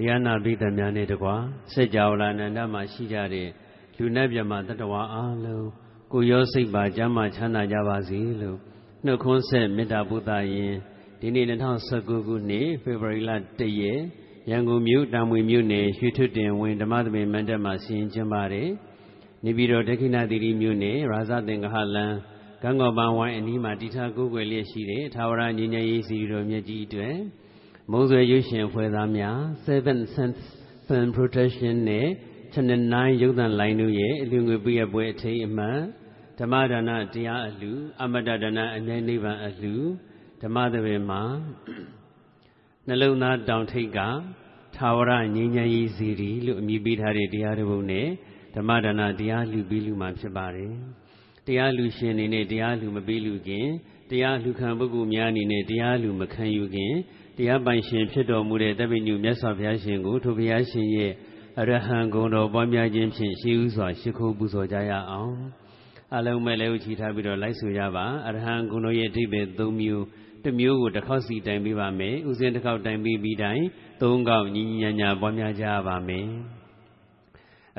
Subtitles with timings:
[0.00, 1.34] တရားနာပိသမများနဲ့တကွာ
[1.72, 3.48] စัจ java လာနန္ဒမှာရှိကြတဲ့
[3.96, 5.68] လူနဲ့မြမတတဝါအားလုံး
[6.12, 8.58] ကိုရောစိတ်ပါကျမ်းမာချမ်းသာကြပါစေလို့
[9.04, 10.74] နှုတ်ခွန်းဆက်မေတ္တာဘုဒ္ဓရင်
[11.20, 11.46] ဒီနေ့
[11.86, 14.00] 2019ခုနှစ်ဖေဖော်ဝါရီလ1ရက်
[14.50, 18.68] ရန်ကုန်မြို့တာမွေမြို့နယ်ရွှေထွတ်တင်ဝင်ဓမ္မသဘင်မန္တမှာဆင်ကျင်းပါတယ်
[19.44, 22.12] နေပြည်တော်ဒက္ခိဏသီရိမြို့နယ်ရာဇသင်္ကဟလန်
[22.62, 27.16] ကံကောပန်ဝိုင်းအနီးမှာတည်ထားကိုယ်ွယ်လျက်ရှိတဲ့သာဝရညီညာရေးစီတော်မြတ်ကြီးအတွက်
[27.92, 30.42] မုံဆွေရွှေရှင်ဖွဲ့သားများ7 Sense
[30.86, 32.06] Film Protection နဲ့
[32.52, 35.78] Channel 9ရုပ်သံလိုင်းတို့ရဲ့အလူငွေပြည့်ပွဲအထိမ်းအမှန်
[36.38, 37.72] ဓမ္မဒါနတရားအလူ
[38.02, 39.74] အမတဒါနအမြဲနိဗ္ဗာန်အလူ
[40.42, 41.22] ဓမ္မသဘင်မှာ
[42.86, 44.00] နှလုံးသားတောင်ထိပ်က
[44.76, 48.08] သာဝရငြိမ်းချမ်းရေးစီရီလို့အမည်ပေးထားတဲ့တရားတစ်ပုဒ်နဲ့
[48.56, 50.72] ဓမ္မဒါနတရားလူပြီးလူမှာဖြစ်ပါတယ်
[51.46, 53.66] တရားလူရှင်အနေနဲ့တရားလူမပေးလူခင်
[54.10, 56.94] တရားလူခံပုဂ္ဂိုလ်များအနေနဲ့တရားလူမခံယူခင်
[57.40, 61.12] တရားပိုင်ရှင်ဖြစ်တော်မူတဲ့တပည့်ညုမြတ်စွာဘုရားရှင်ကိုထိုဘုရားရှင်ရဲ့
[61.60, 65.34] အရဟံဂုဏ်တော်ပွားများခြင်းဖြင့်ရှိဥစွာရှိခိုးပူဇော်ကြရအောင်
[66.16, 70.04] အလုံးမဲ့လည်းဥချီထားပြီးတော့လိုက်ဆိုကြပါအရဟံဂုဏ်တော်ရဲ့အဓိပ္ပာယ်၃မျိုး
[70.44, 73.64] တစ်မျိုးကိုတစ်ခေါက်စီတိုင်ပေးပါမယ်ဥစဉ်တစ်ခေါက်တိုင်ပေးပြီးတိုင်း
[74.02, 76.28] သုံးခေါက်ညီညီညာညာပွားများကြပါမယ်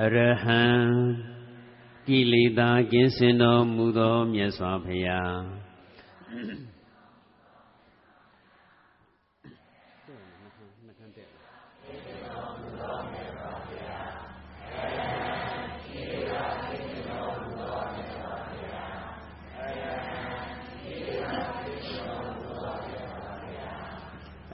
[0.04, 0.62] အရဟံ
[2.08, 5.36] ကိလေသာကင်းစင်တော်မူသောမြတ်စွာဘုရား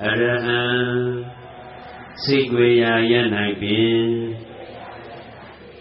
[0.06, 0.62] အရဟံ
[2.23, 3.14] စိတ်ွေရာရ၌
[3.62, 4.02] ပင်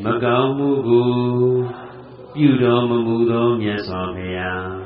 [0.05, 1.11] မကောင်းမှုကို
[2.35, 4.86] ပြုတော်မမူသောမြတ်စွာဘုရား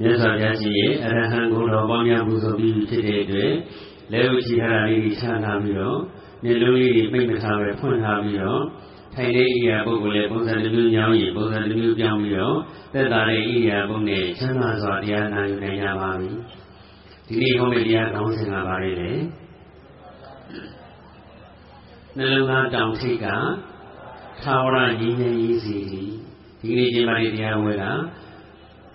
[0.00, 1.64] မြတ်စွာဘုရားရှင်ရဲ့အရဟံကို
[2.44, 3.52] တော်ပေါင်းများပူဇော်ပြီးဖြစ်တဲ့အတွက်
[4.12, 5.98] လက်ဥချီထားတာလေးကြီးချထားပြီးတော့
[6.44, 8.62] မျက်လုံးလေးတွေပိတ်မထားပဲဖွင့်ထားပြီးတော့
[9.14, 12.56] ထိုင်တဲ့ဣရိယာပုဂ္ဂိုလ်ရဲ့ပုံစံတစ်မျိုးညောင်းရင်ပုံစံတစ်မျိုးပြောင်းပြီးတော့
[12.94, 16.30] သက်သာတဲ့ဣရိယာပုနဲ့ချမ်းသာစွာတရားနာယူနိုင်ကြပါပြီ
[17.28, 19.12] ဒီနေ့ဟောမယ့်တရားကောင်းစဉ်ကပါလေလေ
[22.16, 23.26] နှလုံးသားတောင်ထိပ်က
[24.44, 25.78] သာဝရညီငယ်ရေးစီ
[26.60, 27.84] ဒီနေ့ကျင်းပတဲ့တရားဝဲက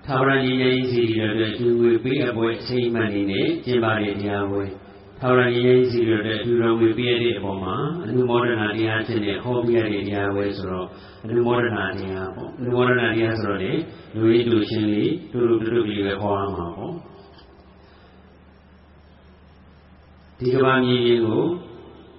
[0.05, 4.63] သာဝရညီငယ်ကြီးစီတွေအတွက်ကျူဝေပေးအပ်ပွဲအချိန်မှန်နေနဲ့ကျင်းပတဲ့တရားပွဲ
[5.19, 10.87] သာဝရညီငယ်ကြီးစီတွေအတွက်ကျူတော်ဝေပေးရတဲ့အပေါ်မှာအနုမောဒနာတရားဖြစ်နေဟောပြရတဲ့တရားပွဲဆိုတော့
[11.23, 13.71] အနုမောဒနာတရားပေါ့အနုမောဒနာတရားဆိုတော့လေ
[14.15, 16.93] လူရင်းတူချင်းလေးတူတူတူတူပြီးပဲဟောရမှာပေါ့
[20.39, 21.43] ဒီကဘာမြေကြီးကို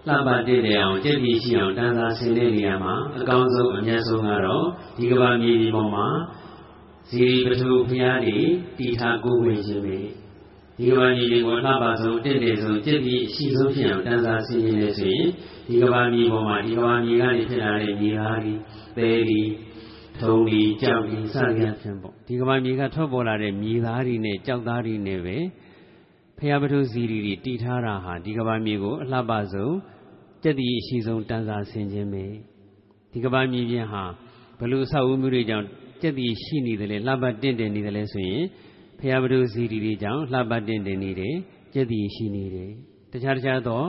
[0.07, 4.65] လှပတည်တဲ့အောင်ကြက်ပြီးရှိအောင်တန်သာဆင်တဲ့နေရာမှာအကောင်းဆုံးအမြတ်ဆုံးကတော့
[4.99, 6.07] ဒီကဘာမြေကြီးပေါ်မှာ
[7.11, 8.39] ဇီပထုဖျားတွေ
[8.79, 9.99] တီထားကိုဝင်ခြင်းပဲ
[10.79, 15.29] ဒီကဘာမြေတွေကိုလှပဆုံးတင့်တယ်ဆုံးကြက်ပြီးအရှိဆုံးဖြစ်အောင်တန်စာဆင်းရဲနေဆိုရင်
[15.69, 18.55] ဒီကဘာမြေပေါ်မှာဒီကဘာမြေကနေဖြစ်လာတဲ့မြေသားတွေ
[18.97, 19.43] သဲတွေ
[20.21, 25.37] ထုံတွေကြောက်တွေစသဖြင့်ဖြစ်ပေါ့ဒီကဘာမြေကထွက်ပေါ်လာတဲ့မြေသားတွေနဲ့ကြောက်သားတွေနဲ့ပဲ
[26.39, 29.75] ဖျားပထုဇီရီတွေတီထားတာဟာဒီကဘာမြေကိုအလှပဆုံး
[30.43, 32.25] ကြက်တီအရှိဆုံးတန်စာဆင်ခြင်းပဲ
[33.13, 34.05] ဒီကဘာမြေပြင်ဟာ
[34.59, 35.67] ဘလို့အဆောက်အဦမျိုးတွေကြောင့်
[36.03, 38.43] ကြက်တီရှိနေတယ်လေလှပတင့်တယ်နေတယ်လေဆိုရင်
[38.99, 41.35] ဖရာဘဒုဇီတီတွေကြောင့်လှပတင့်တယ်နေတယ်
[41.75, 42.71] ကြက်တီရှိနေတယ်
[43.13, 43.83] တခြားတခြားသော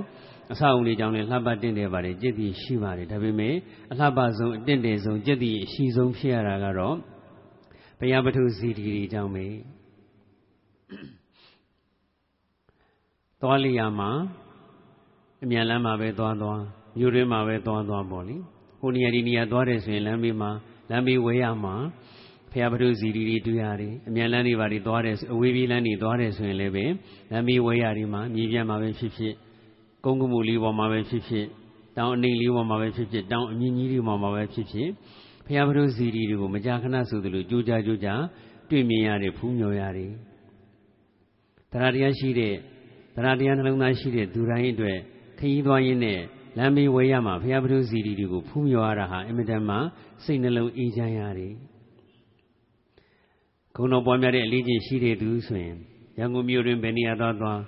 [0.51, 3.55] အဆောက်အဦတွေကြောင့်လည်းလှပတင့်တယ်ပါတယ်ကြက်တီရှိပါတယ်ဒါပေမဲ့
[3.91, 6.95] အလှပဆုံးအတင့်တယ်ဆုံးကြက်တီအရှိဆုံးဖြစ်ရတာကတော့
[7.99, 9.45] ဘုရားပထုဇီတီတွေကြောင့်ပဲ
[13.41, 14.11] သွားလျာမှာ
[15.43, 16.61] အမြန်လမ်းမှာပဲသွားသွား
[16.97, 18.35] မြို့တွင်းမှာပဲသွားသွားပေါ့လေ
[18.79, 20.51] ဟိုနေရာဒီနေရာသွားတယ်ဆိုရင်လမ်းဘေးမှာ
[20.89, 21.75] လမ်းဘေးဝဲရမှာ
[22.51, 26.85] ဖဖရာပထုစီရီတွေတွေ့ရတယ်အမြန်လန်းတွေပါတွေသွားတယ်အဝေးပြေးလန်းတွေသွားတယ်ဆိုရင်လည်းပဲ
[27.31, 29.33] လမ်းမေးဝဲရတွေမှာမြေပြန့်မှာပဲဖြစ်ဖြစ်
[30.05, 31.45] ကုန်းကမှုလေးပေါ်မှာပဲဖြစ်ဖြစ်
[31.97, 34.89] တောင်အနှိမ်လေးပေါ်မှာပဲဖြစ်ဖြစ်တောင်အမြင့်ကြီးတွေပေါ်မှာပဲဖြစ်ဖြစ်
[35.45, 38.09] ဖရာပထုစီရီတွေကိုမကြာခဏဆိုသလိုကြိုးကြကြိုးကြ
[38.69, 40.11] တွေ့မြင်ရတယ်ဖူးမြော်ရတယ်
[41.71, 42.55] တရားတရားရှိတဲ့
[43.15, 44.97] တရားတရားနှလုံးသားရှိတဲ့သူတိုင်းအတွက်
[45.39, 46.19] ခရီးသွားရင်းနဲ့
[46.57, 49.75] လမ်းမေးဝဲရမှာဘုရားပထုစီရီတွေကိုဖူးမြော်ရတာဟာအင်မတန်မှ
[50.23, 51.53] စိတ်နှလုံးအေးချမ်းရတယ်။
[53.75, 55.75] ခုံတော်ပွားများတဲ့အလေးချင်းရှိတဲ့သူဆိုရင်
[56.19, 57.59] ရန်ကုန်မြို့တွင်ဘယ်နေရာသွားသွား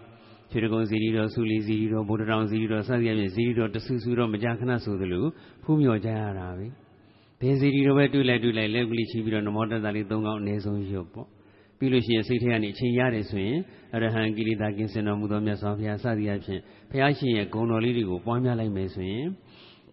[0.52, 5.26] ရွှေတကုံစီရီတော်ဆူလီစီရီတော်ဗုဒ္ဓတောင်စီရီတော်စသဖြင့်စီရီတော်တဆူဆူတော်မကြာခဏဆိုသလို
[5.64, 6.68] ဖူးမြော်ကြရတာပဲ။
[7.40, 11.28] ဘယ်စီရီတော်ပဲတွေ့လိုက်တွေ့လိုက်လက်ကလေးချီပြီးတော့နမောတတလေး၃កောင်းအနည်းဆုံးရွတ်ပေါ့။
[11.78, 13.60] ပြီးလို့ရှိရင်စိတ်ထဲကနေအချိန်ရတယ်ဆိုရင်
[13.95, 16.59] အရဟံကိရိတာကင်းစင်တော်မူသောမြတ်စွာဘုရားစသည်အဖြစ်
[16.92, 19.25] ဘုရားရှင်ရဲ့ဂုဏ်တော်လေးတွေကိုပွားများလိုက်မယ်ဆိုရင်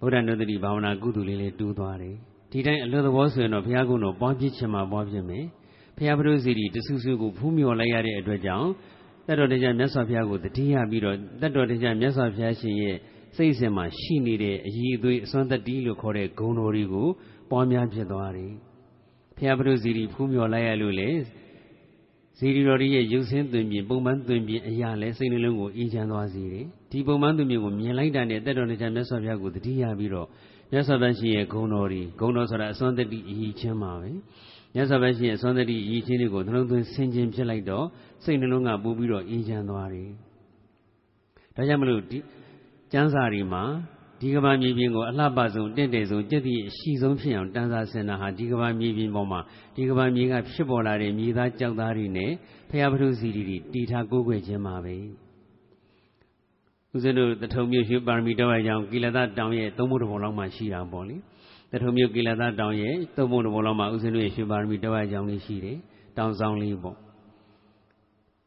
[0.01, 2.15] ဗုဒ္ဓနုတ္တိဘာဝနာကုသိုလ်လေးလေးတူးသွားတယ်
[2.51, 5.45] ဒီတိုင်းအလွတ်သဘောဆိုရင်တော့ဘုရားကုတော်ပွားပြစ်ချင်မှပွားပြစ်မယ်
[5.97, 8.69] ဘုရားပရိသေတိတဆူဆူကိုဖူးမြော်လိုက်ရတဲ့အတွက်ကြောင့်
[9.27, 12.97] တတ်တော်တရားမြတ်စွာဘုရားကိုတတိယပြီးတော့တတ်တော်တရားမြတ်စွာဘုရားရှင်ရဲ့
[13.37, 17.09] စိတ်စဉ်မှာရှိနေတဲ့အည်အသွေးအစွမ်းတတိလို့ခေါ်တဲ့ဂုဏ်တော်တွေကို
[17.51, 18.53] ပွားများဖြစ်သွားတယ်
[19.37, 21.09] ဘုရားပရိသေတိဖူးမြော်လိုက်ရလို့လေ
[22.39, 30.29] ဇီရီတော်ရဲ့ရုပ်ဆင်းသွင်ပြင်ပုံမှန်သွင်ပြင်အရာလဲစိတ်နှလုံးကိုအေးချမ်းသွားစေတယ်ဒီပုံမှန်သွင်ပြင်ကိုမြင်လိုက်တာနဲ့တက်တော်တရားမြတ်စွာဘုရားကိုတတိယပြီးတော့
[30.73, 34.11] မြတ်စွာဘုရားရှင်ရဲ့ဂုဏ်တော်တွေဂုဏ်တော်ဆိုတာအစွမ်းတတိအည်ချင်းပါပဲ
[34.75, 37.87] မြတ်စွာဘုရားရှင်ရဲ့အစွမ်းတတိအည်ချင်းတွေကိုနှလုံးသွင်းဆင်ခြင်ဖြစ်လိုက်တော့
[38.25, 40.11] စိတ်နှလုံးကပူပြီးတော့အေးချမ်းသွားတယ်
[41.57, 42.19] ဒါကြောင့်မလို့ဒီ
[42.93, 43.63] ကျမ်းစာတွေမှာ
[44.23, 49.41] ဒီကဘာမြေပြင်ကိုအလှပဆုံးတင့်တယ်ဆုံးကြက်တိအရှိဆုံးဖြစ်အောင်တန်းစားဆင်တာဟာဒီကဘာမြေပြင်ပေါ်မှာ
[49.77, 52.31] ဒီကဘာမြေကဖြစ်ပေါ်လာတဲ့မြေသားကြောက်သားတွေနဲ့
[52.71, 54.95] ဖရာပထုစီတွေတီထားကိုးကွယ်ခြင်းပါပဲ
[56.95, 61.17] ဦးဇင်းတို့တထုံမြို့ရွှေပါရမီတော်ရဲ့ကြောင့်ကိလသတောင်ရဲ့သုံးဖို့တဘုံလောက်မှရှိတာပေါ့လေ
[61.73, 65.79] တထုံမြို့ကိလသတောင်ရဲ့သုံးဖို့တဘုံလောက်မှဦးဇင်းတို့ရဲ့ရွှေပါရမီတော်ရဲ့ကြောင့်လေးရှိတယ်
[66.17, 66.97] တောင်ဆောင်လေးပေါ့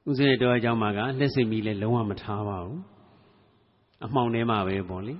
[0.09, 2.81] ဦးဇင်းရဲ့တော်ရဲ့ကြောင့်မှာကလက်စိတ်မီလည်းလုံးဝမထားပါဘူး
[4.05, 5.15] အမှောင်ထဲမှာပဲပေါ့လေ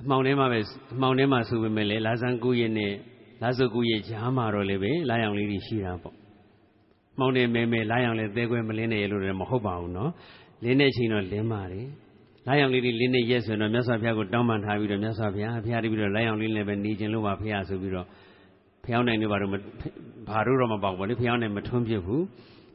[0.00, 0.60] အမှောင်ထဲမှာပဲ
[0.94, 2.92] အမှောင်ထဲမှာဆိုပေမဲ့လေလာဇန်ကူရဲ့နဲ့
[3.42, 6.14] လာစုကူရဲ့ဂျားမှာတော့လည်းပဲလာရောင်လေးတွေရှိတာပေါ့
[7.18, 10.10] မှောင်နေမဲမဲလာရောင်လည်းသဲခွဲမလင်းနေရလို့လည်းမဟုတ်ပါဘူးနော်
[10.62, 11.86] လင်းတဲ့အချိန်တော့လင်းပါတယ်
[12.46, 18.06] လာရောင်လေးတွေလင်းနေရက်ဆိုတော့မြတ်စွာဘုရားကိုတောင်းပန်ထားပြီးတော့မြတ်စွာဘုရားဘုရားတပြီးတော့လာရောင်လေးလည်းပဲနေခြင်းလို့ပါဘုရားဆိုပြီးတော့
[18.84, 19.50] ဖျောင်းနိုင်တို့ဘာလို့
[20.28, 22.24] ဘာတို့တော့မပေါ့ဘူးလေဖျောင်းနိုင်မထွန်းပြဘူး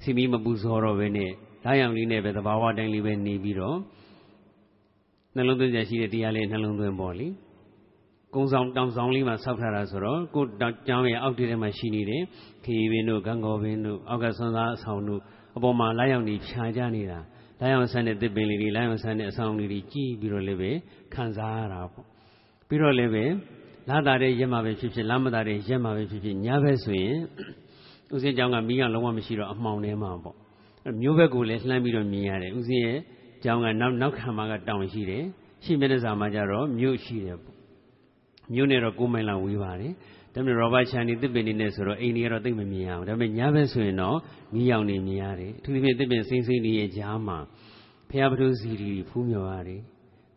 [0.04, 1.32] စီမီမပူဇော်တော့ပဲနဲ့
[1.66, 3.78] လာရောင်လေးနဲ့ပဲသဘာဝတိုင်းလေးပဲနေပြီးတော့
[5.36, 7.28] နှလုံးသွင်းကြရှိတဲ့တရားလေးနှလုံးသွင်းပေါ်လေ
[8.36, 10.44] ကုံဆောင်တောင်ဆောင်လေးမှာဆောက်ထားတာဆိုတော့ကို
[10.88, 12.22] ကျောင်းရဲ့အောက်ထဲမှာရှိနေတဲ့
[12.66, 15.22] ခရီးပင်တို့ဂံကောပင်တို့အောက်ကဆွမ်းသားအဆောင်တို့
[15.58, 17.20] အပေါ်မှာလာရောက်နေဖြာကြနေတာ
[17.60, 20.72] လာရောက်ဆန်းတဲ့တစ်ပင်လေးတွေလာရောက်ဆန်းတဲ့အဆောင်လေးတွေကြည်ပြီးတော့လည်းပဲ
[21.14, 22.06] ခံစားရတာပေါ့
[22.68, 23.26] ပြီးတော့လည်းပဲ
[23.90, 27.18] လာတာတဲ့ရက်မှာပဲဖြစ်ဖြစ်လာမတာတဲ့ရက်မှာပဲဖြစ်ဖြစ်ညဘက်ဆိုရင်
[28.14, 30.36] ဦးစင်းကျောင်းကမိကလုံးဝမရှိတော့အမှောင်ထဲမှာပေါ့
[31.02, 33.00] မျိုးဘက်ကိုလည်းလှမ်းပြီးတော့မြင်ရတယ်ဦးစင်းရဲ့
[33.44, 35.24] ကျောင်းကနောက်နောက်ခံမှာကတောင်ရှိတယ်
[35.64, 37.56] ရှိမျက်နှာစာမှာကျတော့မြို့ရှိတယ်ပေါ့
[38.54, 39.94] မြို့နဲ့တော့9မိုင်လောက်ဝေးပါတယ်
[40.34, 44.18] ဒါပေမဲ့ရောဘတ်ချန်နေတစ်ပင်နေနဲ့ဆိုတော့အိမ်တွေကတော့သိမမြင်ရဘူးဒါပေမဲ့ညဘက်ဆိုရင်တော့
[44.54, 47.38] မီးရောင်နေမြင်ရတယ်အထူးသဖြင့်တစ်ပင်စိမ့်စိမ့်လေးရဲ့ကြားမှာ
[48.10, 49.82] ဖျားပထုစီရီဖူးမြော်ရတယ်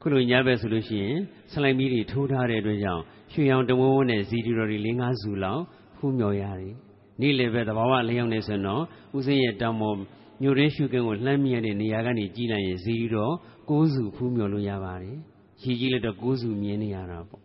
[0.01, 1.19] ခုလိုညဘက်ဆိုလို့ရှိရင်
[1.53, 3.03] ဆလိုက်မီးတွေထိုးထားတဲ့အတွက်ကြောင့်
[3.33, 5.63] ရွှေရောင်တဝန်းဝန်းနဲ့ဇီတီတော်တွေ၄၅စုလောက်
[5.97, 6.75] ဖူးမြော်ရတယ်
[7.21, 8.83] နေ့လည်းပဲသဘာဝလျောင်းနေဆိုတော့
[9.17, 9.97] ဦးစင်းရဲ့တောင်ပေါ်
[10.43, 13.33] မြို့ရင်းရှုကင်းကိုလှမ်းမြင်တဲ့နေရာကနေကြည်လိုက်ရင်ဇီတီတော်
[13.69, 15.17] ၉စုဖူးမြော်လို့ရပါတယ်
[15.63, 17.43] ရည်ကြီးလည်းတော့၉စုမြင်နေရတာပေါ့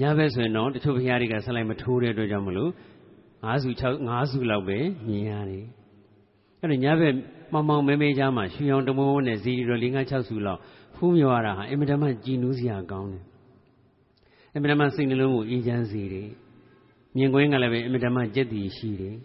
[0.00, 2.70] ညဘက်ဆိုရင်တော့တချို့ဘုရားတွေကဆက်လိုက်မထိုးတဲ့အတွက်ကြောင့်မလို့
[3.46, 4.78] ၅စု6 5စုလောက်ပဲ
[5.08, 5.64] မြင်ရတယ်
[6.60, 7.14] အဲ့တော့ညဘက်
[7.52, 10.60] မောင်မောင်မဲမဲကြားမှာရွှေရောင်တမိုးနဲ့ဇီရီတော်၄၅6စုလောက်
[10.96, 13.24] ဖူးမြော်ရတာဟာအင်မတန်မှကြည်နူးစရာကောင်းတယ်
[14.54, 16.28] အင်မတန်မှစိတ်နှလုံးကိုအေးချမ်းစေတယ်
[17.16, 19.16] မြင်ကွင်းကလည်းပဲအင်မတန်မှကြက်တည်ရှိတယ်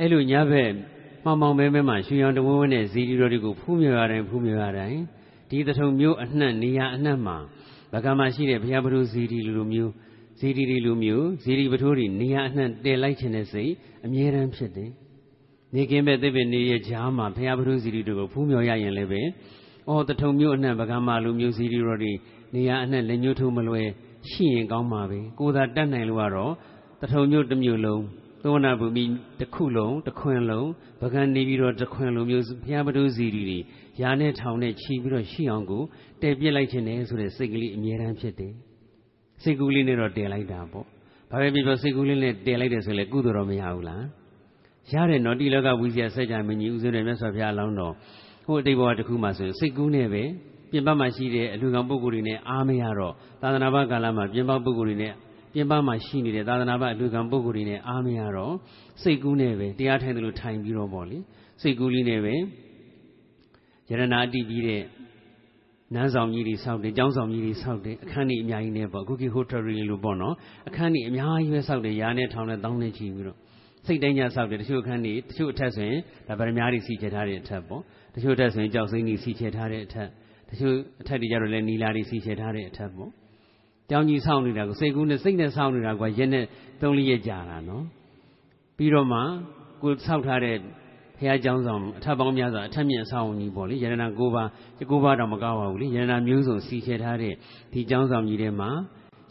[0.00, 0.72] အဲ့လိုညဘက်
[1.24, 5.00] မောင်မောင်မဲမဲမှာရွှေရောင်တမိုးနဲ့ဇီရီတော်တွေကိုဖူးမြော်ရတိုင်းဖူးမြော်ရတိုင်း
[5.50, 7.36] ဒီတထုံမျိုးအနှံ့နေရာအနှံ့မှာ
[7.92, 9.92] ဗကမှာရှိတဲ့ဘုရားပထုဇီတီလူမျိုး
[10.38, 13.72] ဇီတီတီလူမျိုးဇီတီပထိုးတွေနေရာအနှံ့တည်လိုက်ခြင်းတဲ့စိတ်
[14.04, 14.90] အမြဲတမ်းဖြစ်တယ်။
[15.74, 19.22] နေကင်းပဲသိပင်နေရကြားမှာဘုရားပထုဇီတီတို့ကိုဖူးမြော်ရရင်လည်းပဲ
[19.88, 22.12] အော်တထုံမျိုးအနှံ့ဗကမှာလူမျိုးဇီတီတော်တွေ
[22.54, 23.88] နေရာအနှံ့လက်ညှိုးထိုးမလွယ်
[24.30, 26.52] ရှိရင်ကောင်းပါပဲ။ကိုယ်သာတတ်နိုင်လို့ကတော့
[27.00, 28.02] တထုံမျိုးတစ်မျိုးလုံး
[28.46, 29.04] သောနာဘူမိ
[29.40, 30.68] တစ်ခုလုံးတစ်ခွင်လုံး
[31.02, 33.58] ဗကနေပြီးတော့တစ်ခွင်လုံးမျိုးဘုရားပထုဇီတီတွေ
[34.00, 35.82] ရာနဲ့ထောင်နဲ့ခြီးပြီးတော့ရှိအောင်ကို
[36.20, 38.52] တည်ပြစ်လိုက်ခြင်းနဲ့ဆိုတဲ့စိတ်ကလေးအမြဲတမ်းဖြစ်တယ်
[39.42, 40.86] စိတ်ကူးလေးနဲ့တော့တည်လိုက်တာပေါ့
[41.30, 44.02] ဘာပဲဖြစ်ဖြစ်စိတ်ကူးလေးနဲ့တည်လိုက်တယ်ဆိုရင်လည်းကုသိုလ်တော့မရဘူးလား
[44.92, 47.94] ရတယ်နော်တိလောကဝိဇ္ဇာစัจ जा မင်းကြီးဥစဉ်တဲ့မြတ်စွာဘုရားအလောင်းတော်
[48.44, 50.22] ဟိုအတိတ်ဘဝတစ်ခုမှဆိုရင်စိတ်ကူးနဲ့ပဲ
[50.70, 53.12] ပြပြင်ပမှာရှိတဲ့အလူကံပုဂ္ဂိုလ်တွေနဲ့အားမရတော့
[53.42, 55.12] သာသနာ့ဘကာလမှာပြင်ပပုဂ္ဂိုလ်တွေနဲ့
[55.56, 58.54] ပြင်ပမှာရှိနေတဲ့သာသနာ့ဘအလူကံပုဂ္ဂိုလ်တွေနဲ့အားမရတော့
[59.02, 61.18] စိတ်ကူးနဲ့ပဲတရားထိုင်တယ်လို့ထိုင်ပြီးတော့ပေါ့လေ
[61.62, 62.38] စိတ်ကူးလေးနဲ့ပဲယ
[63.90, 64.82] ရဏအတိပြီးတဲ့
[65.94, 70.34] နန်းဆောင်ကြီးတွေဆောက်တယ်ကျောင်းဆောင်ကြီးတွေဆောက်တယ်အခန်းကြီးအများကြီးနဲ့ပေါ့ခုခေတ်ဟိုတယ်ရီလို့ပေါ့နော်
[70.68, 73.38] အခန်းကြီးအများကြီးပဲဆောက်တယ်ရာနဲ့ထောင်နဲ့တောင်းနဲ့ချီပြီးတော့
[73.86, 77.82] စိတ်တိုင်းကြဆောက်တယ်တချို့အခန်းကြီးတချို့အထက်ဆိုရင်ဒါဗရမ ्या တွေစီချထားတဲ့အထက်ပေါ့
[78.14, 80.08] တချို့အထက်ဆိုရင်ကြောက်စိမ့်ကြီးစီချထားတဲ့အထက်
[80.50, 83.10] တချို့အထက်တွေကြတော့လည်းနီလာတွေစီချထားတဲ့အထက်ပေါ့
[83.90, 86.44] ကျောင်းကြီးဆောက်နေတာကိုစိတ်ကူးနဲ့စိတ်နဲ့ဆောက်နေတာကရက်နဲ့
[86.80, 87.84] သုံးလေးရက်ကြာတာနော်
[88.76, 89.20] ပြီးတော့မှ
[89.82, 90.56] ကိုဆောက်ထားတဲ့
[91.18, 94.48] ဘုရားကျောင်းဆောင်အထက်ပေါင်းများစွာအထက်မြင့်အဆောင်ကြီးပေါ့လေယရဏ၉ပါး
[94.90, 97.34] ၉ပါးတော့မကောက်ပါဘူးလေယရဏမျိုးစုံစီချထားတဲ့
[97.72, 98.70] ဒီကျောင်းဆောင်ကြီးထဲမှာ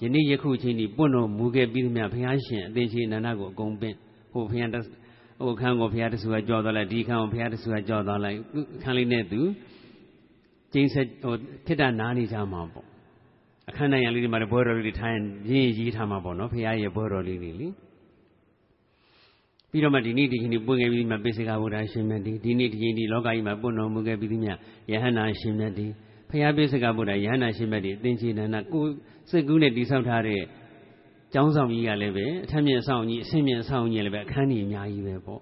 [0.01, 3.95] ယနေ့ယခုချင်းဒီပွင့်တော်မူခဲ့ပြီးသမျှဘုရားရှင်အသင်္ချေနန္ဒကိုအကုန်ပင့်
[4.31, 4.69] ဟိုဘုရား
[5.41, 8.37] ဟိုခန်းကိုဘုရားတဆူကကြော်သွားလိုက်ဒီခန်းကိုဘုရားတဆူကကြော်သွားလိုက်
[8.81, 9.41] ခန်းလေးနဲ့သူ
[10.73, 11.35] ကျင်းဆက်ဟို
[11.65, 12.94] ခိတ္တနားနေကြမှာပေါ့
[13.69, 15.17] အခန်းတိုင်းရလေးတွေမှာဘွဲတော်လေးတွေထိုင်
[15.49, 17.67] ရင်းရေးထားမှာပေါ့နော်ဘုရားရဲ့ဘွဲတော်လေးတွေလी
[19.69, 24.51] ပြီးတော့မှဒီနေ့ဒီချိန်ဒီပွင့်ခဲ့ပြီးမှပိစိကဗုဒ္ဓရှင်မြတ်ဒီဒီနေ့ဒီချိန်ဒီလောကကြီးမှာပွင့်တော်မူခဲ့ပြီးသမျှ
[24.91, 25.87] ယဟန္တာရှင်မြတ်ဒီ
[26.29, 28.83] ဖရာပိစိကဗုဒ္ဓယဟန္တာရှင်မြတ်ဒီအသင်္ချေနန္ဒကို
[29.29, 30.41] စိတ်ကူးနဲ့တိဆောက်ထားတဲ့
[31.33, 35.41] ကျောင်းဆောင်ကြီးကလည်းပဲအထက်မြင့်ဆောင်ကြီးအဆင့်မြင့်ဆောင်ကြီးလည်းပဲအခန်းကြီးအများကြီးပဲပေါ့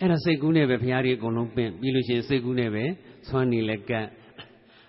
[0.00, 2.84] အဲ့ဒါစိတ်ကူးနဲ့ပဲဘုရားကြီးအကုန်လုံးပင့်ပြီးလို့ရှိရင်စိတ်ကူးနဲ့ပဲ
[3.28, 4.06] ဆွမ်းနေလက်ကတ်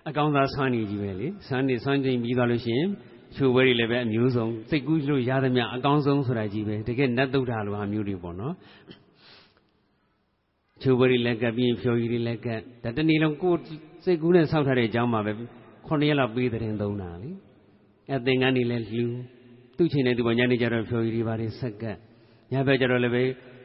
[0.08, 2.88] အကောင်းသားဆွမ်းနေကြီးပဲလေဆွမ်းနေဆွမ်းချိန်ပြီးသွားလို့ရှိရင်
[3.36, 8.54] ချိုပွဲတွေလည်းပဲအမျိုးစုံစိတ်ကူးလို့ရသမျှအကောင်းဆုံးဆိုတာကြီးပဲတကယ်နတ်သုဒ္ဓလိုဟာမျိုးတွေပေါ့နော်
[10.82, 13.54] ချိုပွဲတွေလက်ကပ်ပြီးဖြော်ရည်တွေလက်ကပ်ဒါတနေ့လုံးကို
[14.04, 15.32] စိတ်ကူးနဲ့ဆောက်ထားတဲ့အကြောင်းမှာပဲ
[15.72, 17.30] 9ရက်လောက်ပေးတဲ့ရင်သုံးတာလေ
[18.10, 19.04] အဲသင်္ကန်းတွေလည်းလှူ
[19.76, 21.96] သူ့ချိန်နဲ့သူ့ညနေကျတော့ဖြော်ရည်တွေပါတယ်ဆက်ကပ်
[22.52, 23.22] ညဘက်ကျတော့လည်းပဲ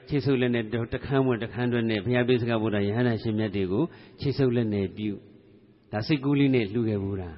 [0.10, 3.84] ခြေဆုပ်လက်နဲ့တခန်းဝင်တခန်းတွဲနဲ့ဘုရားပိစကဗုဒ္ဓယဟန္တာရှင်မြတ်တွေကို
[4.20, 5.12] ခြေဆုပ်လက်နဲ့ပြု
[5.92, 7.32] ဒါစိတ်ကူးလေးနဲ့လှူခဲ့ဘူးတာ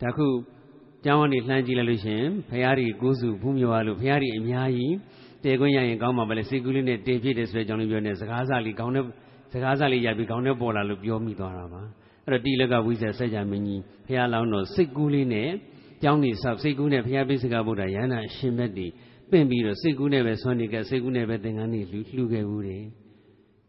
[0.00, 0.26] ဒါခု
[1.04, 4.94] ကျောင်းကနေလှမ်းကြည့်လိုက်လို့ရှိရင်ဘုရားကြီးကိုးစုဖူးမြော်လို့ဘုရားကြီးအများကြီး
[5.42, 9.04] တည်ခွင့်ရရင်ကောင်းမှာပဲလေစိတ်ကူးလေးနဲ့တည်ဖြစ်တယ်ဆိုတဲ့အကြောင်းလေးပြောနေစကားစားလေးကောင်းတဲ့
[9.52, 11.82] စကားစားလေးရပြီးကောင်းတဲ့ပေါ်လာလို့ပြောမိသွားတာပါ
[12.26, 15.50] အဲ့တော့တိလကဝိဇ္ဇာစัจ जा မင်းကြီးဘုရားလောင်းတော်စိတ်ကူးလေးနဲ့
[16.02, 18.86] ကျောင်းနေဆောက်စိတ်ကူးနဲ့ဘုရားပိစကဗုဒ္ဓရဟန္တာရှင်မြတ်တီ
[19.30, 22.84] ပင့်ပြီးတော့စိတ်ကူးနဲ့ပဲဆွမ်းနေကစိတ်ကူးနဲ့ပဲသင်္ကန်းလေးလှူလှူခဲ့ဘူးတယ်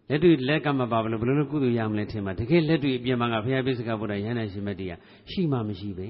[0.09, 4.91] လက်တွေ့လက်ကမပါဘလို့ဘယ်လိုလုပ်ကုသိုလ်ရမလဲထင်မှာတကယ်လက်တွေ့အပြင်မှာကဘုရားပိစကဗုဒ္ဓရဟန္တာရှင်မြတ်တီက
[5.31, 6.07] ရှိမှမရှိပဲ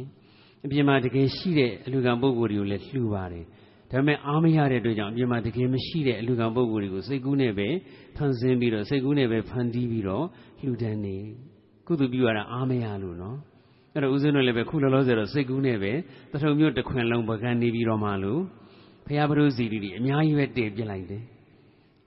[0.66, 3.46] အပြင်မှာတကယ်ရှိတဲ့အလူကံပုဂ္ဂိုလ်တွေကိုလည်းလှူပါတယ်
[3.92, 7.68] ဒါပေမဲ့အားမရတဲ့အတွက်ကြောင့်အပြင်မှာတကယ်မရှိတဲ့အလူကံပုဂ္ဂိုလ်တွေကိုစိတ်ကူးနဲ့ပဲ
[8.18, 10.26] ဖန်ဆင်းပြီးတော့စိတ်ကူးနဲ့ပဲဖန်တီးပြီးတော့
[10.62, 11.18] လှူဒန်းနေ
[11.88, 13.38] ကုသပြုရတာအားမရလို့နော်
[13.94, 15.92] အဲ့တော့ဦးဇင်းတို့လည်းပဲခုလောလောဆယ်တော့စိတ်ကူးနဲ့ပဲ
[16.32, 18.42] တထုံမျိုးတစ်ခွင်လုံးပကံနေပြီးတော့မှလို့
[19.06, 21.24] ဖရာဘုရုစီတီအများကြီးပဲတည်ပြလိုက်တယ်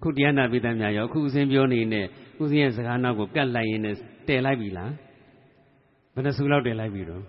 [0.03, 2.07] ခုတရားနာပိသများရောခုဦးဇင်းပြောနေတဲ့
[2.43, 3.95] ဦးဇင်းရဲ့စကားနောက်ကိုကတ်လိုက်ရင်းနဲ့
[4.27, 4.93] တည်လိုက်ပြီလား
[6.15, 7.23] ဘယ်နှစုလောက်တည်လိုက်ပြီတော့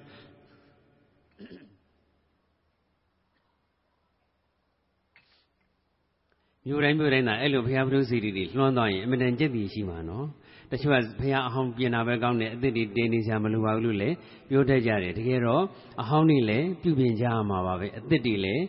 [6.68, 10.26] မြို့တိုင်းမြို့တိုင်းသာအဲ့လိုဘုရားဘုရုစီတီတွေလွှမ်းသွားရင်အမတန်ကြက်တည်ရှိမှာနော်
[10.72, 14.16] တချို့ကဘုရားအဟောင်းပြင်တာပဲကောင်းတယ်အသစ်တွေတင်းနေကြမလိုပါဘူးလို့လည်း
[14.50, 15.64] ပြောတတ်ကြတယ်တကယ်တော့
[16.02, 18.64] အဟောင်းတွေလည်းပြုပြင်ကြရမှာပါပဲအသစ်တွေလည်း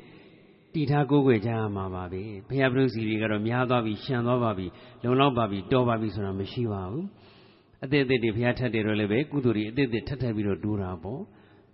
[0.74, 4.66] တည်ထားကိုးကွယ်ကြရမှာပါပဲဘုရားဘုရုစီတွေကတော့များသွားပြီရှံသွားပါပြီ
[5.02, 7.04] လုံလောက်ပါပြီတောပါပြီဆိုတာမရှိပါဘူး
[7.84, 11.20] အသစ်အသစ်တွေဘုရားထက်တယ်တော့လည်းပဲကုသိုလ်တွေအသစ်အသစ်ထပ်ထပ်ပြီးတော့တိုးတာပေါ့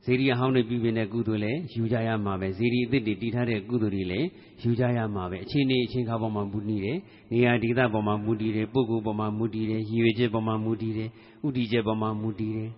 [0.04, 4.26] ဇေဒီအဟောင်းတွေပြုပြင်တဲ့ကုသိုလ်လည်းယူကြရမှာပဲဇေဒီအသစ်တွေတည်ထားတဲ့ကုသိုလ်တွေလည်း
[4.62, 6.98] ယူကြရမှာပဲအချိန်နဲ့အချိန်ခါပေါ်မှာမူတည်တယ်
[7.32, 11.08] နေရာဒေသပေါ်မှာမူတည်တယ်ပုဂ္ဂိုလ်ပေါ်မှာမူတည်တယ်ရည်ရွယ်ချက်ပေါ်မှာမူတည်တယ်
[11.46, 12.70] ဥတီချက်ပေါ်မှာမူတည်တယ်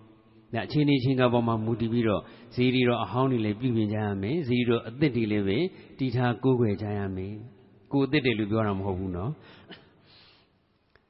[0.53, 2.21] ဒါအချိန်နဲ့အချိန်ခါပေါ်မှာမူတည်ပြီးတော့
[2.55, 5.57] ဇေဒီတော့အဟောင်းတွေလည်းပြုပြင်ကြရမယ်ဇေဒီတော့အသစ်တွေလည်းပဲ
[5.99, 7.33] တည်ထားကိုးကွယ်ကြရမယ်
[7.91, 9.31] ကိုအသစ်တွေလို့ပြောတာမဟုတ်ဘူးနော်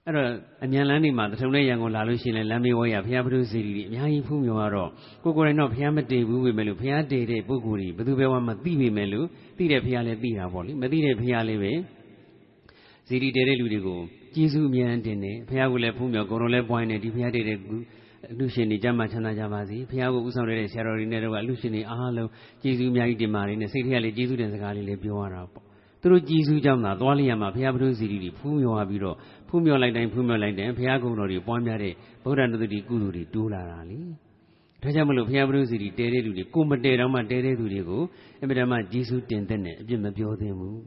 [0.05, 0.29] အဲ့တော့
[0.63, 4.89] အမြန်လန်းနေမှာတထုံနဲ့ရန်ကုန်လာလို့ရှိရင်လမ်းမေးဝဲရဘုရားပထုစီရီအများကြီးဖူးမြော်ရတော့
[5.23, 9.25] ကိုကိုယ်တိုင်တော့ဘုရားမတည်ဘူးပဲမယ်လို့ဘုရားတည်တဲ့ပုဂ္ဂိုလ်ကြီးဘယ်သူပဲမှမသိပေမဲ့လို့
[9.57, 11.73] သိတဲ့ဘုရားလည်းသိတာပေါ့လေမသိတဲ့ဘုရားလည်းပဲ
[13.07, 13.99] ဇီရီတည်တဲ့လူတွေကို
[14.35, 17.57] ကျေးဇူးအများတင်တယ်ဘုရားကလည်းဖူးမြော်ကိုယ်တော်လည်းပွိုင်းတယ်ဒီဘုရားတည်တဲ့
[18.39, 22.29] လူရှင်တွေကြမ်းမှချမ်းသာကြပါစေဘုရားကိုဥဆောင်တဲ့ဆရာတော်တွေနဲ့တော့လူရှင်တွေအားလုံး
[22.61, 25.63] ကျေးဇူးအများကြီးတင်ပါတယ်နဲ့စိတ်ထဲကလည်းကျေးဇူးတင်စကားလေးလည်းပြောရတာပေါ့
[26.01, 29.15] သူတို့ကြည်စူးကြောင့်သာသွားလျက်မှာဘုရားပထုစီရီတွေဖူးမြော်ပြီးတော့
[29.47, 31.93] ဖူးမြော်လိုက်တိုင်းဖူးမြော်လိုက်တိုင်းဘုရားကုံတော်တွေပွားများတဲ့
[32.23, 33.97] ဗုဒ္ဓနုတ္တိကုသိုလ်တွေတိုးလာတာလေ
[34.81, 38.01] ဒါကြောင့်မလို့ဘုရားပထုစီရီတဲတဲ့လူတွေကိုမတဲတော့မှတဲတဲ့သူတွေကို
[38.41, 40.79] အမြဲတမ်းကြည်စူးတင်တဲ့နဲ့အပြစ်မပြောသင့်ဘူး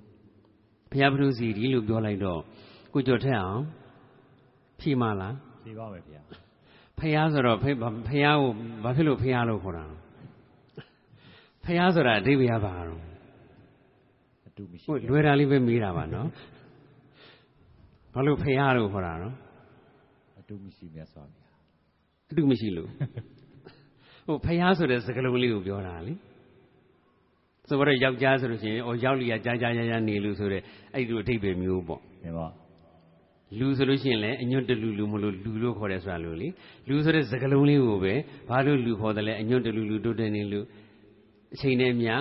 [0.90, 2.40] ဘုရားပထုစီရီလို့ပြောလိုက်တော့
[2.92, 3.62] ကိုကြော်ထက်အောင်
[4.80, 6.20] ဖြေမလားဖြေပါမယ်ဗျာ
[7.00, 7.90] ဖះဆိုတော့ဖះကိုဘာ
[8.96, 9.86] ဖြစ်လို့ဖះလို့ခေါ်တာ
[11.64, 13.10] ဖះဆိုတာအဓိပ္ပာယ်ပါတော့
[14.60, 16.28] တူမရှိဟုတ်လွယ်တာလေးပဲမေးတာပါနော်
[18.14, 19.34] ဘာလို့ဖရာလို့ခေါ်တာနော်
[20.40, 21.56] အတူမရှိမြတ်စွာဘုရား
[22.30, 22.88] အတူမရှိလို့
[24.26, 26.14] ဟိုဖះဆိုတဲ့စကားလုံးလေးကိုပြောတာလေ
[27.68, 30.62] ဆိုတော့ယောက်ျားဆိုလို့ရှိရင်အော်ရောက်လျာကြာကြာကြာကြာနေလို့ဆိုတဲ့
[30.94, 32.46] အဲ့ဒီလိုအထိပ္ပယ်မျိုးပေါ့တင်ပါ
[33.58, 36.48] လူဆိုလို့ရှိရင်လည်းအညွန့်တလူလူမလို့လူလို့ခေါ်တယ်ဆိုတာလို့လေ
[36.88, 38.14] လူဆိုတဲ့စကားလုံးလေးကိုပဲ
[38.48, 40.60] ဘာလို့လူခေါ်တယ်လဲအညွန့်တလူလူတိုးတက်နေလူ
[41.54, 42.14] အချိန်နဲ့မျှ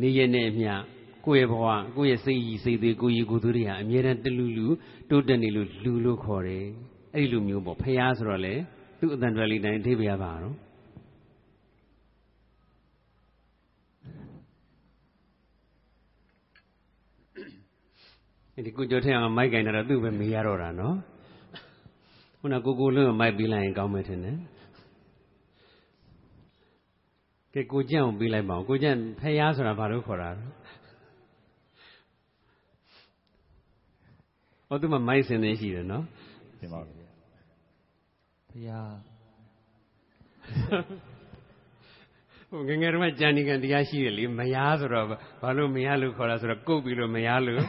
[0.00, 0.72] နေရနဲ့မျှ
[1.26, 1.66] ကိုယ့်ရဲ့ဘဝ
[1.96, 4.66] ကိုယ့်ရဲ့စိတ်ကြီးစိတ်သေးကိုယ်ကြီးကိုယ်သူတွေဟာအမြဲတမ်းတလူလူ
[5.10, 6.64] တိုးတက်နေလို့လူလို့ခေါ်တယ်
[7.14, 8.54] အဲ့ဒီလိုမျိုးပေါ့ဖះဆိုတော့လေ
[9.00, 10.54] သူ့အတန်တွယ်လေးတိုင်းအထိပ္ပယ်ပါတော့
[18.54, 20.96] ဒီကိုကျော်ထဲအောင်မိုက်ကင်တာတော့သူ့ပဲမေးရတော့တာနော်
[22.38, 24.38] ခုနကိုကိုလွန်းမိုက်ပြီးလိုက်ရင်ကောင်းမယ်ထင်တယ်
[27.54, 30.46] ကဲကိုကြံ့ကိုပြီးလိုက်ပါဦးကိုကြံ့ဖះဆိုတာဘာလို့ခေါ်တာလဲ
[34.68, 36.04] ဟောသူမှမိုက်စင်နေရှိတယ်နော်
[36.60, 37.10] တင်ပါဗျာ
[38.48, 38.80] ဖရာ
[42.50, 45.06] ဟိုငယ်ငယ်တုန်းကကြံဒီကံတရားရှိတယ်လေမယားဆိုတော့
[45.42, 47.62] ဘာလို့မယားလို့ခေါ်တာဆိုတော့ကုတ်ပြီးလို့မယားလို့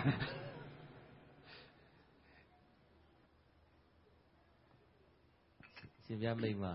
[6.14, 6.66] ရှင်ပြမိတ်မ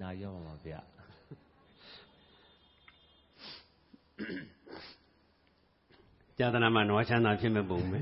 [0.00, 0.80] နာရောမှာပါဗျာ
[6.38, 8.00] ကြာသနာမှာနွားချမ်းသာဖြစ်မဲ့ပုံပဲ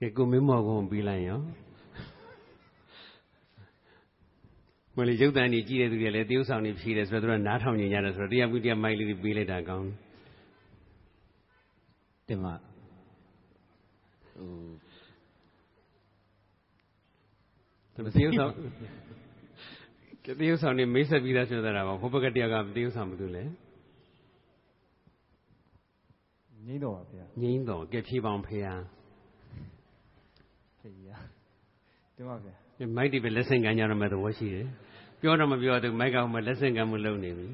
[0.00, 1.40] ကဲကိုမင်းမော်ကုန်းပြီးလိုက်ရော
[4.96, 9.88] မလေးရုပ်တန်ကြီးကြည့်တဲ့သူတွေလည်းတရုပ်ဆောင်နေဖြေးတယ်ဆိုတော့သူကနားထောင်နေကြတယ်ဆိုတော့တရားပုတရားမိုက်လေးတွေပေးလိုက်တာကောင်း
[12.28, 12.54] တင်ပါ
[14.36, 14.71] ဟို
[17.94, 18.52] တယ်တရုပ်ဆောင်
[20.24, 23.44] ကဲတရုပ်ဆောင်နေမိတ်ဆက်ပြီးသားဆိုတော့တာပါဟိုဘက်ကတရားကတရုပ်ဆောင်ဘာလို့လဲ
[26.66, 28.74] ငိမ့်တော့ပါဗျာငိမ့်တော်ကဲဖြေပေါင်းဖေးဟာ
[30.78, 31.10] ဖေးရ
[32.16, 32.54] တင်ပါဗျာ
[32.96, 34.66] မိုက်တွေပဲလက်ဆင့်ကန်ကြတော့မဲ့သဘောရှိတယ်
[35.20, 37.46] ပြောတော့မပြောတော့မိုက်ကဟိုမှာလက်ဆင့်ကန်မှုလုပ်နေပြီ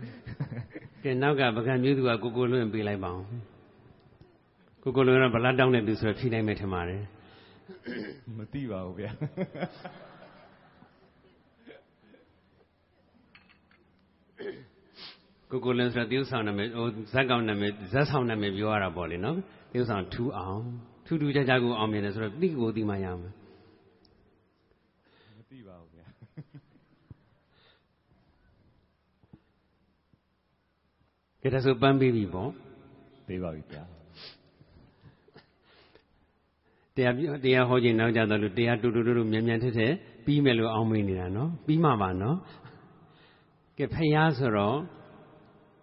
[1.02, 3.26] ကဲနောက်ကပကံမျိုးသူကကိုကိုလွင့်ပေးလိုက်ပါအောင်
[4.82, 7.02] ကိုကိုလွင့်ကဗလာတောင်းတဲ့သူဆိုတော့ဖြေနိုင်မယ်ထင်ပါတယ်
[8.36, 9.10] မသိပါဘူးဗျာ
[15.50, 19.36] ကိုကိုလွင့်ဆိုတော့တရုပ်ဆောင်နာမည်ဟိုဇက်ကောင်နာမည်ဇက်ဆောင်နာမည်ပြောရတာပေါ့လေနော်
[19.72, 20.62] တရုပ်ဆောင်ထူအောင်
[21.06, 23.24] ထူးထူးခြားခြားကိုအောင်မြင်တယ်ဆိုတော့တိကိုတိမှရမယ်မ
[25.50, 26.06] သိပါဘူးဗျာ
[31.42, 32.50] ကဲဒါဆိုပန်းပေးပြီပေါ့
[33.28, 33.82] သိပါပြီဗျာ
[36.96, 39.92] တရားပြတရားဟောခြင်းနောက်ကြတော့လို့တရားတူတူတူတူမြန်မြန်ထက်ထက်
[40.24, 42.36] ပြီးမယ်လို့အောင်းမေးနေတာနော်ပြီးမှပါနော်
[43.78, 44.78] ကဲဖះဆိုတော့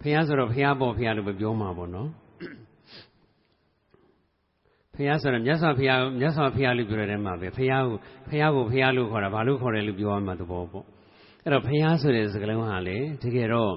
[0.01, 2.09] ဖះဆိုတော့ဖះပေါ့ဖះလို့ပဲပြောမှာပေါ့နော်
[4.95, 7.97] ဖះဆိုတော့မြတ်စွာဘုရားမြတ်စွာဘုရားလို့ပြောတဲ့မှာပဲဖះကို
[8.29, 10.85] ဖះကိုဖះလို့ခေါ်တာဘာလို့ခေါ်တယ်လို့ပြောရမှာသဘောပေါ့
[11.43, 13.73] အဲ့တော့ဖះဆိုတဲ့စကားလုံးဟာလေတကယ်တော့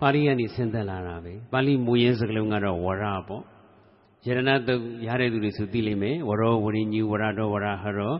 [0.00, 3.42] ပါဠိကနေဆင်းသက်လာတာပဲပါဠိမူရင်းစကားလုံးကတော့ဝရပေါ့
[4.26, 8.14] ယရဏတုတ်ရတဲ့သူတွေဆိုသိလိမ့်မယ်ဝရောဝရိညူဝရတော်ဝရဟရော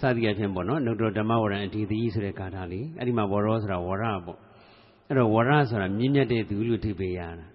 [0.00, 4.43] စသည်အဖြစ်ပေါ့နော်နှုတ်တော်ဓမ္မဝရံအဒီတိဆိုတဲ့ကာထာလေးအဲ့ဒီမှာဝရောဆိုတာဝရပေါ့
[5.06, 7.46] အဲ့တော့ဝရဆိုတာမြင့်မြတ်တဲ့သူလို့ထိပ်ပေးရတာ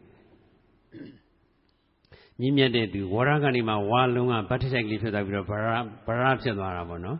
[2.40, 5.68] မြင့်မြတ်တဲ့သူဝရကနေမှဝါလုံးကဗတ်ထထိုက်ကလေးဖြစ်သွားပြီးတော့ဗရ
[6.08, 7.18] ဗရဖြစ်သွားတာပေါ့နော်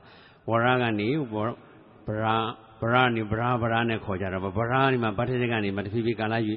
[0.50, 1.36] ဝရကနေဗ
[2.24, 2.26] ရ
[2.82, 6.54] ဗရနေဗရဗရနဲ့ခေါ်ကြတာပေါ့ဗရကနေမှဗတ်ထထိုက်ကနေမှတဖြည်းဖြည်းကာလရွ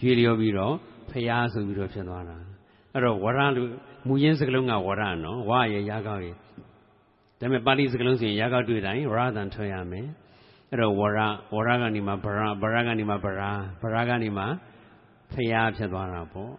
[0.00, 0.74] ရွေလျောပြီးတော့
[1.10, 2.36] ဖျားဆိုပြီးတော့ဖြစ်သွားတာ
[2.92, 3.62] အဲ့တော့ဝရလူ
[4.06, 6.36] မူရင်းစကလုံးကဝရနော်ဝရရဲ့ရာကောက်ရဲ့
[7.40, 10.06] ဒါပေမဲ့ပါဠိစကလုံးဆိုရင်ရာကောက်တွေ့တိုင်းဝရသံထွက်ရမယ်
[10.72, 11.18] အဲ့တော့ဝရ
[11.54, 13.50] ဝရကနေမှဗရဗရကနေမှဗရာ
[13.82, 14.44] ဗရာကနေမှ
[15.32, 16.52] ဖျားဖြစ်သွားတာပေါ့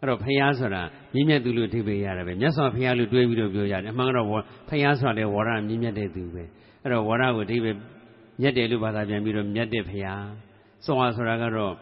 [0.00, 0.82] အဲ့တော့ဖျားဆိုတာ
[1.14, 4.26] မြင့်မြတ်သူလို့အဓိပ္ပာယ်ရတယ်ပဲမြတ်စွာဘုရားလို့တွေးပြီးတော့ပြောရတယ်အမှန်ကတော့
[4.68, 6.44] ဖျားဆိုတာလေဝရမြင့်မြတ်တဲ့သူပဲ
[6.82, 7.76] အဲ့တော့ဝရကိုအဓိပ္ပာယ်
[8.40, 10.24] မြတ်တယ်လို့ဘာသာပြန်ပြီးတော့မြတ်တဲ့ဖျား
[10.84, 11.72] စောဝါဆိုတာကတော့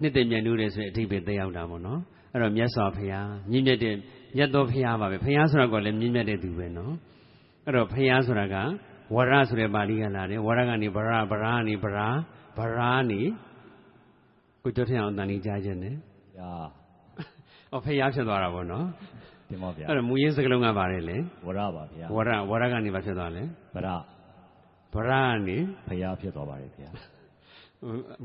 [0.00, 2.00] နှစ်သက်မြတ်လို့တယ်ဆိုရင်အဓိပ္ပာယ်သက်ရောက်တာပေါ့နော်
[2.32, 3.94] အဲ့တော့မြတ်စွာဘုရားမြင့်မြတ်တဲ့
[4.36, 6.94] မြတ်သောဘုရားပါပဲဘုရားဆိုတာကလည်းမြင့်မြတ်တဲ့သူပဲနော်
[7.64, 8.56] အဲ့တော့ဘုရားဆိုတာက
[9.14, 12.08] ဝရဆိုတဲ့ပါဠိကလာတယ်ဝရကနေဗရဗရာကနေဗရာ
[12.58, 13.20] ဗရာနေ
[14.62, 15.94] ကိုကျော်ထင်အောင်တန်လေးကြားခြင်းနဲ့
[16.36, 16.50] ဗျာ
[17.72, 18.86] အော်ဘုရားဖြစ်သွားတာပေါ့နော်
[19.50, 23.42] တင်ပါဗျာအဲ့တော့မူရင်းစကလုံးကပါတယ်လေဝရပါဗျာဝရဝရကနေဘာဖြစ်သွားလဲ
[23.74, 23.88] ဗရ
[24.94, 26.90] ဗရာကနေဖရာဖြစ်သွားပါတယ်ဗျာ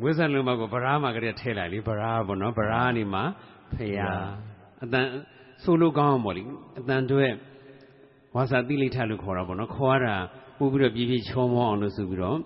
[0.02, 3.24] ဝိဇ္ဇလုံးမကိုဗရာမှာကလေးထည့်လိုက်လေဗရာပေါ့နော်ဗရာနေမှာ
[3.74, 4.10] ဖရာ
[4.84, 5.06] အတန်
[5.64, 6.44] ဆိုလိုကောင်းအောင်ပေါ့လေ
[6.80, 7.28] အတန်တွေ
[8.36, 10.16] ဝါစာတိလိထလို့ခေါ်တာပေါ့နော်ခေါ်ရတာ
[10.62, 12.40] ပို့ပြီးတော့ပြည့်ပြည့်ချောမောအောင်လို့ဆိုပြီးတော့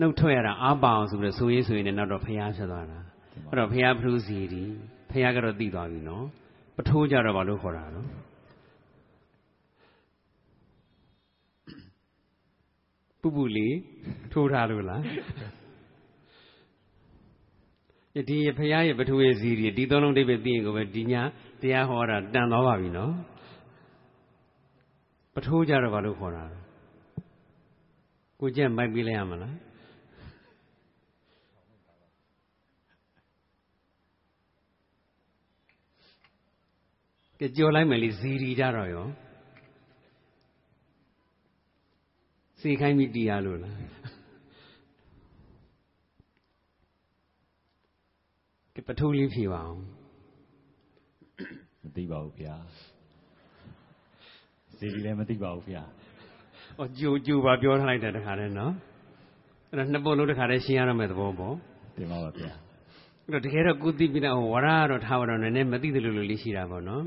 [0.00, 2.98] နှုတ်ထွက်ရတာအားပါအောင်ဆိုပြီးတော့ဆိုရေးဆိုရင်လည်းနောက်တော့ဖျားဖြစ်သွားတာ
[3.48, 4.62] အဲ့တော့ဖျားဖလူစီဒီ
[5.10, 6.24] ဖျားကတော့တိသွားပြီနော်
[6.76, 8.08] ပထိုးကြတော့ဘာလို့ခေါ်တာနော်
[13.20, 13.76] ပူပူလေး
[14.32, 15.02] ထိုးထားလို့လား
[18.28, 21.22] ဒီဖရာရဲ့ပထဝီစီဒီဒီသုံးလုံးအိဗေသိရင်ကိုပဲဒီညာ
[21.60, 23.12] တရားဟောတာတန်တော်ပါပြီနော်
[25.46, 26.58] ထိုးကြတော့ဘာလို့ခေါ်တာလဲ
[28.40, 29.56] ကိုကြက်မိုက်ပြီးလိုက်ရမလား
[37.40, 39.06] ကကြော်လိုက်မယ်လေဇီရီကြတော့ရော
[42.60, 43.76] စေခိုင်းပြီးတရားလို့လား
[48.74, 49.82] ကပထိုးလေးဖြေပါအောင်
[51.82, 52.56] မသိပါဘူးဗျာ
[54.80, 55.82] စီဒီလည်းမသိပါဘူးဗျာ။
[56.78, 58.72] အော်ကြိုကြိုပါပြောထားလိုက်တဲ့တခါတည်းနော်။
[59.70, 61.54] အဲ့တော့နှစ်ပုတ်လုံးတခါတည်းရှင်းရရမယ့်သဘောပေါ့
[61.96, 62.50] တင်ပါပါဗျာ။
[63.24, 67.02] အဲ့တော့တကယ်တော့ကုသိပိတဲ့ဟိုဝရကတော့ထားပါတော့နည်းနည်းမသိသလိုလိုလေးရှိတာပေါ့နော်။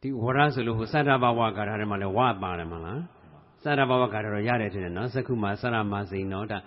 [0.00, 2.98] ဒီဝရဆိုလို့ဟိုသတ္တဘဝကာထာထဲမှာလဲဝပါတယ်မလား။
[3.64, 6.58] သတ္တဘဝကာထာတော့ရတယ်တဲ့နော်။သက္ခုမှာသရမစိန်နော်ဒါ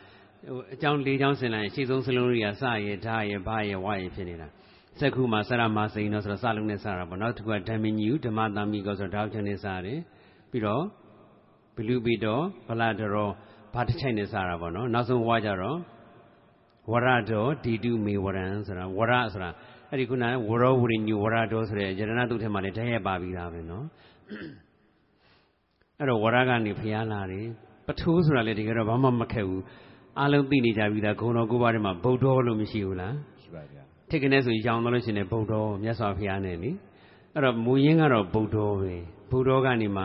[0.48, 4.50] ဟိုအကြောင်း၄ကြောင်းဆင်လိုက်ရှေ့ဆုံးစလုံးတွေကစရဓာရဘရဝရဖြစ်နေတာ။
[5.00, 10.00] စက္ခုမှာစရမစိန်နော်ဆိုတော့စလုံးနဲ့စတာပေါ့နောက်တစ်ခုကဓမ္မညူဓမ္မတာမိကောဆိုတော့ဓာတ်ချင်နဲ့စတယ်
[10.52, 10.84] ပြီးတော့
[11.76, 13.30] ဘလူပိတော်ဗလာတရော
[13.74, 15.78] ဘာတစ်ချိုက်နဲ့စတာပေါ့နော်နောက်ဆုံးဝါကြတော့
[16.92, 19.50] ဝရတော်ဒီတုမေဝရံဆိုတာဝရဆိုတာ
[19.90, 23.86] အဲ့ဒီခုနကဝရောဝရိညူဝရတော်ဆိုတဲ့ယရဏတုထဲမှာလည်းတည်းရပါပြီးသားပဲနော်
[26.00, 27.48] အဲ့တော့ဝရကနေဖျားလာတယ်
[27.88, 29.64] ပထိုးဆိုတာလည်းတကယ်တော့ဘာမှမခက်ဘူး
[30.20, 33.33] အားလုံးသိနေကြပြီသားဂုံတော်ကိုးပါးထဲမှာဗုဒ္ဓလို့မရှိဘူးလားရှိပါဗျာ
[34.14, 36.72] ထိတ်ကနေဆိုရောင်တော့လို့ရှိရင်ဗုဒ္ဓမြတ်စွာဘုရားနဲ့လေ
[37.34, 38.94] အဲ့တော့မူရင်းကတော့ဗုဒ္ဓပဲ
[39.32, 40.04] ဗုဒ္ဓကနေမှ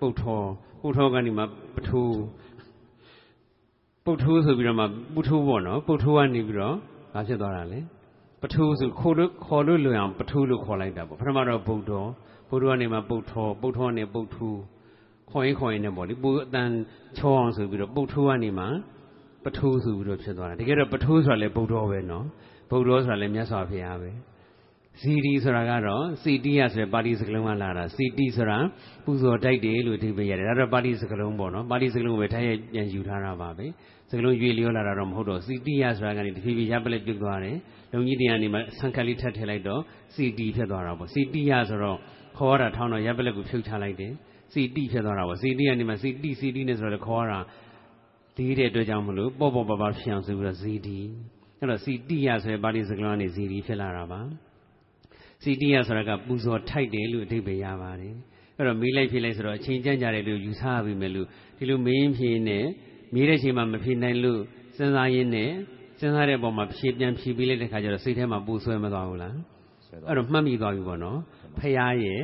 [0.00, 0.40] ပုတ်ထော
[0.80, 1.42] ပုတ်ထောကနေမှ
[1.74, 2.18] ပထိုး
[4.04, 4.84] ပုတ်ထိုးဆိုပြီးတော့မှ
[5.14, 6.76] ပုထိုးပေါ့နော်ပုတ်ထိုးကနေပြီးတော့
[7.14, 7.80] ဘာဖြစ်သွားတာလဲ
[8.42, 11.92] ပထိုးဆိုခိုးလို့ခေါ်လို့လွယ်အောင်ပထိုးလို့ခေါ်လိုက်တာပေါ့ပထမတော့ဗုဒ္ဓ
[12.50, 14.58] ဗုဒ္ဓကနေမှပုတ်ထောပုတ်ထောကနေပုတ်ထိုး
[15.30, 16.68] ခေါ်ရင်ခေါ်ရင်လည်းပေါ့လေပူအတန်
[17.18, 18.66] ချောအောင်ဆိုပြီးတော့ပုတ်ထိုးကနေမှ
[19.44, 22.26] ပထိုးဆိုပြီးတော့ဖြစ်သွားတာတကယ်တော့ပထိုးဆိုတာလည်းဗုဒ္ဓပဲနော်
[22.70, 24.10] ဗုဒ္ဓဆိုတာလည်းမြတ်စွာဘုရားပဲ
[25.00, 28.58] ဇီရီဆိုတာကတော့စီတိယဆိုတဲ့ပါဠိစကားလုံးကလာတာစီတိဆိုတာ
[29.04, 33.66] ပူဇော်တိုက်တယ်လို့အဓိပ္ပာယ်ရတယ်ဒါတော့ပါဠိစကားလုံးပေါ့နော်ပါဠိစကားလုံးပဲထားရပြန်ယူထားတာပါပဲ
[34.10, 37.56] စကားလုံးရွေလျောလာတာတော့မဟုတ်တော့စီတိယဆိုတာကနေတဖြည်းဖြည်းရပ်ပလက်ပြုတ်သွားတယ်
[37.92, 39.80] လုံကြီးတရားနေမှာဆန်ခက်လေးထပ်ထည့်လိုက်တော့
[40.14, 41.98] စီတိဖြစ်သွားတာပေါ့စီတိယဆိုတော့
[42.38, 44.12] ခေါ်ရတာထောင်းတော့ရပ်ပလက်ကိုဖြုတ်ချလိုက်တယ်
[44.52, 47.40] စီတိဖြစ်သွားတာပေါ့စီတိကနေမှာစီတိစီတိနဲ့ဆိုတော့ခေါ်ရတာ
[48.36, 51.00] ဒီတဲ့အတွက်ကြောင့်မလို့ပေါ့ပေါ့ပါပါဖြစ်အောင်ဆိုပြီးတော့ဇီတိ
[51.60, 54.20] အဲ့တော့စီတိယဆိုတဲ့ပါဠိစကားလုံးကနေဇီရီဖြစ်လာတာပါ
[55.42, 58.14] စီတိယဆိုတာကပူဇော်ထိုက်တယ်လို့အဓိပ္ပာယ်ရပါတယ်
[58.56, 61.26] အဲ့တော့မေးလိုက်ဖြေလိုက်ဆိုတော့အချိန်ကြန့်ကြတယ်လို့ယူဆရပြီမယ်လို့
[61.58, 62.58] ဒီလိုမေးရင်ဖြေနေ
[63.14, 64.40] မေးတဲ့ချိန်မှာမဖြေနိုင်လို့
[64.76, 65.50] စဉ်းစားရင်းနဲ့
[66.00, 69.36] စဉ်းစားတဲ့ပုံမှာဖြေပြန်ဖြေပြီးလိုက်တဲ့ခါကျတော့စိတ်ထဲမှာပူဆွဲမသွားဘူးလား
[69.86, 71.18] ဆွဲတော့အဲ့တော့မှတ်မိသွားပြီပေါ့နော်
[71.58, 72.20] ဖရာရဲ့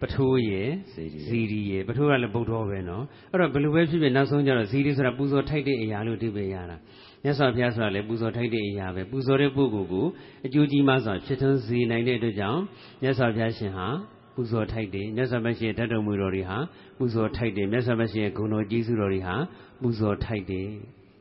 [0.00, 6.76] ပထိုးရဲ့ဇီရီဇီရီရဲ့ပထိုးကလည်းဗုဒ္ဓပဲနော်အဲ့တော့ဘယ်လိုပဲဖြစ်ဖြစ်နောက်ဆုံးကျတော့ဇီရီဆိုတာပူဇော်ထိုက်တဲ့အရာလို့အဓိပ္ပာယ်ရတာ
[7.24, 10.06] မြတ်စွာဘုရားဆိုတာလည်းပူဇော်ထိုက်တဲ့အရာပဲပူဇော်တဲ့ပုဂ္ဂိုလ်ကို
[10.46, 12.60] အကျိုးကြီးမှစွာဖြစ်ထွန်းစေနိုင်တဲ့အတွက်ကြောင့်
[13.02, 13.86] မြတ်စွာဘုရားရှင်ဟာ
[14.34, 16.58] ပူဇော်ထိုက်တယ်မြတ်စွာဘုရားရှင်ရဲ့ဓာတ်တော်မူတော်တွေဟာ
[16.98, 19.36] ပူဇော်ထိုက်တယ်မြတ်စွာဘုရားရှင်ရဲ့ဂုဏ်တော်ကြီးစုတော်တွေဟာ
[19.82, 20.68] ပူဇော်ထိုက်တယ်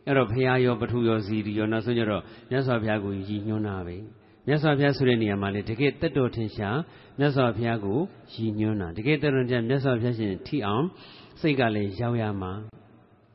[0.08, 3.96] အဲ့တော့ဘုရားရောပထုရောဇီရီရောနောက်ဆုံးကျတော့မြတ်စွာဘုရားကိုရည်ညွှန်းတာပဲ
[4.48, 6.78] မြတ်စွာဘုရားဆိုတဲ့နေရာမှာလေတကယ်တက်တော်ထင်ရှား
[7.20, 8.00] မြတ်စွာဘုရားကို
[8.34, 10.86] ရည်ညွှန်းတာတကယ်တက်တော်ထင်ရှားမြတ်စွာဘုရားရှင်ထိအောင်
[11.42, 12.52] စိတ်ကလည်းရောက်ရမှာ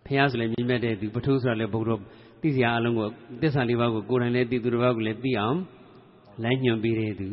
[0.06, 2.00] ဘုရားဆိုလည်းမြင့်မြတ်တဲ့သူပထုဆိုတာလည်းဘုရား
[2.42, 3.08] သိစရာအလုံးကို
[3.42, 5.58] တစ္ဆာလေးပါးကိုကိုယ်တိုင်လည်းသိသူတစ်ပါးကိုလည်းသိအောင်
[6.42, 7.28] လမ်းညွှန်ပေးတဲ့သူ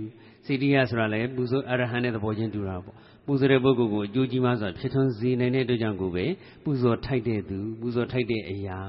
[0.45, 6.25] စိတ္တိယဆိုတာလည်းပူဇော်အရဟံတဲ့သဘောချင်းတူတာပေါ့ပူဇော်တဲ့ပုဂ္ဂိုလ်ကိုအကျိုးကြီးမှဆိုဖြစ်ထွန်းစေနိုင်တဲ့အတွက်ကြောင့်ကိုပဲ
[6.63, 8.79] ပူဇော်ထိုက်တဲ့သူပူဇော်ထိုက်တဲ့အရာ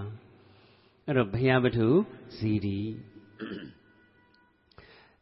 [1.07, 1.89] အဲ့တော့ဘုရားပထု
[2.37, 2.79] ဇီဒီ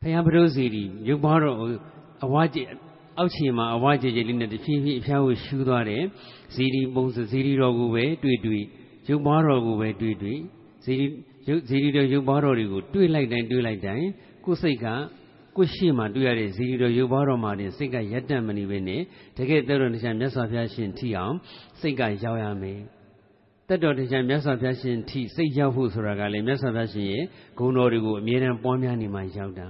[0.01, 1.57] ဘုရားပထုဇီဒီရုပ်ပွားတော့
[2.25, 2.59] အဝါကျ
[3.19, 6.03] အောက်ခြေမှာအဝါကျကျလေးနဲ့တဖြည်းဖြည်းအဖျားကိုရှူသွားတယ်
[6.55, 8.65] ဇီဒီပုံစံဇီဒီတော်ကိုပဲတွေ့တွေ့
[9.09, 10.39] ရုပ်ပွားတော်ကိုပဲတွေ့တွေ့
[10.85, 11.07] ဇီဒီ
[11.49, 14.07] ရုပ်ဇီဒီတော်ရုပ်ပွားတော်တွေကိုတွေ့လိုက်တိုင်းတွေ့လိုက်တိုင်း
[14.45, 14.87] ကိုယ်စိတ်က
[15.57, 19.01] ကိုယ်ရှိမှတွေ့ရတဲ့ဇီဒီတော်ရုပ်ပွားတော်မှာတင်စိတ်ကရက်တန့်မနေဘဲနဲ့
[19.39, 21.35] တကယ်တော်တော်တရားမြတ်စွာဘုရားရှင်ထိအောင်
[21.81, 22.81] စိတ်ကရောက်ရမယ်
[23.69, 27.25] တတ်တော်တရားမြတ်စွာဘုရားရှင်ထိစိတ်ရောက်ဖို့ဆိုတာကလည်းမြတ်စွာဘုရားရှင်ရဲ့
[27.59, 29.69] ဂုဏ်တော်တွေကိုအမြဲတမ်းပွားများနေမှရောက်တာ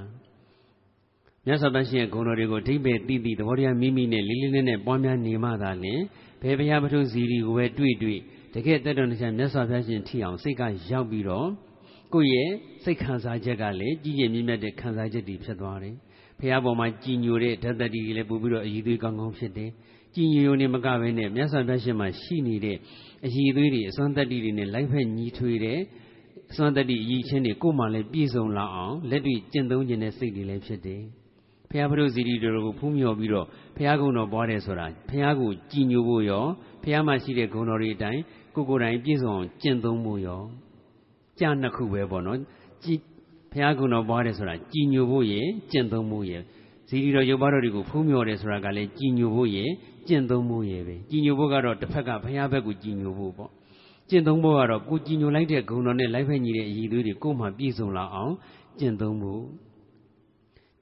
[1.46, 6.00] မြတ်စွာဘုရားရှင်ရဲ့ဂုဏ်တော်တွေကိုအဓိပ္ပာယ်သိသိသဘောတရားမိမိနဲ့လေးလေးနက်နက်ပွားများနေမှသာလျှင်
[6.42, 8.20] ဘယ်ဘုရားပထုဇီရီကိုပဲတွေ့တွေ့
[8.54, 11.48] တကယ်တတ်တော်တရားမြတ်စွာဘုရားရှင်ထိအောင်စိတ်ကရောက်ပြီးတော့
[12.14, 12.50] ကိုယ့်ရဲ့
[12.84, 15.94] စိတ်ခံစားချက်ကလည်းကြည်ကြည်မြင့်မြတ်တဲ့ခံစားချက်တွေဖြစ်သွားတယ်။
[16.38, 19.70] ဘုရားပေါ်မှာကြည်ညိုတဲ့ဓာတ်တတိတွေလည်းပို့ပြီးတော့အည်သွေးကောင်းကောင်းဖြစ်တယ်။
[20.14, 22.78] ကြည်ညိုရုံနဲ့မကဘဲနဲ့မြတ်စွာဘုရားရှင်မှာရှိနေတဲ့
[23.26, 25.78] အည်သွေးတွေအစွမ်းတတ္တိတွေနဲ့လိုက်ဖက်ညီထွေတဲ့
[26.50, 31.02] အစွမ်းတတ္တိအည်ချင်းတွေကိုယ်မှလည်းပြည့်စုံလာအောင်လက်တွေ့ကျင့်သုံးခြင်းတဲ့စိတ်တွေလည်းဖြစ်တယ်။
[31.70, 36.44] ဘဘုရားဖရုစီတီတို့ကိုဖူးမြော်ပြီးတော့ဘုရားကုံတော်ပွားတယ်ဆိုတာဘုရားကိုကြည်ညိုဖို့ရော
[36.82, 38.20] ဘုရားမှာရှိတဲ့ဂုဏ်တော်တွေအတိုင်း
[38.54, 40.42] ကိုကိုယ်တိုင်ပြည့်စုံအောင်ကျင့်သုံးဖို့ရော
[41.38, 42.38] ကြာနှစ်ခုပဲပေါ့နော်
[42.84, 42.98] ကြည်
[43.52, 46.42] ဘုရားကုံတော်ပွားတယ်ဆိုတာကြည်ညိုဖို့ရယ်ကျင့်သုံးဖို့ရယ်
[46.88, 49.70] ဇီတိတော်ရုပ်ပါတော်တွေကိုဖူးမြော်တယ်ဆိုတာကလည်းကြည်ညိုဖို့ရယ်
[50.08, 53.50] ကျင့်သုံးဖို့ရယ်ပဲကြည်ညိုဖို့ကတော့တစ်ဖက်ကဘုရားဘက်ကိုကြည်ညိုဖို့ပေါ့
[54.10, 58.34] ကျင့်သုံးဖို့ကတော့ကိုကြည်ညိုလိုက်တဲ့ဂုဏ်တော်နဲ့လိုက်ဖက်ညီတဲ့အည်သွေးတွေကိုမှပြည့်စုံလာအောင်
[58.78, 59.44] ကျင့်သုံးဖို့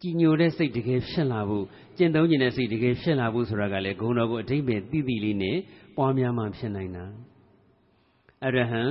[0.01, 1.65] ကြည်ညိုတဲ့စိတ်တကယ်ဖြစ်လာဖို့
[1.97, 5.57] ကျင့်သုံးခြင်းတဲ့စိတ်တကယ်ဖြစ်လာဖို့ဆိုတာကလည်းဂုဏ်တော်ကိုအတိတ်ပဲသိသိလေးနဲ့
[5.97, 7.05] ပွားများမှဖြစ်နိုင်တာ
[8.47, 8.83] အရဟံ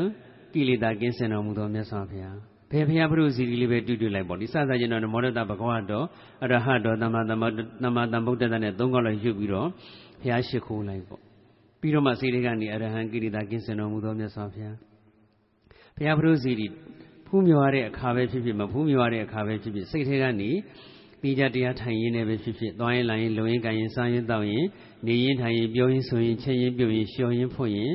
[0.53, 2.37] ကိလေသာကင်းစင်တော်မူသောမြတ်စွာဘုရား
[2.71, 6.05] ဘယ်ဘုရားဘုရုစီရီလေးပဲတူတူလိုက်ပေါ့ဒီစသကျင်တော်နမောတတဘဂဝတ်တော်
[6.43, 7.47] အရဟတ်တော်သမ္မာသမ္မာ
[7.83, 9.67] သမ္မာသမ္ဗုဒ္ဓတနဲ့သုံးခေါက်လိုက်ရွတ်ပြီးတော့
[10.21, 11.21] ဘုရားရှိခိုးလိုက်ပေါ့
[11.81, 14.75] ပြီးတော့မှစိတ်တွေကနေအရဟံကိရိတာကင်းစင်တော်မူသောမြတ်စွာဘုရား
[15.95, 16.67] ဘုရားဘုရုစီရီ
[17.27, 20.49] ဖူးမြော်ရတဲ့အခါပဲဖြစ်ဖြစ်မဖူးမြော်ရတဲ့အခါပဲဖြစ်ဖြစ်စိတ်ထဲကနေ
[21.21, 24.65] ပြီးကြတရားထိုင်ရင်းနဲ့ပဲဖြစ်ဖြစ်သွားရင်လာရင်လုံရင်ကန်ရင်စားရင်တောက်ရင်
[25.07, 27.93] နေရင်ထိုင်ရင်ပြောရင်ဆိုရင်ချက်ရင်ပြုတ်ရင်လျှော်ရင်ဖွင့်ရင်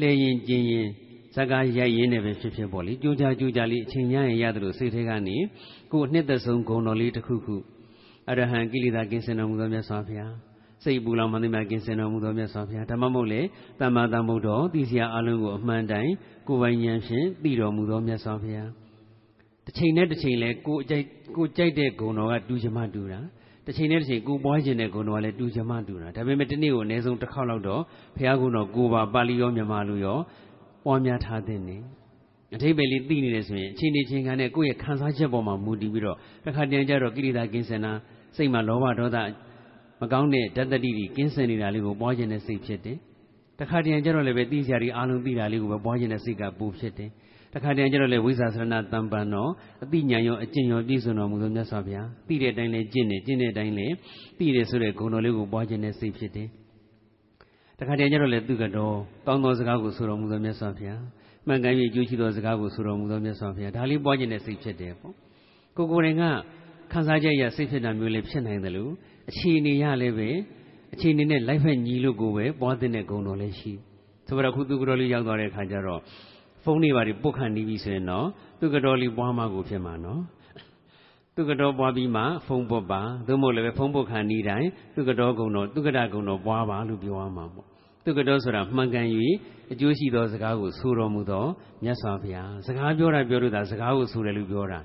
[0.00, 0.88] လှဲရင်ကျင်ရင်
[1.34, 5.36] ဇကားရိုက်ရင်းနဲ့ပဲဖြစ်ဖြစ်ပေါ့လေကြိုးကြကြိုးကြလေးအချိန်ရရင်ရတယ်လို့စိတ်ထဲကနေ
[5.92, 7.56] ကိုယ်အနှစ်သက်ဆုံးဂုဏ်တော်လေးတစ်ခုခု
[8.30, 10.34] အရဟံကိလေသာကင်းစင်တော်မူသောမြတ်စွာဘုရား
[10.84, 13.40] စိတ်ပူလောင်မသိမှကင်းစင်တော်မူသောမြတ်စွာဘုရားဓမ္မမို့လေ
[13.80, 16.12] တမ္မာတမ္ဗုဒ္ဓသိစရာအလုံးကိုအမှန်တိုင်း
[16.48, 18.70] ကိုယ်ပိုင်ဉာဏ်ဖြင့်သိတော်မူသောမြတ်စွာဘုရား
[19.64, 21.04] တစ်ချိန်နဲ့တစ်ချိန်လဲကိုအကြိုက်
[21.36, 23.20] ကိုကြိုက်တဲ့ဂုဏ်တော်ကတူချမတူတာ
[23.66, 27.82] တစ်ချိန်နဲ့တစ်ချိန်ကိုပွားခြင်းတဲ့ဂုဏ်တော်ကလည်းတူချမတူတာဒါပေမဲ့ဒီနေ့ကိုအနည်းဆုံးတစ်ခေါက်လောက်တော့
[28.16, 30.18] ဘုရားကုဏတော်ကိုပါပါဠိရောမြန်မာလိုရော
[30.84, 31.76] ပွားများထားတဲ့နေ
[32.54, 37.92] အထိပ္ပယ်လေးသိနေတယ်ဆိုရင်အချိန်ချင်းချင်းခံနဲ့ကိုယ့်ရဲ့ခံစားချက်ပေါ်မှာမူတည်ပြီးတော့တစ်ခါတည်းကျတော့ကိရိတာကင်းစင်တာ
[38.36, 39.16] စိတ်မှာလောဘဒေါသ
[40.00, 42.96] မကောင်းတဲ့ဓာတ်တတိတွေကင်းစင်နေတာလေးကိုပွားခြင်းနဲ့စိတ်ဖြစ်တယ်
[43.58, 47.10] တခါတည်းကျတော့လည်းပဲသိစရာတွေအားလုံးသိတာလေးကိုပဲပွားခြင်းနဲ့စိတ်ကပူဖြစ်တယ်
[47.54, 49.50] တခါတည်းကျတော့လေဝိဇာစရဏတံပန်တော်
[49.84, 53.86] အတိညာရောအကျင့်ရောပြည့်စုံတော်မူသောမြတ်စွာဘုရားသိတဲ့အတိုင်းလေကျင့်တယ်ကျင့်တဲ့အတိုင်းလေ
[54.38, 56.48] သိတယ်ဆိုတဲ့ဂုဏ်တော်လေးကိုပွားခြင်းနဲ့စိတ်ဖြစ်တယ်
[57.78, 58.94] တခါတည်းကျတော့လေသူကတော်
[59.26, 61.02] ကောင်းသောစကားကိုဆိုတော်မူသောမြတ်စွာဘုရား
[61.46, 65.14] မှန်ကန်၍ကြိုးရှိသောစကားကိုဆိုတော်မူသောမြတ်စွာဘုရားဒါလေးပွားခြင်းနဲ့စိတ်ဖြစ်တယ်ပေါ့
[65.76, 66.24] ကိုကိုယ်တိုင်က
[66.92, 68.90] ခံစားချက်ရစိတ်ဖြစ်တာမျိုးလေးဖြစ်နိုင်တယ်လို့
[69.30, 70.30] အခြေအနေရလည်းပဲ
[70.94, 73.72] အခြေအနေနဲ့လိုက်ဖက်ညီလို့ကိုပဲပွားတဲ့ဂုဏ်တော်လည်းရှိ
[74.28, 76.00] ဆိုတော့ခုသူကတော်လေးရောက်သွားတဲ့အခါကျတော့
[76.64, 78.26] ဖုန်းတွေပါပုတ်ခန့်နေပြီဆိုရင်တော့
[78.60, 80.20] သူကတော်လေးပွားမှကိုဖြစ်မှာနော်
[81.36, 87.66] သူကတော်ပွားပြီးမှဖုန်းပုတ်ပါသို့မဟုတ်လည်းပဲဖုန်းပုတ်ခန့်နေတိုင်းသူကတော်ကုံတော်သူကဒကုံတော်ပွားပါလို့ပြောရမှာပေါ့
[88.04, 89.06] သူကတော်ဆိုတာမှန်ကန်၍
[89.72, 91.46] အကျိုးရှိသောစကားကိုဆိုတော်မူသော
[91.84, 94.78] မြတ်စွာဘုရားစကားပြောတာပြောလို့သာစကားကိုဆိုတယ်လို့ပြောတာ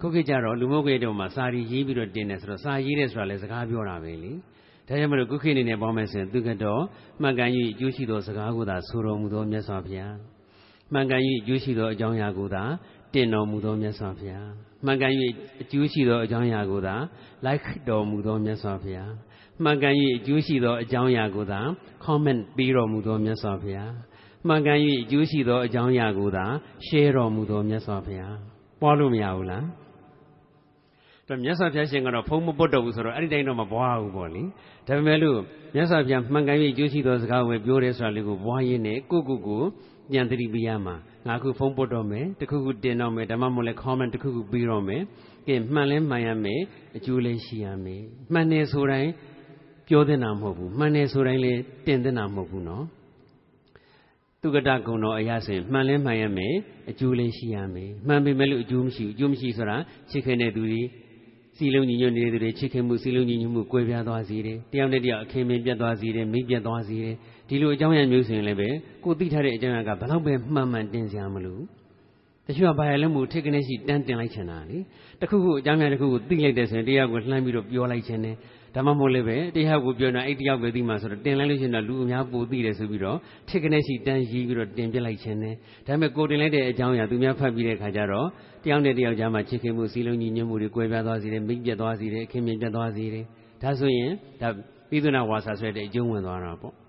[0.00, 4.32] ခုခေတ်ကျတော့လူမှုကွေတုံမှာစာရီရေးပြီးတော့တင်တယ်ဆိုတော့စာရေးတယ်ဆိုတာလည်းစကားပြောတာပဲလေ
[4.88, 6.82] ဒါကြောင့်မလို့ခုခေတ်အနေနဲ့ပေါင်းမယ်ဆိုရင်သူကတော်
[7.22, 10.33] မှန်ကန်၍အကျိုးရှိသောစကားကိုသာဆိုတော်မူသောမြတ်စွာဘုရား
[10.94, 12.62] မှန်ကန်၍အကျိုးရှိသောအကြောင်းအရာကိုသာ
[13.14, 14.48] တင်တော်မူသောမြတ်စွာဘုရား
[14.84, 15.12] မှန်ကန်၍
[15.62, 16.94] အကျိုးရှိသောအကြောင်းအရာကိုသာ
[17.44, 19.12] လိုက်တော်မူသောမြတ်စွာဘုရား
[19.62, 21.60] မှန်ကန်၍အကျိုးရှိသောအကြောင်းအရာကိုသာ
[22.04, 23.92] comment ပေးတော်မူသောမြတ်စွာဘုရား
[24.48, 26.44] မှန်ကန်၍အကျိုးရှိသောအကြောင်းအရာကိုသာ
[26.86, 28.36] share တော်မူသောမြတ်စွာဘုရား
[28.80, 29.64] ပွားလို့မရဘူးလား
[31.28, 34.42] တော့မြတ်စွာဘုရားရှင်ကတော့ဖုံးမပုတ်တော့ဘူးဆိုတော့အဲ့ဒီတိုင်းတော့မပွားဘူးပေါ့လေ
[34.86, 35.38] ဒါပေမဲ့လို့
[35.74, 39.64] မြတ်စွာဘုရားမှန်ကန်၍အကျိုးရှိသောစကားကိုပဲပြောတယ်ဆိုတာလေးကိုပွားရင်းနဲ့ကိုကိုကို
[40.12, 40.94] ပြန်သတိပေးရမှာ
[41.28, 45.02] ငါခုဖုံးပုတ်တော့မယ်တခုခုတင်တော့မယ်ဓမ္မမို့လဲ comment တခုခုပြီးတော့မယ်
[45.48, 46.60] ကဲမှန်လဲမှန်ရမယ်
[46.96, 49.10] အကျိုးလဲရှိရမယ်မှန်တယ်ဆိုတိုင်း
[49.88, 51.52] ပြောတဲ့နာမဟုတ်ဘူးမှန်တယ်ဆိုတိုင်းလဲ
[51.86, 52.84] တင်တဲ့နာမဟုတ်ဘူးနော်
[54.40, 56.54] သူကတဂုံတော်အရာဆိုရင်မှန်လဲမှန်ရမယ်
[56.90, 59.76] အကျိုးလဲရှိရမယ်မှန်ပေမဲ့လို့အကျိုးမရှိဘူးအကျိုးမရှိဆိုတာ
[60.10, 60.82] ချစ်ခင်တဲ့သူတွေ
[61.56, 67.16] စီလုံးညီညွတ်နေတဲ့သူတွေချစ်ခင်မှုစီလုံးညီညွတ်မှုကွဲပြားသွားစေတယ်တယောက်နဲ့တယောက်အခင်မင်ပြတ်သွားစေတယ်မိပြတ်သွားစေတယ်
[67.48, 68.68] ဒီလိုအကြောင်းအရာမျိုးဆိုရင်လည်းပဲ
[69.04, 71.58] ကိုသိထားတဲ့အကြောင်းအရာကဘယ်တော့ပဲမှန်မှန်တင်စရာမလို
[72.46, 74.78] တချို့ကဘာရလဲမို့ထိကနေရှိတန်းတင်လိုက်ချင်တာလေ
[75.20, 78.36] တခုခုအကြောင်းအရာတခုကိုသိလိုက်တဲ့ဆိုရင်တရားကိုလှမ်းပြီးတော့ပြောလိုက်ချင်တယ်
[78.74, 85.54] ဒါမှမဟုတ်လည်းပဲတရားကိုပြောနေအဲ့တယောက်ပဲသိမှဆိုတော့တင်လိုက်လို့ရှိရင်တော့လူအများပိုသိတယ်ဆိုပြီးတော့ထိကနေရှိတန်းရေးပြီးတော့တင်ပြလိုက်ခြင်းတယ်
[85.86, 88.26] ဒါပေမဲ့ကိုတင်လိုက်တဲ့အကြောင်းအရာသူများဖတ်ပြီးတဲ့အခါကျတော့
[88.64, 93.24] တယောက်နဲ့တယောက်ကြားမှာချစ်ခင်မှုစီလုံးညီညွတ်မှုတွေကွဲပြားသွားစေတယ်မိတ်ပြတ်သွားစေတယ်ခင်မင်ပြတ်သွားစေတယ်
[93.62, 94.48] ဒါဆိုရင်ဒါ
[94.90, 96.83] ပိသုနာဝါစာဆွဲတဲ့အကျုံးဝင်သွားတာပေါ့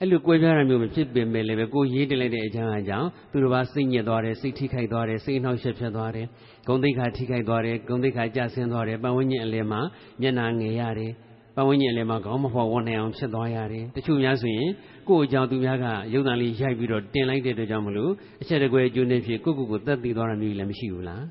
[0.00, 6.26] အဲ့လိုကွဲပြားတာမျိုးမဖြစ်ပင်ပဲလည်းပဲကိုရေးတင်လိုက်တဲ့အကြောင်းအကြောင်းသူတို့ဘာစိတ်ညစ်သွားတယ်စိတ်ထိခိုက်သွားတယ်စိတ်နှောက်ယှက်ဖြစ်သွားတယ်
[6.66, 9.80] ဂုံသိက္ခာထိခိုက်သွားတယ်ဂုံသိက္ခာကျဆင်းသွားတယ်ပတ်ဝန်းကျင်အလယ်မှာ
[10.20, 11.12] မျက်နာငယ်ရတယ်
[11.56, 14.70] ပတ်ဝန်းကျင်အလယ်မှာခေါင်းမဖော်ဝန်းနိုင်အောင်ဖြစ်သွားရတယ်တချို့များဆိုရင်
[15.08, 21.22] ကိုယ့်အကြောင်းသူများကရုပ်သံလေးရိုက်ပြီးတော့တင်လိုက်တဲ့အတွက်ကြောင့်မလို့အချက်တကွဲအကျိုးနဲ့ဖြစ်ကိုယ့်ကိုယ်ကိုသက်သေသွားတာမျိုးလည်းမရှိဘူးလား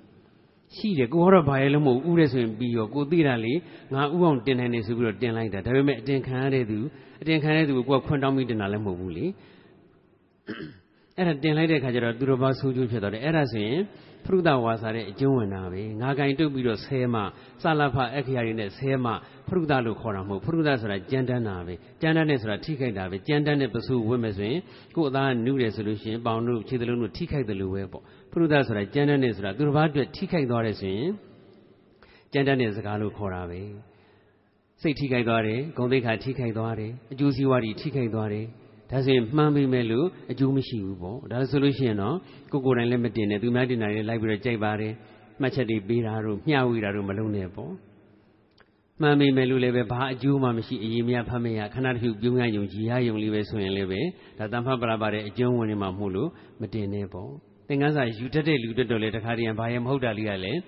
[0.75, 3.53] ရှိတယ်ကိုကတော့ဘာရဲလို့မဟုတ်ဥရဲဆိုရင်ပြီးရောကိုသိတာလေ
[3.93, 6.79] ငါဥအောင်တင်နိုင်နေဆိုပြီးတော့တင်လိုက်တာဒါပေမဲ့အတင်ခံရတဲ့သူ
[7.21, 9.25] အတင်ခံရတဲ့သူကိုကိုကခွန့်တောင်းပြီးတင်တာလည်းမဟုတ်ဘူးလေ
[11.17, 13.79] အဲ့ဒါတင်လိုက်တဲ့ခါကျတော့သူတော်ဘာဆိုးကျိုးဖြစ်သွားတယ်အဲ့ဒါဆိုရင်
[14.25, 17.21] ဖရုဒဝါစာတဲ့အကျုံးဝင်တာပဲငါကင်တုတ်ပြီးတော့ဆဲမှ
[17.61, 19.11] စလဖအခရာတွေနဲ့ဆဲမှ
[19.47, 24.59] ဖရုဒလို့ခေါ်တာမဟုတ်ဖရုဒဆိုတာကြမ်းတမ်းတာပဲကြမ်းတမ်းတဲ့ဆိုတာထိခိုက်တာပဲကြမ်းတမ်းတဲ့ပစုဝတ်မယ်ဆိုရင်
[24.95, 31.09] ကိုယ်အသားနုတယ်ဆိုလို့ရှိရင်ပေါင်တို့ခြေသလုံးတို့ထိခိုက်တယ်လို့ပဲပေါ့ ဖရုဒဆိုတာကြမ်းတမ်းတဲ့ဆိုတာသူတစ်ပါးအတွက်ထိခိုက်သွားတယ်ဆိုရင်
[32.33, 33.61] ကြမ်းတမ်းတဲ့စကားလို့ခေါ်တာပဲ
[34.81, 38.45] စိတ်ထိခိုက်သွားတယ်ဂုံသိက္ခာထိခိုက်သွားတယ်အကျိုးစီးပွားတွေထိခိုက်သွားတယ်
[38.91, 42.17] ဒါဆိုရင်မှန်းပြီးမဲ့လို့အကျိုးမရှိဘူးပေါ့ဒါဆိုလို့ရှိရင်တော့
[42.51, 44.93] ကိုကိုယ်တိုင်လည်းမတင်နဲ့သူများတင်နိုင်လည်းလိုက်ပြီးတော့ကြိုက်ပါတယ်
[45.41, 47.71] မှတ်ချက်တွေပေးတာတို့မျှဝေတာတို့မလုပ်နဲ့ပေါ့
[49.01, 54.01] မှန်မိမယ်လို့လည်းပဲဘာအကျိုးမှမရှိအရေးမရဖတ်မရခဏတစ်ခုပြုံးရယုံကြည်ရယုံလေးပဲဆိုရင်လည်းပဲ
[54.37, 56.29] ဒါတန်ဖတ်ပရာပါတဲ့အကျုံးဝင်နေမှာမဟုတ်လို့
[56.61, 57.31] မတင်နဲ့ပေါ့
[57.71, 60.59] သင်္ကန်းစာယူတတ်တဲ့လူတက်တော့လေတခါတည်းဘာရမဟုတ်တာလေးကလည်း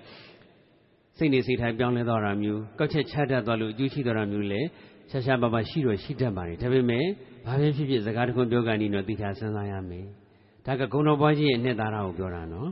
[1.16, 4.66] စိတ်နေစိတ်ထိုင်ပြောင်းလဲသွားတာမျိုးကောက်ချက်ချတတ်သွားလို့အကျိုးရှိသွားတာမျိုးလည်း
[5.10, 7.04] ရှာရှာပါပါရှိတော့ရှိတတ်ပါတယ်ဒါပေမဲ့
[7.46, 10.06] ဘာပဲဖြစ်ဖြစ်စကားတခွန်းပြောကနေတော့သိချာစဉ်းစားရမယ်
[10.66, 12.68] ဒါကဂုဏတော်ပွားကြီးရဲ့အနှစ်သာရကိုပြောတာနော်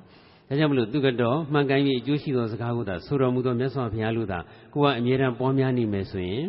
[0.49, 4.39] ဒါကြောင့်မလို့သူကတော့မှန်ကန်ပြီးအကျိုးရှိသောစကားကိုသာဆိုတော်မူသောမြတ်စွာဘုရားလို့သာ
[4.75, 6.45] ကိုကအမြဲတမ်းပွားများနေမယ်ဆိုရင်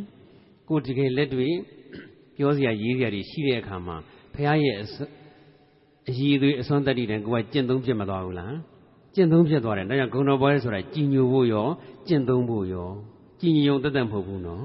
[0.70, 1.54] ကိုတကယ်လက်တွေ့
[2.38, 3.96] ပြောစရာရေးစရာတွေရှိတဲ့အခါမှာ
[4.34, 4.78] ဘုရားရဲ့
[6.10, 8.56] အည်သွေးအစွမ်းတတ္တိတန်ကိုကကျင့်သုံးပြတ်မသွားဘူးလား
[9.16, 11.68] ကျင့်သုံးပြတ်သွားတယ်ဒါကြောင့်ဂုဏတော်ပွားရဲဆိုတာကြည်ညိုဖို့ရော
[12.08, 12.90] ကျင့်သုံးဖို့ရော
[13.42, 14.64] ကြည်ညိုတတ်တတ်မဟုတ်ဘူးနော်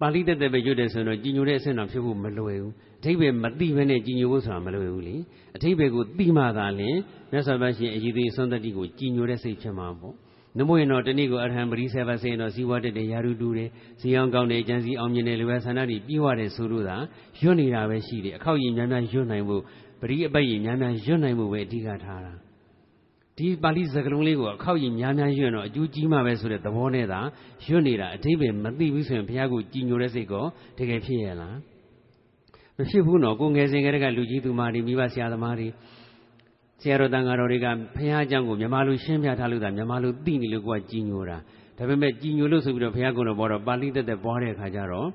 [0.00, 5.16] ပါဠိတက်တက်ပဲရွတ်တယ်ဆိုတော့ကြည်ညိုတဲ့အဆင့်တော့ဖြစ်ဖို့မလွယ်ဘူးအထိပ္ပယ်မသိဘဲနဲ့ကြည်ညိုဖို့ဆိုတာမလွယ်ဘူးလေ
[5.56, 6.96] အထိပ္ပယ်ကိုသိမှသာလျှင်
[7.32, 10.14] မြတ်စွာဘုရားရှင်အည်သေးဆုံးတတိကိုကြည်ညိုတဲ့စိတ်ဖြစ်မှာပေါ့
[10.58, 13.68] နမို့ရင်တော့တနေ့ကိုအရဟံပရိဆေဘစေတော့ဇီဝတက်တဲ့ယာရုတူတယ်
[14.00, 16.96] ဇီအောင်ကောင်းတဲ့ကျန်စီအောင်မြင်တဲ့လူပဲဆန္ဒတွေပြီးွားတဲ့ဆိုလို့သာ
[17.40, 19.62] ရွတ်နေတာပဲရှိတယ်အခောက်ရင်များများရွတ်နိုင်ဖို့
[20.00, 22.34] ပရိအပိုက်ရင်များများရွတ်နိုင်ဖို့ပဲအဓိကထားတာ
[23.36, 27.20] ဒီပါဠိစကားလုံးလေးကိုအခောက်ရင်များများရွတ်တော့အကျိုးကြီးမှပဲဆိုတဲ့သဘောနဲ့သာ
[27.66, 30.44] ရွတ်နေတာအတိပ္ပယ်မသိဘူးဆိုရင်ဘုရားကိုကြည်ညိုတဲ့စိတ်ကော
[30.78, 31.56] တကယ်ဖြစ်ရဲ့လား
[32.76, 35.68] မဖြစ်ဘူးနော်ကိုငယ်စဉ်ကတည်းကလူကြီးသူမတွေမိဘဆရာသမားတွေ
[36.80, 41.38] ဆရာတော်တန်ဃာတော်တွေကဘုရားအကြောင်းကိုမြန်မာလူရှင်းပြထားလို့သာမြန်မာလူသိနေလို့ကိုကကြည်ညိုတာ
[41.76, 45.08] ဒါပေမဲ့ကြည်ညိုလို့ဆိုပြီးတော့ဘုရားကုံတော်ဘောတော့ပါဠိတက်တက်ပွားတဲ့အခါကျတော့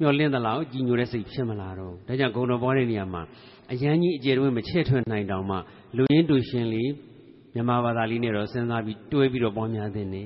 [0.00, 3.22] မျောလင်းသလောက်ကြည်ညိုတဲ့စိတ်ဖြစ်မလာတော့ဒါကြောင့်ဂုံတော်ပွားတဲ့နေရာမှာ
[3.72, 5.56] အရန်ကြီးအကျေတွင်မချဲ့ထွင်နိုင်တောင်မှ
[5.96, 6.90] လူရင်းတူရှင်လေး
[7.54, 10.22] မြန်မာဘာသာလေးနဲ့တော့စဉ်းစားပြီးတွဲပြီးတော့ပွားများသင့်နေ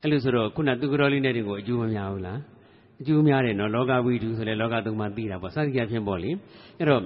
[0.00, 2.38] အဲ့လိုဆိုတော့ခုနသူကတော်လေးနဲ့တွေကိုအကျိုးမများဘူးလား
[3.00, 6.30] အကျိုးများတယ်နော်လောကဝိတုဆိုလဲလောကသုံးပါးသိတာပေါ့စသဖြင့်ဖြစ်ပေါ့လေ
[6.78, 7.02] အဲ့တော့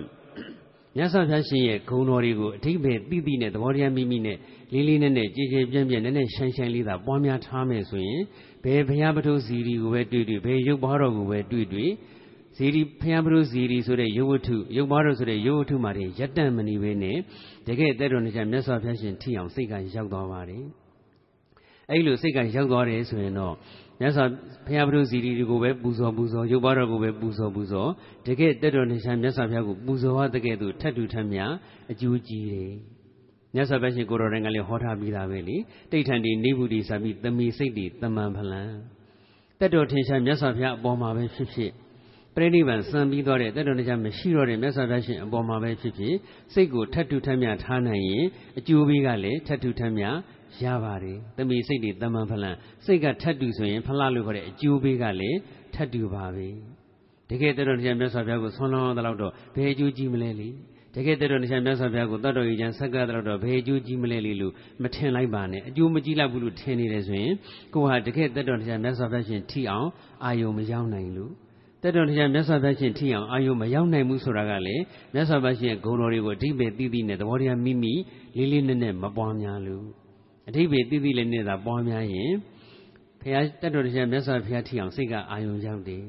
[0.96, 4.38] မြတ်စွာဘုရားရှင်ရဲ့ဂုဏ်တော်တွေကိုအထိပ္ပယ်သိသိနဲ့သဘောတရားမိမိနဲ့
[4.72, 8.20] လေးလေးနက်နက်ကြည်ကြည်ပြန့်ပြန့်နက်နက်ရှိုင်းရှိုင်းလေးသာပွားများထားမယ်ဆိုရင်
[8.66, 11.90] ဘယ်ဘုရားပထုစီရီကိုပဲတွေ့တွေ့ဘယ်ရုပ်ဘာတော်ကိုပဲတွေ့တွေ့
[12.56, 17.18] ဇီရီဖျံပရုဇီရီဆိုတဲ့ရုပ်ဝတ္ထုရုပ်ဘာတော်ဆိုတဲ့ရုပ်ဝတ္ထုမှာတည်းရက်တန့်မနေဘဲနဲ့
[17.66, 20.64] တကယ်တဲ့တော်နေချမြတ်စွာဘုရားရှင်ထိအောင်စိတ်ကရောက်သွားပါတယ်
[21.90, 23.54] အဲ့လိုစိတ်ကရောက်သွားတယ်ဆိုရင်တော့
[24.00, 24.24] မြတ်စွာ
[24.66, 27.90] ဘုရားပရုဇီရီကိုပဲပူဇော်ပူဇော်ရုပ်ဘာတော်ကိုပဲပူဇော်ပူဇော်
[28.26, 31.40] တကယ်တဲ့တော်နေချမြတ်စွာဘုရားကိုပူဇော်ရတဲ့ကဲ့သို့ထတ်တူထမ်းမြ
[31.90, 32.72] အကျိုးကြီးတယ်
[33.56, 35.56] မြတ်စွာဘုရားရှင်ကိုတော်တိုင်ကလည်းဟောထားပြီးသားပဲလေ
[35.90, 38.62] တိဋ္ဌံဒီနေဘူးဒီစပြီးသမီစိတ်ဒီတမန်ဖလံ
[39.60, 41.72] တက်တော်ထင်ရှားမြတ်စွာဘုရားအပေါ်မှာပဲဖြစ်ဖြစ်
[42.34, 46.14] ပြိဋိဘံစံပြီးသွားတဲ့တက်တော်တရားမရှိတော့တဲ့မြတ်စွာဘုရားရှင်အပေါ်မှာပဲဖြစ်ဖြစ်
[46.52, 48.24] စိတ်ကိုထတ်တူထမ်းမြထားနိုင်ရင်
[48.58, 50.04] အကျိုးပေးကလည်းထတ်တူထမ်းမြ
[50.62, 55.38] ရပါတယ်။သမီးစိတ်တွေတမန်ဖလန်စိတ်ကထတ်တူဆိုရင်ဖလားလို့ခေါ်တဲ့အကျိုးပေးကလည်း
[55.74, 56.48] ထတ်တူပါပဲ။
[57.30, 60.48] တကယ်တက်တော်တရားမြတ်စွာဘုရားကိုဆွမ်းလောင်းတော့တော့ဘယ်အကျိုးကြီးမလဲလေ။
[60.98, 67.32] တကယ်တက်တော်တရားမြတ်စွာဘုရားကိုတတ်တော်ကြီးချမ်းဆက်ကတော့တော့ဘယ်အကျိုးကြီးမလဲလေလို့မထင်လိုက်ပါနဲ့။အကျိုးမကြီးလောက်ဘူးလို့ထင်နေတယ်ဆိုရင်
[67.74, 69.88] ကိုဟာတကယ်တက်တော်တရားမြတ်စွာဘုရားရှင်ထိအောင်
[70.24, 71.32] အာယုံမရောက်နိုင်လို့
[71.82, 74.82] တက်တော်တရားမြတ်စွာဘုရားရှင်ထိအောင်အာယုံမရောက်နိုင်ဘူးဆိုတာကလည်း
[75.14, 77.94] မြတ်စွာဘုရားရှင်ဂုဏ်တော်တွေကိုအဓိပ္ပာယ်သိသိနဲ့သဘောတရားမိမိ
[78.36, 79.84] လေးလေးနက်နက်မပွားများလို့
[80.48, 82.32] အဓိပ္ပာယ်သိသိလေးနဲ့သာပွားများရင်
[83.20, 86.02] ဘုရားတက်တော်တရားမြတ်စွာဘုရားထိအောင်စိတ်ကအာယုံရောက်တယ်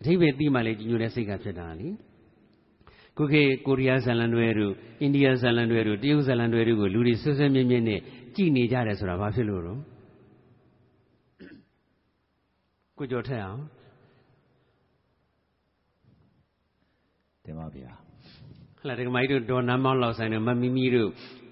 [0.00, 1.88] အဓိပ္ပာယ်သိမှလည်းကြီးညိုတဲ့စိတ်ကဖြစ်တာလေ
[3.18, 8.00] ခုခေတ်ကိုရီးယားဇာလန်တွေတို့အိန္ဒိယဇာလန်တွေတို့တရုတ်ဇာလန်တွေတို့ကိုလူတွေဆွဆွမြဲမြဲနဲ့
[8.36, 9.80] ကြည်နေကြတယ်ဆိုတာဘာဖြစ်လို့တော့
[12.98, 13.62] ကိုကြော်ထက်အောင်
[17.44, 17.92] တင်ပါဗျာ
[18.80, 21.10] ဟလာဒကမိုက်တို့ဒေါ်နမ်းမောင်းလောက်ဆိုင်တို့မမီမီတို့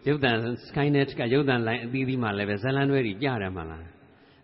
[0.08, 0.36] ရုပ်တန်
[0.66, 3.84] Skynet ကရုပ်တန်လိုင်းအသီးသီးမှာလည်းပဲဇလန်တွေကြီးကြတယ်မလား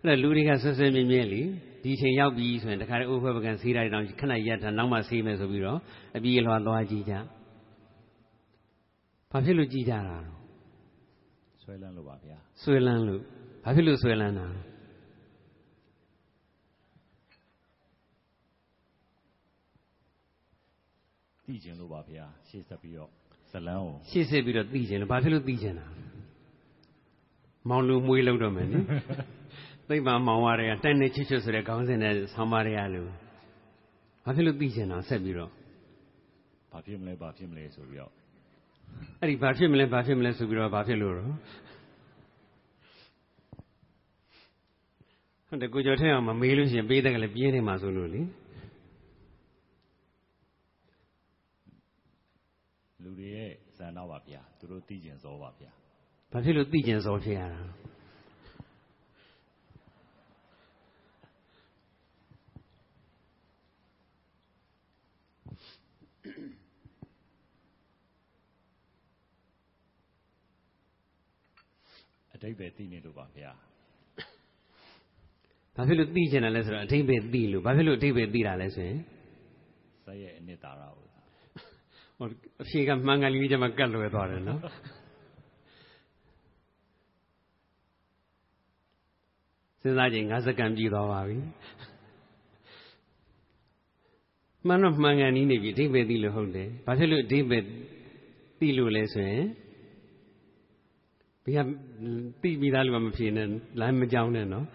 [0.05, 1.41] အဲ့လူတွေကဆွဆွမြဲမြဲလी
[1.83, 5.79] ဒီချိန်ရောက်ပြီဆိုရင်တခါတည်းအိုးဖွဲပကံဆေးတိုင်းတော့ခဏရက်ထားနောက်မှဆေးမယ်ဆိုပြီးတော့
[6.17, 7.13] အပြေးလွှာသွားကြည့်ကြ
[9.31, 10.17] ဘာဖြစ်လို့ကြည့်ကြတာ
[11.61, 13.21] ဆွဲလန်းလို့ပါဗျာဆွဲလန်းလို့
[13.63, 14.47] ဘာဖြစ်လို့ဆွဲလန်းတာ
[21.45, 23.09] သိကျင်လို့ပါဗျာရှေ့ဆက်ပြီးတော့
[23.51, 25.87] ဇလန်းကိုရှေ့ဆက်ပြီးတော့သိကျင်လို့ဘာဖြစ်လို့သိကျင်တာ
[27.69, 28.79] မောင်လူမွေးလောက်တော့မယ်နိ
[29.89, 33.09] သိမ့်ပါမောင်ဝါတွေကတိုင်နေချစ်ချွတ်ဆိုတဲ့ခေါင်းစဉ်နဲ့ဆောင်းပါးတွေကလို့
[34.23, 35.51] ဘာဖြစ်လို့သိကျင်တာဆက်ပြီးတော့
[36.71, 38.11] ဘာဖြစ်မလဲဘာဖြစ်မလဲဆိုပြီးတော့
[39.19, 41.31] အဲ့ဒီဘာဖြစ်မလဲဘာဖြစ်မလဲဆိုပြီးတော့ဘာဖြစ်လို့တော့
[45.47, 48.21] ဟုတ်တယ်ကိုကျော်ထဲအောင်မမေးလို့ရှိရင်ပေးတဲ့ကလည်းပြင်းနေမှာဆိုလို့လေ
[53.03, 55.71] လူတွေရဲ့ဇာနာပါဗျာသူတို့သိကျင်စောပါဗျာ
[56.31, 57.61] ဘာဖြစ်လို့သိကျင်စောဖြစ်ရတာ
[57.92, 57.92] အ
[72.43, 73.51] တိတ်ပဲသိနေလို့ပါဗျာ
[75.75, 78.99] ဘာဖြစ်လို့သိကျင်တယ်လဲဆိုတော့အထိပ္ပယ်သိလို့ဘာဖြစ်လို့အထိပ္ပယ်သိတာလဲဆိုရင်
[80.05, 81.05] ဇက်ရဲ့အနှစ်သာရကို
[82.17, 82.27] ဟို
[82.61, 84.61] အဖြေကမှန်ကန်လေးကျမှကတ်လွယ်သွားတယ်နော်
[89.81, 91.37] စဉ်းစားကြည့်5စက္ကန့်ပြည့်သွားပါပြီ
[94.67, 97.63] မှန်တော့မှန်ကန်နီးနေပြီအထိပ္ပယ်သိလို့ဟုတ်တယ်ဘာဖြစ်လို့အထိပ္ပယ်
[98.59, 99.45] သိလို့လဲဆိုရင်
[101.45, 101.67] ဘယ်က
[102.41, 103.47] သိပြီးသားလို့မဖြေနဲ့
[103.79, 104.67] လမ်းမကြောင်းနဲ့နော်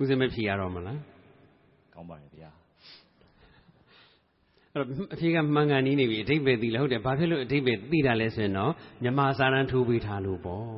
[0.00, 1.00] ဦးစင်မဖြေရတော့မလား
[1.94, 2.50] ကောင်းပါတယ်ဗျာ
[4.72, 10.68] အဲ့တော့အဖြေကမှန်ကန်နီးနေပြီအတိတ်ပဲသိလဲဟုတ်တယ်ဘာဖြစ်လို့အတိတ်ပဲသိတာလဲဆိုရင်တော့မြမစာရန်ထိုးပေးထားလို့ပေါ့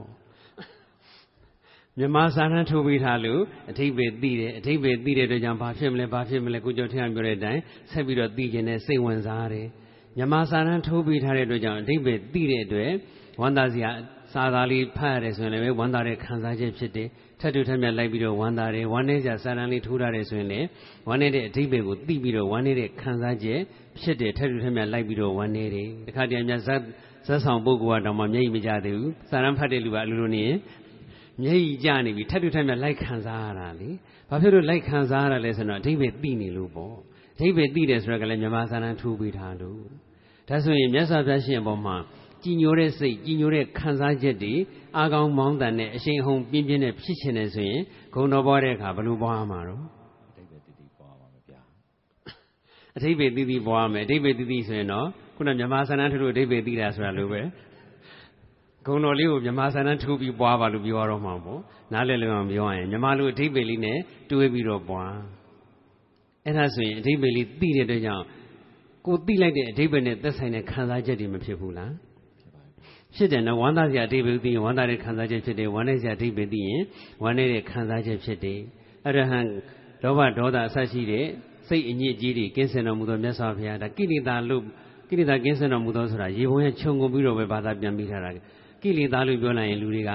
[1.98, 3.40] မြမစာရန်ထိုးပေးထားလို့
[3.70, 9.66] အတိတ်ပဲသိတယ်အတိတ်ပဲသိတဲ့အတွက်ကြောင့်ဘာဖြစ်မလဲဘာဖြစ်မလဲကိုကျော်ထင်းအောင်ပြောတဲ့အတိုင်းဆက်ပြီးတော့သိခြင်းနဲ့စိတ်ဝင်စားတယ်
[10.16, 12.90] မြမစာရန်ထိုးပေးထားတဲ့အတွက်ကြောင့်အတိတ်ပဲသိတဲ့အတွက်
[13.40, 13.90] ဝန္တာစရာ
[14.32, 17.08] စာသားလေးဖတ်ရတယ်ဆိုရင်လည်းဝန္တာတဲ့ခံစားချက်ဖြစ်တယ်
[17.40, 20.66] ထပ်တူထပ်မြတ်လိုက်ပြီးတော့ဝမ်းသာတယ်ဝမ်းနေကြစာရန်လေးထိုးထားတယ်ဆိုရင်လည်း
[21.08, 23.60] ဝမ်းနေတဲ့အဓိပ္ပာယ်ကိုသိပြီးတော့ဝမ်းနေတဲ့ခံစားချက်
[24.00, 26.80] ဖြစ်တယ်ထပ်တူထပ်မြတ်လိုက်ပြီးတော့ဝမ်းနေတယ်တခါတည်းမြတ်ဇတ်
[27.26, 30.56] ဇတ်ဆောင်ပုဂ္ဂိုလ်ကတော့မှမျက်ရည်မကျသေးဘူးစာရန်ဖတ်တဲ့လူကအလိုလိုနေရင်
[31.42, 33.90] မျက်ရည်ကျနေပြီထပ်တူထပ်မြတ်လိုက်ခံစားရတာလေ
[34.28, 36.96] ဘာဖြစ်လို့လိုက်ခံစားရတာလဲဆိုတော့အဓိပ္ပာယ်သိနေလို့ပေါ့
[37.34, 39.80] အဓိပ္ပာယ်သိတယ်ဆိုတော့ကလည်းမြမစာရန်ထိုးပေးထားလို့
[40.48, 41.96] ဒါဆိုရင်မြတ်စွာဘုရားရှင်အပေါ်မှာ
[42.42, 44.54] ကြည်ညိုတဲ့စိတ်ကြည်ညိုတဲ့ခံစားချက်တွေ
[44.96, 47.82] အာကောင်းမောင်းတန်နဲ့အရှိန်ဟုန်ပြင်းပြင်းနဲ့ဖြစ်ချင်တယ်ဆိုရင်
[48.14, 49.84] ဂုံတော်ပွားတဲ့အခါဘယ်လိုပွားမှာတော့
[50.28, 51.60] အတိတ်ပဲတည်တည်ပွားပါမယ်ဗျာ
[52.96, 55.06] အထိပ္ပယ်သီးသီးပွားမယ်အထိပ္ပယ်သီးသီးဆိုရင်တော့
[55.36, 57.40] ခုနမြမဆန္ဒထုလို့အထိပ္ပယ်သီးတာဆိုတာလိုပဲ
[58.86, 61.60] ဂုံတော်လေးကိုမြမဆန္ဒထုပြီးပွားပါလို့ပြောရတော့မှာပေါ့
[61.92, 63.98] နားလည်လို့အောင်ပြောရရင်မြမလိုအထိပ္ပယ်လေးနဲ့
[64.30, 65.14] တွေးပြီးတော့ပွား
[66.44, 68.24] အဲ့ဒါဆိုရင်အထိပ္ပယ်လေးသိတဲ့အတွက်ကြောင့်
[69.06, 72.72] ကိုသိလိုက်တဲ့အထိပ္ပယ်နဲ့သက်ဆိုင်တဲ့ခံစားချက်တွေမဖြစ်ဘူးလားဖြစ်ပါတယ်
[73.14, 76.82] ဖြစ်တယ်နော်ဝမ်းသာစရာအတိပ္ပယ်သိရင်ဝမ်းသာတဲ့ခံစားချက်ဖြစ်တယ်ဝမ်းနည်းစရာအတိပ္ပယ်သိရင်
[77.22, 78.60] ဝမ်းနည်းတဲ့ခံစားချက်ဖြစ်တယ်
[79.06, 79.38] အရဟံ
[80.02, 81.26] လောဘဒေါသအစရှိတဲ့
[81.68, 84.62] စိတ်အညစ်အကြေးတွေကင်းစင်တော်မူသောမြတ်စွာဘုရားဒါကိလေသာလို့
[85.08, 88.30] ကိလေသာကင်းစင်တော်မူသောဆိုတာရေပုံရဲ့ခြုံငုံပြီးတော့ပဲဘာသာပြန်ပြီးထားတာ
[88.86, 90.12] ကိလေသာလို့ပြောလိုက်ရင်လူတွေက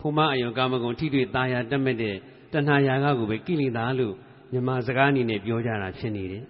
[0.00, 2.16] ဖုမအယောကာမဂုဏ်ထိတွေ့ตาယာတက်မဲ့တဲ့
[2.52, 4.14] တဏှာယာကကိုပဲကိလေသာလို့
[4.52, 6.44] မြန်မာစကားအနေနဲ့ပြောကြတာဖြစ်နေတယ်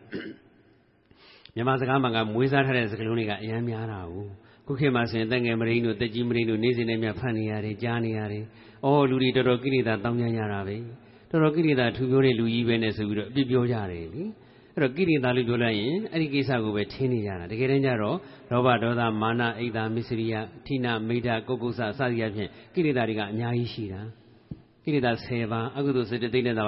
[1.55, 4.27] မြန်မာစကားမှာကမွေးစားထားတဲ့စကားလုံးတွေကအများများတာကို
[4.67, 8.45] ခုခေတ်မှာဆိုရင်တက်ငယ်မရင်းတို့တက်ကြီးမရင်းတို့နေ့စဉ်နဲ့မြတ်ဖတ်နေရတယ်ကြားနေရတယ်။
[8.85, 10.77] အော်လူတွေတော်တော်ကိလေသာတောင်းကြရတာပဲ။
[11.31, 14.23] တော်တော်ကိလေသာထူပြောတဲ့လူကြီးပဲနဲ့ဆိုပြီးတော့အပြစ်ပြောကြတယ်လေ။
[14.75, 18.17] အဲ့တော့ကိလေသာလို့ပြောလိုက်ရင်အဲ့ဒီကိစ္စကိုပဲထင်းနေကြတာ။တကယ်တမ်းကျတော့
[18.51, 20.35] လောဘဒေါသမာနအိတ်သာမစ္စရိယ
[20.67, 24.01] ထိနာမိဒ္ဓကုက္ကုဆစသည်အဖြစ်ကိလေသာတွေကအများကြီးရှိတာ။
[24.85, 26.63] ကိလေသာ10ပါးအကုသိုလ်စေတသိက်နဲ့သာ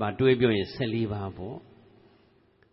[0.00, 1.56] ပါတွဲပြောရင်14ပါးပေါ့။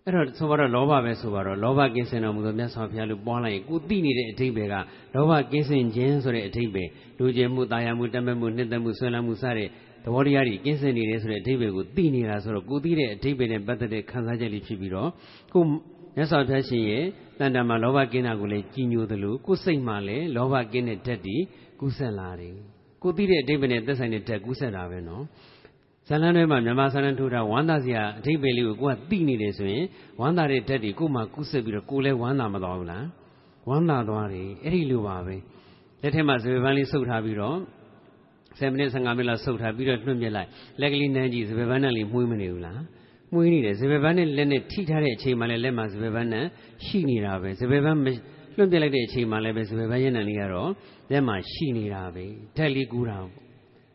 [0.05, 4.75] အဲ့တော့ဆိုပါတော့လောဘပဲဆိုပါတော့လောဘကင်းစင်တော်မူသောမြတ်စွာဘုရားလို့ပွားလိုက်ရင်ကိုသိနေတဲ့အထိပ္ပယ်က
[5.15, 9.69] လောဘကင်းစင်ခြင်းဆိုတဲ့အထိပ္ပယ်လူကျင်မှုတာယာမှုတတ်မဲ့မှုနှစ်သက်မှုဆွေးနွေးမှုစတဲ့
[10.04, 15.10] သဘောတရားတွေကင်းစင်နေတယ်ဆိုတဲ့အထိပ္ပယ်ကိုသိနေတာဆိုတော့ကိုသိတဲ့အထိပ္ပယ်နဲ့ပတ်သက်တဲ့ခံစားချက်လေးဖြစ်ပြီးတော့
[15.54, 15.64] ကို
[16.16, 17.04] မြတ်စွာဘုရားရှင်ရဲ့
[17.39, 21.38] တန်တမှာလောဘကင်းတာကိုလည်းကြီးညိုသလိုကိုစိတ်မှလည်းလောဘကင်းတဲ့ဓာတ်တွေ
[21.80, 22.56] ကူးဆက်လာတယ်
[23.04, 25.24] ကိုသိတဲ့အထိပ္ပယ်နဲ့သက်ဆိုင်တဲ့ဓာတ်ကူးဆက်တာပဲနော်
[26.08, 29.86] ဇလန်းထဲမှာမြန်မာဆန္ဒထိုးတာဝမ်းသာစရာအထိပ္ပယ်လေးကိုကိုကသိနေတယ်ဆိုရင်
[30.20, 33.06] ဝမ်းသာတဲ့ဓာတ်တွေကိုမှကုဆက်ပြီးတော့ကိုလည်းဝမ်းသာမသွားဘူးလား
[33.70, 35.36] ဝမ်းသာသွားတယ်အဲ့ဒီလိုပါပဲ
[36.01, 37.58] လက်ထက်မှာဇေဘပန်းလေးဆုပ်ထားပြီးတော့
[38.60, 40.49] 10မိနစ်15မိနစ်လောက်ဆုပ်ထားပြီးတော့လွှင့်ပြလိုက်
[40.80, 42.82] လက်ကလေးနမ်းကြည့်ဇေဘပန်းနဲ့လေးမှုေးမနေဘူးလား
[43.34, 46.45] မှုေးနေတယ်ဇေဘပန်းနဲ့လက်နဲ့ထိထားတဲ့အချိန်မှလည်းလက်မှာဇေဘပန်းနဲ့
[46.86, 50.70] ရှိနေတာပဲဇေဘပန်းလွှင့်ပြလိုက်တဲ့အချိန်မှလည်းပဲဇေဘပန်းရဲ့နံလေးကတော့
[51.12, 52.26] လက်မှာရှိနေတာပဲ
[52.58, 53.32] ဓာတ်လေးကူးတာပေါ့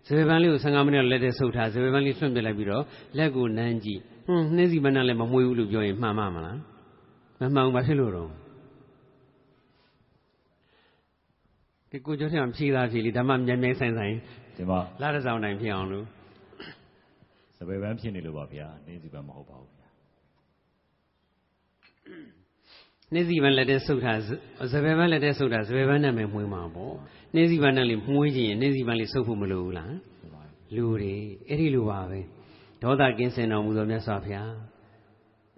[0.07, 2.85] ဇေဘပန်းလေးကို15မိနစ်လက်ထဲဆုပ်ထားဇေဘပန်းလေးလွှင့်ပြလိုက်ပြီးတော့
[3.19, 6.59] လက်ကိုနမ်းကြည့်ဟွန်းနှင်းစီမနဲ့လည်းမမွေးဘူးလို့ပြောရင်မှန်မှာမလား
[7.41, 8.31] မမှန်ဘူးဘာဖြစ်လို့တော့
[11.91, 14.15] ဒီကိုကျော်ထအောင်ဖြေးသားဖြေးလေဓမ္မမြန်မြန်ဆိုင်ဆိုင်
[14.59, 16.07] ဒီမှာလာတဲ့ဆောင်တိုင်းဖြစ်အောင်လို့
[17.57, 19.89] စပယ်ပန်းဖြစ်နေလို့ပါဗျာနေစီပန်းမဟုတ်ပါဘူးဗျာ
[23.13, 24.19] နှင်းစီပန်းလက်ထဲဆုပ်ထား
[24.73, 26.95] ဇပယ်ပန်းလက်ထဲဆုပ်ထားဇပယ်ပန်းနဲ့ပဲမှုေးမှာပေါ့
[27.35, 30.43] နှင်းစီပန်းနဲ့လေမှုေးခြင်းရင်နှင်းစီပန်းလေးဆုပ်ဖို့မလိုဘူးလားဒီမှာ
[30.77, 31.15] လူတွေ
[31.49, 32.21] အဲ့ဒီလိုပါပဲ
[32.83, 34.53] ဒေါသကင်းစင်တော်မူသောမြတ်စွာဘုရား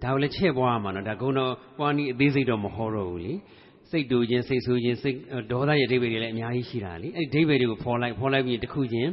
[0.03, 3.33] ဒါကိုလည်းချဲ့ပွားရမှာနော်ဒါကုံတော်ပွားနည်းအသေးစိတ်တော့မဟောတော့ဘူးလေ
[3.91, 5.17] စိတ်တူခြင်းစိတ်ဆိုးခြင်းစိတ်
[5.51, 9.11] ဒေါသရဲ့အဓိပ္ပာယ်တွေလည်းအများကြီးရှိတာလေအဲ့ဒီအဓိပ္ပာယ်တွေကိုဖော်လိုက်ဖော်လိုက်ပြီးတစ်ခုချင်း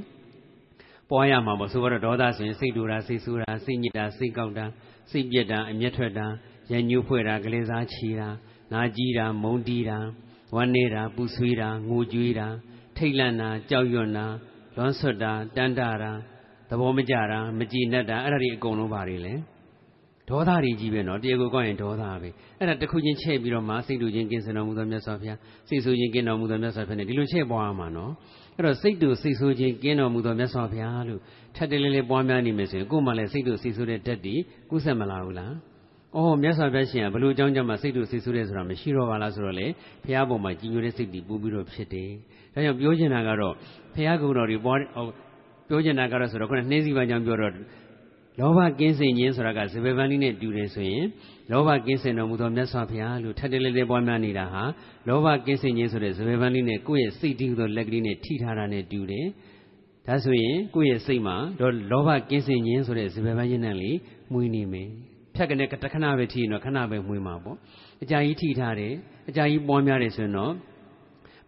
[1.10, 4.66] ပွားရမှာပေါ့ဆိုတော့ဒေါသဆိုရင်စိတ်တူတာစိတ်ဆိုးတာစိတ်ညစ်တာစိတ်ကောက်တာ
[5.10, 6.26] စိတ်ပြက်တာအမျက်ထွက်တာ
[6.72, 8.28] ရညှိုးဖွဲ့တာကလေးစားချီတာ
[8.72, 9.98] နာကြီးတာမုန်းတီးတာ
[10.54, 12.46] ဝမ်းနေတာပူဆွေးတာငိုကြွေးတာ
[12.96, 14.26] ထိတ်လန့်တာကြောက်ရွံ့တာ
[14.76, 16.12] လွမ်းဆွတ်တာတန်တာတာ
[16.68, 19.34] သဘောမကျတာမကြည်နက်တာအဲ့ဒါတွေအကုန်လုံးပါတွေလေ
[20.28, 28.12] ဒေါသတွေကြီးပဲနော်တရားကိုကောက်ရင်ဒေါသပဲအဲ့ဒါတစ်ခုချင်းချဲ့ပြီးတော့မှစိတ်တူချင်းကင်းစင်တော်မူသောမြတ်စွာဘုရားစိတ်ဆိုးချင်းကင်းတော်မူသောမြတ်စွာဘုရားနဲ့ဒီလိုချဲ့ပွားမှာနော်
[28.56, 31.20] အဲ့တော့စိတ်တူစိတ်ဆိုးချင်းကင်းတော်မူသောမြတ်စွာဘုရားလို့
[31.56, 34.34] ထပ်တလေးလေးပွားများနေမယ်ဆိုရင်ကိုယ်မှလည်းစိတ်တူစိတ်ဆိုးတဲ့ဓာတ်တွေ
[34.70, 35.52] ကုဆက်မလာဘူးလား
[36.16, 39.66] အော်မြတ်စွာဘုရားရှင်ကဘလို့အကြောင်းကြောင့်မှစိတ်တူစိတ်ဆိုးတယ်ဆိုတာမရှိတော့ပါလားဆိုတော့လေ
[40.04, 42.10] ဘုရားပုံမှာကြည်ညိုတဲ့စိတ်တွေပူပြီးတော့ဖြစ်တယ်
[42.54, 43.54] ဒါကြောင့်ပြောချင်တာကတော့
[43.94, 44.78] ဘုရားကုံတော်တွေပွား
[45.68, 47.52] ပြောချင်တာကတော့ဆိုတော့ခုနနှင်းစီပန်းကြောင့်ပြောတော့
[48.40, 51.04] လောဘကင်းစင်ခြင်းဆိုတာကဇေဘဗန်လေးနဲ့တူတယ်ဆိုရင်
[51.50, 54.62] လောဘကင်းစင်တော်မူသောမြတ်စွာဘုရားလို့ထပ်တလဲလဲပွားများနေတာဟာ
[55.08, 59.26] လောဘကင်းစင်ခြင်းဆိုတဲ့ဇေဘဗန်လေးနဲ့ကိုယ့်ရဲ့စိတ်တည်သောလက်ကလေးနဲ့ထိထားတာနဲ့တူတယ်။
[60.06, 63.90] ဒါဆိုရင်ကိုယ့်ရဲ့စိတ်မှာတော့လောဘကင်းစင်ခြင်းဆိုတဲ့ဇေဘဗန်ရင်းနဲ့လေ
[64.32, 64.88] မှုနေမယ်။
[65.34, 67.56] ဖြတ်ကနေတခဏပဲထိရင်တော့ခဏပဲမှုမှာပေါ့။
[68.02, 68.92] အကြာကြီးထိထားတယ်။
[69.28, 70.52] အကြာကြီးပွားများတယ်ဆိုရင်တော့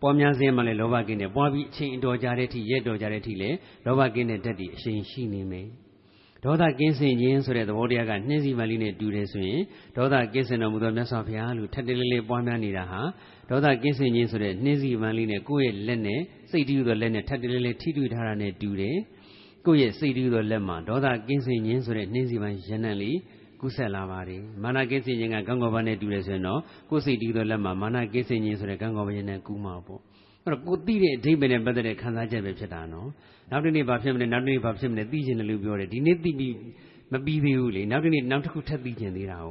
[0.00, 5.68] ပွားများခြင်းမှလည်းလောဘကင်းတယ်။ပွားပြီးအချိန်အတော်ကြာတဲ့အထိရက်တော်ကြာတဲ့အထိလည်းလောဘကင်းတဲ့ဓာတ်တွေအရှိန်ရှိနေမယ်။
[6.44, 9.60] ဒေါသကင်းစင်ခြင်းဆိုတဲ့သဘောတရားကနှင်းစီမလေးနဲ့တူတယ်ဆိုရင်
[9.96, 13.00] ဒေါသကင်းစင်တော်မူသောမြတ်စွာဘုရားလို့ထပ်တလေးလေးပွားများနေတာဟာ
[13.50, 16.20] ဒေါသကင်းစင်ခြင်းဆိုတဲ့နှင်းစီမလေးနဲ့ကိုယ့်ရဲ့လက်နဲ့
[16.50, 18.96] စိတ်တည်းသောလက်နဲ့ထပ်တလေးလေးထိတွေ့ထားတာနဲ့တူတယ်
[19.66, 23.18] ကိုယ့်ရဲ့စိတ်တည်းသောလက်မှာဒေါသကင်းစင်ခြင်းဆိုတဲ့နှင်းစီမရဏလေး
[23.60, 26.60] ကုဆက်လာပါတယ်မာနကင်းစင်ခြင်းကကံကောဘနဲ့တူတယ်ဆိုရင်တော့
[26.90, 30.00] ကိုယ်စိတ်တည်းသောလက်မှာမာနကင်းစင်ခြင်းဆိုတဲ့ကံကောဘရဲ့နဲ့ကူးမှာပေါ့
[30.44, 33.08] အဲ့တော့ကိုသိတဲ့အဓိပ္ပာယ်နဲ့ပတ်သက်တဲ့ခံစားချက်ပဲဖြစ်တာနော်
[33.50, 36.54] နောက်တစ်နေ့ဘာဖြစ်မလဲနောက်တစ်နေ့ဘာဖြစ်မလဲသိချင်တယ်လို့ပြောတယ်ဒီနေ့သိပြီး
[37.12, 39.48] မပြီးသေးဘူးလေနောက်တစ်နေ့နောက်တစ်ခုထပ်သိချင်သေးတာ哦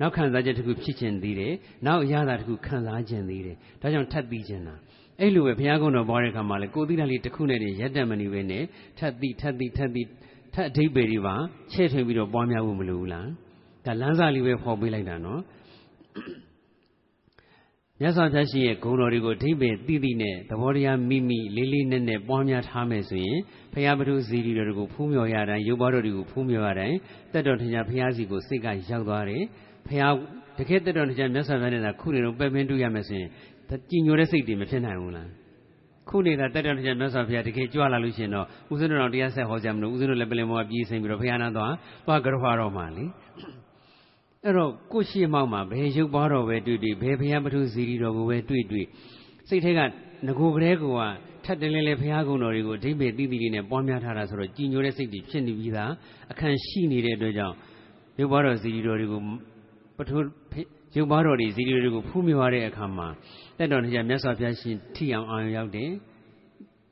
[0.00, 1.52] နောက်ခံစားချက်တစ်ခုဖြစ်ချင်သေးတယ်
[1.86, 4.74] နောက်အရာသာတစ်ခုခံစားချင်သေးတယ်ဒါကြောင့်ထပ်သိချင်တာ
[5.20, 8.64] အဲ့လိုပဲဘုရားကုံတော်ပွားတဲ့ခါမှာလေကိုသိတာလေးတစ်ခုနဲ့တည်းရက်တက်မနေပဲနဲ့
[8.98, 10.02] ထပ်သိထပ်သိထပ်သိ
[10.54, 11.34] ထပ်အဓိပ္ပာယ်တွေပါ
[11.72, 13.28] ချဲ့ထွင်ပြီးတော့ပွားများဖို့မလိုဘူးလား
[13.86, 15.40] ဒါလမ်းစာလေးပဲဖော်ပေးလိုက်တာနော်
[18.02, 23.38] မြတ်စွာဘုရားရှင်ရဲ့ဂုဏ်တော်တွေကိုအဓိပ္ပာယ်သိသိနဲ့သဘောတရားမိမိလေးလေးနက်နက်ပွားများထားမယ်ဆိုရင်
[23.72, 26.96] ဘုရားပထုဇီတိတော်တွေကိုဖူးမြော်ရတိုင်းရုပ်ဘတော်တွေကိုဖူးမြော်ရတိုင်း
[27.32, 29.42] တက်တော်ထင်ရှားဘုရားစီကိုစိတ်ကရောက်သွားတယ်
[29.86, 30.12] ဘုရား
[30.58, 33.28] တကယ်တက်တော်ထင်ရှားမြတ်စွာဘုရားနဲ့သာခုနေတော့ပဲ့ပင်းတွေ့ရမယ်ဆိုရင်
[33.90, 35.28] ကြည်ညိုတဲ့စိတ်တွေမဖြစ်နိုင်ဘူးလား
[36.08, 41.72] ခုနေတာတက်တော်ထင်ရှားမြတ်စွာဘုရားတကယ်ကြွလာလို့ရှိရင်တော့ဦးဇင်းတော်တရားဆက်ဟောကြမလို့ဦးဇင်းတို့လည်းပလင်မောပြေးစိမ့်ပြီးတော့ဘုရားနာသွား
[42.06, 43.04] သွားကြွားတော့မှလေ
[44.44, 48.86] အဲ့တော့ကိုရှိမောက်မှာဘယ်ရုပ်ပွားတော်ပဲတွေ့တွေ့ဘယ်ဘုရားပထုဇီရီတော်ကိုပဲတွေ့တွေ့
[49.48, 49.80] စိတ်ထဲက
[50.26, 50.84] ငကိုကလေးက
[51.44, 55.92] ထက်တလဲလဲဘုရားကုံတော်တွေကိုအဓိပ္ပာယ်တိတိလေးနဲ့ပွားများထားတာဆိုတော့ကြည်ညိုတဲ့စိတ်တွေဖြစ်နေပြီးသား
[56.32, 57.56] အခန့်ရှိနေတဲ့အတွက်ကြောင့်
[58.20, 59.20] ရုပ်ပွားတော်ဇီရီတော်တွေကို
[59.98, 60.18] ပထု
[60.96, 63.08] ရုပ်ပွားတော်တွေဇီရီတော်တွေကိုဖူးမြော်ရတဲ့အခါမှာ
[63.58, 65.90] တက်တော်တရားမြတ်စွာဘုရားရှင်ထိအောင်အာရုံရောက်တယ်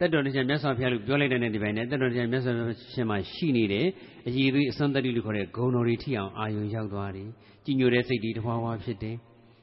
[0.01, 3.87] တက်တော်တရားမြတ်စွာဘုရားလို့ပြောလိုက်တဲ့ဒီပိုင်းနဲ့တက်တော်တရားမြတ်စွာဘုရားရှင်မှာရှိနေတယ်
[4.27, 7.29] အည်သွေးအစွမ်းတတိလို့ခေါ်တဲ့ဂုံတော်တွေထိအောင်အာယုံရောက်သွားတယ်
[7.65, 9.17] ကြည်ညိုတဲ့စိတ်တွေတဝါဝါဖြစ်တယ်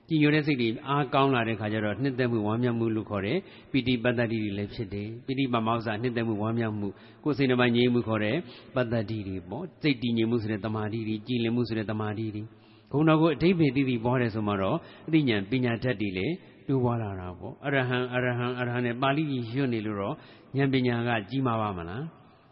[0.10, 3.38] ကြည်ညိုတဲ့စိတ်တွေအားကောင်းလာတဲ့ခါကျတော့နှစ်သက်မှုဝမ်းမြောက်မှုလို့ခေါ်တဲ့
[3.72, 6.88] ပိဋိပတ္တတိတွေလည်းဖြစ်တယ်ပိဋိပမောက္ခနှစ်သက်မှုဝမ်းမြောက်မှု
[7.24, 8.38] ကိုယ်စိတ်နှမငြိမ်မှုခေါ်တဲ့
[8.76, 12.44] ပတ္တတိတွေပေါ့စိတ်တည်ငြိမ်မှုဆိုတဲ့တမာတိတွေကြည်လင်မှုဆိုတဲ့တမာတိတွေ
[12.92, 14.78] ဂုဏတော်ကိုအဓိပ္ပာယ်သိသိပေါ်တယ်ဆိုမှတော့
[15.08, 16.34] အသိဉာဏ်ပညာတတ်တွေလည်း
[16.68, 20.16] တိုးပွားလာတာပေါ့အရဟံအရဟံအရဟံနဲ့ပါဠိကြီးရွတ်နေလို့တော့
[20.58, 22.04] ဉာဏ်ပညာကကြီးမားပါမလား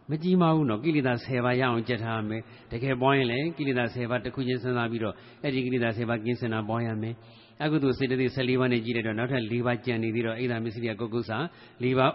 [0.10, 2.42] မကြီးမားဘူးနော်ကိလေသာ10ပါးရအောင်ကြက်ထားမယ်
[2.72, 7.16] တကယ်ပွားရင်လည်းကိလေသာ10ပါးတစ်ခုချင်းစဉ်းစားပြီးတော့အဲ့ဒီကိလေသာ10ပါးကင်းစင်တာပွားရမယ်
[7.64, 11.38] အကုသိုလ်စေတသိက်14ပါးနဲ့ကြည့်တဲ့တော့နောက်ထပ်4ပါးကြံနေသေးတော့အိဒါမစ္စရိယကုက္ကုဆာ
[11.84, 12.12] 4ပါး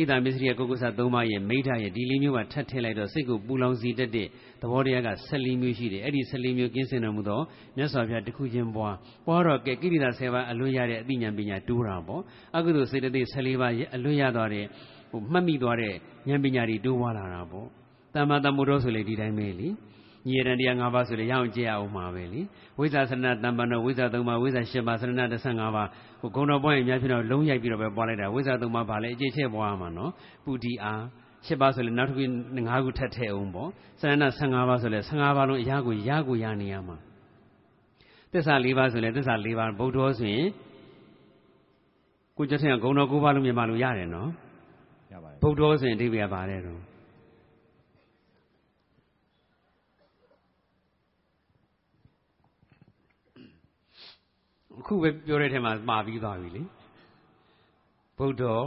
[0.00, 4.28] ဣဒာမစ္စရိယကုက္ကုဆာ3ပါးရဲ့မိဋ္ဌရဲ့ဒီလေးမျိုးကထပ်ထည့်လိုက်တော့စိတ်ကိုပူလောင်စေတတ်တဲ့
[4.62, 7.40] သဘောတရားက14မျိုးရှိတယ်အဲ့ဒီ14မျိုးကင်းစင်တော်မူသော
[7.76, 8.94] မြတ်စွာဘုရားတခုချင်းပွား
[9.26, 12.22] ပွားတော့ကဲကိရိတာ10ပါးအလွတ်ရတဲ့အသိဉာဏ်ပညာတိုးတာပေါ့
[12.56, 14.64] အကုသိုလ်စေတသိက်14ပါးအလွတ်ရသွားတဲ့
[15.10, 15.94] ဟိုမှတ်မိသွားတဲ့
[16.28, 17.66] ဉာဏ်ပညာတွေတိုးပွားလာတာပေါ့
[18.14, 19.68] တမ္မာတမုဒ္ဒောဆိုလေဒီတိုင်းပဲလေ
[20.26, 22.40] ညီရန်တရား၅ပါးဆိုလေရအောင်ကြည့်ရအောင်မှာပဲလေ
[22.78, 25.12] ဝိဇ္ဇာစရဏတမ္ပန္နောဝိဇ္ဇာ၃ပါးဝိဇ္ဇာ၈ပါးစရဏ
[25.44, 25.88] 15ပါး
[26.20, 30.10] ဟိုဂုဏတော်ပွားရင်များဖြစ်တော့လုံးရိုက်ပြီးတော့ပဲပွားလိုက်တာဝိဇ္ဇာ၃ပါးပါလေအကျိတ်ချက်ပွားရမှာနော်
[30.44, 31.02] ပူတီအား
[31.46, 32.22] ၈ပါးဆိုလေနောက်တစ်ခု
[32.68, 33.70] ၅ခုထပ်ထည့်အောင်ပေါ့
[34.00, 36.96] စရဏ15ပါးဆိုလေ15ပါးလုံးအရာကိုရကိုရနေရမှာ
[38.32, 40.48] သစ္စာ၄ပါးဆိုလေသစ္စာ၄ပါးဗုဒ္ဓောဆိုရင်
[42.36, 44.30] ကိုကျတဲ့ဂုဏတော်၉ပါးလုံးမြန်မာလိုရတယ်နော်
[45.12, 46.80] ရပါတယ်ဗုဒ္ဓောဆိုရင်အဓိပ္ပာယ်ပါတယ်တော့
[54.80, 56.62] အခုပဲပြောတဲ့ထဲမှာမှာပြီးသွားပြီလေ
[58.18, 58.60] ဗုဒ္ဓော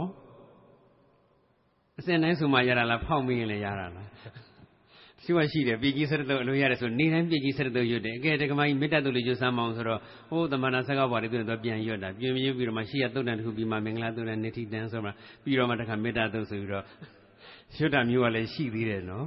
[2.02, 4.08] အစင်တိုင်းဆိုမှရတာလားဖောက်မင်းရင်လည်းရတာလား
[5.24, 10.00] ရှိမှရှိတယ်ပြည်ကြီးဆက်တုပ်အလို့ရတယ်ဆိုနေတိုင်းပြည်ကြီးဆက်တုပ်ရွတ်တယ်အကဲတက္ကမကြီးမေတ္တာတုပ်လေးရွတ်စမ်းမအောင်ဆိုတော့
[10.30, 15.10] ဟိုသမဏဆက်ကဘွားလေးသူတော့ပြန်ရွတ်တာပြန်ရွတ်ပြီးတော့မှရှိရတုတ်တန်တစ်ခုပြီးမှမင်္ဂလာတုတ်တန်နေတိတန်ဆိုမှ
[15.42, 16.84] ပြီးတော့မှတခါမေတ္တာတုပ်ဆိုပြီးတော့
[17.76, 19.26] ရွတ်တာမျိုးကလည်းရှိသေးတယ်နော်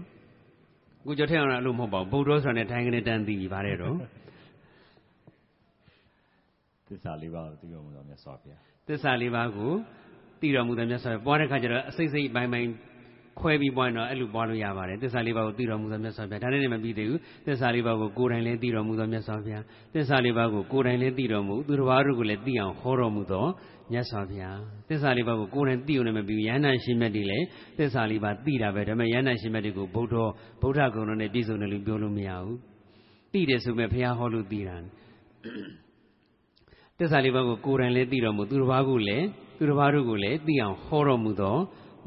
[1.06, 3.96] ကိုကျော်ထက်အောင်လို့မဟုတ်ပါဘူးဗုဒ္ဓဆိုတာနဲ့ထိုင်ကနေတန်သိပြီပါတယ်တော့
[6.88, 9.72] သစ္စာလေးပါးကိုသိတော်မူတော်မြတ်စွာဘုရားသစ္စာလေးပါးကို
[10.42, 12.70] သိတော်မူတဲ့မြတ်စွာဘုရားပွားတဲ့ခါကျတော့အစိမ့်စိမ့်ပိုင်းပိုင်း
[13.40, 19.64] ခွဲပြီးပွားရင်တော့အဲ့လိုပွားလို့ရပါတယ်သစ္စာလေးပါးကိုသိတော်မူသောမြတ်စွာဘုရားဒါနဲ့လည်းမပြီးသေးဘူးသစ္စာလေးပါးကိုကိုယ်တိုင်လည်းသိတော်မူသောမြတ်စွာဘုရား
[19.94, 23.46] သစ္စာလေးပါးကိုကိုယ်တိုင်လည်းသိတော်မူသူတစ်ပါးတို့ကိုလည်းသိအောင်ဟောတော်မူသော
[23.92, 24.60] မြတ်စွာဘုရား
[24.90, 27.46] သစ္စာလေးပါးကိုကိုယ်တိုင်သိုံနဲ့မပြီးဘူးယန္နာရှင်မြတ်တွေလည်း
[27.78, 30.16] သစ္စာလေးပါးသိတာပဲဒါပေမဲ့ယန္နာရှင်မြတ်တွေကိုဗုဒ္ဓ
[30.62, 32.58] ဗုဒ္ဓဂုဏ်တော်နဲ့ပြည့်စုံတယ်လို့ပြောလို့မရဘူး
[33.34, 34.76] သိတယ်ဆိုမဲ့ဘုရားဟောလို့သိတာ
[37.00, 39.26] သစ္စာလေးပါးကိုကိုယ်တိုင်လည်းသိတော်မူသူတစ်ပါးကိုလည်း
[39.58, 41.58] သူတစ်ပါးတို့ကိုလည်းသိအောင်ဟောတော်မူသော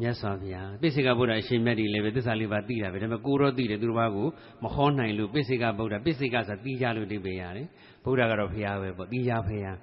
[0.00, 4.26] မြတ်စွာဘုရားပိစိကဗုဒ္ဓအရှင်မြတ်တွေလည်းပဲသစ္စာလေးပါးသိတာပဲဒါပေမဲ့ကိုရောသိတယ်သူတစ်ပါးကို
[4.64, 7.66] မဟောနိုင်လို့ပိစိကဗုဒ္ဓပိစိကဆိုတာသိကြလို့ဒီပဲရတယ်
[8.04, 9.76] ဗုဒ္ဓကတော့ဘုရားပဲပေါ့သိကြဘုရား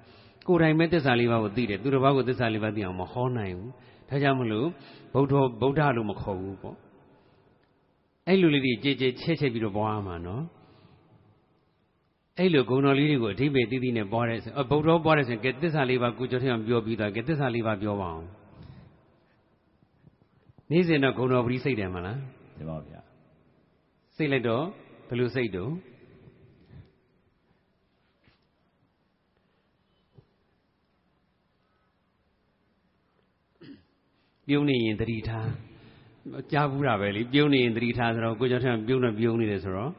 [0.48, 3.72] ကိုယ်တိုင်ပဲသစ္စာလေးပါးကိုသိတယ်သူတစ်ပါးကိုသစ္စာလေးပါးသိအောင်မဟောနိုင်ဘူး
[4.08, 4.68] ဒါကြောင့်မလို့
[5.14, 6.76] ဗုဒ္ဓဗုဒ္ဓလို့မခေါ်ဘူးပေါ့
[8.26, 10.42] အဲ့လိုလေးတွေကြည်ကြည်ချဲ့ချဲ့ပြီးတော့ပွားမှာနော်
[12.38, 18.26] အဲ့လိုဂုဏ်တော်လေးတွေကိုအဓိပ္ပာယ်တည်တည်နဲ့ပွားတဲ့ဆိုဗုဒ္ဓပွားတဲ့ဆိုရင်ကဲသစ္စာလေးပါးကိုကျော်ထအောင်ပြောပြီးသားကဲသစ္စာလေးပါးပြောပါအောင်
[20.70, 22.18] နေ့စဉ်တော့ဂုဏ်တော်ပရိစိတ်တယ်မလား
[22.58, 23.00] တင်ပါဗျာ
[24.16, 24.64] စိတ်လိုက်တော့
[25.08, 25.72] ဘယ်လိုစိတ်တုံး
[34.48, 35.50] ပြုံးနေရင်တတိထား
[36.52, 39.92] ကြားဘူးတာပဲလေပြုံးနေရင်တတိထားဆိုတော့ကိုကျော်ထက်ပြုံးတော့ပြုံးနေတယ်ဆိုတော့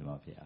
[0.00, 0.42] တင်ပါဗျာ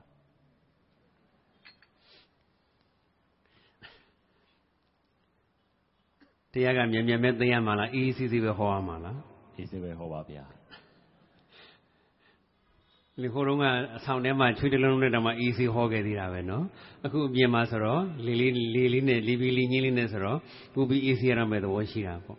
[6.52, 9.18] တရားကမြန်မြန်ပဲသိရမှာလားအေးအေးဆေးဆေးပဲဟောရမှာလား
[9.56, 10.44] အေးစေပဲဟောပါဗျာ
[13.20, 13.64] လေခိုးတော့က
[13.96, 16.64] အဆောင်ထဲမှာချွေးတလုံးနဲ့တောင်မှအေးဆေးဟောခဲ့သေးတာပဲနော်
[17.06, 20.38] အခုအပြင်မှာဆိုတော့လေးလေးလေးလေးနဲ့လီပီလီညင်းလေးနဲ့ဆိုတော့
[20.74, 22.38] ပူပြီးအေးဆေးရမယ်သဘောရှိတာပေါ့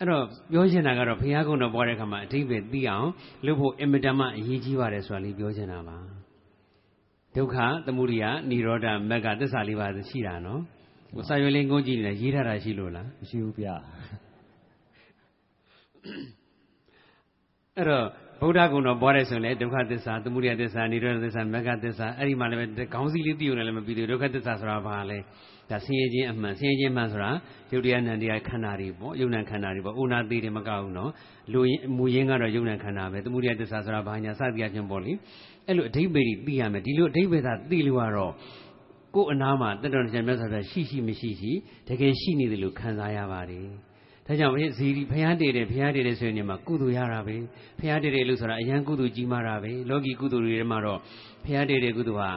[0.00, 3.08] အဲ့တော့ပြောချင်တာကတော့ဘုရားကုံတော်ပွားတဲ့အခါမှာအတိပ္ပယ်သိအောင်
[3.46, 5.98] လုပ်ဖို့အင်မတန်မှအရေးကြီးပါတယ်ဆိုတာလေးပြောချင်တာပါ
[7.36, 10.60] ဒုက္ခသမုဒိယនិရောဓမဂ္ဂသစ္စာလေးပါးရှိတာနော်
[11.14, 13.74] ဟိုစာရွက်လေးငုံကြည့်နေတယ်ရေးထားတာရှိလို့လားမရှိဘူးဗျာ
[17.76, 18.06] အဲ့တော့
[18.40, 25.18] ဗုဒ္ဓဂုဏ်တော်ပွားတဲ့ဆိုရင်လည်းဒုက္ခသစ္စာသမုဒယသစ္စာនិရောဓသစ္စာမဂ္ဂသစ္စာအဲ့ဒီမှာလည်းပဲခေါင်းစည်းလေးသိုံနဲ့လည်းမပြီးသေးဘူးဒုက္ခသစ္စာဆိုတာဘာလဲ
[25.70, 27.30] ဒါဆင်းရဲခြင်းအမှန်ဆင်းရဲခြင်းမှန်ဆိုတာ
[27.72, 31.10] ယုတ်တရားနံတရားခန္ဓာတွေပေါ့ယုံနံခန္ဓာတွေပေါ့ဥနာသေးတယ်မကဘူးနော်
[31.52, 35.12] လူရင်းမူရင်းကတော့ယုံနံခန္ဓာပဲသမုဒယသစ္စာဆိုတာဘာညာစသည်အချင်းပေါ့လေ
[35.66, 38.32] အဲ့လိုအဓိပ္ပာယ်ကြီးသိရမယ်ဒီလိုအဓိပ္ပာယ်သာသိလို့ကတော့
[39.14, 41.52] ကိုယ်အနာမှာတတ္တရရှင်မြတ်စွာဘုရားရှိရှိမရှိရှိ
[41.88, 43.66] တကယ်ရှိနေတယ်လို့ခံစားရပါတယ်
[44.26, 47.36] ဒါကြောင့်ဘုရားဇီရီဘုရားတည်တယ်ဘုရားတည်တယ်ဆိုရင်ဒီမှာကုသိုလ်ရတာပဲ
[47.78, 50.98] ဘုရားတည်တယ်လို့ဆိုတာအယံကုသိုလ်ကြီးမားတာပဲလောကီကုသိုလ်တွေထဲမှာတော့
[51.44, 52.30] ဘုရားတည်တဲ့ကုသိုလ်ဟာ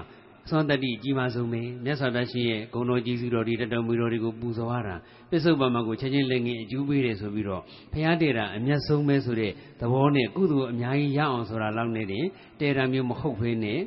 [0.50, 4.96] သောတတိကြီးမားဆုံးပဲမြတ်စွာဘုရားရှင်ရဲ့ဂုဏ်တော်ကြီးစုတော်တွေတတော်မူတော်တွေကိုပူဇော်ရတာ
[5.30, 7.62] ပစ္စုပန်မှာကိုချက်ချင်းလက်ငင်းအကျူးပေးတယ်ဆိုပြီးတော့
[7.94, 12.26] ဘုရားတည်တာအမျက်ဆုံးပဲဆိုတဲ့သဘောနဲ့ကုသိုလ်အများကြီးရအောင်ဆိုတာလောက်နဲ့တင်
[12.60, 13.80] တည်တာမျိုးမဟုတ်ဘဲနဲ့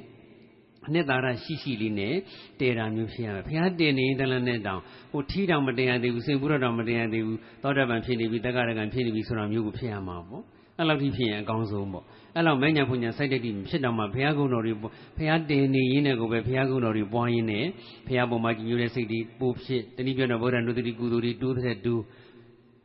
[0.87, 2.15] အနှစ်သာရရှိရှိလေးနဲ့
[2.61, 4.81] တည်တာမျိုးဖြစ်ရမယ်ဘုရားတည်နေတလည်းနဲ့တောင်
[5.13, 10.43] ဟိုထီးတောင်မတင်ရသေးဘူးစင်ဘူးတော်တောင်မတင်ရသေးဘူးသောတာပန်ဖြစ်နေပြီတက္ကရာကံဖြစ်နေပြီဆိုတာမျိုးကိုဖြစ်ရမှာပေါ့
[10.81, 12.05] အဲ့လောက်ထိဖြစ်ရင်အကောင်းဆုံးပေါ့
[12.37, 14.89] အဲ့လောက်မညာဖွညာစိုက်တဲ့တိဖြစ်တော့မှဘုရားကုံတော်တွေဘု
[15.29, 17.65] ရားတင်နေရင်းနဲ့ကိုပဲဘုရားကုံတော်တွေပွားရင်းနဲ့
[18.07, 21.95] ဘုရားပုံမှာကြည်ညိုတဲ့စိတ်တွေပို့ဖြစ်တနည်းပြောတော့ဗုဒ္ဓနုတ္တိကုသိုလ်တွေတိုးတဲ့တူ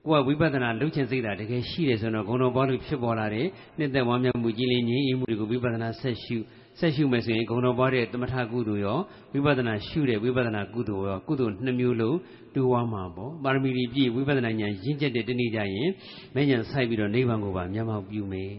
[0.08, 3.46] ကိုကဝိပဿနာလုပ်ချင်စိတ်ဓာတ်တကယ်ရှိတယ်ဆိုတော့ဂုဏ်တော်ပွားလို့ဖြစ်ပေါ်လာတဲ့
[3.78, 6.38] နှစ်သက်ဝမ်းမြောက်မှုကြီးလင်းငြိမ်းအေးမှုတွေကိုဝိပဿနာဆက်ရှု
[6.80, 9.00] ဆက်ရှုမယ်ဆိုရင်ဂုဏ်တော်ပွားတဲ့သမထကုသိုလ်ရော
[9.34, 12.18] ဝိပဿနာရှုတဲ့ဝိပဿနာကုသိုလ်ရောကုသိုလ်နှစ်မျိုးလုံး
[12.56, 15.90] တူဝါမှာပေါ့ပါရမီတွေပြည့်ဝိပဿနာဉာဏ်ရင့်ကျက်တဲ့တနည်းကြရင်
[16.36, 18.54] မဉဏ်ဆိုင်ပြီးတော့နိဗ္ဗာန်ကိုပါမျက်မှောက်ပြုမယ်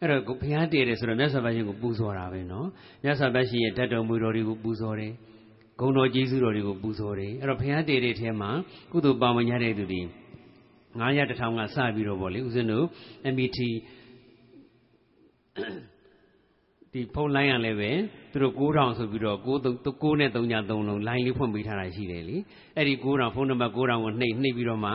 [0.00, 2.66] အဲ့တော့ဘုရားတည်တယ်ဆိုတော့မြတ်စွာဘုရားရှင်ကိုပူဇော်တာပဲနော်
[3.04, 5.12] မြတ်စွာဘုရားရှင်ရဲ့ဓာတ်တော်မူတော်တွေကိုပူဇော်တယ်
[5.80, 8.50] ဂုဏ်တော်ကျေးဇူးတော်တွေကိုပူဇော်တယ်အဲ့တော့ဘုရားတည်တဲ့ထဲမှာ
[8.92, 10.02] ကုသိုလ်ပါဝင်ရတဲ့သူတွေ
[10.98, 12.86] 900တထောင်ကစပြီးတော့ဗောလေဦးဇင်းတို့
[13.32, 13.58] MBT
[16.92, 17.90] ဒီဖုန်းလိုင်းရလည်းပဲ
[18.32, 19.48] သူတို့9000ဆိုပြီးတော့9
[20.02, 22.36] 9နဲ့3ည3လုံးလိုင်းလေးဖွင့်ပေးထားတာရှိတယ်လေ
[22.76, 24.92] အဲ့ဒီ9000ဖုန်းနံပါတ်9000ကိုနှိပ်နှိပ်ပြီးတော့မှ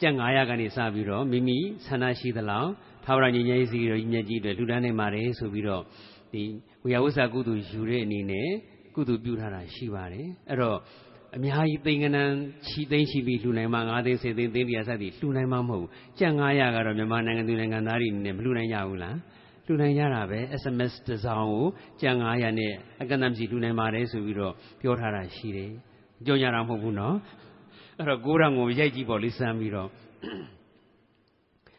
[0.00, 2.68] ကြက်900ကနေစပြီးတော့မိမိဆန္ဒရှိသလောက်
[3.04, 5.82] သာဝရညီငယ်ကြီးစီတော်ကြီးမြတ်ကြီးတွေလူတန်းနေပါတယ်ဆိုပြီးတော့
[6.32, 6.42] ဒီ
[6.82, 8.48] ဝိယဝဆကုသိုလ်ယူတဲ့အနေနဲ့
[8.94, 10.78] ကုသိုလ်ပြုထားတာရှိပါတယ်အဲ့တော့
[11.36, 12.24] အများကြီးသိင်္ဂနံ
[12.66, 15.86] ချီသိန်းချီပြီးလှူနိုင်မှာ9သိန်း10သိန်းသိန်းတရားစသည်လှူနိုင်မှာမဟုတ်
[16.18, 19.16] ကြက်900ကတော့မြန်မာနိုင်ငံသူနိုင်ငံသားတွေအနေနဲ့မလှူနိုင်ကြဘူးလား
[19.72, 21.66] လူနိုင်ရတာပဲ SMS တစ်စောင်ကို
[22.00, 25.70] ကြံ900နဲ့အကန့်အသတ်မရှိလူနိုင်ပါတယ်ဆိုပြီးတော့ပြောထားတာရှိတယ်
[26.26, 27.16] ကြော်ညာတာမဟုတ်ဘူးနော်
[27.98, 29.90] အဲ့တော့ကိုးတော်ကိုရိုက်ကြည့်ပေါ့လေးစမ်းပြီးတော့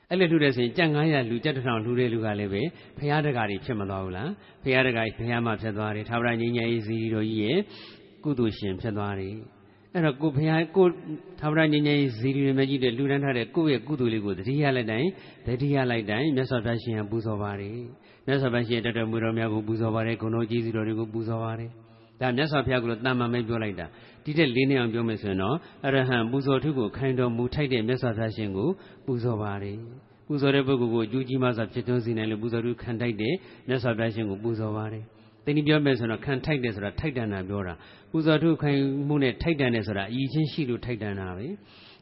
[0.09, 2.61] အဲ့လိုလှူတဲ့ဆိုရင်ကြက်900လူကြက်1000လှူတဲ့လူကလည်းပဲ
[2.97, 4.29] ဖရာတကာတွေဖြစ်မသွားဘူးလား
[4.63, 7.59] ဖရာတကာဖရာမှဖြစ်သွားတယ်ထာဝရငြိမ်းချမ်းရေးစီရီတော်ကြီးရဲ့
[8.23, 9.35] ကုသိုလ်ရှင်ဖြစ်သွားတယ်
[9.95, 10.87] အဲ့တော့ကိုဖရာကို
[11.39, 15.09] ထာဝရငြိမ်းချမ်းရေးဇီရီမကြီးတဲ့လူတန်းထားတဲ့ကိုယ့်ရဲ့ကုသိုလ်လေးကိုတတိယလိုက်တိုင်း
[15.47, 17.77] တတိယလိုက်တိုင်းမြတ်စွာဘုရားရှင်ကပူဇော်ပါတယ်
[18.27, 21.69] မြတ်စွာဘုရားရှင်တတော်မူတော်များကိုပူဇော်ပါတယ်ဂုဏ်တော်ကြီးစီတော်တွေကိုပူဇော်ပါတယ်
[22.21, 23.85] ဒါမြတ်စွာဘုရားကလို့တန်မှန်ပဲပြောလိုက်တာ
[24.23, 28.69] ဒီတဲ့လေးနှစ်အောင်ပြောမယ်ဆိုရင်တော့အရဟံပူဇော်ထုကိုခိုင်တော်မူထိုက်တဲ့မြတ်စွာဘုရားရှင်ကို
[29.05, 29.77] ပူဇော်ပါတယ်
[30.27, 33.33] ပူဇော်တဲ့ပုဂ္ဂိုလ်ကိုအကျိုးကြီးမှစွာဖြစ်သွင်းစေနိုင်လို့ပူဇော်ထုခံထိုက်တဲ့
[33.67, 35.03] မြတ်စွာဘုရားရှင်ကိုပူဇော်ပါတယ်
[35.45, 37.73] တနည်းပြောမယ်ဆိုတော့ခံထိုက်တယ်ဆိုတာထိုက်တန်တာပြောတာ
[38.11, 41.47] ပူဇော်ထုခိုင်မှုနဲ့ထိုက်တန်တယ်ဆိုတာအည်ချင်းရှိလို့ထိုက်တန်တာပဲ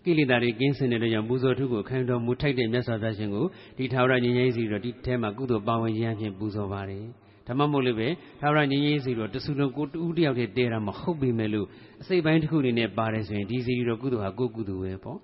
[0.06, 3.46] ကိလေသာတွေကင်းစင်တဲ့ကြောင့်ပူဇော်ထုကိုခိုင်တော်မူထိုက်တဲ့မြတ်စွာဘုရားရှင်ကို
[3.78, 7.06] ဒီထာဝရငြိမ်းချမ်းစီတော့ဒီထဲမှာကုသိုလ်ပါဝင်ခြင်းအဖြစ်ပူဇော်ပါတယ်
[7.48, 8.08] ဓမ္မမို့လို့ပဲ
[8.42, 11.68] ထာဝရငြိမ်းချမ်းစီတော့တဆူလုံးကိုတူးတယောက်တည်းတဲတာမဟုတ်ပေမဲ့လို့
[12.02, 15.18] အစိတ်ပိုင်းတစ်ခုအနေနဲ့ပါတယ်ဆိုရင်ဒီစီတော့ကုသိုလ်ဟာကိုယ်ကုသိုလ်ပဲပေါ့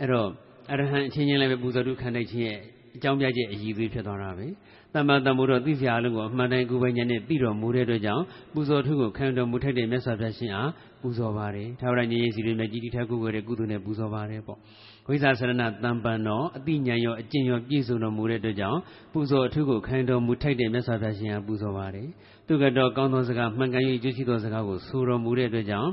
[0.00, 0.28] အဲ့တော့
[0.70, 2.58] အရဟံအချင်းချင်းလည်းပဲပူဇော်ထုခံနိုင်ခြင်းရဲ့
[2.96, 4.46] အကြောင်းပြချက်အည်သွေးဖြစ်သွားတာပဲ
[4.94, 10.70] တမ္မာတမို့တော့သိစရာအလုံးကိုအမှန်တိုင်းကိုယ်ပိုင်ဉာဏ်နဲ့သိတော်မူတဲ့အတွက်ကြောင့်ပူဇော်ထုကိုခံတော်မူထိုက်တဲ့မြတ်စွာဘုရားရှင်အား
[11.02, 14.58] ပူဇော်ပါတယ်ထာဝရငြိမ်းစီတွေမြတ်ကြီးတိထကုကိုယ်ရဲ့ကုသိုလ်နဲ့ပူဇော်ပါတယ်ပေါ့
[15.08, 15.52] ဝိဇာဆရဏ
[15.84, 18.78] တံပန်တော်အတိညာရောအကျင့်ရောပြည့်စုံတော်မူတဲ့အတွက်ကြောင့်
[19.12, 22.08] ပူဇော်အထုကိုခံတော်မူထိုက်တဲ့မြတ်စွာဘုရားရှင်အားပူဇော်ပါတယ်
[22.46, 25.90] သူကတော့ကောင်းသောစကားမှန်ကန်၍ကျိုးရှိသောစကားကိုဆိုတော်မူတဲ့အတွက်ကြောင့်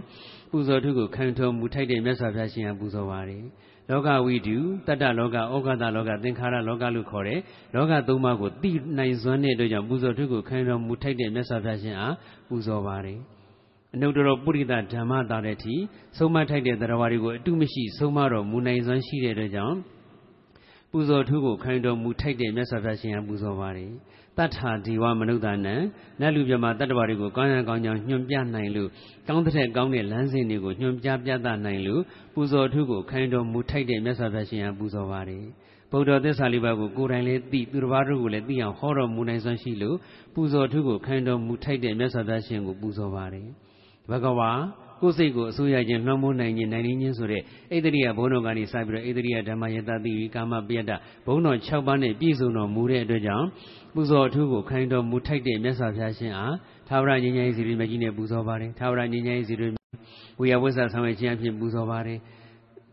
[0.52, 3.44] ပူဇော်ထုကိုခံတော်မူထိုက်တဲ့မြတ်စွာဘုရားရှင်အားပူဇော်ပါတယ်
[3.90, 4.58] လောကဝိတု
[4.88, 7.40] တတ္တလောကဩဃတလောကသင်္ခါရလောကလို့ခေါ်တဲ့
[7.76, 12.16] လောကသုံးပါးကိုသိနိုင်စွမ်းတဲ့အတွက်ကြောင့်ပူဇော်ထုကိုခံတော်မူထိုက်တဲ့မြတ်စွာဘုရားရှင်အား
[12.50, 13.20] ပူဇော်ပါတယ်
[13.94, 15.76] အနုတ္တရပုရိသဓမ္မတာတဲ့အထိ
[16.18, 19.78] ဆုံးမထိုက်တဲ့တရားဝါတွေကိုအတုမရှိဆုံးမတော်မူနိုင်စွမ်းရှိတဲ့အတွက်ကြောင့်
[20.92, 23.92] ပူဇော်ထုကိုခံတော်မူထိုက်တဲ့မြတ်စွာဘုရားရှင်အားပူဇော်ပါတယ်
[24.38, 25.76] တတ္ထာဒီဝမနုဿာနံ
[26.20, 28.90] နတ်လူပြမတတ္တဝါတွေကိုကောင်းရန်ကောင်းကြောင်းညွှန်ပြနိုင်လို့
[29.28, 32.02] ကောင်းတဲ့ကောင်းတဲ့လမ်းစဉ်တွေကိုညွှန်ပြပြသနိုင်လို့
[32.34, 35.44] ပူဇော်ထုကိုခိုင်းတော်မူထိုက်တဲ့မြတ်စွာဘုရားရှင်ဟာပူဇော်ပါတယ်
[35.92, 39.98] ဗုဒ္ဓသစ္စာလေးပါးကိုကိုယ်တိုင်လည်းသိသူတစ်ပါးတို့ကိုလည်းသိအောင်ဟောတော်မူနိုင်စွမ်းရှိလို့
[40.34, 43.48] ပူဇော်ထုကိုခိုင်းတော်မူထိုက်တဲ့မြတ်စွာဘုရားရှင်ကိုပူဇော်ပါတယ်
[44.10, 44.52] ဘဂဝါ
[45.02, 47.44] ကိုယ်စိတ်ကိုအစိုးရခြင်းလွှမ်းမိုးနိုင်ခြင်းနိုင်ခြင်းဆိုတဲ့ဣ
[47.86, 50.92] တရိယဘုံတော်ကနေစပြီးတော့ဣတရိယဓမ္မယတတိကာမပယတ္တ
[51.26, 53.48] ဘုံတော်6ပါးနဲ့ပြည့်စုံတော်မူတဲ့အတွက်ကြောင့်
[53.96, 56.56] ပူဇော်အထူးကိုခိုင်းတော်မူထိုက်တဲ့မြတ်စွာဘုရားရှင်အား
[56.88, 59.68] သာဝရငြိမ်းချမ်းရေးစီရီမကြီးနဲ့ပူဇော်ပါတယ်သာဝရငြိမ်းချမ်းရေးစီရီ
[60.40, 62.20] ဝိယဝိဇ္ဇဆောင်ရွက်ခြင်းအဖြစ်ပူဇော်ပါတယ်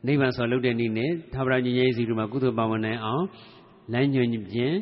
[0.06, 3.24] နိဗ္ဗာန်ဆော်လုပ်တဲ့နေ့နဲ့သာဝရငြိမ်းချမ်းရေးစီရီမှာကုသိုလ်ပါဝင်နိုင်အောင်
[3.92, 4.76] လမ်းညွှန်ခြင်း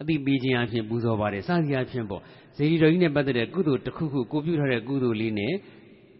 [0.00, 2.20] အတိပေးခြင်းအဖြစ်ပူဇော်ပါတယ်စသည်အဖြစ်ပေါ့
[2.56, 5.52] ဇေဒီတော်ကြီးနဲ့ပတ်သက်တဲ့ကုသိုလ်တစ်ခုခုကိုပြုထားတဲ့ကုသိုလ်လေးနဲ့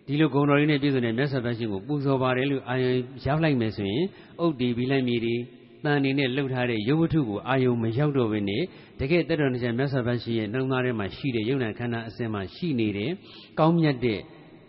[0.07, 2.93] ဒီလိုဂုဏ်တော်လေးနဲ့ပြည့်စုံတဲ့မြတ်စွာဘုရားရှင်ကိုပူဇော်ပါတယ်လို့အာယုံ
[3.25, 4.05] ရောက်လိုက်မယ်ဆိုရင်
[4.43, 5.35] ဥဒ္ဒီဘီလိုက်မီဒီ
[5.87, 8.63] တန်နေနဲ့လှုပ်ထားတဲ့ရုပ်ဝတ္ထုကိုအာယုံမရောက်တော့ဘဲနဲ့
[9.01, 13.11] တကယ်တတော်တရားမြတ်စွာဘုရားရှင်ရဲ့နှလုံးသားထဲမှာရှိတဲ့ယုံနာခန္ဓာအစဉ်မှာရှိနေတဲ့
[13.59, 14.21] ကောင်းမြတ်တဲ့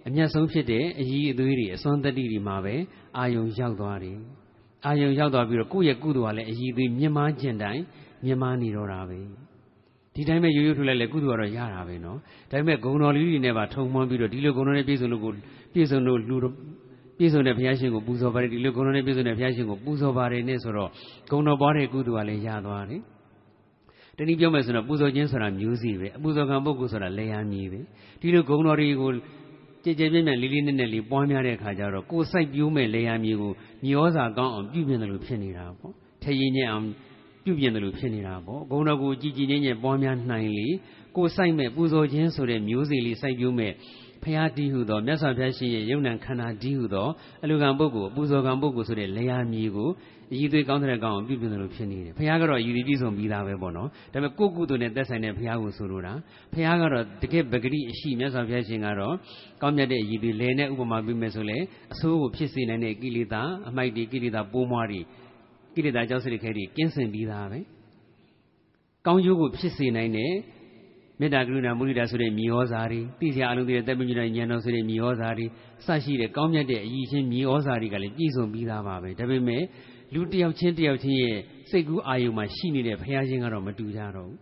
[0.07, 2.76] အမျက်ဆုံးဖြစ်တဲ့အည်အသွေးတွေအစွမ်းတတိတွေမှာပဲ
[3.18, 4.18] အာယုံရောက်သွားတယ်
[4.86, 7.84] အာယုံရောက်သွားပြီးတော့ကိုယ့်ရဲ့ကုသိုလ်ကလည်းအည်အသွေးမြင်မာခြင်းတိုင်း
[8.26, 9.20] မြင်မာနေတော့တာပဲ
[10.13, 12.18] ဒီတိုင်းပဲရိုးရိုးထုတ်လိုက်လေကုသိုလ်ကတော့ရတာပဲနော်
[12.51, 15.32] ဒါပေမဲ့ဂုံတော်လေးတွေနဲ့ပါထုံမှန်းပြီးတော့ဒီလိုဂုံတော်နဲ့ပြည့်စုံလို့ကို
[15.74, 16.36] ပြည့်စုံလို့လူ
[17.18, 20.89] ပြည့်စုံတဲ့ဘုရားရှင်ကိုပူဇော်ပါတယ်ဒီလိုဂုဏ်တော်နဲ့ပြည့်စုံတဲ့ဘုရားရှင်ကိုပူဇော်ပါတယ်နဲ့ဆိုတော့
[21.30, 23.01] ဂုဏ်တော်ပွားတဲ့ကုသိုလ်ကလည်းရသွားတယ်
[24.18, 27.80] တနည်းပြောမယ်ဆိုတော့ပူဇော်ခြင်းဆိုတာမျိုးစီပဲအပူဇော်ကံပုဂ္ဂိုလ်ဆိုတာလေယာမည်ပဲ
[28.22, 29.11] ဒီလိုဂုဏ်တော်တွေကို
[29.84, 33.51] ကြည်ကြဲပြည့်ပြည့်လေးလေးနက်နက်လေးပွားများတဲ့အခါကျတော့ကိုယ်စိုက်ပြိုးမဲ့လေယာမည်ကို
[33.86, 35.93] မြေဩဇာကောင်းအောင်ပြုပြင်တယ်လို့ဖြစ်နေတာပေါ့
[36.24, 36.86] ထရင်ညံ့အောင်
[37.43, 40.68] ပြုပြင်တယ်လို့ဖြစ်နေတာပေါ့ဂုဏ်တော်ကိုကြည်ကြည်ငြိမ့်ငြိမ့်ပွားများနိုင်လေ
[41.16, 43.72] ကိုယ်စိုက်မဲ့ပူဇော်ခြင်းဆိုတဲ့မျိုးစီလေးစိုက်ပြိုးမဲ့
[44.26, 47.07] ဖရာတီးဟုသောမြတ်စွာဘုရားရှင်ရဲ့ယုံ nant ခန္ဓာတီးဟုသော
[47.43, 49.89] အလူကံပုဂ္ဂိုလ်အပူဇော်ကံပုဂ္ဂိုလ်ဆိုတဲ့လေယာမြေကို
[50.34, 56.13] အည်သွေးကောင်းတဲ့ကောင်းအောင်ပြုပြင်တယ်လို့ဖြစ်နေတယ်ဖရာကတော့အည်သွေးပြည့်စုံပြီးသားပဲပေါ့နော်ဒါပေမဲ့ကိုယ့်ကုသိုလ်နဲ့သက်ဆိုင်တဲ့ဖရာကိုဆိုလိုတာ
[56.53, 59.13] ဖရာကတော့တကယ်ပဂတိအရှိမြတ်စွာဘုရားရှင်ကတော့
[59.61, 61.57] ကောင်းမြတ်တဲ့အည်သွေးလဲနဲ့ဥပမာပြမယ်ဆိုလေ
[61.93, 65.01] အဆိုးကိုဖြစ်စေနိုင်တဲ့ကိလေသာအမိုက်တွေကိလေသာပိုးမွားတွေ
[65.76, 67.59] ကိလေသာကြောက်စရိခဲတွေကင်းစင်ပြီးသားပဲ
[69.05, 70.32] ကောင်းကျိုးကိုဖြစ်စေနိုင်တဲ့
[71.20, 75.45] မေတ္တာကရုဏာမုဒိတာဆိုတဲ့မြေဩဇာတွေသိစရာအလုံးတွေတက်ပညာဉာဏ်တော်ဆိုတဲ့မြေဩဇာတွေ
[75.86, 79.63] စရှိတဲ့ကောင်းမြတ်တဲ့အည်ချင်းမြေဩဇာတွေကလည်းပြည့်စုံပြီးသားပါပဲဒါပေမဲ့
[80.13, 81.38] လူတယောက်ချင်းတယောက်ချင်းရဲ့
[81.70, 84.38] စိတ်ကူးအာယုံမှာရှိနေတဲ့ဘုရားရှင်ကတော့မတူကြတော့ဘူး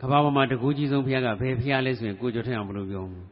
[0.00, 3.24] ကဘာပေါ်မှာတကူကြီးဆုံးဘုရားကဘယ်ဘုရားလဲဆိုရင်ကိုကျော်ထက်အောင်ဘယ်လိုပြောမလဲ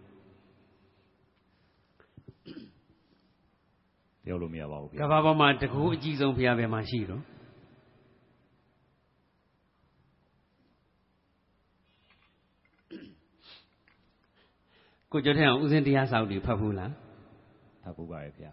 [4.27, 7.23] ပြောလို့မရပါဘူးဗျာကဘာပေါ်မှာတကူအကြီးဆုံးဘုရားဘယ်မှာရှိတော့
[15.17, 16.93] ကိုကျော်ထက်အောင်ဥစဉ်တရားစာအုပ်တွေဖတ်ဘူးလား
[17.83, 18.53] ဖတ်ဘူးပါရဲ့ဗျာ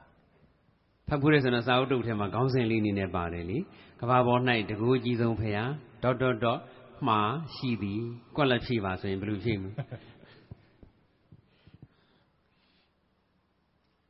[1.07, 3.57] ဖတ်ဘူးလေဆိုတော့စာအုပ်တုပ်ထဲမှာခေါင်းစဉ်လေးနေနဲ့ပါတယ်လေ
[3.99, 5.63] ကဘာပေါ်၌တကူအကြီးဆုံးဖရာ
[6.03, 6.59] ဒေါက်တာဒေါ့
[7.07, 7.19] မှာ
[7.55, 8.01] ရှိသည်
[8.35, 9.71] ကွက်လက်ဖြည့်ပါဆိုရင်ဘယ်လိုဖြည့်မလဲ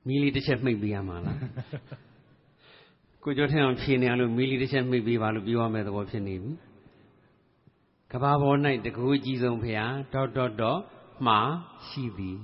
[0.08, 1.38] မီလီတစ်ချက်မှိတ်ပေးရမှာလား
[3.24, 6.52] ကိုကျော်ထင်အောင်ဖြေနေအောင်လို့မီလီတစ်ချက်မှိတ်ပေးပါလို့ပြောရမယ့်သဘောဖြစ်နေပြီ
[8.12, 10.82] ကဘာပေါ်၌တကူအကြီးဆုံးဖရာဒေါတ်ဒေါတ်ဒေါတ်
[11.28, 11.40] မှာ
[11.88, 12.40] ရှိသည်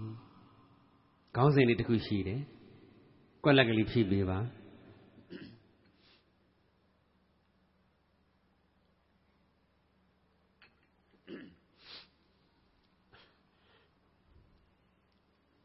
[1.36, 2.42] ခေါင်းစဉ်လေးတစ်ခုရှိတယ်
[3.44, 4.40] ကွက်လက်ကလေးဖြည့်ပေးပါ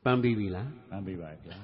[0.04, 1.58] ပန်းပြီးပြီလားပန်းပြီးပါဗျာ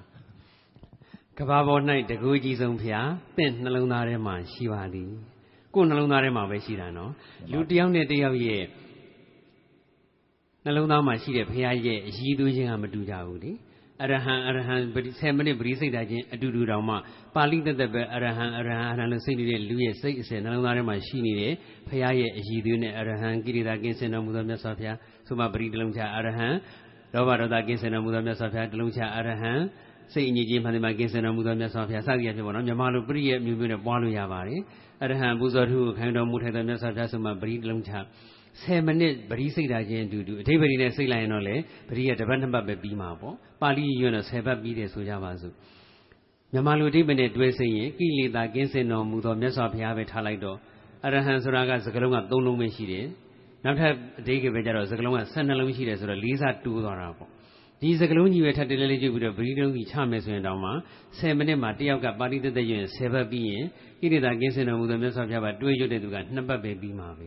[1.39, 5.11] ကဘာပေါ်၌တကူကြီးဆုံးဖျားတင့်နှလုံးသားထဲမှာရှိပါသည်
[5.75, 7.13] ကိုယ်နှလုံးသားထဲမှာပဲရှိတာနော်
[7.53, 8.65] လူတယောက်နဲ့တယောက်ရဲ့
[10.69, 13.53] နှလုံးသားမှာရှိတဲ့ဖရာရဲ့အည်သွေးခြင်းကမတူကြဘူးလေ
[14.03, 14.75] အရဟံအရဟံ
[15.19, 16.95] 10မိနစ်ပရိစိတ်တာချင်းအတူတူတောင်မှ
[17.35, 21.53] ပါဠိတက်တက်ပဲအရဟံအရဟံအရဟံလို့စိတ်နေတဲ့လူရဲ့စိတ်အစဉ်နှလုံးသားထဲမှာရှိနေတဲ့
[21.89, 24.97] ဖရာရဲ့အည်သွေးနဲ့အရဟံကိရိတာကင်းစင်တော်မူသောမြတ်စွာဘုရား
[25.27, 26.49] ဆိုမှပရိတလုံးချအရဟံ
[27.15, 29.53] လောဘဒေါသကင်းစင်တော်မူသောမြတ်စွာဘုရားတလုံးချအရဟံ
[30.13, 34.61] စိတ်အငြိကြီးမှန်တယ်မှာကင်းစင်တော်မူသောမြတ်စွာဘုရားစသည်အဖြစ်ပေါ့နော်မြမလိုပရိရဲ့မျိုးမျိုးနဲ့ပွားလို့ရပါတယ်
[35.03, 37.93] အရဟံပူဇော်ထုကိုခိုင်းတော်မူထိုက်သောမြတ်စွာဘုရားဆိုမှပရိတလုံးချ
[38.63, 41.57] 10မိနစ်ပရိစိတ်တာချင်းအတူတူအဓိပ္ပာယ်နဲ့စိတ်လိုက်ရင်တော့လေ
[41.89, 45.55] ပရိရဲ့တပတ်နှစ်ပတ်ပဲပြီးမှာပေါ့ပါဠိရွတ်တော့10ပတ်ပြီးတယ်ဆိုကြပါစို့
[46.53, 50.57] မြန်မာလူအဓိပ္ပာယ်နဲ့တွဲစိတ်ရင်ကိလေသာကင်းစင်တော်မူသောမြတ်စွာဘုရားပဲထားလိုက်တော့
[51.05, 53.07] အရဟံဆိုတာကစကလုံးက3လုံးပဲရှိတယ်
[53.65, 57.31] နောက်ထပ်အဓိပ္ပာယ်ပဲကြတော့စကလုံးက12လုံးရှိတယ်ဆိုတော့၄စားတူးသွားတာပေါ့
[57.83, 60.71] ဒီစကလုံးကြီးပဲထပ်တလဲလေးကျုပ်ပြီးတော့ဗီဒီယိုကြီးချမယ်ဆိုရင်တောင်မှ
[61.19, 63.65] 10မိနစ်မှာတယောက်ကပါဠိတက်တက်ရင်10ပတ်ပြီးရင်
[64.01, 67.21] ဣရိတာကင်းစင်တော်မူသောမြတ်စွာဘုရားကတွေးရွတ်တဲ့သူက2ပတ်ပဲပြီးမှာပ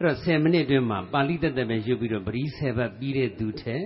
[0.00, 3.82] ဲ့တော့10မိနစ်အတွင်းမှာပါဠိတက်တက်ပဲရွတ်ပြီးတော့ပရိ10ပတ်ပြီးတဲ့သူထက်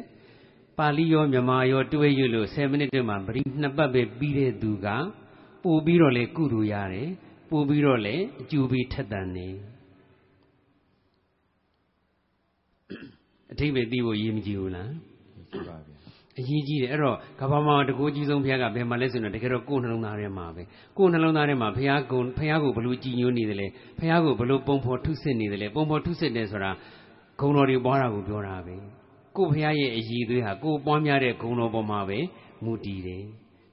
[0.78, 4.86] ပါဠိရောမြန်မာရောတွေးရွတ်လို့10မိနစ်အတွင်းမှာပရိ2ပတ်ပဲပြီးတဲ့သူက
[5.64, 7.09] ပို့ပြီးတော့လေကုသိုလ်ရတယ်
[7.50, 9.48] ပို့ပြီးတော့လေအကျိုးပေးထက်တန်နေ
[13.52, 14.90] အထိပ္ပယ်သိဖို့ရည်မကြည့်ဘူးလား
[15.50, 15.88] ရှိပါဗျာ
[16.39, 20.62] အရေးကြီးတယ်အဲ့တော့ကဘာမှာတကူကြီးဆုံးဘုရားကဘယ်မှာလဲဆိုတော့တကယ်တော့ကိုယ်နှလုံးသားထဲမှာပဲ
[20.97, 23.66] ကိုယ်နှလုံးသားထဲမှာဘုရားကုဘုရားကိုဘလို့ကြည်ညိုနေတယ်လဲ
[23.99, 26.70] ဘုရားကိုဘလို့ပုံဖော်ထုစစ်နေတယ်လဲပုံဖော်ထုစစ်တယ်ဆိုတာ
[27.41, 28.74] ဂုံတော်တွေပွားတာကိုပြောတာပဲ
[29.36, 32.18] ကိုယ်ဘုရားရဲ့အည်သွေးဟာကိုယ်ပွားများတဲ့ဂုံတော်ပေါ်မှာပဲ
[32.64, 33.24] မူတည်တယ်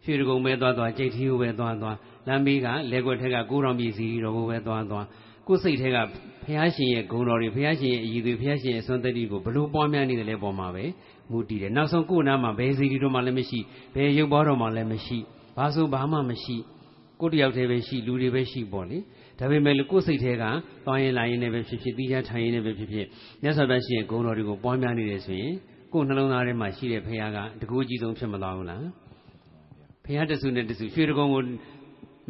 [0.03, 1.95] ရွှေတကုံပဲသွားသွားကြိတ်ထီကိုပဲသွားသွား
[2.28, 5.05] လမ်းဘေးကလက်ွက်ထက်ကကိုးတော်ပြည်စီတော်ကိုပဲသွားသွား
[5.47, 5.97] ကိုယ်စိတ်ထဲက
[6.45, 10.86] ဘုရားရှင်ရဲ့ဂုဏ်တော်တွေဘုရားရှင်ရဲ့အည်သွေးဘုရားရှင်ရဲ့အစွမ်းတတိကိုဘလို့ပွားများနေတယ်လဲပေါ်မှာပဲ
[11.32, 13.59] မူတည်တယ်နောက်ဆုံးကိုယ်နာမှာဘယ်စီတီတို့မှလည်းမရှိ
[13.95, 15.17] ဘယ်ရုပ်ဘောတော်မှလည်းမရှိ
[15.57, 16.55] ဘာဆိုဘာမှမရှိ
[17.21, 18.97] ကိုယ်တယောက်တည်းပဲရှိလူတွေပဲရှိပေါ့လေ
[19.39, 20.43] ဒါပေမဲ့ကိုယ်စိတ်ထဲက
[20.86, 23.07] သွားရင်လာရင်လည်းပဲဖြစ်ဖြစ်ပြီးကြထိုင်ရင်လည်းပဲဖြစ်ဖြစ်
[23.41, 25.53] မြတ်စွာဘုရားရှင်ရဲ့ဂုဏ်တော်တွေကိုပွားများနေတယ်ဆိုရင်
[25.93, 28.82] ကိုယ်နှလုံးသားထဲမှာရှိတဲ့ဘုရားကတကူအကြီးဆုံးဖြစ်မသွားဘူးလား
[30.05, 31.41] ဘုရားတဆူနဲ့တဆူရွှေတကုံကို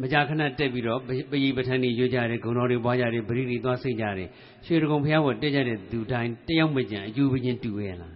[0.02, 4.28] မကြာခဏတက်ပြီးတော့ပယိပဋ္ဌာန်းကြီးရွကြတယ်ဂုဏ်တော်တွေပွားကြတယ်ပရိတိသွားစိတ်ကြတယ်
[4.66, 8.14] ရွှေတကုံဘုရားကိုတက်ကြတဲ့သူတိုင်းတယောက်မကြံအကျိုးပချင်းတူရဲ့လား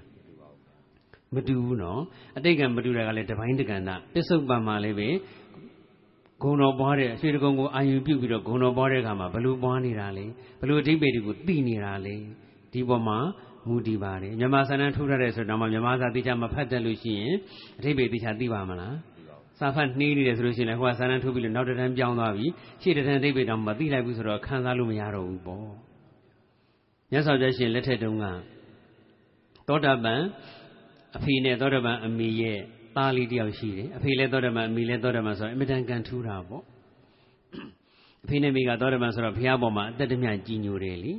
[1.34, 2.00] မတူဘူးနော်
[2.36, 5.08] အတိတ်ကမတူတာကလည်းတပိုင်းတကန္တပစ္စုပန်မှာလည်းပဲ
[6.42, 10.26] ဂုံတော်ပွားတဲ့အရွှေတကုံကိုအာယုပြုပြီးတော့ဂုံတော်ပွားတဲ့အခါမှာဘလို့ပွားနေတာလဲ
[10.60, 12.16] ဘလို့အဓိပ္ပာယ်တွေကိုသိနေတာလဲ
[12.72, 13.18] ဒီပေါ်မှာ
[13.68, 17.34] မူတည်ပါတယ်မြန်မာစာတန်းထိုးထားတဲ့ဆိုတော့မှမြန်မာစာသိချမဖတ်တတ်လို့ရှိရင်
[17.78, 18.96] အဓိပ္ပာယ်သိချသိပါမလား
[19.58, 22.46] စာဖတ်နှီးနေတယ်ဆိုလို့ရှိရင်လည်းဟိုကစာတန်းထိုးပြီးလို့နောက်တစ်ထန်းပြောင်းသွားပြီ
[22.82, 25.68] ရှေ့တစ်ထန်းအဓိပ္ပာယ်တောင်မသိလိုက်ဘူးဆိုတော့ခံစားလို့မရတော့ဘူးပေါ့
[27.10, 28.26] မြတ်စွာဘုရားရှင်လက်ထက်တုန်းက
[29.68, 30.20] သောတာပန်
[31.16, 32.58] အဖေနဲ့သောတပန်အမေရဲ့
[32.96, 36.62] သားလေးတယောက်ရှိတယ်အဖေလည်းသောတပန်အမေလည်းသောတပန်ဆိုတော့အမြဲတမ်းကန်ထူးတာပေါ့
[38.24, 41.12] အဖေနဲ့မိကသောတပန်ဆိုတော့ဘုရားပေါ်မှာအသက်တမျှကြီးညိုတယ်လေ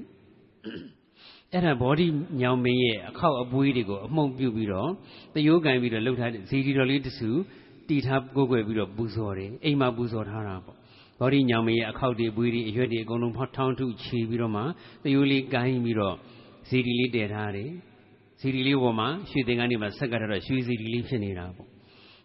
[1.51, 2.07] အဲ့ဒါဘောဓိ
[2.41, 4.89] ညောင်မင်းရဲ့အခောက်အပွေးတွေကိုအမှုန့်ပြုတ်ပြီးတော့
[5.33, 7.29] တယိုးကန်ပြီးတော့လှုပ်ထားတဲ့ဇီဒီတော်လေးတဆူ
[7.87, 10.77] တီထားကိုယ်ွယ်ပြီးတော့ပူဇော်တယ်အိမ်မှာပူဇော်ထားတာပေါ့
[11.19, 14.61] ဘောဓိညောင်မင်းရဲ့အခောက်တွေအပွေးတွေအရွက်တွေအကုန်လုံးဖောက်ထောင်းထုချီပြီးတော့မှ
[15.03, 16.15] တယိုးလေးကိုင်းပြီးတော့
[16.67, 17.69] ဇီဒီလေးတည်ထားတယ်
[18.41, 21.67] စီရီလေးပေါ်မှာရွှေသင်္ကန်းတွေမှာဆက်ကထားတော့ရွှေစီရီလေးဖြစ်နေတာပေါ့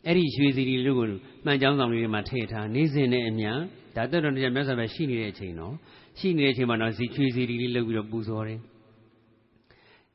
[0.07, 1.07] အဲ့ဒီရွှေစီရီလေးကို
[1.45, 3.47] မှန်ကြောင်းဆောင်လေးတွေမှာထည့်ထားနေစဉ်နဲ့အမြ
[3.97, 5.75] ဒါတော်တော်တရားမြတ်စွာဘုရားရှိနေတဲ့အချိန်တော့
[6.19, 8.61] ရှိနေတဲ့အချိန်မှာတော့ဇီရွှေစီရီလေးလုပ်ပြီးတော့ပူဇော်တယ်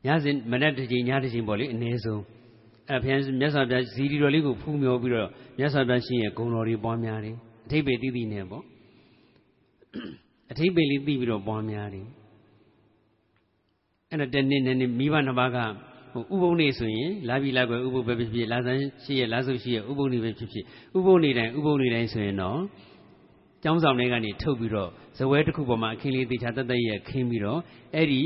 [0.05, 2.23] ညစဉ်မနက်တစ်ချိန်ညတစ်ချိန်ပေါ့လေအနည်းဆုံး
[2.89, 7.35] အဲ့ဘုရားမြတ်စွာဘုရားဇီရီတော်လေးကိုဖူးမြော်ပြီးတော့မြတ်စွာဘုရားရှင်ရဲ့ဂုဏ်တော်တွေပွားများတယ်
[7.65, 8.63] အထိပ္ပယ်တိတိနဲ့ပေါ့
[10.51, 12.07] အထိပ္ပယ်လေးသိပြီးတော့ပွားများတယ်
[14.09, 15.57] အဲ့တော့တနေ့နဲ့မိဘနှစ်ပါးက
[16.12, 20.66] ဟိုဥပုံနေဆိုရင်လာပြီလာကွယ်ဥပုပ်ပဲဖြစ်ဖြစ်လာဆန်းရှိရလာစုရှိရဥပုံနေပဲဖြစ်ဖြစ်
[20.97, 22.59] ဥပုံနေတိုင်းဥပုံနေတိုင်းဆိုရင်တော့
[23.64, 27.59] ကျောင်းဆောင်တွေကနေထုတ်ပြီးတော့ဇပွဲတစ်ခုပေါ်မှာအခင်းလေးတေချာတက်တက်ရခင်းပြီးတော့
[27.95, 28.24] အဲ့ဒီ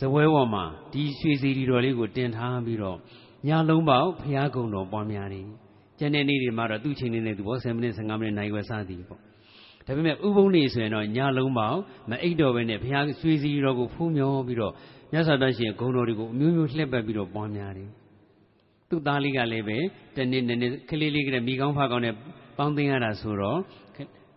[0.00, 2.98] ဇပွဲပေါ်မှာဒီရွှေစီဒီတော်လေးကိုတင်ထားပြီးတော့
[3.46, 5.42] ညလုံးပေါက်ဖျားကုံတော်ပွားများနေ
[5.98, 9.20] ကျန်တဲ့နေ့တွေမှာတော့သူ့ချိန်နေတဲ့သူဘော10မိနစ်15မိနစ်နိုင်ွယ်စသည်ပေါ့
[9.86, 11.78] ဒါပေမဲ့ဥပုံနေဆိုရင်တော့ညလုံးပေါက်
[12.10, 14.72] မအိတ်တော်ပဲနဲ့ဘုရားရွှေစီတော်ကိုဖူးမြော်ပြီးတော့
[15.12, 17.90] မြတ်စွာဘုရားရှင်ဂုဏ်တော်တွေကိုအမျိုးမျိုးလှည့်ပတ်ပြီးတော့ပွားများတယ်
[18.88, 19.78] သူ့သားလေးကလည်းပဲ
[20.16, 22.14] တနေ့နည်းနည်းကလေးလေးကလည်းမိကောင်းဖကောင်းနဲ့
[22.58, 23.58] ပေါင်းသိမ်းရတာဆိုတော့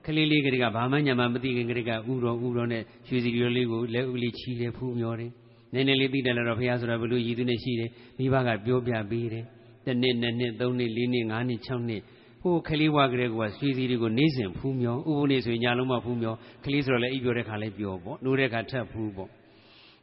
[0.05, 1.93] ကလေးလေးကလေးကဘာမှညာမှမသိခင်ကလေးကဥ
[2.23, 5.31] တော်ဥတော်နဲ့ရွှေစီရီလေးကိုလက်ဥလေးချီတယ်ဖူးမျောတယ်
[5.73, 9.45] နည်းနည်းလေးသိတယ်လို့ဘုရားဆိုတာဘလို့ရည်သူနဲ့ရှိတယ်မိဘကပြောပြပေးတယ်
[9.85, 12.01] တနေ့နှစ်နှစ်သုံးနှစ်လေးနှစ်ငါးနှစ်ခြောက်နှစ်
[12.41, 19.29] ဟိုကလေးဝါကလေးကရွှေစီတွေကိုနေစဉ်ဖူးမျောဥပုနေဆိုရင်ညာလုံးမဖူးမျောကလေးဆိုတော့လည်းအိပ်ပြောတဲ့ခါလည်းပြောပေါ့နိုးတဲ့ခါထပ်ဖူးပေါ့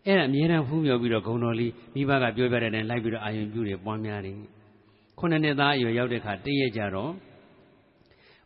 [0.07, 4.36] အဲ့ဒါအမြဲတမ်းဖူးမျောပြီးတော့ဂုံတော်လေးမိဘကပြောပြတဲ့တိုင်လိုက်ပြီးတော့အာယုံပြုတယ်ပွားများတယ်
[5.18, 7.11] ခုနှစ်နှစ်သားအရွယ်ရောက်တဲ့ခါတည့်ရကြတော့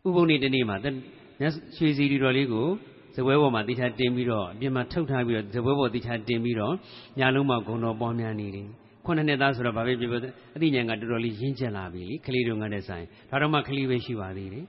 [0.07, 2.67] ဥပုံနေတနေ့မှာရွှေစီဒီတော်လေးကို
[3.15, 6.73] ဇပွဲပေါ်မှာတိချာတင်ပြီးတော့အပြင်မှာထုတ်ထားပြီးတော့ဇပွဲပေါ်တိချာတင်ပြီးတော့
[7.19, 8.67] ညာလုံးမှာဂုံတော်ပွားများနေတယ်
[9.05, 10.21] ခုနှစ်နှစ်သားဆိုတော့ဘာပဲပြောပြော
[10.55, 14.65] အသိဉာဏ်ကတော်တော်လေးရင့်ကျက်လာပြီလေကလေးတို့ငါတဲ့ဆိုင်ဒါတော့မှကလေးပဲရှိပါသေးတယ်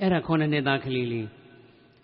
[0.00, 1.26] အဲ့ဒါခုနှစ်နှစ်သားကလေးလေး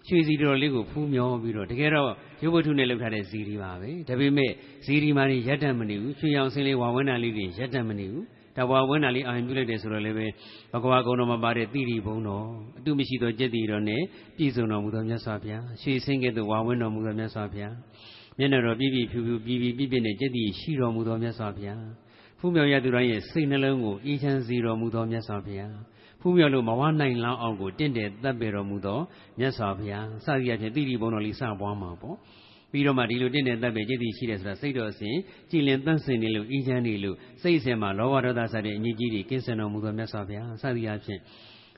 [0.09, 2.11] ရွှေစီတော်လေးကိုဖူးမြောပြီးတော့တကယ်တော့
[2.43, 4.51] ရုပ်ဝတ္ထုနဲ့လုပ်ထားတဲ့ဇီရီပါပဲဒါပေမဲ့
[4.85, 8.25] ဇီရီမာနေရက်တတ်မနေဘူးရွှေရောင်စင်းလေးဝါဝန်းတာလေးတွေရက်တတ်မနေဘူး
[8.57, 10.27] တဘွားဝန်းတာလေးအာရုံပြုလိုက်တယ်ဆိုတော့လည်းပဲ
[10.73, 12.47] ဘဂဝါကုံတော်မှာပါတဲ့တိရိဘုံတော်
[12.79, 14.03] အတုမရှိသောကျက်တီတော်နဲ့
[14.37, 17.75] ပြည့်စုံတော်မူသောမြတ်စွာဘုရားရွှေစင်းကဲ့သို့ဝါဝန်းတော်မူသောမြတ်စွာဘုရား
[18.39, 21.85] မျက်နှာတော်ပြည့်ပြည့်ဖြူဖြူပြည့်ပြည့်ပြည့်ပြည့်နဲ့ကျက်တီရှိတော်မူသောမြတ်စွာဘုရား
[22.39, 25.75] ဖူးမြော်ရသူတိုင်းရဲ့စိတ်နှလုံးကိုအေးချမ်းစေတော်မူသောမြတ်စွာဘုရား
[26.23, 28.99] ဖူးမြော်လို့မဝနိုင်လောင်းအောင်ကိုတင့်တယ်တပ်ပေတော်မူသော
[29.39, 32.17] မြတ်စွာဘုရားစသည်အဖြစ်တိရိဘုံတော်လေးစပွားမှာပေါ့
[32.73, 35.17] ပြီးတော့မှဒီလိုတင့်တဲ့တပ်ပဲจิตတိရှိတယ်ဆိုတာစိတ်တော်အစဉ်
[35.51, 41.21] ကြည်လင်တန့်စင်နေလို့အေးချမ်းနေလို့စိတ်အစဉ်မှာလောဘဒေါသစတဲ့အငြိကြီးတွေကင်းစင်တော်မူသောမြတ်စွာဘုရားစသည်အဖြစ်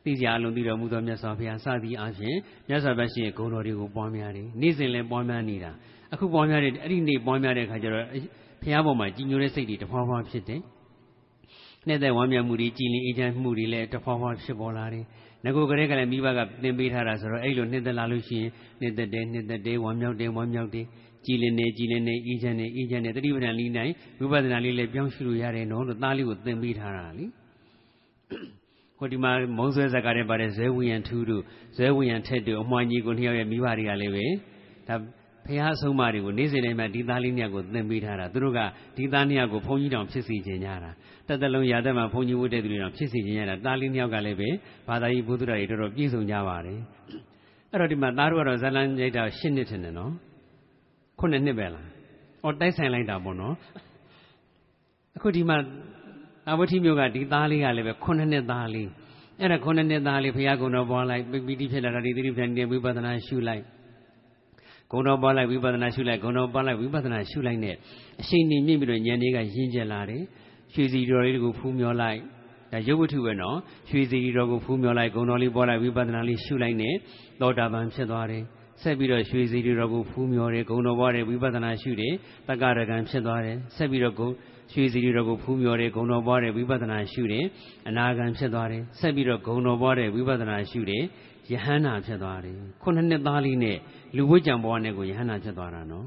[0.05, 2.37] သိစရာအလုံးသိတော်မူသောမြတ်စွာဘုရားစသည်အဖြစ်
[2.69, 5.71] မြတ်စွာဘုရားရှင်ရဲ့ဂုဏ်တော်တွေကိုပွားများတယ်နေ့စဉ်လည်းပွားများနေတာ
[6.13, 8.05] အခုပွားများတဲ့အဲ့ဒီနေ့ပွားများတဲ့အခါကျတော့
[8.63, 10.61] ဘုရားပေါ်မှာကြည်ညိုတဲ့စိတ်တွေတဖွာဖွာဖြစ်တယ်
[11.89, 15.05] နဲ့တဲ့ဝမ်းမြောက်မှုတွေကြည်လင်အေးချမ်းမှုတွေလည်းတဖွာဖွာဖြစ်ပေါ်လာတယ်
[15.45, 20.87] ငကိုကလေးကလည်းမိဘကသင်ပေးထားတာဆိုတော့အဲ့လိုနှစ်သက်လာလို့ရှိရင်နှစ်သက်တယ်နှစ်သက်တယ်ဝမ်းမြောက်တယ်ဝမ်းမြောက်တယ်
[21.27, 27.27] ကြည်လင်နေကြည်လင်နေအေးချမ်းနေအေးချမ်းနေတတိပဒံလေးနိုင်ဝိပဿနာလေးလည်းပြောင်းရှုလို့ရတယ်နော်လို့သားလေးကိုသင်ပေးထားတာလေ
[28.99, 31.43] ဟိုဒီမှာမုံဆွဲဇက်ကတဲ့ပါတယ်ဇဲဝိယံထူးတို့
[31.77, 34.27] ဇဲဝိယံထက်တို့အမွှာကြီးကိုနှစ်ယောက်ရဲ့မိဘတွေကလည်းပဲ
[34.89, 34.97] ဒါ
[35.47, 38.61] ဖះအဆုံးမတွေကိုနေ့စဉ်တိုင်းမှာဒီသားလေးနှစ်ယောက်ကိုသင်ပေးထားတာသူတို့က
[38.97, 40.91] ဒီသားနှစ်ယောက်ကိုဘုန်းကြီးတောင်ဖြစ်စီခြင်းကြတာ
[41.29, 44.49] တသက်လုံးရာသက်မှာဘုန်းကြီးဝတ်တဲ့သူတွေတောင်ဖြစ်စီခြင်းရတာသားလေးနှစ်ယောက်ကလည်းပဲ
[44.89, 46.81] ဘာသာရေးဘုဒ္ဓရာတွေတော်တော်ပြည့်စုံကြပါတယ်
[47.71, 50.13] အဲ့တော့ဒီမှာသားတို့ကတော့ဇလန်းရိုက်တာ၈နှစ်ထင်တယ်နော်
[51.19, 51.87] ခုနှစ်နှစ်ပဲလား။
[52.45, 53.55] အော်တိုက်ဆိုင်လိုက်တာပေါ့နော်။
[55.17, 55.57] အခုဒီမှာ
[56.51, 58.89] အဝတိမျိုးကဒီသားလေးကလည်းပဲခုနှစ်နှစ်သားလေး။
[59.41, 63.63] အဲ့ဒါခုနှစ်နှစ်သားလေးဘုရားကုံတော်ပွားလိုက်ပီတိဖြစ်လာတာဒီသတိပဋ္ဌာန်ဝိပဿနာရှုလိုက်။
[64.93, 67.77] ကုံတော်ပွားလိုက်ဝိပဿနာရှုလိုက်ကုံတော်ပွားလိုက်ဝိပဿနာရှုလိုက်နဲ့
[68.21, 70.23] အရှိန်နေမြင့်ပြီးတော့ဉာဏ်လေးကရင့်ကျက်လာတယ်။
[70.75, 72.21] ရွှေစီတော်လေးကိုဖူးမြော်လိုက်
[72.73, 73.57] ဒါရုပ်ဝတ္ထုပဲနော်
[73.91, 76.95] ရွှေစီတော်ကိုဖူးမြော်လိုက်ဂုံတော်လေးပွားလိုက်ဝိပဿနာလေးရှုလိုက်နဲ့
[77.41, 78.43] သောတာပန်ဖြစ်သွားတယ်
[78.83, 82.13] ဆက်ပြီးတော့ရွှေစီရီတော်ကိုဖူးမြော်တယ်ဂုံတော်ပွားတယ်ဝိပဿနာရှုတယ်
[82.49, 84.29] တက္ကရကံဖြစ်သွားတယ်ဆက်ပြီးတော့ဂုံ
[84.73, 87.45] ရွှေစီရီတော်ကိုဖူးမြော်တယ်ဂုံတော်ပွားတယ်ဝိပဿနာရှုတယ်
[87.89, 91.03] အနာဂံဖြစ်သွားတယ်ဆက်ပြီးတော့ဂုံတော်ပွားတယ်ဝိပဿနာရှုတယ်
[91.53, 93.79] ယဟန္တာဖြစ်သွားတယ်ခုနှစ်နှစ်သားလေးနဲ့
[94.17, 96.07] လူဝိကြံဘဝနဲ့ကိုယဟန္တာဖြစ်သွားတာနော်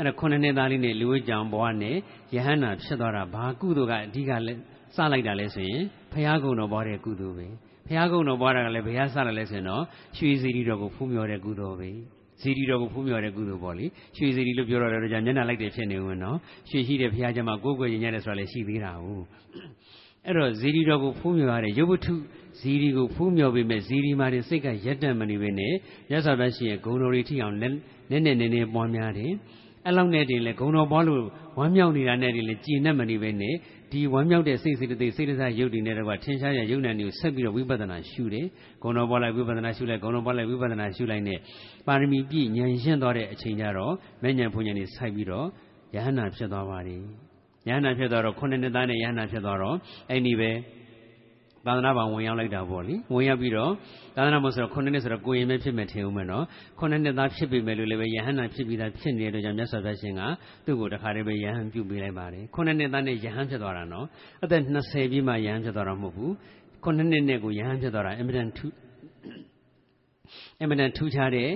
[0.00, 1.96] အဲ့ဒါခုနှစ်နှစ်သားလေးနဲ့လူဝိကြံဘဝနဲ့
[2.34, 4.54] ယဟန္တာဖြစ်သွားတာဘာကုသိုလ်ကအဓိကလဲ
[4.96, 5.82] စလိုက်တာလဲဆိုရင်
[6.12, 7.46] ဖရာကုံတော်ပွားတဲ့ကုသိုလ်ပဲ
[7.86, 9.82] ဘုရားကုံတော်ပွားတာကလည်းဘုရားစတယ်လဲဆိုရင်တော့
[10.16, 11.90] ရွှေစီရီတော်ကိုဖူးမြော်တဲ့ကုသိုလ်ပဲ
[12.40, 13.86] ဇီရီတော်ကိုဖူးမြော်တဲ့ကုသိုလ်ပေါ့လေ
[14.16, 16.36] ရွှေဇီရီလို့ပြောတော့တယ်ကြာမျက်နှာလိုက်တယ်ဖြစ်နေဝင်နော်
[16.70, 19.24] ရွှေရှိတဲ့ဘုရားကျမ်းမှာကိုယ်ကိုယ်ရင်ရတယ်ဆိုတာလည်းရှိသေးတာဟုတ်
[20.26, 22.14] အဲ့တော့ဇီရီတော်ကိုဖူးမြော်ရတဲ့ရုပ်ဝတ္ထု
[22.60, 25.72] ဇီရီကိုဖူးမြော်ပေမဲ့ဇီရီမှာတင်စိတ်ကရက်တန့်မနေပဲနဲ့
[26.12, 27.76] ရသော်ဘရှိရဲ့ဂုံတော်တွေထိအောင်နည်း
[28.10, 29.32] နည်းနည်းနည်းပွားများတယ်
[29.86, 31.22] အဲ့လောက်နဲ့တင်လေဂုံတော်ပွားလို့
[31.58, 33.54] ဝမ်းမြောက်နေတာနဲ့တင်လေကြည်နဲ့မနေပဲနဲ့
[33.92, 38.46] ဒီဝမ်းမြောက်တဲ့စိတ်စိတ်တိစိတ်တစားရုပ်တည်နေတဲ့ကွာထင်ရှားရရုပ်နာမျိုးဆက်ပြီးတော့ဝိပဿနာရှုတယ်
[38.82, 41.38] ဂုဏတော်ပွားလိုက်ဝိပဿနာရှုလိုက်ဂုဏတော်ပွားလိုက်ဝိပဿနာရှုလိုက်နဲ့
[41.86, 45.46] ပါရမီပြည့်ဉာဏ်ရှင်းသွားတဲ့အချိန်ကျတော့မဲ့ဉာဏ်ဘုံဉာဏ်တွေဆိုက်ပြီးတော့
[45.94, 47.02] ယဟနာဖြစ်သွားပါတယ်
[47.68, 49.76] ယဟနာဖြစ်သွားတော့ခုနှစ်နှစ်သားနဲ့ယဟနာဖြစ်သွားတော့
[50.10, 50.50] အဲ့ဒီပဲ
[51.66, 53.72] သာသနာ့ဘောင်ဝင်ရောက်လိုက်တာပေါ့လေဝင်ရောက်ပြီးတော့
[54.16, 56.44] သာသနာ့ဘောင်ဆိုတော့ခုနှစ်နှစ်ဆိုတော့ကိုရင်ပဲဖြစ်မယ်ထင်ဦးမယ်နော်
[56.78, 60.22] ခုနှစ်နှစ်သားဖြစ်ပြီမယ်လို့လည်းပဲယဟန်နာဖြစ်ပြီးသားဖြစ်နေတဲ့ကြောင့်မြတ်စွာဘုရားရှင်က
[60.64, 64.06] သူ့ကိုတခါတည်းပဲယဟန်ပြုပေးလိုက်ပါတယ်ခုနှစ်နှစ်သားနဲ့ယဟန်ဖြစ်သွားတာနော်
[64.44, 66.32] အသက်20ပြည့်မှယဟန်ဖြစ်သွားတာမဟုတ်ဘူး
[66.84, 68.74] ခုနှစ်နှစ်နဲ့ကိုယဟန်ဖြစ်သွားတာအင်မတန်ထူး
[70.60, 71.48] အင်မတန်ထူးခြားတဲ့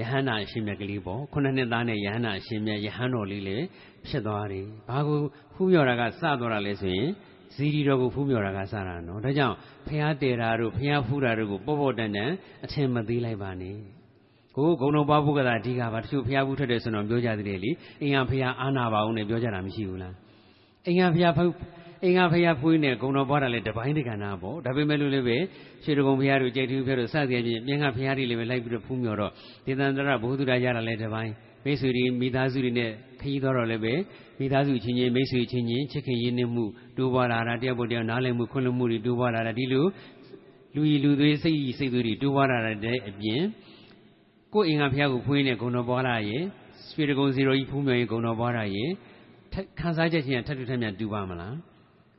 [0.00, 3.64] ယဟန္တာအရှင်မြတ်ကလေးပေါ့ခုနှစ်နှစ်သားနဲ့ယဟန္တာအရှင်မြတ်ယဟန်တော်လေးလည်း
[4.08, 5.18] ဖြစ်သွားတယ်ဘာကို
[5.54, 7.08] ဖူးမြော်တာကစသွားတာလဲဆိုရင်
[7.54, 9.56] ဇီရီတော်ကိုဖူးမြော်တာကစတာနော်ဒါကြောင့်
[9.88, 12.30] ဖះတေတာတို့ဖះဖူးတာတို့ကိုပေါ့ပေါ့တန်တန်
[12.64, 13.76] အထင်မသေးလိုက်ပါနဲ့
[14.56, 17.70] ကိုဂုံတော်ပွားဖို့ကသာအဓိကပါတချို့ဖះဖူးထွက်တယ်ဆိုတော့ပြောကြသေးတယ်လေ
[18.02, 20.14] အင်္ဂါဖះအာနာပါအောင်နဲ့ပြောကြတာမရှိဘူးလား
[20.86, 21.52] အင်္ဂါဖះဖူး
[22.04, 25.38] အင်္ဂါဖះဖူးနေဂုံတော်ပွားတာလေတပိုင်းတကဏ္ဍပေါ့ဒါပေမဲ့လို့လည်းပဲ
[25.82, 29.32] ရွှေတကုံဖះတို့ကြိတ်ထူးဖះတို့စသည်အပြင်မြင်းကဖះတွေလည်းပဲလိုက်ပြီးတော့ဖူးမြော်တော့
[29.66, 31.32] ဒေသန္တရဘုဟုတ္တရရတာလည်းတပိုင်း
[31.64, 32.90] မိတ်ဆွေတွေမိသားစုတွေနဲ့
[33.20, 33.94] ခရီးသွားတော့လည်းပဲ
[34.42, 36.64] မိသားစုချင်းချင်းမိတ်ဆွေချင်းချင်းချစ်ခင်ရင်းနှီးမှု
[36.96, 39.84] တိုးပွားလာတာတယောက်ပေါ်တယောက်နားလည်မှုခွင့်လွှတ်မှုတွေတိုးပွားလာတာဒီလို
[40.74, 43.40] လူကြီးလူသွေးစိတ်ကြီးစိတ်သွေးတွေတိုးပွားလာတဲ့အပြင်
[44.54, 46.42] ကိုယ်အင်္ဂါဖျားကိုဖွင့်နေဂုဏ်တော်ပွားလာရဲ့
[46.86, 48.88] စပိရဂုံဇီရိုကြီးဖူးမြော်ရင်ဂုဏ်တော်ပွားလာရဲ့
[49.80, 51.54] ခံစားချက်ချင်းထပ်တူထပ်မြတ်တူပါမလား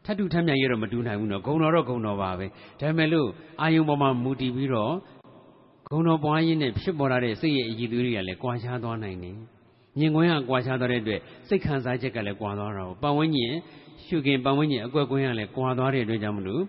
[0.06, 2.46] ထပ်တူထပ်မြတ်ရတော့မတူနိုင်ဘူးနော်ဂုံတော်တော့ဂုံတော်ပါပဲ
[2.80, 3.30] ဒါပေမဲ့လို့
[3.62, 4.94] အာယုံပေါ်မှာမူတည်ပြီးတော့
[5.92, 9.38] ဂုံတော်ပွားရင်းနဲ့ဖြစ်ပေါ်လာတဲ့စိတ်ရဲ့အည်သွေးတွေကလည်းကွာခြားသွားနိုင်တယ်
[10.00, 13.54] မြင်ကွင်းကကွာခြားသွားတဲ့အတွက်စိတ်ခံစားချက်ကလည်းကွာသွားတာပေါ့ပတ်ဝန်းကျင်
[14.06, 16.62] ရှုခင်ပတ်ဝန်းကျင်အကွက်ကွင်းကလည်းကွာသွားတဲ့အတွက်ကြောင့်မလို့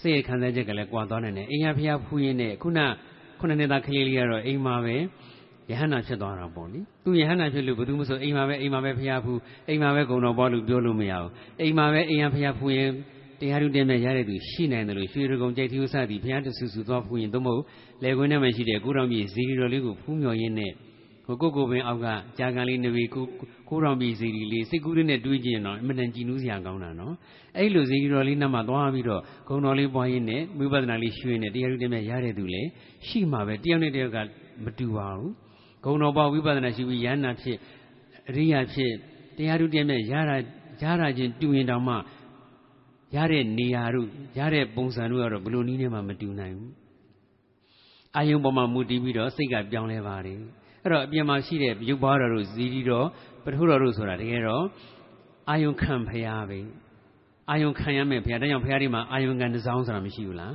[0.00, 2.80] စိတ်ရဲ့ခံစားချက်ကလည်းကွာသွားနိုင်တယ်အိမ်ရဖျားဖူးရင်းနဲ့ခုန
[3.40, 4.96] ခုနနှစ်သားကလေးလေးကတော့အိမ်မှာပဲ
[5.70, 12.90] ယဟန္တာဖြစ်သွားတာပေါ့လေသူယဟန္တာဖြစ်လို့ဘယ်သူမှဆိုအိမ်မှာပဲအိမ်မှာပဲဖျားဖူးအိမ်မှာပဲဂုံတော်ပေါ်လို့ပြောလို့မရဘူးအိမ်မှာပဲအိမ်ရဖျားဖူးရင်
[13.40, 17.64] တရားထုတင်မဲ့ရတဲ့သူရှိနိုင်တယ်လို့ရွှေရကုံကြိတ်သီးဥစသည်ဘုရားတဆူဆူသွားဖူးရင်သို့မဟုတ်
[18.02, 20.72] လေခွင်းထဲမှာရှိတဲ့ကိုတော်မြေဇီရီတော်လေးကိုဖူးမြော်ရင်းနဲ့
[21.26, 22.06] ကိုကိုကိုပင်အောက်က
[22.38, 23.24] ကြာကန်လေးနဝီကို
[23.68, 27.14] ကိုတော်မြေဇီရီလေးစိတ်ကူးလေးနဲ့တွေးကြည့်ရင်တော့အမှန်တန်ကြည်နူးစရာကောင်းတာနော်
[27.56, 32.62] အဲ့လိုဇီရီတော်လေးနတ်မှာသွားပြီးတော့ဂုံတော်လေးပွားရင်းနဲ့ဝိပဿနာလေးရွှေနဲ့တရားထုတင်မဲ့ရတဲ့သူလေ
[33.06, 34.18] ရှိမှာပဲတယောက်နဲ့တယောက်က
[34.64, 35.32] မတူပါဘူး
[35.84, 37.56] ဂုံတော်ပွားဝိပဿနာရှိပြီးယန္နာဖြစ်
[38.28, 38.92] အရိယာဖြစ်
[39.36, 40.36] တရားထုတင်မဲ့ရတာ
[40.82, 41.94] ရတာချင်းတူရင်တောင်မှ
[43.14, 44.08] ရတဲ့နေရာတို့
[44.38, 46.72] ရတဲ့ပုံစံတို့ကတော့ဘလို့နည်းနဲ့မှမတူနိုင်ဘူး
[48.16, 50.40] အာယုံပေါ်မှာမူတည်ပြီးတော့စိတ်ကပြောင်းလဲပါတယ်
[50.86, 53.06] အဲ့တော့အပြင်မှာရှိတဲ့ရုပ်ဘာတော်တို့ဇီတိတော်
[53.44, 54.64] ပထုတော်တို့ဆိုတာတကယ်တော့
[55.50, 56.60] အာယုံခံဖရာပဲ
[57.50, 60.54] အာယုံခံရမယ်ဖရာဒါကြောင့်ဖရာဒီမှာအာယုံခံတစောင်းဆိုတာမရှိဘူးလား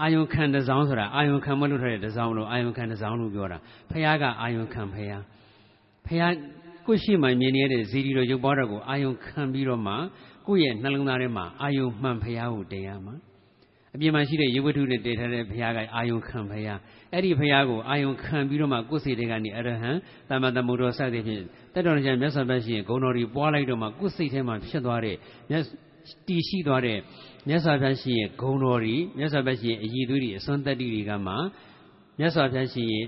[0.00, 3.58] အာယုံခံတစောင်းဆိုတာအာယုံခံမလို့ထားတဲ့တစောင်းလို့အာယုံခံတစောင်းလို့ပြောတာ
[3.90, 5.16] ဖရာကအာယုံခံဖရာ
[6.06, 6.26] ဖရာ
[6.86, 9.94] ကိုရှိမှမြင်နေတဲ့ဇီတိတော်ရုပ်ဘာတော်ကိုအာယုံခံပြီးတော့မှ
[10.46, 13.14] ကိုယ့်ရဲ့နှလုံးသားထဲမှာအာယုံမှန်ဖရာကိုတင်ရမှာ
[13.94, 16.78] အပြင်မှာရှိတဲ့ရုပ်ဝတ္ထုနဲ့တည်ထားတဲ့ဘုရားကအာယုံခံဘုရား
[17.12, 19.90] အဲ့ဒီဘုရားကိုအာယုံခံပြီးတော့မှကိုယ်စိတ်တွေကနေအရဟံ
[20.30, 21.42] တမ္မတမုဒ္ဒောစသည်ဖြင့်
[21.74, 25.16] တက်တော်ကျမ်းမြတ်စွာဘုရားရှင်ဂုဏ်တော်ကြီးပွားလိုက်တော့မှကိုယ်စိတ်ထဲမှာဖြစ်သွားတဲ့
[25.50, 25.64] မြတ်
[26.28, 26.98] တည်ရှိသွားတဲ့
[27.48, 31.34] မြတ်စွာဘုရားရှင်ရဲ့ဂုဏ်တော်ကြီးမြတ်စွာဘုရားရှင်ရဲ့အည်သွေးတွေအစွမ်းတက်တည်တွေကမှ
[32.18, 33.06] မြတ်စွာဘုရားရှင်ရဲ့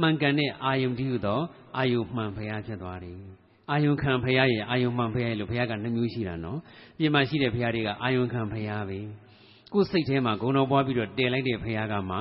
[0.00, 1.40] မှန်ကန်တဲ့အာယုံတည်းဟူသော
[1.76, 3.18] အာယုံမှန်ဘုရားဖြစ်သွားတယ်
[3.70, 6.58] အာယုံခံဘုရားရဲ့အာယုံမှန်ဘုရားရဲ့လို့ဘုရားကနှမျိုးရှိတာနော်
[6.98, 8.98] ပြင်မှာရှိတဲ့ဘုရားတွေကအာယုံခံဘုရားပဲ
[9.72, 12.16] ကိုယ်စိတ်ထဲမှာဂုဏတော်ပွားပြီးတော့တည်လိုက်တဲ့ဘုရားကမှ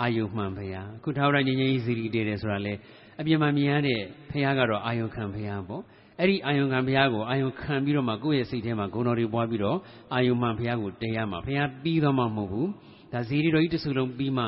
[0.00, 2.74] အာယုမှန်ဘုရားခုထာဝရငြိမ်းချမ်းရေးစီရီတည်တယ်ဆိုတာလေ
[3.20, 5.82] အပြင်မှာမြင်ရတဲ့ဘုရားကတော့အာယုခံဘုရားပေါ့
[6.18, 9.78] အဲ့ဒီအာယုခံဘုရားကိုအာယုခံပြီးတော့မှကိုယ့်ရဲ့စိတ်ထဲမှာဂုဏတော်တွေပွားပြီးတော့
[10.14, 12.68] အာယုမှန်ဘုရားကိုတည်ရမှာဘုရားပြီးတော့မှမဟုတ်ဘူး
[13.12, 14.44] ဒါဇီရီတော်ကြီးတစ်စုလုံးပြီးမှ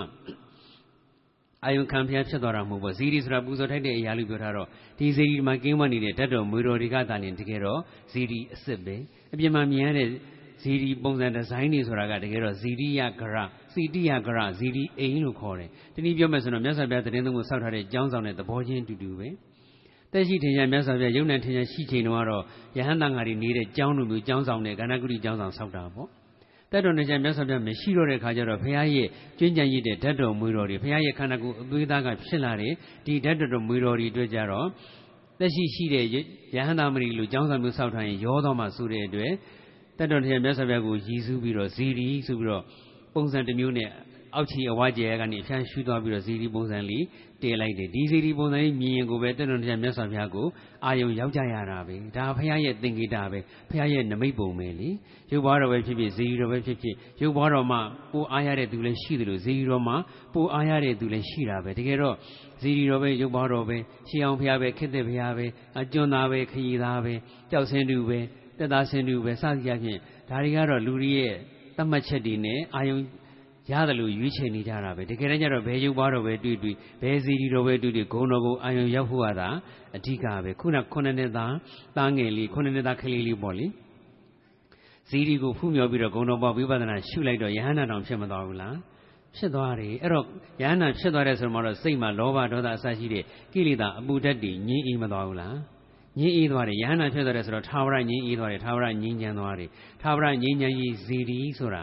[1.64, 7.80] အာယုခံဘုရားဖြစ်သွားတာမဟုတ်ဘူးဇီရီဆိုတာပူဇော်ထိုက်တဲ့အရာလို့ပြောထားတော့ဒီဇီရီမှာကင်းဝနေတဲ့ဓာတ်တော်မွေတော်တွေကသာနေတကယ်တော့
[8.12, 8.96] ဇီရီအစ်စ်ပဲ
[9.32, 10.08] အပြင်မှာမြင်ရတဲ့
[10.60, 13.36] ဇီဒီပုံစံဒီဇိုင်းတွေဆိုတာကတကယ်တော့ဇီရိယဂရ
[13.72, 19.28] စီတိယဂရဇီဒီအိမ်လို့ခေါ်တယ်။ဒီနည်းပြောမယ်ဆိုတော့မြတ်စွာဘုရားသတင်းသုံးကိုစောက်ထားတဲ့ကျောင်းဆောင်တဲ့သဘောချင်းတူတူပဲ။
[20.12, 22.42] တက်ရှိထင်ရှားမြတ်စွာဘုရားယုံနဲ့ထင်ရှားရှိချိန်တုန်းကတော့
[22.78, 26.08] ယဟန်တန်ဃာတွေနေတဲ့ကျောင်းလိုမျိုးကျောင်းဆောင်တဲ့ကဏ္ဍကုတိကျောင်းဆောင်ဆောက်တာပေါ့။
[26.72, 29.08] တက်တော်နေချင်မြတ်စွာဘုရားမရှိတော့တဲ့ခါကျတော့ဘုရားရဲ့
[29.38, 32.72] ကျွင်းကြံရည်တဲ့ဓာတ်တော်မွေတော်တွေဘုရားရဲ့ခန္ဓာကိုယ်အသွေးသားကဖြစ်လာတဲ့
[33.06, 34.66] ဒီဓာတ်တော်မွေတော်တွေအတွက်ကြတော့
[35.40, 36.16] တက်ရှိရှိတဲ့ယ
[36.66, 39.32] ဟန်သားမဏိလိုကျောင်းဆောင်မျိုးဆောက်ထားရင်ရောတော့မှဆိုတဲ့အတွက်
[40.00, 42.62] တတ်တော်တရားမြတ်စွာဘုရားကိုရည်စူးပြီးတော့ဇီရီဆိုပြီးတော့
[43.14, 43.88] ပုံစံတစ်မျိုးနဲ့
[44.34, 47.04] အောက်ခြေအဝါကျဲကနေအဖြန်းရှူသွားပြီးတော့ဇီရီပုံစံလေး
[47.42, 50.46] တည်လိုက်တယ်ဒီဇီရီပုံစံလေးမြင်ရင်ကိုပဲတတ်တော်တရားမြတ်စွာဘုရားကို
[50.84, 53.38] အာယုံရောက်ကြရတာပဲဒါဘုရားရဲ့သင်္ကေတပဲ
[53.70, 54.88] ဘုရားရဲ့နမိတ်ပုံပဲလေ
[55.32, 57.80] ရုပ်ဘွားတော်ပဲဖြစ်ဖြစ်ဇီရီတော်ပဲဖြစ်ဖြစ်ရုပ်ဘွားတော်မှာ
[58.12, 59.96] ပိုအားရတဲ့သူလည်းရှိတယ်လို့ဇီရီတော်မှာ
[60.34, 62.14] ပိုအားရတဲ့သူလည်းရှိတာပဲတကယ်တော့
[62.60, 63.76] ဇီရီတော်ပဲရုပ်ဘွားတော်ပဲ
[64.08, 65.46] ရှေးအောင်ဘုရားပဲခေတ္တဘုရားပဲ
[65.78, 67.14] အကျွန်းသားပဲခရီးသားပဲ
[67.50, 68.20] ကြောက်စင်းတူပဲ
[68.60, 71.34] တက်သားစင်တူပဲစသည်အချင်းဒါတွေကတော့လူတွေရဲ့
[71.76, 72.98] သတ်မှတ်ချက်တွေနဲ့အာယုံ
[73.72, 79.48] ရတယ်လို့ရွေးချယ်နေကြတာပဲတကယ်တမ်းကျတော့ဘယ်ရုပ်ပွားတော့ပဲတွေ့တွေ့ဘယ်စီဒီတော့ပဲတွေ့တွေ့ဂုံတော်ကိုအာယုံရောက်ဖို့ရတာ
[79.96, 81.54] အဓိကပဲခုနခုနှစ်နှစ်သား
[81.96, 83.66] သားငယ်လေးခုနှစ်နှစ်သားကလေးလေးပေါ့လေ
[85.08, 88.76] ဇီဒီကိုဖူးမြော်ပြီးတော့ဂုံတော်ပေါ်ဝိပဿနာရှုလိုက်တော့ယဟန္တာတောင်ဖြစ်မသွားဘူးလား
[89.36, 90.24] ဖြစ်သွားတယ်အဲ့တော့
[90.62, 95.56] ယဟန္တာဖြစ်သွားတဲ့ဆိုမှတော့စိတ်မှာလောဘဒေါသအစရှိတဲ့ကိလေသာအပူဓာတ်တွေငြင်းအေးမသွားဘူးလား
[96.20, 99.68] ငြင်းအေးသွားတယ်ယဟန္တာဖြစ်သွားတယ်ဆိုတော့ထာဝရငြင်းအေးသွားတယ်ထာဝရငြင်းချမ်းသွားတယ်
[100.02, 101.82] ထာဝရငြင်းချမ်းကြီးဇီဒီဆိုတာ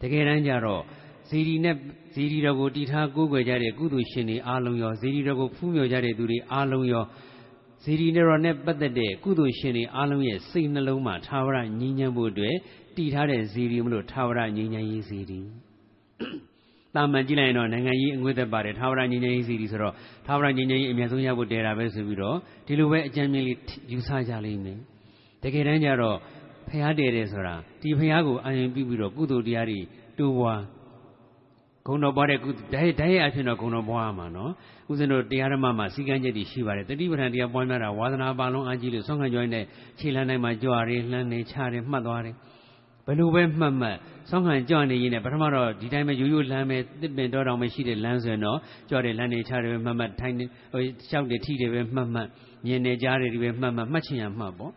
[0.00, 0.82] တကယ်တမ်းကျတော့
[1.28, 1.76] ဇီဒီနဲ့
[2.14, 7.04] ဇီဒီတော်ကိုတီထားကိုးကွယ်ကြတဲ့ကုသိုလ်ရှင်တွေအားလုံးရောဇီဒီတော်ကိုဖူးမြော်ကြတဲ့သူတွေအားလုံးရော
[7.84, 12.56] ဇီဒီတော်နဲ့ပတ်သက်တဲ့ကုသိုလ်ရှင်တွေအားလုံးရဲ့စိတ်နှလုံးမှာထာဝရငြင်းချမ်းဖို့အတွက်
[12.96, 15.40] တည်ထားတဲ့ဇီဒီမလို့ထာဝရငြင်းချမ်းရေးဇီဒီ
[16.98, 19.94] တာမန်ကြည့်လိုက်ရင်တော့နိုင်ငံကြီးအငွေ့သက်ပါတယ်ထာဝရငြိမ်းချမ်းရေးစီဒီဆိုတော့
[20.26, 23.56] ထာဝရငြိမ်းချမ်းရေးအမြတ်ဆုံးရဖို့တဲတာပဲဆိုပြီးတော့ဒီလိုပဲအကြံဉာဏ်လေး
[23.92, 24.78] ယူဆကြလိမ့်မယ်
[25.42, 26.16] တကယ်တမ်းကျတော့
[26.68, 29.80] ဖះတဲတယ်ဆိုတာဒီဖះကိုအာရုံပြုပြီးတော့ကုသိုလ်တရားတွေ
[30.18, 30.62] တိုးပွား
[31.86, 34.52] ဂုံတော်ပွားတဲ့ကုဓာတ်ဓာတ်ရဲ့အဖြစ်တော့ဂုံတော်ပွားရမှာနော်
[34.90, 39.64] ဥစဉ်တို့တရားဓမ္မမှာစီကံချက်တွေရှိပါတယ်တတိပဋ္ဌာန်တရားပွားများတာဝါသနာပါလုံးအားကြီးလို့ဆုံးခံကြွတဲ့
[39.98, 42.34] ခြေလမ်းတိုင်းမှာကြွရဲလှမ်းနေချတယ်မှတ်သွားတယ်
[43.08, 43.96] ဘယ်လိုပဲမှတ်မှတ်
[44.30, 48.58] ဆောင်းခံကြွနေရင်လည်းပထမတော့ဒီတိုင်းပဲရိုးရိုးလမ်းပဲတစ်ပင်တော်တော်မရှိတဲ့လမ်းဆိုရင်တော့
[48.90, 52.28] ကြွတယ်လမ်းနေချတယ်ပဲမှတ်မှတ်ထိုင်နေဟိုရှောက်တယ်ထိတယ်ပဲမှတ်မှတ်
[52.66, 54.72] မြင်နေကြားတယ်ဒီပဲမှတ်မှတ်မှတ်ချင်ရမှတ်ပေါ့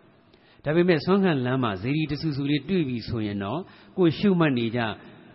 [0.64, 3.60] ဒါပေမဲ့ဆွမ်းခံလမ်းမှာဇေဒီတဆူဆူလေးတွေ့ပြီဆိုရင်တော့
[3.98, 4.82] ကိုရှုမှတ်နေကြ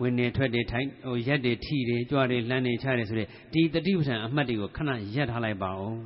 [0.02, 6.00] ဝင်နေထွက်တယ်ထိုင်ဟိုရက်တယ်ထိတယ်ကြွတယ်လှမ်းနေချတယ်ဆိုတဲ့ဒီတတိပဋ္ဌာန်အမှတ်တွေကိုခဏရက်ထားလိုက်ပါအောင်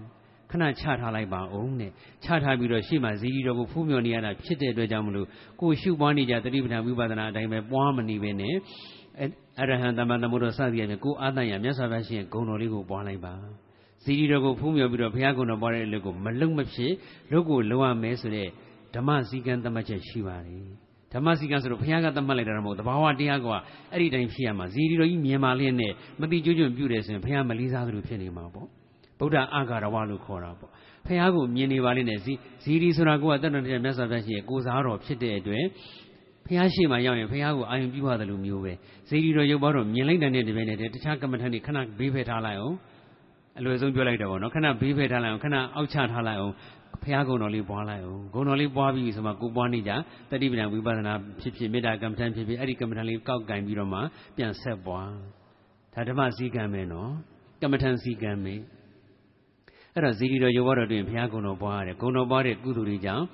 [0.51, 1.91] ခဏချထားလိုက်ပါအောင်တဲ့
[2.25, 5.27] ချထားပြီးတော့ရှေ့မှာဇီတိတော်ကိုဖူးမြော်နေရတာဖြစ်တဲ့အတွက်ကြောင့်မလို့
[5.61, 8.55] ကိုရှုပွားနေကြတတိပဋ္ဌာန်ဝိပဿနာအတိုင်းပဲပွားမနေပဲနဲ့
[9.61, 13.35] အရဟံတမန်တမို့တော်စသည်အပြင်ကိုအာတန်ရမြတ်စွာဘုရားရှင်ဂုဏ်တော်လေးကိုပွားလိုက်ပါ
[14.05, 16.93] ဇီတိတော်ကိုဖူးမြော်ပြီးတော့ဘုရားဂုဏ်တော်ပွားတဲ့အလုပ်ကိုမလုံမဖြစ်
[17.33, 18.49] လုပ်ကိုလုံရမယ်ဆိုတဲ့
[18.95, 20.65] ဓမ္မစည်းကမ်းသတ်မှတ်ချက်ရှိပါတယ်
[21.15, 23.47] ဓမ္မစည်းကမ်းဆိုတော့ဘုရားကသတ်မှတ်လိုက်တာမဟုတ်တဘာဝတရားက
[23.93, 28.69] အဲ့ဒီတိုင်းဖြစ်ရမှာဇီတိတော်ကြီးမြင်မာလျက်နဲ့မတိကျွကျွပြုတယ်ဆိုရင်ဘုရားမလေးစားသလိုဖြစ်နေမှာပေါ့
[29.21, 30.71] ဗုဒ္ဓအာဂါရဝလို့ခေါ်တာပေါ့
[31.07, 32.33] ဖះကိုမြင်နေပါလိမ့်နဲ့ဇီ
[32.63, 35.65] ဇီရီဆိုတာကိုကတတ်တော်တဲ့မြတ်စွာဘုရားရှင်ရဲ့ကိုစားတော်ဖြစ်တဲ့အတွက်
[36.47, 38.73] ဖះရှိမှရောက်ရင်ဖះကိုအာယုံပြုရတယ်လို့မျိုးပဲ
[39.09, 42.77] ဇီရီတော်ရုပ်ပါတော့မြင်လိုက်တဲ့တပည့်နဲ့တခြားကမ္မထန်တွေခဏဘေးဖယ်ထားလိုက်အောင်
[43.59, 46.55] အလွယ်ဆုံးပြောလိုက်တော့ဗောနော်ခဏဘေးဖယ်ထားလိုက်အောင်ခဏအောက်ချထားလိုက်အောင်
[47.03, 49.93] ဖះကုံတော်လေးပွားလိုက်အောင်ဂုံတော်လေးပွားပြီးဆိုမှကိုပွားနေကြ
[50.31, 54.01] တတိပဒံဝိပဿနာဖြစ်ဖြစ်မေတ္တာကမ္မထန်ဖြစ်ဖြစ်အဲ့ဒီကမ္မထန်လေးကောက်ကင်ပြီးတော့မှ
[54.37, 55.11] ပြန်ဆက်ပွား
[55.95, 57.11] ဒါဓမ္မစည်းကမ်းပဲနော်
[57.63, 58.55] ကမ္မထန်စည်းကမ်းပဲ
[59.95, 63.25] အဲ့တော့ဇီတိတော်ယောဂတော်တွင်ဘုရားကုံတော်ပွားရတယ်ကုံတော်ပွားတဲ့ကုသိုလ်တွေကြောင့်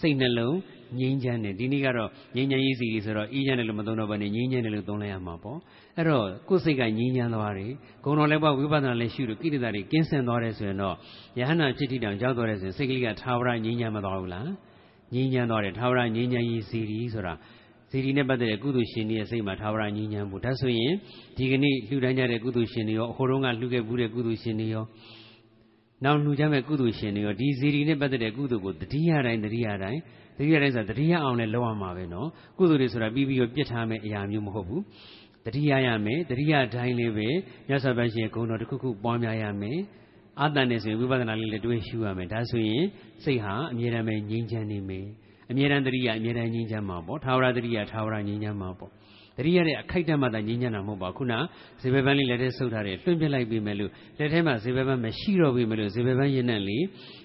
[0.00, 0.56] စိတ်နှလုံး
[0.98, 5.58] ငြိမ်းချမ်းတယ်ဒီနေ့ကတော့ငြိမ်းချမ်းရေးစီဆိုတော့အေးချမ်းတယ်လို့မသုံးတော့ဘဲနဲ့ငြိမ်းချမ်းတယ်လို့သုံးလိုက်ရမှာပေါ့
[5.96, 7.72] အဲ့တော့ကိုယ်စိတ်ကငြိမ်းချမ်းသွားတယ်
[8.04, 10.94] ဂုဏ်တော်လည်းပေါ့ဝိပဿနာလည်းရှုလို့ကိရိတာတွေကင်းစင်သွားတယ်ဆိုရင်တော့
[11.38, 14.48] ယဟနာဖြစ်တိတောင်ရောက်သွားတယ်ဆိုရင်စိတ်ကလေးကသာဝရငြိမ်းချမ်းမသွားဘူးလား
[15.14, 17.34] ငြိမ်းချမ်းသွားတယ်သာဝရငြိမ်းချမ်းရေးစီရီဆိုတာ
[17.90, 20.92] ဇီတိနဲ့ပတ်သက်တဲ့ကုသိုလ်ရှင်တွေရဲ့စိတ်မှာသာဝရငြိမ်းချမ်းဖို့ဒါဆိုရင်
[21.36, 24.84] ဒီကနေ့လှူဒန်းကြတဲ့ကုသိုလ်ရှင်တွေရောအခိုးတုန်းကလှူခဲ့ဘူးတဲ့ကုသိုလ်ရှင်တွေရော
[26.04, 30.00] နောက်လှူကြမဲ့ကုသိုလ်ရှင်တွေရောဒီဇီရီနဲ့ပတ်သက်တဲ့ကုသိုလ်ကိုတတိယတိုင်းတတိယတိုင်း
[30.38, 32.28] တတိယတိုင်းဆိုတာတတိယအောင်လည်းလောက်ရမှာပဲနော်
[32.58, 34.82] ကုသိုလ်တွေဆိုတာပြီးပြီးတော့ပြစ်ထားမဲ့အရာမျိုးမဟုတ်ဘူး
[35.46, 37.28] တတိယရမယ်တတိယတိုင်းလေးပဲ
[37.68, 39.78] မြတ်စွာဘုရားရှင်ဂုဏ်တော်တစ်ခုခုပွားများရမယ်
[40.40, 42.84] အာတန်နေဆိုရင်ဝိပဿနာလေးလည်းတွေးရှုရမယ်ဒါဆိုရင်
[43.24, 45.06] စိတ်ဟာအမြဲတမ်းပဲငြိမ်းချမ်းနေမယ်
[45.50, 48.90] အမြဲတမ်းတတိယအမြဲတမ်းငြိမ်းချမ်းမှာပေါ့ထာဝရတတိယထာဝရငြိမ်းချမ်းမှာပေါ့
[49.36, 51.34] တတိယတဲ့အခိုက်တမှသာငြိမ်းချမ်းတာမဟုတ်ပါခုန
[51.82, 56.78] ဇေဘပန်းလေးလက်ထဲဆုပ်ထားတယ်လွှင့်ပြလိုက်ပြီမယ်လို့လက်ထဲမှာဇေဘပန်းမရှိတော့ပြီမယ်လို့ဇေဘပန်းရင်နဲ့လေ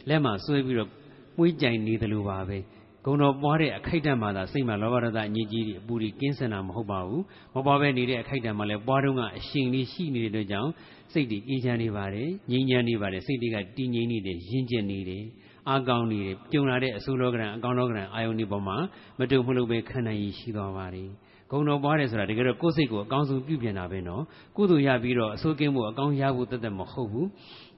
[0.10, 0.90] လက်မှာဆွဲပြီးတော့
[1.38, 2.58] မှုကြိုင်နေတယ်လို့ပါပဲ
[3.06, 7.24] ဂုံတော်ပွားတဲ့အခိုက်တံမှာသာစိတ်မှာလောဘရတအညစ်အကြေးတွေအပူတွေကင်းစင်တာမဟုတ်ပါဘူး
[7.56, 10.72] မပွားပဲနေတဲ့အခိုက်တံမှာလည်းပွားတော့ကအရှင်လေးရှိနေတဲ့အတွက်ကြောင့်
[11.14, 15.24] စိတ်တွေအေးချမ်းနေပါတယ်ငြိမ်းချမ်းနေပါတယ်စိတ်တွေကတည်ငြိမ်နေတယ်ရင့်ကျက်နေတယ်
[15.70, 18.78] အာကောင်းနေတယ်ကြုံလာတဲ့အဆိုးလောကရန်အကောင်းလောကရန်အာယုန်ဒီပေါ်မှာ
[19.20, 21.10] မတုံမလို့ပဲခံနိုင်ရရှိသွားပါတယ်
[21.52, 24.24] ဂုံတော်ပွားတယ်ဆိုတာတကယ်တော့ကိုယ်စိတ်ကိုအကောင်းဆုံးပြုပြင်တာပဲနော်
[24.58, 27.28] ကုသိုလ်ရပြီးတော့အဆိုးကင်းမှုအကောင်းရဖို့တသက်မဟုတ်ဘူး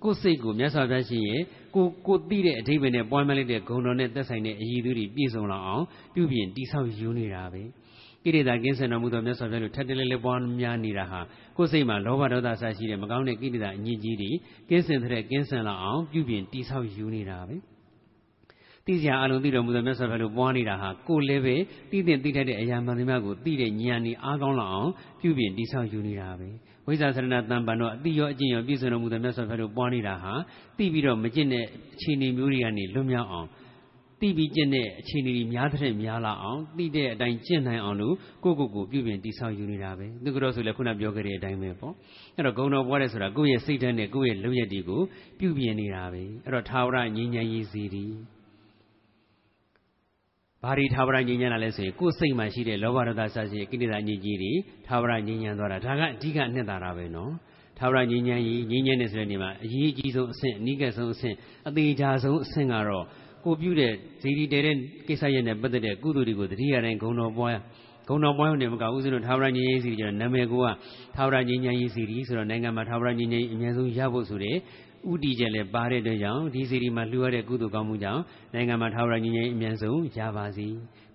[0.04, 1.42] ကိုယ်စိတ်ကိုမြတ်စွာဘုရားရှင်ရဲ့
[1.76, 5.84] ကိုကိုသိတဲ့အဓိပ္ပာယ်နဲ့ပွားများလိုက်တဲ့ဂုံတော်နဲ့သက်ဆိုင်တဲ့အည်သူတွေပြည့်စုံလာအောင်
[6.14, 7.64] ပြုပြင်တိဆောက်ယူနေတာပဲ
[8.24, 11.20] ကိရိတာကင်းစင်တော်မူသောမြတ်စွာဘုရားတို့ထက်တလဲလဲပွားများနေတာဟာ
[11.58, 14.30] ကိုယ်စိတ်မှာလောဘဒေါသဆရှိတဲ့မကောင်းတဲ့ကိရိတာအညစ်အကြေးတွေ
[14.70, 17.56] ကင်းစင်တဲ့ကင်းစင်လာအောင်ပြုပြင်တိဆောက်ယူနေတာပဲ
[18.88, 21.56] သိစရာအလုံးသိတော်မူသောမြတ်စွာဘုရားတို့ပွားနေတာဟာကိုယ်လည်းပဲ
[21.92, 24.92] သိတဲ့သိတတ်တဲ့အရာမှန်သမျှကိုသိတဲ့ဉာဏ်ဤအားကောင်းလာအောင်
[25.22, 26.50] ပြုပြင်တိဆောက်ယူနေတာပဲ
[26.88, 30.34] ဝိဇ္ဇာစရဏတန်ပန်တော့အတိရောအကျင့်ရောပြည့်စုံတော်မူသောမြတ်စွာဘုရားတို့ပွားနေတာဟာ
[30.78, 31.66] သိပြီးတော့မကျင့်တဲ့
[31.96, 33.48] အခြေအနေမျိုးတွေကနေလွတ်မြောက်အောင်
[34.22, 41.94] သိပြီးကျင့်တဲ့အခြေအနေတွေများတဲ့များလာအောင်သိတဲ့အတိုင်းကျင့်နိုင်အောင်လို့ကိုယ့်ကိုယ်ကိုပြုပြင်တိဆောက်ယူနေတာပဲသူကတော့ဆိုလည်းခုနပြောခဲ့တဲ့အတိုင်းပဲပေါ့
[42.36, 45.02] အဲ့တော့ဂုံတော်ပွားတယ်ဆိုတာကိုယ့်ရဲ့စိတ်ဓာတ်နဲ့ကိုယ့်ရဲ့လုပ်ရက်တွေကို
[45.40, 48.06] ပြုပြင်နေတာပဲအဲ့တော့သာဝရငြိမ်းချမ်းရေးစီတီ
[50.64, 54.52] ဘာတွေသာဝရငြိမ်းချမ်းလာလဲဆိုရင်ကိုယ်စိတ်မှာရှိတဲ့လောဘဒေါသစရှိကိလေသာညစ်ကြီးတွေ
[54.88, 57.32] သာဝရငြိမ်းချမ်းသွားတာဒါကအဓိကအနှစ်သာရပဲနော်
[57.80, 61.36] သာဝရငြိမ်းချမ်းရေးငြိမ်းချမ်းတဲ့ဆိုတဲ့နေမှာအရေးအကြီးဆုံးအဆင့်အနိကဆုံးအဆင့်
[61.68, 63.06] အသေးချာဆုံးအဆင့်ကတော့
[63.46, 64.76] ကိုပြုတဲ့ဇီဒီတဲတဲ့
[65.08, 67.58] ကိစ္စရဲ့နဲ့ပတ်သက်တဲ့ကုသိုလ်တွေကိုတတိယတိုင်းဂုံတော်ပွား
[68.08, 70.56] ဂုံတော်ပွားရုံနဲ့မကဦးဇင်းတို့သာဝရငြိမ်းချမ်းရေးစီကျတော့နာမည်က
[71.16, 74.56] သာဝရငြိမ်းချမ်းရေးစီဆိုတော့နိုင်ငံမှာသာဝရငြိမ်းချမ်းရေးအများဆုံးရဖို့ဆိုတဲ့
[75.12, 78.22] ဥတီချက်လည်းပါတဲ့အတွက်ကြောင့်ဒီစီဒီမှာလှူရတဲ့ကုသိုလ်ကောင်းမှုကြောင့်
[78.54, 80.68] နိုင်ငံမှာထာဝရငြိမ်းချမ်းအမြန်ဆုံးရပါစေ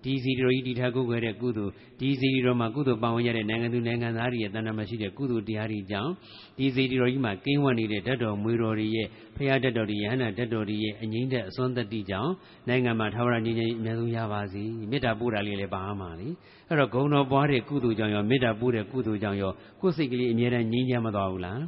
[0.03, 6.11] ဒီစီဒီတော်ကြီးတည်ထားကိုယ်ွယ်တဲ့ကုသိုလ်ဒီစီဒီတော်မှာကုသိုလ်ပါဝင်ရတဲ့နိုင်ငံသူနိုင်ငံသားတွေရဲ့တဏ္ဍာမရှိတဲ့ကုသိုလ်တရားတွေကြောင့်
[6.57, 12.31] ဒီစီဒီတော်ကြီးမှာကင်းဝတ်နေတဲ့ဓာတ်တော်မွေတော်တွေရဲ့ဖရာဓာတ်တော်တွေယဟန္တာဓာတ်တော်တွေရဲ့အငိမ့်တဲ့အစွမ်းတတိကြောင့်
[12.67, 16.27] နိုင်ငံမှာထာဝရငြိမ်းချမ်းအမြန်ဆုံးရပါစေမေတ္တာပို့တာလေးလည်းပါမှာလေ
[16.67, 19.51] အဲ့တော့ဂုံတော်ပွားတဲ့ကုသိုလ်ကြောင့်ရောမေတ္တာပို့တဲ့ကုသိုလ်ကြောင့်ရော
[19.81, 21.59] ကိုယ်စိတ်ကလေးအမြဲတမ်းငြိမ်းချမ်းမသွားဘူးလား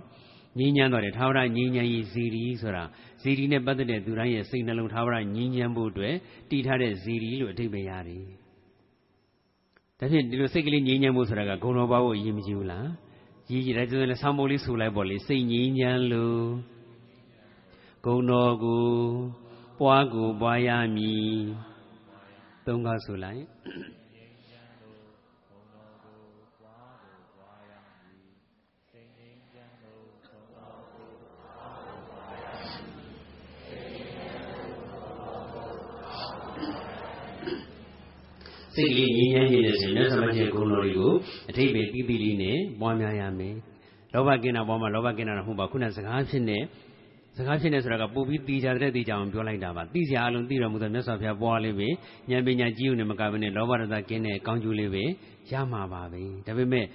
[0.57, 2.84] ငြိမ်းချမ်းသွားတယ်ထာဝရငြိမ်းချမ်းရေးဇီရီဆိုတာ
[3.22, 6.15] ဇီရီနဲ့ပတ်သက်တဲ့သူတိုင်းရဲ့စိတ်နှလုံးထာဝရငြိမ်းချမ်းဖို့အတွက်
[6.49, 8.26] တည်ထားတဲ့ဇီရီလို့အဓိပ္ပာယ်ရတယ်။
[9.99, 12.86] ဒါဖြင့်ဒီလိုစိတ်ကလေးငြိမ်းချမ်းဖို့ဆိုတာကဂုဏ်တော်ပါဖို့အရေးမကြီးဘူးလား။
[13.52, 16.45] ရကြီးကြီးဒါဆိုရင်ဆောင်းမိုးလေးဆူလိုက်ပေါ့လေစိတ်ငြိမ်းချမ်းလို့
[18.06, 18.86] ဂုံတော်ကို
[19.80, 21.36] ပွားကိုပွားရမည်
[22.65, 23.44] သုံးကားဆိုလိုက်
[38.76, 41.14] စိတ်ကလေးငြိမ်းချမ်းခြင်းနဲ့ဆိုမြတ်စွာဘုရားဂုဏ်တော်တွေကို
[41.49, 43.56] အထိပ္ပယ်ပြီးပြီးလေးနဲ့ပွားများရမယ်
[44.14, 46.60] လောဘကင်းတာပွားမှာလောဘကင်းတာတော့ဟုတ်ပါခုနစကားဖြစ်နေ
[47.38, 51.88] စကားဖြစ်နေဆိုတာကပို့ပြီးတီးကြတဲ့တီးကြအောင်ပြောလိုက်တာပါတီးစရာအလုံးတီးတော်မူသောမြတ်စွာဘုရားပွားလေးပဲ
[52.30, 55.03] ဉာဏ်ပညာကြီးုံနဲ့မကဘဲနဲ့လောဘရတကင်းတဲ့ကောင်းကျိုးလေးပဲ
[55.52, 56.85] ရမှာပါပဲဒါပေမဲ့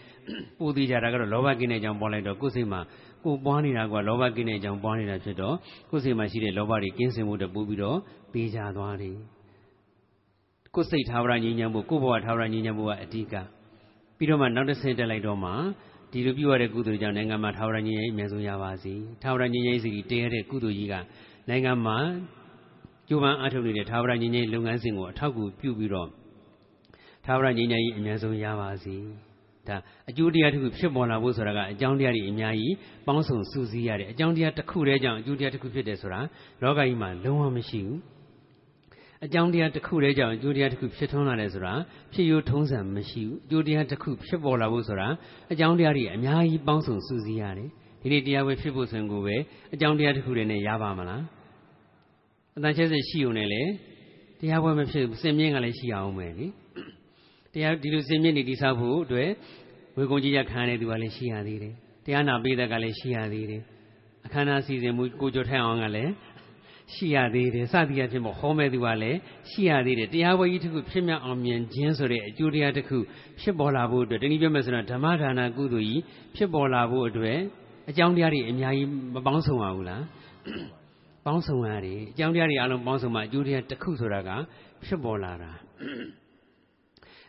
[0.59, 2.81] ပို့တီးကြတာကတော့လောဘကင်းတဲ့အကြောင်းပွားလိုက်တော့ကိုယ်စိတ်မှာ
[3.25, 5.55] ကိုပွားနေတာကလောဘကင်းတဲ့အကြောင်းပွားနေတာဖြစ်တော့
[5.91, 7.99] ကိုယ်စိတ်မှာရှိတဲ့လောဘတွေကင်းစင်မှုတပူပြီးတော့
[8.33, 9.17] ပေးကြသွားတယ်
[10.77, 13.35] ကိုယ်စိတ်ထာဝရငြိမ်းချမ်းဖို့ကိုယ်ဘဝထာဝရငြိမ်းချမ်းဖို့ကအဓိက
[14.17, 15.51] ပြီးတော့မှနောက်တစ်ဆင့်တက်လိုက်တော့မှ
[16.13, 20.95] ဒီလိုပြုရတဲ့ကုသိုလ်ကြောင့်နိုင်ငံမှာထာဝရငြိမ်းချမ်းအမြဲဆုံးရပါစေထာဝရငြိမ်းချမ်းစီတည်ရတဲ့ကုသိုလ်ကြီးက
[21.49, 21.99] နိုင်ငံမှာ
[23.09, 26.09] ကျိုးပန်းအားထုတ်နေတဲ့ထာဝရငြိမ်းချမ်းလုပ်ငန်းစဉ်ကိုအထောက်အကူပြုပြီးတော့
[27.25, 28.97] ထာဝရငြိမ်းချမ်းကြီးအမြဲဆုံးရပါစေ
[29.69, 29.77] ဒါ
[30.11, 32.75] အကျိုးတရားတစ်ခုဖြစ်ပေါ်လာဖို့ဆိုတာကအကြောင်းတရားတွေအများကြီး
[33.07, 36.21] ပေါင်းစုံစုစည်းရတယ်အကြောင်းတရားတစ်ခုတည်းကြောင့်အကျိုးတရားတစ်ခုဖြစ်တယ်ဆိုတာ
[36.63, 38.16] လောကကြီးမှာလုံးဝမရှိဘူး
[39.25, 41.75] အကြောင်းတရားတစ်ခုတည်းကြောင့်အကျိုးတရားတစ်ခုဖြစ်ထွန်းလာတယ်ဆိုတာ
[42.13, 45.09] ဖြစ်ရိုးထုံးစံမရှိဘူးအကျိုးတရားတစ်ခုဖြစ်ပေါ်လာဖို့ဆိုတာ
[45.53, 47.69] အကြောင်းတရားတွေအများကြီးပေါင်းစုံစုစည်းရတယ်
[48.03, 49.37] ဒီနေ့တရားဝဲဖြစ်ဖို့ဆိုရင်ကိုပဲ
[49.75, 51.23] အကြောင်းတရားတစ်ခုတည်းနဲ့ရပါမလား
[52.57, 53.63] အတန်ချက်စစ်ရှိုံနဲ့လေ
[54.41, 56.47] တရားပွဲမဖြစ်စင်မြင့်ကလည်းရှိအောင်မယ်လေ
[57.55, 59.31] တရားဒီလိုစင်မြင့်နေတိဆောက်ဖို့အတွက်
[59.97, 61.75] ဝေကုံကြီးရခံရတဲ့သူကလည်းရှိရသေးတယ်
[62.05, 63.63] တရားနာပေးတဲ့ကလည်းရှိရသေးတယ်
[64.27, 66.11] အခမ်းအနားစီစဉ်မှုကိုကြိုထိုင်အောင်ကလည်း
[66.95, 69.19] ရှိရသေးတယ်စသည်အဖြစ်မဟောမဲ့သူကလည်း
[69.51, 72.99] ရှိရသေးတယ်တရားဝဲကြီးတစ်ခုဖြစ်မြောက်အောင်မြင်ခြင်းဆိုတဲ့အကျိုးတရားတစ်ခု
[73.41, 76.03] ဖြစ်ပေါ်လာဖို့အတွက်တနည်းပြောမယ်ဆိုတော့ဓမ္မဒါနကုသိုလ်ကြီး
[76.37, 77.39] ဖြစ်ပေါ်လာဖို့အတွက်
[77.91, 80.03] အကြောင်းတရားတွေအများကြီးမပေါင်းစုံပါဘူးလား
[81.27, 84.31] ပေါင်းစုံရတယ်အကြောင်းတရားတွေအလုံးပေါင်းစုံမှအကျိုးတရားတစ်ခုဆိုတာက
[84.87, 85.51] ဖြစ်ပေါ်လာတာ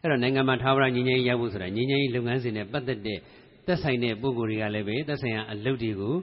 [0.02, 3.20] အဲ့တော့နိုင်ငံမှာထာဝရငြိမ်းချမ်းရေးရဖို့ဆိုတာငြိမ်းချမ်းရေးလုပ်ငန်းစဉ်နဲ့ပတ်သက်တဲ့
[3.68, 6.16] သက်ဆိုင်တဲ့ပုဂ္ဂိုလ်တွေကလည်းပဲသက်ဆိုင်ရာအလုပ်တွေကို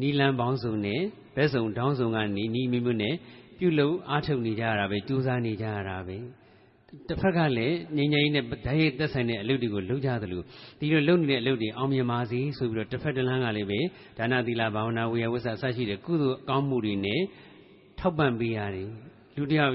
[0.00, 1.00] နီလန်ပေါင်းစုံနဲ့
[1.36, 3.14] ဘက်စုံတောင်းစုံကနေနီးမိမှုနဲ့
[3.58, 6.16] ပြုလုပ်အားထုတ်နေကြရတာပဲကြိုးစားနေကြရတာပဲ
[7.08, 10.42] တစ်ဖက်ကလည်းငြိမ်းချမ်းရေးနဲ့ဓာတ်ရိုက်သက်ဆိုင်တဲ့အလုပ်တွေကိုလုပ်ကြသလို
[10.80, 13.80] ဒီလိုလုပ်နေတဲ့အလုပ်တွေအောင်မြင်ပါစေဆိုပြီးတော့တစ်ဖက်တစ်လမ်းကလည်းပဲ
[14.18, 17.20] ဒါနသီလဘာဝနာဝေယဝဆအစရှိတဲ့ကုသိုလ်ကောင်းမှုတွေနဲ့
[17.98, 18.90] ထောက်ပံ့ပေးရတယ်
[19.36, 19.72] လူတယောက်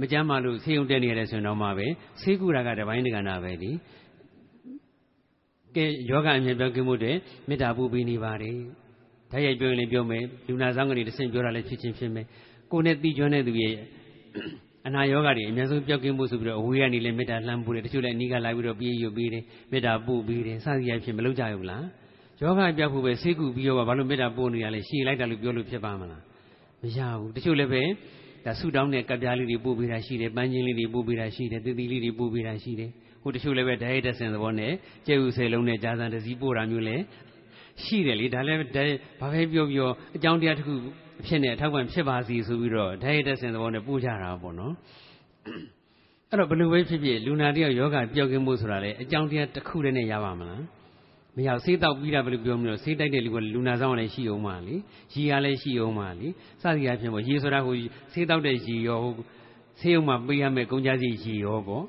[0.00, 1.86] မကြမ်းမှလို့ဆေးရုံတက်နေရတဲ့ဆိုရင်တော့မှပဲ
[2.20, 3.70] ဆေးကူတာကတပိုင်းတကနာပဲဒီ
[5.76, 7.12] ကဲယောဂအမြင်ပြောကင်းမှုတွေ
[7.48, 8.56] မေတ္တာပူပေးနေပါတယ်
[9.30, 12.26] ဓာတ်ရိုက်ပြောရင်လည်းပြောမယ်လူနာဆောင်ကနေတဆင့်ပြောတာလည်းဖြစ်ချင်းဖြစ်မယ်
[12.72, 13.74] ကိုယ်နဲ့တီကျွမ်းတဲ့သူရဲ့
[14.86, 19.42] အနာယောဂတွေအများဆုံးပြောက်ကင်းမှုဆိုပြီးတော့အဝေးကနေလည်းမေတ္တာလှမ်းပူတယ်တချို့လည်းအနီးကလာပြီးတော့ပြေးရွပေးတယ်
[19.72, 21.84] မေတ္တာပို့ပေးတယ်စသည်အဖြစ်မလုပ်ကြဘူးလား
[22.40, 26.22] ယောဂပြောက်ဖို့ပဲဆေးကုပြီးတော့ဘာလို့မေတ္တာပို့နေရလဲရှည်လိုက်တာလို့ပြောလို့ဖြစ်ပါမလား
[26.82, 27.82] မရဘူးတချို့လည်းပဲ
[28.44, 32.90] ဒါဆူတောင်းတဲ့ကပ်ပြားလေးတွေပို့ပေးတာရှိတယ်ပန်းချင်းလေးတွေပို့ပေးတာရှိတယ်တည်တည်လေးတွေပို့ပေးတာရှိတယ်
[33.22, 34.72] ဟိုတချို့လည်းပဲဓာတ်ရိုက်တဲ့ဆင်သဘောနဲ့
[35.06, 37.02] ကျဲဥဆယ်လုံးနဲ့ဂျာဆန်တစည်းပို့တာမျိုးလည်း
[37.84, 38.58] ရှိတယ်လေဒါလည်း
[39.20, 40.74] ဘာပဲပြောပြောအကြောင်းတရားတစ်ခု
[41.20, 44.74] အဖြစ်နဲ့အထောက်ပံ့ဖြစ်ပါစီဆိုပြီးတော့ဓာတ်ရိုက်တဲ့ဆင်သဘောနဲ့ပို့ကြတာပေါ့နော်
[46.30, 50.62] အဲ့တော့ဘယ်လိုပဲဖြစ်ဖြစ်လူနာတယောက်ယောဂပျောက်ကင်းမှုဆိုတာလေအကြောင်းတရားတစ်ခုတည်းနဲ့ရပါမလား
[51.36, 54.74] မရဆေးတောက်ပြီးတာဘယ်လိုပြောမလို့ဆေးတိုက်တဲ့လူကလူနာဆောင်လည်းရှိအောင်ပါလေ
[55.12, 56.28] ရီကလည်းရှိအောင်ပါလေ
[56.62, 57.74] စသည်အဖြစ်ပေါ့ရီဆိုတာဟို
[58.12, 59.12] ဆေးတောက်တဲ့ရီရောဟို
[59.80, 61.84] ဆေးရုံမှာပေးရမယ်ကုန်ကြစီရီရောပေါ့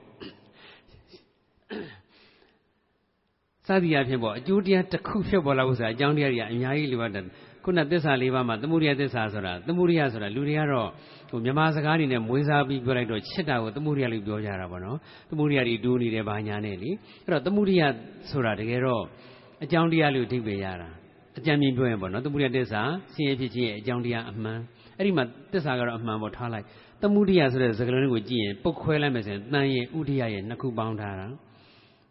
[3.68, 7.26] စသည်အဖြစ်ပေါ့အကျိုးတရားတစ်ခုဖြစ်ပေါ်လာဖို့ဆိုတာအကြောင်းတရားတွေကအများကြီးလိုအပ်တယ်
[7.64, 10.90] ခုနသစ္စာလေးပါးမှာသမုဒိယသစ္စာဆိုတာသမုဒိယဆိုတာလူတွေကတော့
[11.30, 14.98] ဟိုမြန်မာစကားနေနဲ့မွေးစားပြီးပြောလိုက်တော့ချစ်တာကိုသမုဒိယလို့ပြောကြတာပေါ့နော်
[15.30, 16.90] သမုဒိယတွေတူးနေတယ်ဘာညာနဲ့လေ
[17.26, 17.84] အဲ့တော့သမုဒိယ
[18.30, 19.04] ဆိုတာတကယ်တော့
[19.64, 20.90] အကြောင်းတရားလို့အဓိပ္ပာယ်ရတာ
[21.38, 22.82] အကြံမြင်ပြောရင်ပေါ့နော်သမုဒိယသစ္စာ
[23.14, 24.60] ဆင်းရဲဖြစ်ခြင်းရဲ့အကြောင်းတရားအမှန်
[24.98, 25.24] အဲ့ဒီမှာ
[25.54, 26.66] သစ္စာကတော့အမှန်ပေါ့ထားလိုက်
[27.02, 31.28] သမုဒိယဆိုတဲ့စကားလုံးကိုကြည့်ရင်ပုတ်ခွဲလိုက်မယ်ဆိုရင်တန်ရဲ့ဥဒိယရဲ့နှစ်ခုပေါင်းထားတာ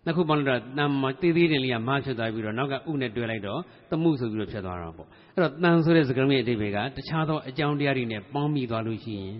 [0.07, 3.61] နှစ်ခုပေါင်းလို့တော့တန်မသေးသေးတယ်လေးကမဖြစ်သွားပြီးတော့နောက်ကဥနဲ့တွဲလိုက်တော့
[3.91, 9.37] သမှုဆိုပြီးတော့ဖြစ်သွားတာပေါ့အဲ့တော့တန်ဆိုတဲ့စကားလုံးရဲ့အဓိပ္ပာယ်ကတခြားသောအကြောင်းတရားတွေနဲ့ပေါင်းမိသွားလို့ရှိရင်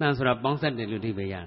[0.00, 1.40] တန်ဆိုတာပေါင်းဆက်တယ်လို့အဓိပ္ပာယ်ရဥ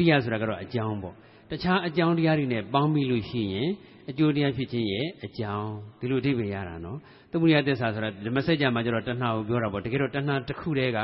[0.00, 1.14] ရိယဆိုတာကတော့အကြောင်းပေါ့
[1.50, 3.68] တခြားအကြောင်းတရားတွေနဲ့ပေါင်းမိလို့ရှိရင်
[4.10, 5.70] အကျိုးတရားဖြစ်ခြင်းရဲ့အကြောင်း
[6.00, 6.98] ဒီလိုအဓိပ္ပာယ်ရတာနော်
[7.30, 10.98] သမုဒိယသစ္စာဆိုတာဓမ္မစကြာမှာကျတော့တဏှာကိုပြောတာပေါ့တကယ်တော့တဏှာတစ်ခုတည်းက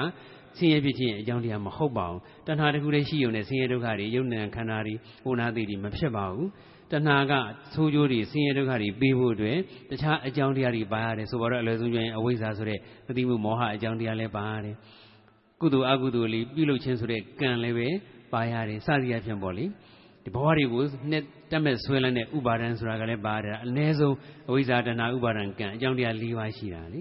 [0.56, 6.46] ဆင်းရဲဖြစ်ခြင်းအကြောင်းတရားမဟုတ်ပါဘူးတဏှာတစ်ခုတည်းရှိုံနဲ့ဆင်းရဲဒုက္ခတွေယုံနာခန္ဓာတွေဟိုနာသိတွေမဖြစ်ပါဘူး
[6.92, 7.32] တဏှာက
[7.74, 9.58] ဆိုးကျိုးတွေဆင်းရဲဒုက္ခတွေပေးဖို့အတွက်
[9.90, 14.76] တခြားအကြောင်းတရားတွေပါရတယ်ဆိုတော့အလွယ်ဆုံးပြောရင်အဝိဇ္ဇာဆိုတဲ့မသိမှုမောဟအကြောင်းတရားလည်းပါရတယ်
[15.60, 17.88] ကုသိုလ်အကုသိုလ်လေးပြုလုပ်ခြင်းဆိုတဲ့ကံလည်းပဲ
[18.32, 19.68] ပါရတယ်စသည်အဖြစ်ပေါ့လေတ
[20.24, 24.16] ဒီဘဝတွေကိုနှစ်တက်မဲ့ဆွဲလန်းတဲ့ဥပါဒံဆိုတာကလည်းပါတယ်အ ਨੇ ဆုံး
[24.48, 27.00] အဝိဇ္ဇာတဏှာဥပါဒံကံအကြောင်းတရား၄ပါးရှိတာလေ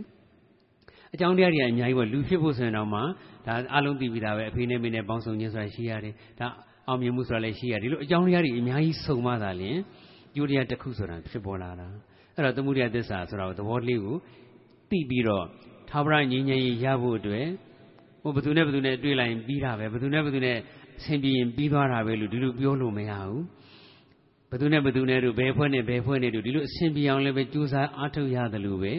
[1.14, 3.00] အကြောင်းတရားတွေအများကြီးပေါ့လူဖြစ်ဖို့ဆိုရင်တော့မှ
[3.46, 6.48] ဒါအလုံးသိပြီးသားပဲအဖေနဲ့မိနဲ့ပေါင်းစုံခြင်းဆိုတာရှိရတယ်ဒါ
[6.88, 9.78] အောင်မြင်မှုဆိုတာလည်းရှိရတယ်ဒီလိုအကြောင်းတရားတွေအများကြီးစုံမှသာလျှင်
[10.36, 11.88] ကျိုးတရားတစ်ခုဆိုတာဖြစ်ပေါ်လာတာ
[12.36, 14.16] အဲ့တော့သမုဒယသစ္စာဆိုတာကိုသဘောလေးကို
[14.90, 15.46] သိပြီးတော့
[15.90, 17.46] သာဝရငြိမ်းချမ်းရေးရဖို့အတွက်
[18.22, 20.58] ဟိုဘယ်သူနဲ့ဘယ်သူနဲ့တွေ့လိုက်ရင်ပြီးတာပဲဘယ်သူနဲ့ဘယ်သူနဲ့
[21.04, 23.44] ဆင်ပြေရင်ပြီးသွားတာပဲလို့ဒီလိုပြောလို့မရဘူး
[24.50, 28.94] ဘယ်သူနဲ့ဘယ်သူနဲ့တို့ဘယ်ဖွဲ့နဲ့ဘယ်ဖွဲ့နဲ့တို့ဒီလိုအဆင်ပြေအောင်လည်းပဲကြိုးစားအားထုတ်ရတယ်လို့ပဲ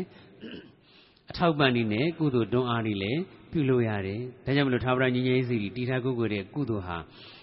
[1.31, 3.21] အထောက်ပံ့နည်းနဲ့ကုသိုလ်တွန်းအားနည်းလည်း
[3.53, 6.99] ပြုလို့ရတယ်ဒါကြောင့်မလို့သာဝရညီငယ်ရေးစီတီထားကုကိုတဲ့ကုသိုလ်ဟာ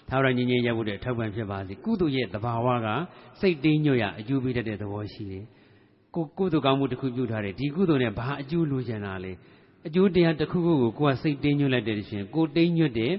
[0.10, 2.88] သာဝရညီငယ်ရဖို့တဲ့ထောက်ပံ့ဖြစ်ပါစေကုသိုလ်ရဲ့သဘာဝက
[3.40, 5.44] စိတ်တင်းညွတ်ရအကျိုးပေးတတ်တဲ့သဘောရှိတယ်
[6.16, 9.32] ကိုကုသိုလ်ကောင်းမှုတစ်ခုပြုထားတယ်ဒီကုသိုလ်နဲ့ဘာအကျိုးလိုချင်တာလဲ
[9.88, 13.14] အကျိုးတရားတစ်ခုခုကိုကိုယ်ကစိတ်တင်းညွတ်လိုက်တဲ့ရှင်ကိုတင်းညွတ်တဲ့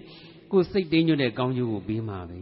[0.52, 2.40] ကိုစိတ်တင်းညွတ်တဲ့ကောင်းကျိုးကိုပေးမှာပဲ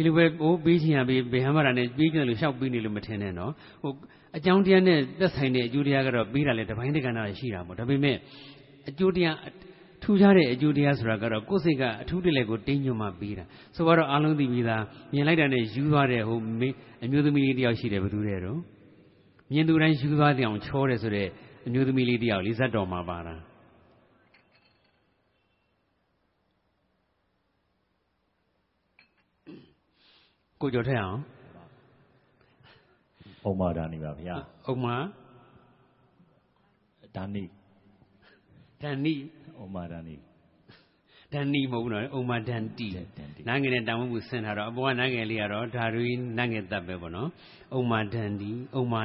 [0.00, 3.52] ဒီလိုပဲဟိုပေးချင်ရပေးဘယ်ဟမှတာနဲ့ပေးကြလို့ရှောက်ပေးနေလို့မထင်နဲ့နော်
[3.82, 3.92] ဟို
[4.36, 8.16] အကြောင်းတရားနဲ့သက်ဆိုင်တဲ့အကျိုးတရားကတော့ပေးတာလေတပိုင်းတက္ကနာရှိတာပေါ့ဒါပေမဲ့
[8.88, 9.36] အကျိုးတရား
[10.02, 13.44] ထူးခြားတဲ့အကျိုးတရားဆိုတာကတော့ကိုယ်စိတ်ကအထူးတလဲကိုတင်းညွတ်မှပေးတာ
[13.76, 14.82] ဆိုတော့အားလုံးသိပြီးသား
[15.12, 16.38] မြင်လိုက်တာနဲ့ယူသွားတဲ့ဟို
[17.04, 18.58] အမျိုးသမီးလေးတယောက်ရှိတယ်ဘယ်သူလဲတော့
[19.52, 21.28] မြင်သူတိုင်းယူသွားတဲ့အောင်ချောတယ်ဆိုတဲ့
[21.66, 23.34] အမျိုးသမီးလေးတယောက်လေးဇတ်တော်မှာပါတာ
[30.60, 31.20] ကိုကျော်ထက်အောင်
[33.48, 34.36] ဥမာဒါနေပါဗျာ
[34.70, 34.96] ဥမာ
[37.16, 37.44] ဒါနေ
[38.82, 39.14] ဒန်နီ
[39.62, 40.16] ဥမာဒါနေ
[41.32, 42.88] ဒန်နီမဟုတ်ဘူးနော်ဥမာဒန်တီ
[43.48, 47.28] နာငယ်နဲ့တောင်းမှုဆင်ထားတော့အပေါ်ကနာငယ်လေးကတော့ဓာရီနာငယ်တပ်ပဲပေါ့နော်
[47.78, 49.02] ဥမာဒန်တီဥမာ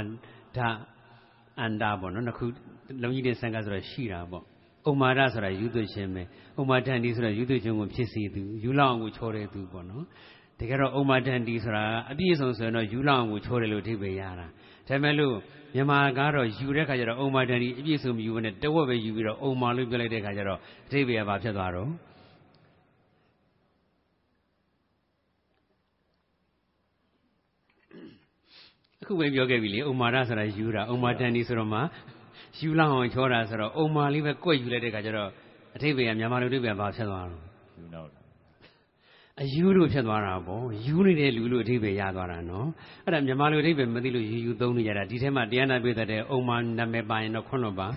[0.57, 0.68] ဓာ
[1.60, 2.45] အန္တာပေါ့နော်နှစ်ခု
[3.03, 4.44] လုံးကြီးတဲ့ဆန်ကဆိုတော့ရှိတာပေါ့
[4.90, 6.23] ဥမာရဆိုတာယူသွခြင်းပဲ
[6.60, 10.03] ဥမာဒန်တီဆိုတာယူသွခြင်းကိုဖြစ်စီသူယူလောက်အောင်ကိုချောတဲ့သူပေါ့နော်
[10.60, 14.48] တကယ်တော့ဥမာဒန်တီဆိုတာအပြည့်စုံဆိုရင်တော့ယူလောက်အောင်ကိုချောတယ်လို့အဓိပ္ပာယ်ရတာဒါ
[14.88, 15.36] ပေမဲ့လို့
[15.76, 21.90] မြန်မာကတော့ယူတဲ့ခါကျတော့ဥမာဒန်တီအပြည့်စုံမယူဘဲနဲ့တဝက်ပဲယူပြီးတော့ဥမာလို့ပြောလိုက်တဲ့ခါကျတော့အဓိပ္ပာယ်ကဘာဖြစ်သွားတော့
[29.02, 31.80] အခုပဲပြောခဲ့ပြီလေဥမာရဆိုတာယူတာဥမာတန်ဒီဆိုတော့မှ
[32.60, 35.30] ယူလောက်အောင်ချောတာဆိုတော့ဥမာလေးပဲကွက်ယူလိုက်တဲ့ခါကျတော့
[35.76, 37.41] အထိပ္ပယ်ကမြန်မာလူတွေပဲဘာဖြစ်သွားတော့
[37.80, 38.24] ယူတော့
[39.44, 42.68] အယူလို့ဖြစ်သွားတာပေါ့ယူနေတဲ့လူလို့အထိပ္ပယ်ရသွားတာနော်
[43.06, 47.88] အဲ့ဒါမြန်မာလူအထိပ္ပယ်မသိလို့ယူယူသုံးနေကြတာဒီထဲမှာတရားနာပြတဲ့ဥမာနာမည်ပါရင်တော့ခွန်းတော့ပါ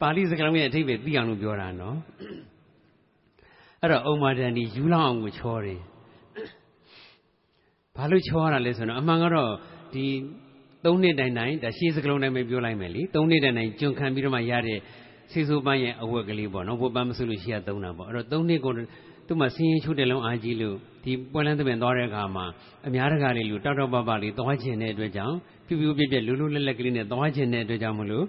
[0.00, 1.96] ပါဠိစကားလုံးရဲ့အထိပ္ပယ်သိအောင်လို့ပြောတာနော်
[3.82, 5.80] အဲ့တော့ဥမာတန်ဒီယူလောက်အောင်ကိုချောတယ်
[7.96, 9.50] ဘာလို့ချောရတာလဲဆိုတော့အမှန်ကတော့
[9.94, 10.04] ဒီ
[10.84, 14.78] သုံးနှစ်တိုင်တိုင်ဒါရှေးစကလုံးတိုင်းပဲပြောလိုက်မယ်လीသုံးနှစ်တိုင်တိုင်ကျွန်ခံပြီးတော့မှရတဲ့
[15.32, 18.72] ဆေးဆိုးပန်းရဲ့အဝတ်ကလေးပေါ့နော်ဝတ်ပန်းမဆိုလို့ရှိရသုံးတာပေါ့အဲ့တော့သုံးနှစ်ကို
[19.26, 22.46] သူ့မှာဆင်းရင်ချိုးတဲ့လုံးအားကြီးလို့ဒီပွဲလန်းသမင်သွားတဲ့အခါမှာ
[22.86, 25.36] အများတကာလေးလူတောက်တောက်ပပလေးသွားခြင်းတဲ့အတွက်ကြောင့်
[25.66, 28.24] ပြူပြူပြက်ပြက်လူလူလက်လက်ကလေးနဲ့သွားခြင်းတဲ့အတွက်ကြောင့်မလို့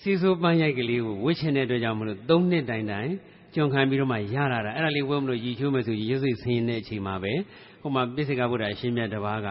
[0.00, 3.10] စီဆိုးပန်းရိုက်ကလေးကိုဝှစ်ခြင်းတဲ့အတွက်ကြောင့်မလို့သုံးနှစ်တိုင်တိုင်
[3.54, 7.32] ကြုံခံပြီးတော့မှရလာတာအဲ့ဒါလေးဝဲမလို့ရည်ချိုးမယ်ဆိုရည်စိတ်ဆင်းရင်တဲ့အချိန်မှာပဲ
[7.82, 9.48] ဟိုမှာပိစိကဗုဒ္ဓအရှင်မြတ်တပါးက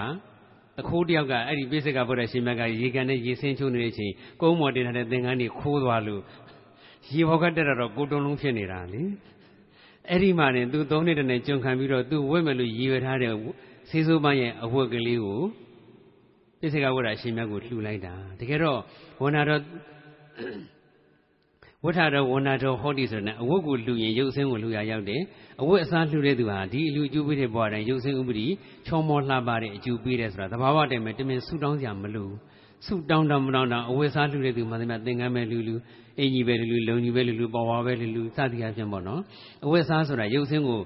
[0.77, 4.11] တခိုးတယောက်ကအဲ့ဒီပိစိကဗုဒ္ဓအရှင်မြတ်ကရေကန်နဲ့ရေဆင်းချိုးနေတဲ့အချိန်
[4.41, 6.21] ကုန်းမော်တင်ထားတဲ့သင်္ကန်းတွေခိုးသွားလို့
[7.13, 9.01] ရေဘောကတက်တော့ကိုတုံလုံးဖြစ်နေတာလေ
[10.09, 13.33] အဲ့ဒီမှာနေသူသုံးနှစ်တည်းနဲ့ကြုံခံပြီးတော့သူဝက်မယ်လို့ရည်ရွယ်ထားတဲ့
[13.89, 15.41] ဆေးဆိုးပန်းရဲ့အဝတ်ကလေးကို
[16.59, 18.79] ပိစိကဗုဒ္ဓအရှင်မြတ်ကိုလှူလိုက်တာတကယ်တော့
[19.21, 19.61] ဝန္နာတော်
[21.85, 25.21] ဝဋ္ဌတော်ဝန္နာတော်ဟောတိဆိုတဲ့အဝတ်ကိုလှူရင်ရုပ်ဆင်းကိုလှူရရောက်တယ်
[25.61, 28.47] အဝတ်အစားလှူတဲ့သူဟာဒီအလူအကျိုးပေးတဲ့ဘဝတိုင်းရုပ်ဆင်းဥပဒေ
[28.87, 32.29] ချောမောလှပတဲ့အကျိုးပေးတယ်ဆိုတာသဘာဝတည်းမှာတမင်ဆူတောင်းစရာမလို
[32.85, 35.75] ဆူတောင်းတောင်းမတောင်းတောင်းအဝတ်အစားလှူတဲ့သူမှသမျှသင်္ကန်းပဲလှူလှူ
[36.19, 39.21] အင်ကြီးပဲလှူလှူလုံကြီးပဲလှူလှူပေါ်ဝါပဲလှူလှူစသည်အဖြစ်ပေါ့နော်
[39.65, 40.81] အဝတ်အစားဆိုတာရုပ်ဆင်းကို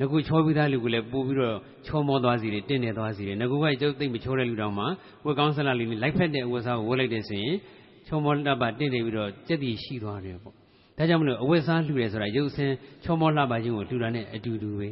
[0.00, 1.56] ငကူချောပြီးသားလူကလည်းပို့ပြီးတော့
[1.86, 4.84] ချောမောသွားစီတယ်တင့်နေသွားစီတယ်ငကူကကျုပ်သိမ့်မချောတဲ့လူတောင်မှ
[5.26, 7.56] ဝက်ကောင်းဆလာလေးလိုက်ဖက်တဲ့အဝတ်အစားကိုဝတ်လိုက်တဲ့ဆိုရင်
[8.06, 10.54] ချောမောတပ်ပါတင့်နေပြီးတော့စက်တီရှိသွားတယ်ပေါ့
[10.98, 14.88] ဒါကြောင့်မလို့အဝတ်စားလှူတယ်ဆိုတာရုပ်ဆင်းချောမောလှပခြင်းကိုလှူတာနဲ့အတူတူပဲ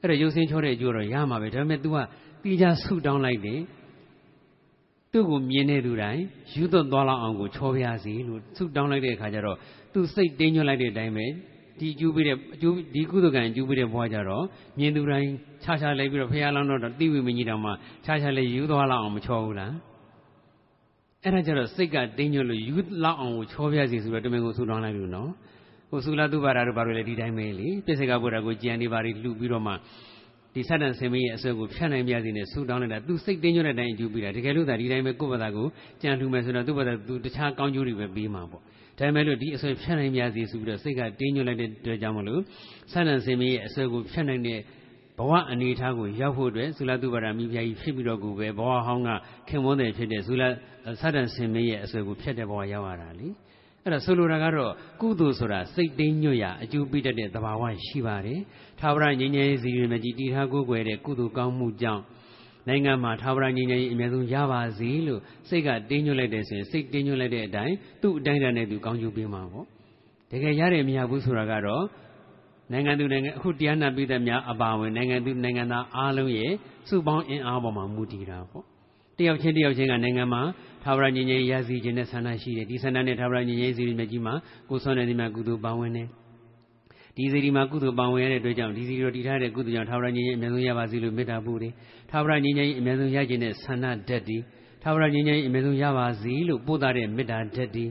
[0.00, 1.96] အဲ့တော့ရုပ်ဆင်းချောတဲ့အကျိုးတော့ရမှာပဲဒါပေမဲ့ तू က
[2.42, 3.60] တီးခြားဆုတောင်းလိုက်တယ်
[5.12, 6.22] သူ့ကိုမြင်တဲ့သူတိုင်း
[6.52, 9.56] ယူသွတ်သွားလောက်အောင်ကိုချောပြားစီလို့ဆုတောင်းလိုက်တဲ့အခါကျတော့
[9.92, 11.26] သူစိတ်တင်းညွတ်လိုက်တဲ့အတိုင်းပဲ
[11.80, 14.44] ဒီကျူးပြီးတဲ့အကျိုးဒီကုသကံကျူးပြီးတဲ့ဘွားကြတော့
[14.78, 15.30] မြင်သူတိုင်း
[15.62, 17.70] ခြားခြားလိုက်ပြီးတော့ဖះလောင်းတော့တိဝိမကြီးတောင်မှ
[18.04, 19.72] ခြားခြားလေးယူသွားလောက်အောင်မချောဘူးလား
[21.24, 25.30] အဲ့ဒါကြတော့စိတ်ကတင်းညွတ်လို့ယူလောက်အောင်ကိုချောပြစီဆိုတော့တမင်ကိုဆူတောင်းလိုက်လို့နော်
[25.90, 29.72] ဟိုသုလသုဘာရာတို့ဘာလို့လဲဒီတိုင်းပဲလေပြစ္ဆေကဘုရားကိုကြံနေပါလိလှူပြီးတော့မှ
[30.54, 35.66] ဒီဆတ္တန်ဆင်မင်းရဲ့အစွဲကိုဖြတ်နိုင်ပြစီနဲ့ဆူတောင်းလိုက်တာသူစိတ်တင်းညွတ်တဲ့အတိုင်းအကျိုးပေးတာတကယ်လို့သာဒီတိုင်းပဲကိုယ့်ဘာသာကို
[36.02, 38.62] ကြံလှူမယ်ဆိုတော့သူ့ဘာသာသူတခြားကောင်းကျိုးတွေပဲပေးမှာပေါ့
[38.98, 42.40] ဒါပေမဲ့လို့ဒီအစွဲဖြတ်နိုင်ပြစီဆိုပြီးတော့စိတ်ကတင်းညွတ်လိုက်တဲ့အတွက်ကြောင့်မလို့
[42.92, 44.60] ဆတ္တန်ဆင်မင်းရဲ့အစွဲကိုဖြတ်နိုင်တဲ့
[45.18, 49.08] ဘဝအနေထားကိုရောက်ဖို့အတွက်သုလသုဘာရမိဖုရားကြီးဖြစ်ပြီးတော့ကိုပဲဘဝဟောင်းက
[49.48, 50.42] ခင်မွန်းတယ်ဖြစ်တဲ့သုလ
[51.00, 53.28] သတ္တန်စင်မင်းရဲ့အဆွေကိုဖြတ်တဲ့ဘဝရောက်ရတာလေ
[53.88, 58.40] အဲ့ဒါဆိုလိုတာကတော့ကုသိုလ်ဆိုတာစိတ်သိမ်းညွတ်ရအကျိုးပေးတတ်တဲ့သဘာဝရှိပါတယ်
[58.80, 62.02] ထာဝရငြိမ်းချမ်းရေးစီရင်မကြီးတည်ထားကိုယ်ွယ်တဲ့ကုသိုလ်ကောင်းမှုကြောင့်
[62.68, 69.66] နိုင်ငံမှာထာဝရငြိမ်းချမ်းရေးအများဆုံးရပါစေလို့စိတ်ကတင်းညွတ်လိုက်တယ်ဆိုရင်စိတ်တင်းညွတ်လိုက်တဲ့အတိုင်းသူ့အတိုင်းတည်းနဲ့သူကောင်းကျိုးပေးမှာပေါ့
[70.30, 71.84] တကယ်ရတယ်မရဘူးဆိုတာကတော့
[72.72, 76.52] နိုင်ငံသူနိုင်ငံအခုတရားနာပြည်သက်များအပါဝင်နိုင်ငံသူနိုင်ငံသားအားလုံးရဲ့
[76.88, 78.64] စုပေါင်းအင်အားပေါ်မှာမူတည်တာပေါ့
[79.18, 80.42] တယောက်ချင်းတယောက်ချင်းကနိုင်ငံမှာ
[80.84, 84.34] ထာဝရညီငယ်ရစီခြင်းနဲ့ဆန္ဒရှိတယ်ဒီဆန္ဒနဲ့ထာဝရညီငယ်စီမြတ်ကြီးမှာ
[84.68, 86.08] ကိုဆွမ်းတဲ့ဒီမှာကုသိုလ်ပါဝင်တယ်
[87.16, 91.72] ဒီစီဒီမှာကုသိုလ်ပါဝင်ရတဲ့အတွက်ကြောင့်ဒီစီရောတည်ထားတဲ့ကုသိုလ်ကြောင့်ထာဝရညီငယ်အများဆုံးရပါစေလို့မေတ္တာပို့တယ်
[92.10, 94.38] ထာဝရညီငယ်အများဆုံးရခြင်းနဲ့ဆန္ဒဓာတ်ဒီ
[94.82, 97.84] ထာဝရညီငယ်အများဆုံးရပါစေလို့ပို့တာတဲ့မေတ္တာဓာတ်ဒီ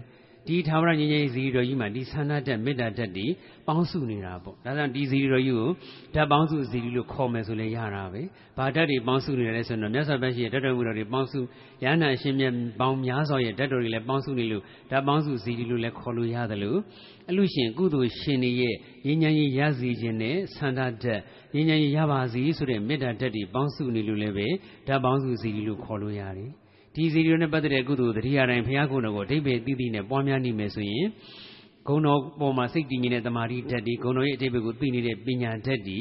[0.47, 3.25] ဒီထာဝရငြိမ်းချမ်းရေးဇီရီတော်ကြီးမှာဒီဆန္ဒတက်မေတ္တာတက်ဒီ
[3.67, 5.69] ပေါင်းစုနေတာပေါ့ဒါကြောင့်ဒီဇီရီတော်ကြီးကို
[6.13, 8.21] ဓာတ်ပေါင်းစုဇီရီလို့ခေါ်မယ်ဆိုလည်းရတာပဲ
[8.57, 11.39] ဘာဓာတ်တွေပေါင်းစုနေတယ်လဲဆိုတော့မြတ်စွာဘုရားရှိတဲ့ဓာတ်တော်မူတော်တွေပေါင်းစု
[11.83, 16.79] ရဟန္တာအရှင်မြတ်ပေါင်းများစွာရဲ့ဓာတ်တော်တွေလည်းပေါင်းစုနေလို့ဓာတ်ပေါင်းစုဇီရီလို့လည်းခေါ်လို့ရတယ်လို့
[17.29, 18.75] အလူရှင်ကုသိုလ်ရှင်တွေရဲ့
[19.05, 21.21] ငြိမ်းချမ်းရေးရစီခြင်းနဲ့ဆန္ဒတက်
[21.53, 24.47] ငြိမ်းချမ်းရေးရပါစီဆိုတဲ့မေတ္တာတက်တွေပေါင်းစုနေလို့လည်းပဲ
[24.87, 26.51] ဓာတ်ပေါင်းစုဇီရီလို့ခေါ်လို့ရတယ်
[26.97, 31.05] ဒီစီရီနဲ့ပတ်သက်တဲ့ကုသိုလ်တတိယတိုင်းဘုရားကုဏ္ဏကိုအဓိပ္ပာယ်သိသိနဲ့ပွားများနေမယ်ဆိုရင်
[31.87, 35.97] ဂုဏ်တော်ပေါ်မှာစိတ်တည်ငြိမ်တဲ့တမာတိဓာတ်ဒီဂုဏ်တော်ရဲ့အဓိပ္ပာယ်ကိုသိနေတဲ့ပညာဓာတ်ဒီ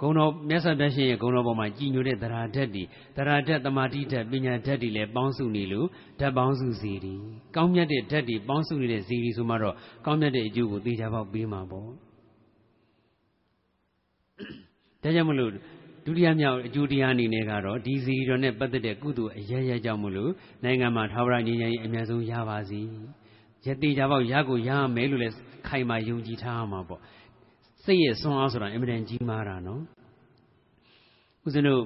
[0.00, 2.82] ဂုဏ်တော်မြတ်စွာဘုရားရှင်ရဲ့ဂုဏ်တော်ပေါ်မှာကြည်ညိုတဲ့သရာဓာတ်ဒီ
[3.16, 5.86] သရာဓာတ်တမာတိဓာတ်ပညာဓာတ်ဒီလည်းပေါင်းစုနေလို့
[6.20, 7.14] ဓာတ်ပေါင်းစုစီဒီ
[7.56, 9.74] ကောင်းမြတ်တဲ့ဓာတ်ဒီပေါင်းစုနေတဲ့စီဒီဆိုမှတော့
[10.06, 15.52] ကောင်းမြတ်တဲ့အကျိုးကိုသိကြပေါက်ပေးမှာပေါ့ဒါကြောင့်မလို့
[16.06, 20.32] ဒုတိယမြောက်အကျိုးတရားအနေနဲ့ကတော့ဒီစီတော်နဲ့ပတ်သက်တဲ့ကုသိုလ်အရရကြောင့်မလို့
[20.64, 22.80] နိုင်ငံမှာထာဝရငြိမ်းချမ်းရေးအများဆုံးရပါစီ
[23.66, 25.28] ရတိကြပေါက်ရကိုရမယ်လို့လဲ
[25.66, 27.00] ခိုင်မာယုံကြည်ထားမှာပေါ့
[27.84, 29.82] စိတ်ရဲ့ဆွမ်းအားဆိုတာအင်မတန်ကြီးမားတာနော်
[31.44, 31.82] ဦးဇင်းတို့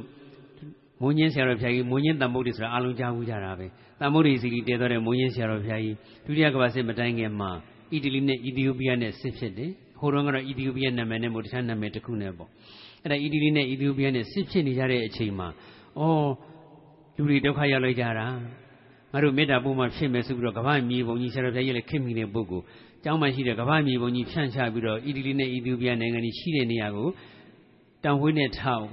[1.02, 3.66] မုံညင်းဆရာတော်ဘုရားကြီးမုံညင်းတန်မုတ်တွေဆိုတာအလုံးကြားဘူးကြတာပဲ
[4.00, 7.50] တန်မုတ်တွေစီကြီးတည်တော်တဲ့မုံညင်းဆရာတော်ဘုရားကြီးဒုတိယကမ္ဘာစစ်မတိုင်းခင်မှာ
[7.92, 9.70] အီတလီနဲ့အီသီယိုးပီးယားနဲ့စစ်ဖြစ်တယ်
[10.00, 12.48] ဟိုတုန်းကတော့အီသီယိုးပီးယားနာမည်နဲ့မို့တခြားနာမည်တစ်ခုနဲ့ပေါ့
[13.02, 15.48] အဲ့ဒါအီတလီနဲ့အီသီယိုးပီးယားနဲ့စစ်ဖြစ်နေကြတဲ့အချိန်မှာ
[15.98, 16.30] အော်
[17.16, 18.26] လူတွေဒုက္ခရောက်လိုက်ကြတာ
[19.12, 22.64] ငါတို့မေတ္တာပို့မှဖြစ်မယ်ဆိုပြီးတော့ကမ္ဘာမြေပုံကြီးဆရာတော်ဘုရားကြီးလည်းခင်မိတဲ့ပုဂ္ဂိုလ်
[23.04, 27.08] ကျောင်းမှာရှိတဲ့ကမ္ဘာမြေပုံကြီးဖြန့်ချပြီးတော့အီတလီနဲ့အီသီယိုးပီးယားနိုင်ငံကြီးရှိတဲ့နေရာကို
[28.04, 28.84] တောင်ဝေးနဲ့ထောက်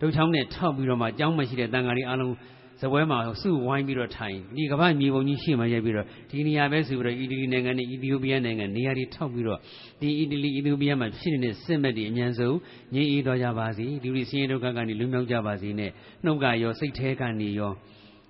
[0.00, 2.34] ဒုတ်ချောင်းနဲ့ထောက်ပြီးတော့မှကျောင်းမှာရှိတဲ့တန်ဃာတွေအားလုံး
[2.80, 9.58] ဇပွဲမှာစုဝိုင်းပြီးတော့ထိုင်ဒီကမ္ဘာမြေပုံကြီးရှေ့မှာရိုက်ပြီးတော့ဒီနေရာပဲဆိုပြီးတော့အီတလီနိုင်ငံနဲ့အီသီယိုးပီးယားနိုင်ငံနေရာတွေထောက်ပြီးတော့
[10.00, 12.56] ဒီအီတလီအီသီယိုးပီးယားမှာဖြစ်နေတဲ့စစ်မဲ့တွေအများဆုံး
[12.94, 15.90] ငြိမ်းအေးသွားကြပါစေဒီလိုဆင်းရဲဒုက္ခကနေလွတ်မြောက်ကြပါစေနဲ့
[16.24, 17.72] နှုတ်ကရောစိတ်แท้ကနေရော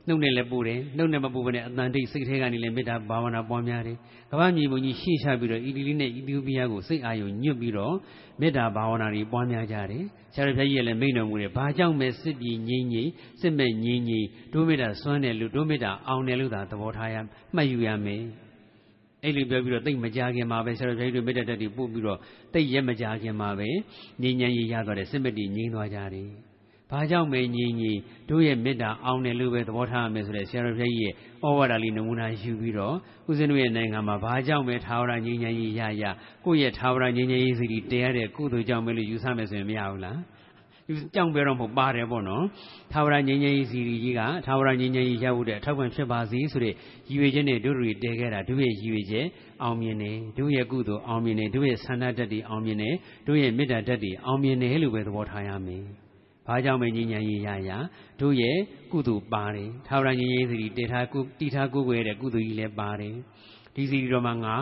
[0.08, 3.96] နှုတ်နဲ့လည်းပို့တယ်နှုတ်နဲ့မပို့ဘဲနဲ့အတန်တိတ်စိတ်แท้ကနေလည်းမေတ္တာဘာဝနာပွားများတယ်
[4.30, 7.94] ကမ္ဘာမြေပုံကြီးရှေ့ချပြီးတော့အီတလီနဲ့အီသီယိုးပီးယားကိုစိတ်အာရုံညွတ်ပြီးတော့
[8.40, 10.04] မေတ္တာဘာဝနာတွေပွားများကြတယ်
[10.34, 13.10] ဆရာတော်ဘုရားကြီးလည်းမိန့်တော်မူတယ်ဘာကြောင့်မဲစစ်ပြီးငြိမ်းငြိမ်း
[13.40, 17.16] စစ်မဲ့ငြိမ်းငြိမ်းဒုမေတ္တာစွမ်းတယ်လို့ဒုမေတ္တာအောင်တယ်လို့သာသဘောထားရ
[17.54, 18.22] မှတ်ယူရမယ်
[19.22, 22.18] အဲ့လိုပြောပြီးတော့တိတ်မကြခင်မှာပဲဆရာတော်ဘုရားကြီးတို့မေတ္တာတက်ပြီးပို့ပြီးတော့
[22.54, 23.68] တိတ်ရက်မကြခင်မှာပဲ
[24.22, 26.28] ငြိမ်းချမ်းရေးရသွားတယ်စစ်မဲ့တည်ငြိမ်းသွားကြတယ်
[26.90, 28.00] ဘာကြောင့်မဲငြိမ်းငြိမ်း
[28.30, 32.94] တို့ရဲ့မေတ္တာအောင်တယ်လို့ပဲသဘောထားရမယ်ဆိုတဲ့ဆရာတော်ဘုရားကြီးရဲ့ဩဝါဒလေးနမူနာယူပြီးတော့
[33.28, 36.04] ဦးဇင်းတို့ရဲ့နိုင်ငံမှာဘာကြောင့်မဲထာဝရငြိမ်းချမ်းရေးရရ
[36.44, 40.18] ကိုယ့်ရဲ့ထာဝရငြိမ်းချမ်းရေးစီတီတရားတဲ့ကုသိုလ်ကြောင့်မဲလို့ယူဆမယ်ဆိုရင်မရဘူးလား
[41.14, 42.44] ကြောင်ပြောတော့မဟုတ်ပါတယ်ပေါ့နော်
[42.92, 46.74] ထာဝရငြိမ်းချမ်းရေးစီရီကြီးကထာဝရငြိမ်းချမ်းရေးရဖို့တဲ့အထောက်ပံ့ဖြစ်ပါစေဆိုတဲ့
[47.08, 49.26] ရည်ရွယ်ချက်နဲ့တို့တွေတည်ခဲ့တာတို့ရဲ့ရည်ရွယ်ချက်
[49.62, 52.94] အောင်မြင်တယ်တို့ရဲ့ကုသိုလ်အောင်မြင်တယ်တို့ရဲ့ဆန္ဒတတ်တွေအောင်မြင်တယ်
[53.26, 56.05] တို့ရဲ့မေတ္တာတတ်တွေအောင်မြင်တယ်လို့ပဲသဘောထားရမယ်
[56.46, 57.70] ဘာကြောင့်ပဲငြိမ်းချမ်းရေးရရ
[58.20, 58.56] တို့ရဲ့
[58.92, 63.14] ကုသိုလ်ပါတယ်ထာဝရငြိမ်းချမ်းရေးစီရီတည်ထားကုတည်ထားကိုယ်ွယ်တဲ့ကုသိုလ်ကြီးလည်းပါတယ်
[63.74, 64.54] ဒီစီရီတော်မှာငါ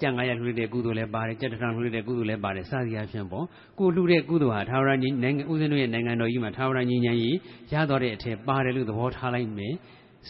[0.00, 3.46] ကြံ့ငါရလှူတဲ့ကုသိုလ်လည်းပါတယ်ကြက်တထောင်လှူတဲ့ကုသိုလ်လည်းပါတယ်စသည်အဖြစ်ပေါ့
[3.78, 7.36] ကိုလှူတဲ့ကုသိုလ်ဟာထာဝရနိုင်ငံဦးဇင်းတို့ရဲ့နိုင်ငံတော်ကြီးမှာထာဝရငြိမ်းချမ်းရေး
[7.72, 9.74] ရတော့တဲ့အထက်ပါတယ်လို့သဘောထားလိုက်မယ်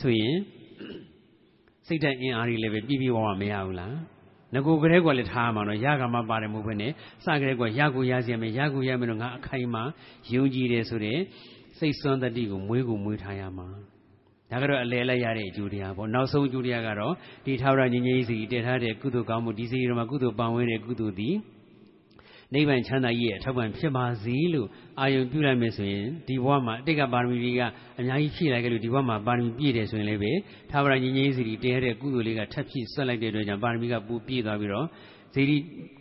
[0.00, 0.36] ဆိုရင်
[1.86, 3.94] စိတ်ဓာတ်အင်အားကြီးလည်းပဲပြည့်ပြည့်ဝဝမရဘူးလား
[4.54, 6.92] ငကိုကလေးကလည်းထားမှာတော့ရကမှပါတယ်မဟုတ်ဘဲနဲ့
[7.24, 9.82] စကလေးကရကိုရစီမယ်ရကိုရမယ်တော့ငါအခိုင်မှာ
[10.32, 11.18] ယုံကြည်တယ်ဆိုတဲ့
[11.78, 13.68] စိတ်စွမ်းတတိကိုမွေးကိုမွေးထားရမှာ
[14.50, 17.14] ဒါကတော့အလဲလိုက်ရတဲ့အကျိုးတရားပေါ့နောက်ဆုံးအကျိုးတရားကတော့
[17.46, 21.34] ဒီထာဝရငြိမ်းချမ်းရေးစီတည်ထားတဲ့ကုသိုလ်ကောင်းမှုဒီစီရမှာကုသိုလ်ပံဝဲတဲ့ကုသိုလ်သည်
[22.54, 24.68] နိဗ္ဗာန်ချမ်းသာကြီးရဲ့အထောက်ပံ့ဖြစ်ပါစေလို့
[25.00, 27.60] အာယုံပြုလိုက်မယ်ဆိုရင်ဒီဘဝမှာအတိတ်ကပါရမီတွေက
[27.98, 30.32] အများကြီးဖြည့်လိုက်ကြလို့ဒီဘဝမှာပါရမီပြည့်တယ်ဆိုရင်လည်းပဲ
[30.70, 34.86] ထာဝရညီငြိမ်းစီတည်ရတဲ့ကုသိုလ်လေးကထပ်ဖြည့်ဆွတ်လိုက်တဲ့အတွက်ကြောင့်ပါရမီကပူပြည့်သွားပြီးတော့
[35.34, 35.56] ဇေဒီ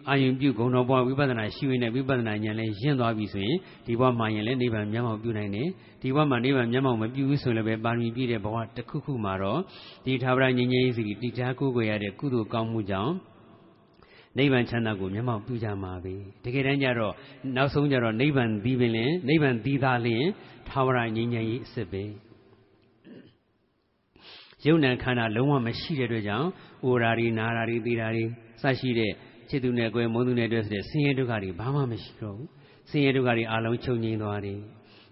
[0.10, 5.68] အာယုံပြုဂုဏတော်ဘဝဝိပဿနာရှိဝင်တဲ့ဝိပဿနာဉာဏ်လည်းရင့်သွားပြီဆိုရင်ဒီဘဝမှာရင်လည်းနိဗ္ဗာန်မျက်မှောက်ပြုနိုင်တယ်
[6.02, 9.60] ဒီဘဝမှာနိဗ္ဗာန်မျက်မှောက်မပြုဘူးဆိုလည်းပဲပါရမီပြည့်တဲ့ဘဝတစ်ခုခုမှာတော့
[10.06, 13.14] ဒီထာဝရငြိမ်းချမ်းရေးစီတည်ထားကိုးကွယ်ရတဲ့ကုသိုလ်ကောင်းမှုကြောင့်
[14.37, 16.13] နိဗ္ဗာန်ချမ်းသာကိုမျက်မှောက်ပြုကြမှာပဲ
[16.43, 17.13] တကယ်တမ်းကျတော့
[17.55, 20.25] နောက်ဆုံးကျတော့နိဗ္ဗာန်ပြီးပင်လင်နိဗ္ဗာန်ပြီးသားလျင်
[20.69, 22.03] သာဝရငြိမ်းချမ်းရေးအစစ်ပဲ
[24.65, 26.47] ယုံ nant ခန္ဓာလုံးဝမရှိတဲ့အတွက်ကြောင့်
[26.83, 28.25] အိုရာတွေနာရာတွေသိတာတွေ
[28.61, 29.11] စရှိတဲ့
[29.49, 32.49] ချစ်သူနဲ့ကွယ်မုန်းသူနဲ့တွေ့ဆိုတဲ့ဆင်းရဲဒုက္ခတွေဘာမှမရှိတော့ဘူး
[32.89, 34.59] ဆင်းရဲဒုက္ခတွေအလုံးချုပ်ငြိမ်းသွားတယ်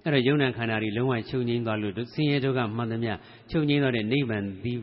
[0.03, 3.13] အဲ့တော့ယုံ nant ခန္ဓာတွေလုံးဝချုပ်ငြိမ်းသွားလို့ဆင်းရဲဒုက္ခမှန်သမျှ
[3.51, 4.73] ချုပ်ငြိမ်းသွားတဲ့နိဗ္ဗာန်ဒီ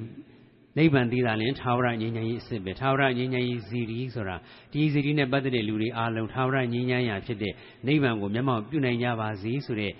[0.79, 4.37] နိဗ္ဗာန်တည်တာလည်းသာဝရငြိမ်းချမ်းရေးအစစ်ပဲသာဝရငြိမ်းချမ်းရေးဇီရီဆိုတာ
[4.73, 7.53] ဒီဇီရီနဲ့ပတ်သက်တဲ့လူတွေအားလုံးသာဝရငြိမ်းချမ်းရာဖြစ်တဲ့
[7.87, 9.93] နိဗ္ဗာန်ကိုမျက်မှောက်ပြုနိုင်ကြပါစေဆိုတဲ့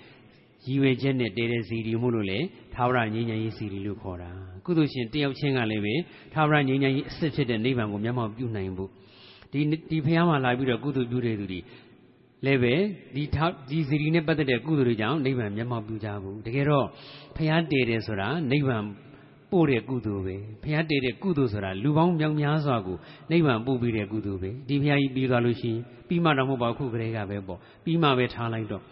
[0.65, 2.39] ရည်ရွယ်ချက်နဲ့တည်တဲ့ဇီရီမှုလို့လေ
[2.73, 4.31] သာဝရငြိမ်းချမ်းရေးဇီရီလို့ခေါ်တာ
[4.65, 5.95] ကုသိုလ်ရှင်တယောက်ချင်းကလည်းပဲ
[6.33, 8.91] သာဝရငြိမ်းချမ်းရေးအစစ်ဖြစ်တဲ့နိဗ္ဗာန်ကိုမျက်မှောက်ပြုနိုင်ဖို့
[9.51, 11.59] ဒီဒီဖះမှာလာပြီးတော့ကုသိုလ်ပြုတဲ့သူတွေ
[12.45, 12.73] လည်းပဲ
[13.15, 13.23] ဒီ
[13.69, 16.85] ဒီဇီရီနဲ့ပတ်သက်တဲ့ကုသိုလ်တွေကြောင့်နိဗ္ဗာန်မျက်မှောက်ပြုကြဘူးတကယ်တော့
[17.35, 18.83] ဖះတည်တယ်ဆိုတာနိဗ္ဗာန်
[19.51, 22.97] ပို့တဲ့ကုသိုလ်ပဲဘုရားတည်တဲ့ကုသိုလ်ဆိုတာလူပေါင်းမြောက်များစွာကို
[23.31, 28.83] နိဗ္ဗာန်ပို့ပြီးတဲ့ကုသိုလ်ပဲဒီဘုရားကြီးပြီးသွားလို့ရှိရင်ပြီးမှတော့မဟုတ်ပါဘူးခုကလေးကပဲပေါ့ပြီးမှပဲထားလိုက်တော့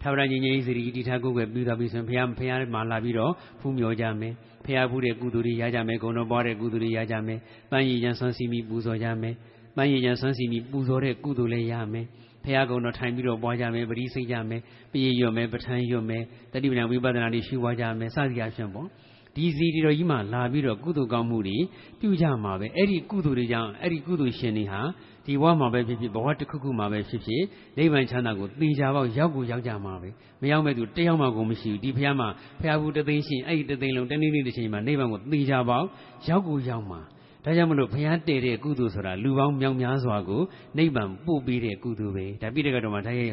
[0.00, 4.32] ထာဝရညီငယ်စီရီတိထားကိုယ်ပဲပြီးသွားပြီဆိုရင်ဘုရားဘုရားမှာလာပြီးတော့ဖူးမြော်ကြမယ်
[4.64, 7.38] ဘုရားဖူးတဲ့ကုသိုလ်တွေရကြမယ်ဂုဏ်တော်ပွားတဲ့ကုသိုလ်တွေရကြမယ်
[7.70, 9.34] ပန်းရည်ရန်ဆွမ်းစီမိပူဇော်ကြမယ်
[9.76, 12.06] ပန်းရည်ရန်ဆွမ်းစီမိပူဇော်တဲ့ကုသိုလ်လည်းရမယ်
[12.44, 14.60] ဖះကုံတော်ထိုင်ပြီးတော့ပွားကြမယ်ပရိစိတ်ကြမယ်
[14.92, 16.22] ပြေရွတ်မယ်ပဋ္ဌာန်းရွတ်မယ်
[16.52, 18.88] တတိပဏဝိပဿနာတွေရှုပွားကြမယ်စသည်အဖြစ်ပေါ့
[19.36, 21.58] ဒီစီတီတော်ကြီးမှလာပြီးတော့ကုသိုလ်ကောင်းမှုတွေ
[22.00, 24.80] ပြုကြမှာပဲအဲ့ဒီကုသိုလ်တွေကြောင့်အဲ့ဒီကုသိုလ်ရှင်တွေဟာ
[25.26, 27.42] ဒီဘဝမှာပဲဖြစ်ဖြစ်ဘဝတစ်ခုခုမှာပဲဖြစ်ဖြစ်
[27.78, 30.08] နိဗ္ဗာန်ချမ်းသာကိုသိကြပေါက်ရောက်ကိုရောက်ကြမှာပဲ
[30.42, 32.28] မရောက်မဲ့သူတယောက်မှကိုမရှိဘူးဒီဖះမှာ
[32.60, 35.86] ဖះဘူးတသိန်းရှင်အဲ့ဒီတသိန်းလုံးတနည်းနည်းတစ်ချိန်မှာနိဗ္ဗာန်ကိုသိကြပေါက်
[36.28, 37.00] ရောက်ကိုရောက်မှာ
[37.44, 40.42] ဒါကြောင့်မလို့ဘုရားတည်တဲ့ကုသိုလ်ဆိုတာလူပေါင်းမြောက်များစွာကို
[40.78, 43.30] နိဗ္ဗာန်ပို့ပေးတဲ့ကုသိုလ်ပဲဒါပြည့်တဲ့ကတော့မှဒါရဲ့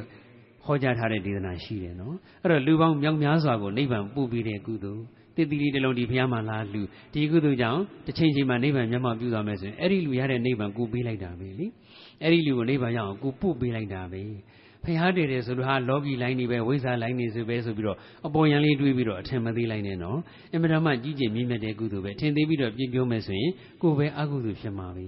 [0.65, 5.03] ဟောကြားထားတဲ့ဒေသနာရှိတယ်နော်အဲ့တော့လူပေါင်းမြောက်များစွာကိုနိဗ္ဗာန်ပို့ပေးတဲ့ကုသိုလ်
[5.35, 6.81] တည်တည်လေးတစ်လုံးဒီဘုရားမှာလာလူ
[7.13, 11.67] ဒီကုသိုလ်ကြောင့်တစ်ချိန်ချိန်မှာနိဗ္ဗာန်မျက်မှောက်ပြုသွားမယ်ဆိုရင်အဲ့ဒီလူရတဲ့နိဗ္ဗာန်ကိုပေးလိုက်တာပဲလေ
[12.21, 14.21] အဲ့ဒီလူကိုနိဗ္ဗာန်ရအောင်ကိုပို့ပေးလိုက်တာပဲ
[14.83, 17.97] ဖះတည်တယ်ဆိုတော့ဟာလောကီလိုင်းနေပဲဝိဇ္ဇာလိုင်းနေဆိုပဲဆိုပြီးတော့
[18.27, 20.17] အပေါ်ယံလေးတွေးပြီးတော့အထင်မသေးလိုက်နဲ့နော်
[20.53, 23.51] အင်မတန်မှကြီးကျယ်မြင့်မြတ်တဲ့ကုသိုလ်ပဲထင်သေးပြီးတော့ပြင်းပြောမယ်ဆိုရင်
[23.81, 25.07] ကိုယ်ပဲအကုသိုလ်ဖြစ်မှာပဲ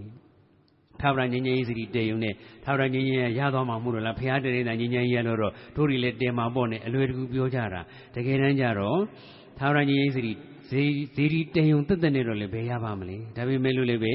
[1.02, 2.34] ထာဝရငြိမ်းချမ်းရေးစီတည်ယုံနဲ့
[2.64, 7.82] ထာဝရငြိမ်းချမ်းရသွားမှာမို့လို့လားဖះတည်တဲ့ငြိမ်းချမ်းရေးရတော့တို့တွေလည်းတင်မှာပေါ့နဲ့အလွယ်တကူပြောကြတာ
[8.16, 9.00] တကယ်တမ်းကျတော့
[9.62, 10.34] ထာဝရငြိမ်းချမ်းရေးစီ
[10.70, 10.84] ဇေ
[11.16, 14.14] ဇေဒီတယုံတက်တက်နဲ့တော့လည်းဘယ်ရပါမလဲဒါပေမဲ့လို့လည်းပဲ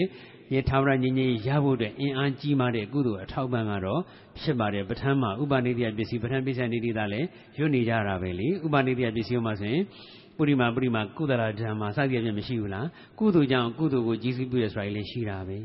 [0.53, 4.01] ရေထာဝရငြိမ်းချမ်းရဖို့အတွက်အင်အားကြီးမားတဲ့ကုသိုလ်အထောက်ပံ့ကတော့
[4.41, 7.27] ဖြစ်ပါတယ်ပဋ္ဌာန်းမှာဥပနိဒိယပစ္စည်းပဋ္ဌာန်းပစ္စယနိတိတာလည်း
[7.59, 9.83] ရွတ်နေကြတာပဲလေဥပနိဒိယပစ္စည်းမှာဆိုရင်
[10.37, 12.87] ပုရိမာပုရိမာကုသလာဓမ္မစသည်အဖြစ်မရှိဘူးလား
[13.19, 15.59] ကုသိုလ်ကြောင့်ကုသိုလ်ကိုကြီးစုပြုရဆိုတာလည်းရှိတာပဲ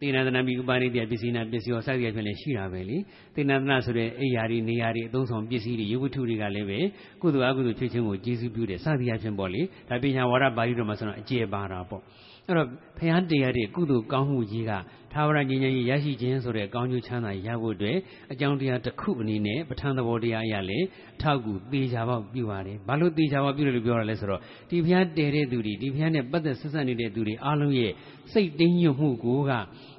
[0.00, 2.96] သေနန္တနာမိဥပါရိတ္တပစ္စည်းနာပစ္စည်းရောစသည်အဖြစ်လည်းရှိတာပဲလေ
[3.34, 6.78] သေနန္တနာဆိုတဲ့အိယာတွေနေရာတွေအသုံးဆောင်ပစ္စည်းတွေရုပ်ဝတ္ထုတွေကလည်းပဲ
[7.22, 12.02] ကုသိုလ်အကုသိုလ်ဖြစ်ခြင်းကိုကျေစုပြုတယ်စသည်အဖြစ်ပေါ့လေဒါပညာဝါဒပါဠိတော်မှာဆိုတော့အကျေပါတာပေါ့
[12.48, 12.68] အဲ့တော့
[12.98, 14.72] ဖះတရားတဲ့ကုသိုလ်ကောင်းမှုကြီးက
[15.12, 17.96] သာဝရဉာဏ်ဉာဏ်ရရှိခြင်းဆိုတဲ့ကောင်းကျိုးချမ်းသာရဖို့အတွက်
[18.32, 24.40] အကြောင်းတရားတစ်ခုအနေနဲ့ပဋ္ဌာန်းသဘောတရားအရလည်းအထောက်အကူသေချာပေါက်ပြုပါတယ်။ဘာလို့သေချာပေါက်ပြုတယ်လို့ပြောရလဲဆိုတော့
[24.70, 27.92] ဒီဖះတည်တဲ့သူတွေဒီဖះနဲ့ပတ်သက်ဆက်ဆက်နေတဲ့သူတွေအားလုံးရဲ့
[28.32, 29.50] စိတ်တင်းညွတ်မှုကိုက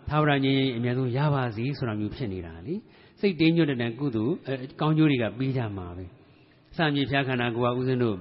[0.10, 2.74] သာဝရဉာဏ်ဉာဏ်အများဆုံးရပါစေဆိုတာမျိုးဖြစ်နေတာလေ။
[3.20, 4.34] စိတ်တင်းညွတ်တဲ့ကုသိုလ်
[4.82, 6.06] ကောင်းကျိုးတွေကပြီးကြမှာပဲ။
[6.78, 8.18] စံမြေဖះခန္ဓာကိုယ်ကဥစဉ်တို့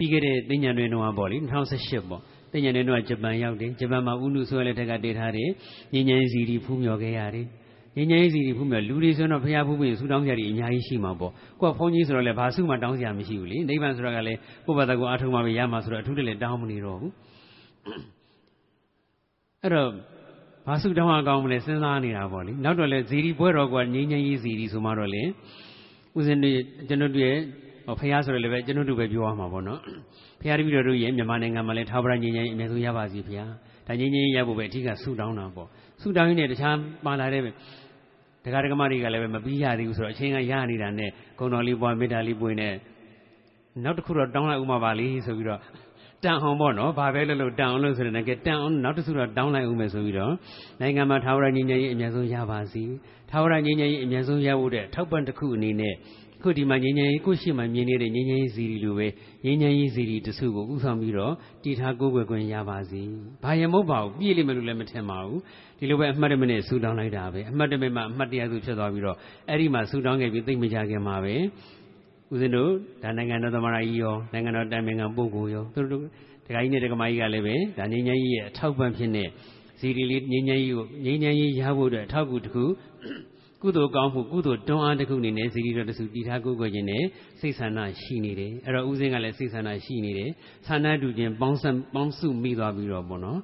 [0.00, 2.22] ပြီးခဲ့တဲ့သိညာတွင်တော့ပေါ့လေ2018ပေါ့
[2.52, 5.50] သိညာတွင်တော့ဂျပန်ရောက်တယ်ဂျပန်မှာဥနုဆိုရလက်ထက်ကတည်ထားတယ်
[5.92, 7.46] ညဉ့်ဉန်းစီတီဖူးမြော်ခဲ့ရတယ်
[7.96, 17.12] ညဉ့်ဉန်းစီတီဖူးမြော်လူတွေဆိုတော့ဘုရားဖူးပြီးဆူတောင်းကြတယ်အများကြီးရှိမှာပေါ့ကိုကဘုန်းကြီးဆိုတော့လည်းဘာစုမှတောင်းစရာမရှိဘူးလေနိဗ္ဗာန်ဆိုတော့ကလည်းကိုယ့်ဘာသာကိုအားထုတ်မှပဲရမှာဆိုတော့အထူးတည်းတောင်းမနေတော့ဘူး
[19.62, 19.90] အဲ့တော့
[20.66, 25.22] ဘာစုတောင်းအောင်ကောင်းမလဲစဉ်းစားနေတာပေါ့လေနောက်တော့လေဇီရီပွဲတော်ကငြိမ်းငြိမ်းရေးဇီရီဆိုမှတော့လေ
[26.18, 26.52] ဥစဉ်တွေ
[26.88, 27.38] ကျွန်တော်တို့ရဲ့
[27.88, 29.80] ဟောဖះဆိုရလည်းပဲကျွန်တော်တို့ပဲပြောရမှာပေါ့နော်
[30.40, 33.40] ဖះတပည့်တော်တို့ရဲ့မြန်မာနိုင်ငံမှာလည်းထာဝရငြိမ်းချမ်းရေးအများဆုံးရပါစီဖះ
[33.86, 35.68] ဒါငြိမ်းချမ်းရေးရဖို့ပဲအထူးကဆုတောင်းတာပေါ့
[36.02, 36.74] ဆုတောင်းရင်းနဲ့တခြား
[37.06, 37.42] ပါလာတဲ့
[38.44, 42.74] တရားဓမ္မတွေကလည်းပဲမပြီးရသေးဘူးဆိုတော့အချိန်ကရနေတာနဲ့ဂုဏတော်လေးပွားမေတ္တာလေးပွင့်နဲ့
[43.84, 45.60] နောက်တစ်ခုတော့တောင်းလိုက်ဥမှာပါလေဆိုပြီးတော့
[46.24, 50.32] တန်အောင်ပေါ့နော်ဘာပဲလို့လို့တန်အောင်လို့ဆိုတဲ့ကဲတန်အောင်နောက်တစ်ခုတော့တောင်းလိုက်ဦးမယ်ဆိုပြီးတော့
[50.80, 52.84] နိုင်ငံမှာထာဝရငြိမ်းချမ်းရေးအများဆုံးရပါစီ
[53.30, 55.94] ထာဝရငြိမ်းချမ်းရေးအများဆုံးရဖို့တဲ့ထောက်ပံ့တစ်ခုအနေနဲ့
[56.42, 59.06] ခုဒီမှာငြိမ်းချမ်းရေးကိုရှိမှမြင်နေတဲ့ငြိမ်းချမ်းရေးစီရီလိုပဲ
[59.44, 61.32] ငြိမ်းချမ်းရေးစီရီတစုကိုဥဆောင်ပြီးတော့
[61.62, 63.02] တည်ထားကိုးကွယ်ခွင့်ရပါစေ။
[63.42, 65.38] ဘာရမဟုတ်ပါဘူးပြည့်လိမ့်မယ်လို့လည်းမထင်ပါဘူး။
[65.78, 69.16] ဒီလိုပဲအမှတ်တမဲ့နဲ့ဆူတောင်းလိုက်တာပဲ။အမှတ်တမဲ့မှအမှတ်တရားစုဖြစ်သွားပြီးတော့
[69.48, 71.34] အဲ့ဒီမှာဆူတောင်းခဲ့ပြီးသိမကြခင်မှာပဲ။
[72.32, 72.70] ဦးဇင်းတို့
[73.02, 76.02] ဒါနိုင်ငံတော်သမရာကြီးရောနိုင်ငံတော်တိုင်ပင်ခံပုဂ္ဂိုလ်ရောသူတို့
[76.46, 79.24] ဒကာကြီးနဲ့ဒကာမကြီးကလည်းပဲဒါငြိမ်းချမ်းရေးရဲ့အထောက်ပံ့ဖြစ်နေ
[79.78, 82.64] စီရီလေးငြိမ်းချမ်းရေးကိုငြိမ်းချမ်းရေးရဖို့အတွက်အထောက်အကူတစ်ခု
[83.62, 87.04] ကုသိုလ်ကောင်းမှုကုသိုလ်တွန်းအားတစ်ခုအနေနဲ့ဇီတိတော်တစုတည်ထားကိုယ်ကိုယ်ခြင်းနဲ့
[87.40, 90.30] စိတ်ဆန္ဒရှိနေတယ်အဲ့တော့ဥစဉ်ကလည်းစိတ်ဆန္ဒရှိနေတယ်
[90.66, 93.38] ဆန္ဒတူခြင်းပေါင်းစပ်ပေါင်းစုမိသွားပြီးတော့ပေါ့နော်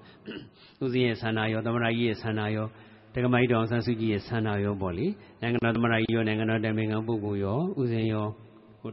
[0.84, 2.66] ဥစဉ်ရဲ့ဆန္ဒရောသမရကြီးရဲ့ဆန္ဒရော
[3.14, 5.06] တက္ကမကြီးတော်ဆန်းစုကြည်ရဲ့ဆန္ဒရောပေါ့လေ
[5.40, 8.26] နိုင်ငံတော်သမရကြီးရောနိုင်ငံတော်တိုင်ပင်ခံပုဂ္ဂိုလ်ရောဥစဉ်ရော
[8.80, 8.90] ဟို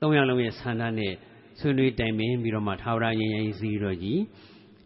[0.00, 1.12] သုံးရလုံးရဲ့ဆန္ဒနဲ့
[1.58, 4.18] ဆွေးနွေးတိုင်ပင်ပြီးတော့မှထာဝရငြိမ်းချမ်းရေးစီတော်ကြီး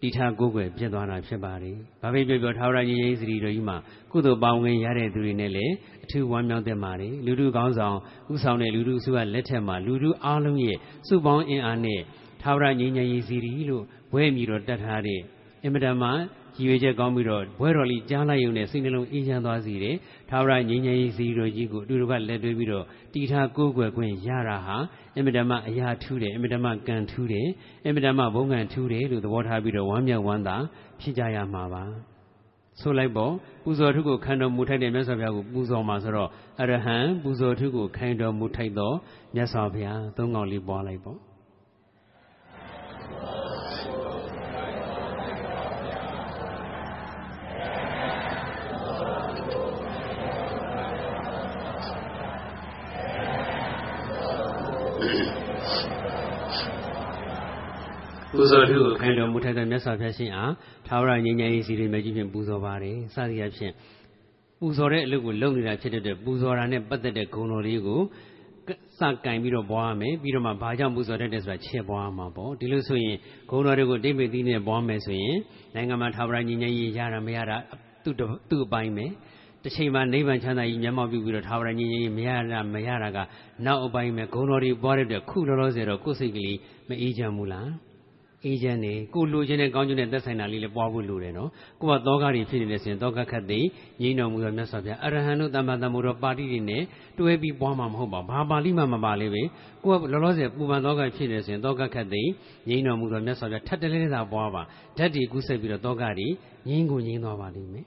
[0.02, 3.76] တိထားကိုယ်ွယ်ဖြစ်သွားတာဖြစ်ပါတယ်။ဘာဖြစ်ပြောပြောထာဝရညီရေးစရီတော်ကြီးမှာ
[4.12, 5.74] ကုသိုလ်ပေါင်းဝင်ရတဲ့သူတွေနဲ့လည်း
[6.04, 7.96] အထူးဝမ်းမြောက်တဲ့ပါတယ်။လူလူကောင်းဆောင်
[8.32, 12.00] ဥဆောင်တဲ့လူလူစုကလက်ထက်မှာလူလူအားလုံးရဲ့စုပေါင်းအင်အားနဲ့
[12.42, 15.20] ထာဝရညီရေးစရီလို့ဘွဲမြည်တော်တတ်ထားတဲ့
[15.62, 16.10] အင်မတန်မှ
[16.58, 19.96] ရည်ရွယ်ချက်ကောင်းပြီးတော့ဘွဲတော်လေးကြားလိုက်ရုံနဲ့စိတ်နှလုံးအေးချမ်းသွားစေတယ်။
[20.30, 24.76] ထာဝရငြိမ်းချမ်းရေးစီတော်ကြီးကိုအတူတူကလက်တွဲပြီးတော့တီထားကိုးကွယ်ခွင့်ရတာဟာ
[25.16, 27.48] အင်မတန်မှအရာထူးတယ်အင်မတန်မှကံထူးတယ်
[27.84, 30.56] အင်မတန်မှဘုံကံထူးတယ်လို့သဘောထားပြီးတော့ဝမ်းမြောက်ဝမ်းသာ
[31.00, 31.84] ဖြစ်ကြရမှာပါ။
[32.80, 33.32] ဆိုလိုက်ပေါ့
[33.64, 36.30] ပူဇော်ထုကိုခံတော်မူထိုက်တဲ့မြတ်စွာဘုရားကိုပူဇော်မှာဆိုတော့
[36.60, 38.92] အရဟံပူဇော်ထုကိုခံတော်မူထိုက်သော
[39.34, 41.18] မြတ်စွာဘုရားသုံးកောင်လေးပွားလိုက်ပေါ့
[58.30, 60.52] ပူဇော်ထုကိုခံတော်မူထိုက်တဲ့မြတ်စွာဘုရားရှင်အား
[60.86, 63.72] သာဝရငြိမ်းချမ်းရေးစီရင်မဲ့ကြီးဖြင့်ပူဇော်ပါတယ်စသည်အဖြစ်
[64.60, 68.00] ပူဇော်တဲ့အလုပ်ကိုလုပ်နေတာဖြစ်တဲ့ပူဇော်တာနဲ့ပတ်သက်တဲ့ဂုဏ်တော်လေးကို
[68.98, 73.16] စကင်ပြီးတော့ပွားရမယ်ပြီးတော့မှဘာကြောင့်ပူဇော်တတ်တယ်ဆိုတာချက်ပွားမှာပေါ့ဒီလိုဆိုရင်
[73.50, 75.36] ဂုဏ်တော်တွေကိုတိတ်ပိတ်သီးနဲ့ပွားမယ်ဆိုရင်
[75.74, 77.56] နိုင်ငံမှာသာဝရငြိမ်းချမ်းရေးရတာမရတာ
[78.04, 78.14] သူ့
[78.50, 79.06] သူ့အပိုင်းပဲ
[79.62, 83.18] တစ်ချိန်မှာနိဗ္ဗာန်ချမ်းသာကြီးမျက်မှောက်ပြုပြီးတော့သာဝရငြိမ်းချမ်းရေးမရတာမရတာက
[83.64, 86.58] နောက်အပိုင်းပဲဂုဏ်တော်တွေပွားတဲ့အတွက်ခုလောလောဆယ်တော့ကိုယ်စိတ်ကလေး
[86.88, 87.68] မအေးချမ်းဘူးလား
[88.44, 93.60] အေးချမ်းနေကိုလိုချင်တဲ့ကောင်းကျိုးနဲ့သက်ဆိုင်တာလေးလည်းပွားဖို့လိုတယ်နော်ကိုကသောကတွေဖြစ်နေတဲ့ဆိုရင်သောကခတ်သိ
[94.00, 96.82] ငြိမ်းတော်မူသောမြတ်စွာဘုရားအရဟံတို့တမ္မာတမ္မတော်ပါဠိတွေနဲ့
[97.18, 99.42] တွဲပြီးပွားမှာမဟုတ်ပါဘာပါဠိမှမပါလေးပဲ
[99.84, 102.22] ကိုကလောလောဆယ်ပူပန်သောကဖြစ်နေဆိုရင်သောကခတ်သိ
[102.68, 104.62] ငြိမ်းတော်မူသောမြတ်စွာဘုရားထပ်တလဲသာပွားပါ
[104.98, 106.28] ဓာတ်တွေကူးဆက်ပြီးတော့သောကတွေ
[106.68, 107.86] ငြိမ်းကိုငြိမ်းသွားပါလိမ့်မယ်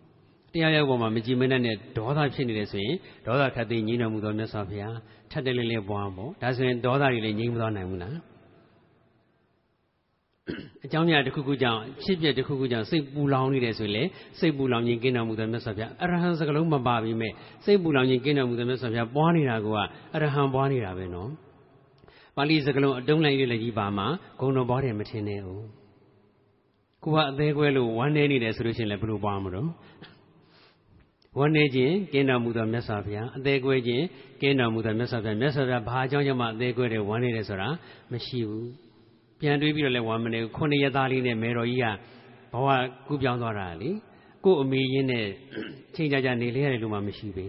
[0.55, 2.95] တရားရောက်ပေါ်မှာမကြည်မနဲ့နဲ့ဒေါသဖြစ်နေတယ်ဆိုရင်
[3.25, 4.95] ဒေါသခတ်သိငြိမ်းတော်မူသောမြတ်စွာဘုရား
[5.31, 8.15] ထပ်တလဲလဲပွားပေါ့ဒါဆိုရင်ဒေါသတွေလည်းငြိမ်းမသွားနိုင်ဘူးလား
[10.85, 14.03] အကြောင်းများတစ်ခုခုကြောင့်ဖြစ်ပြတစ်ခုခုကြောင့်စိတ်ပူလောင်နေတယ်ဆိုရင်လေ
[14.39, 17.31] စိတ်ပူလောင်ခြင်းကင်းတော်မူတဲ့မြတ်စွာဘုရားအရဟံစကလုံးမပါပြီမဲ့
[17.65, 19.67] စိတ်ပူလောင်ခြင်းကင်းတော်မူတဲ့မြတ်စွာဘုရားပွားနေတာက
[20.15, 21.29] အရဟံပွားနေတာပဲနော်
[22.35, 24.07] ပါဠိစကလုံးအတုံးလိုက်လေးလည်းကြီးပါမှာ
[24.39, 25.63] ဂုံတော်ပွားတယ်မထင်နဲ့ဦး
[27.03, 29.69] ကိုကအသေးကွဲလို့ဝမ်းနေနေတယ်ဆိုလို့ရှိရင်လည်းဘယ်လိုပွားမလို့
[31.37, 34.03] ဝမ်းနေခြင်းကင်းတော်မူသောမြတ်စွာဘုရားအသေးကွဲခြင်း
[34.41, 37.69] ကင်းတော်မူသောမြတ်စွာဘုရားမြတ်စွာဘုရားဘာအကြောင်းကြောင့်မှအသေးကွဲတယ်ဝမ်းနေတယ်ဆိုတာ
[38.11, 38.69] မရှိဘူး
[39.39, 41.85] ပြန်တွေးပြီးတော့လည်းဝမ်းမနေခုနှစ်ရက်သားလေးနဲ့မေတော်ကြီးက
[42.53, 42.67] ဘဝ
[43.07, 43.89] ကူးပြောင်းသွားတာလေ
[44.45, 45.27] ကို့အမေရင်းနဲ့
[45.95, 47.45] ချိန်ကြကြနေလေရတယ်လို့မှမရှိပဲ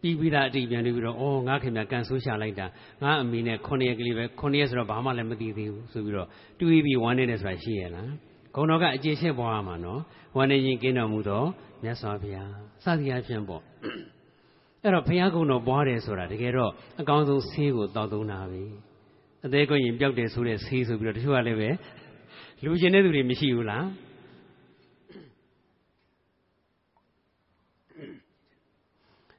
[0.00, 2.66] ပြီးပြီးသားအတိပြန်တွေးပြီးတော့အော်ငါခင်ဗျကန်ဆိုးရှာလိုက်တာ
[3.02, 6.28] ငါအမေနဲ့ခုနှစ်ရက်ကလေးပဲခုနှစ်ရက်ဆိုတော့ဘာမှလည်းမသိသေးဘူးဆိုပြီးတော့
[6.60, 8.10] တွေးပြီးဝမ်းနေတယ်ဆိုတာရှိရလား
[8.54, 10.00] ဂုံတော်ကအကျေရှင်းပွားရမှာနော်
[10.36, 11.46] ဝမ်းနေရင်ကင်းတော်မူတော့
[11.82, 12.52] မြတ်စွာဘုရား
[12.84, 13.62] စသည်အဖြစ်ပေါ့
[14.82, 18.62] အဲ့တော့ဘုရားကုံတော်ပွားတယ်ဆိုတာတကယ်တော့အကောင်းဆုံးဆေးကိုတောက်သုံးတာပဲ
[19.44, 21.68] အသေးကိုရင်ပျောက်တယ်ဆိုတဲ့ဆေးဆိုပြီးတော့တချို့ကလည်းပဲ
[22.64, 23.84] လူကျင်တဲ့သူတွေမရှိဘူးလား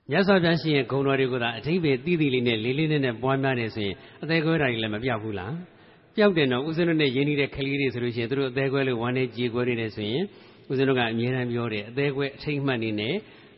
[0.10, 5.54] မြတ်စွာဘုရားရှင်ရဲ့ဂုဏ်တော်တွေကိုသာအထိပ္ပယ်သိသိလေးနဲ့လေးလေးနဲ့နဲ့ပွားများတယ်ဆိုရင်အသေးကွဲတာတွေလည်းမပြောက်ဘူးလား
[6.16, 10.24] ပြောက်တယ်တော့ဦးဇင်းတို့နဲ့ရင်းနှီးတဲ့ကလေးတွေဆိုလို့ရှိရင်သူတို့အသေးကွဲလို့ဝမ်းနေကြေကွဲနေတယ်ဆိုရင်
[10.72, 13.16] ဦးဇင်းတို့ကအမြဲတမ်းပြောတယ်အသေးကွဲအထိတ်မှတ်နေနဲ့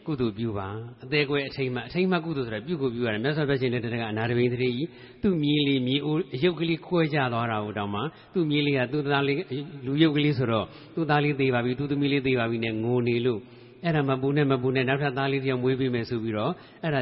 [0.08, 0.68] ကုသိုလ်ပြုပါ
[1.06, 4.88] အသေးကွဲအထိတ်မှအထိတ်မှကုသိုလ်ဆိုတာပြုကိုပြုရတယ်မြတ်စွာဘုရားရှင်လက်ထက်ကအနာတပိန်တည်းကြီး
[5.24, 8.02] သူ့မြေးလေးမြေးအိုးရုပ်ကလေးခွဲကြသွားတာဟိုတောင်မှ
[8.34, 9.38] သူ့မြေးလေးကသူ့သားလေး
[9.86, 10.66] လူရုပ်ကလေးဆိုတော့
[10.96, 13.40] သူ့သားလေးသေးပါပြီသူ့သမီးလေးသေးပါပြီနဲ့ငိုနေလို့
[13.84, 16.52] အဲ့ဒါမပူနဲ့မပူနဲ့နောက်ထပ်သားလေးတယောက်မွေးပေးမယ်ဆိုပြီးတော့
[16.84, 17.02] အဲ့ဒါ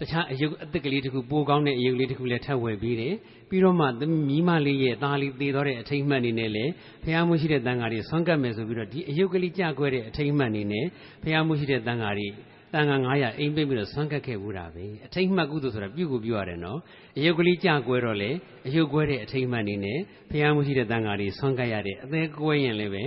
[0.00, 3.14] တခြားအယုတ်အသက်ကလေးတစ်ခုပိုကောင်းတဲ့အယုတ်လေးတစ်ခုလည်းထပ်ဝယ်ပြီးတယ်
[3.48, 3.86] ပြီးတော့မှ
[4.28, 6.64] မိမလေးရဲ့သားလေးသေတော့တဲ့အထိမ့်မှတ်နေနဲ့လေ
[7.04, 10.86] ဖះမှုရှိတဲ့တန်ဃာတွေဆွမ်းကပ်မယ်ဆိုပြီးတော့ဒီအယုတ်ကလေးကြကွဲတဲ့အထိမ့်မှတ်နေနဲ့
[11.22, 12.28] ဖះမှုရှိတဲ့တန်ဃာတွေ
[12.74, 16.78] တန်ခါ900အိမ်ပိတ်ပြီးတော့ဆွမ်းကတ်ခဲ့ဘူးတာပဲအထိတ်မှတ်ကုသိုလ်ဆိုတာပြုကိုပြုရတယ်နော်
[17.18, 18.30] အယုတ်ကလေးကြကွဲတော့လေ
[18.66, 19.98] အယုတ်ကွဲတဲ့အထိတ်မှတ်နေနဲ့
[20.30, 23.04] ဖះမှုရှိတဲ့တန်ခါတွေဆွမ်းကတ်ရတယ်အသေးကွဲရင်လည်းပဲ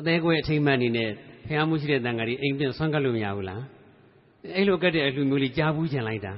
[0.00, 1.10] အသေးကွဲအထိတ်မှတ်နေနဲ့
[1.46, 3.62] ဖះမှုရှိတဲ့တန်ခါတွေအိမ်ပြင်ဆွမ်းကတ်လို့မရဘူးလား
[4.56, 6.34] အဲ့လိုကတ်တဲ့အလှမျိုးလေးကြားဘူးကျင်လိုက်တာ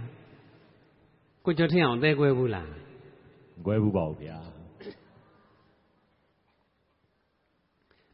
[1.44, 2.70] ကိုကျော်ထင်းအောင်အသေးကွဲဘူးလား
[3.66, 4.38] ကွဲဘူးပါဘူးဗျာ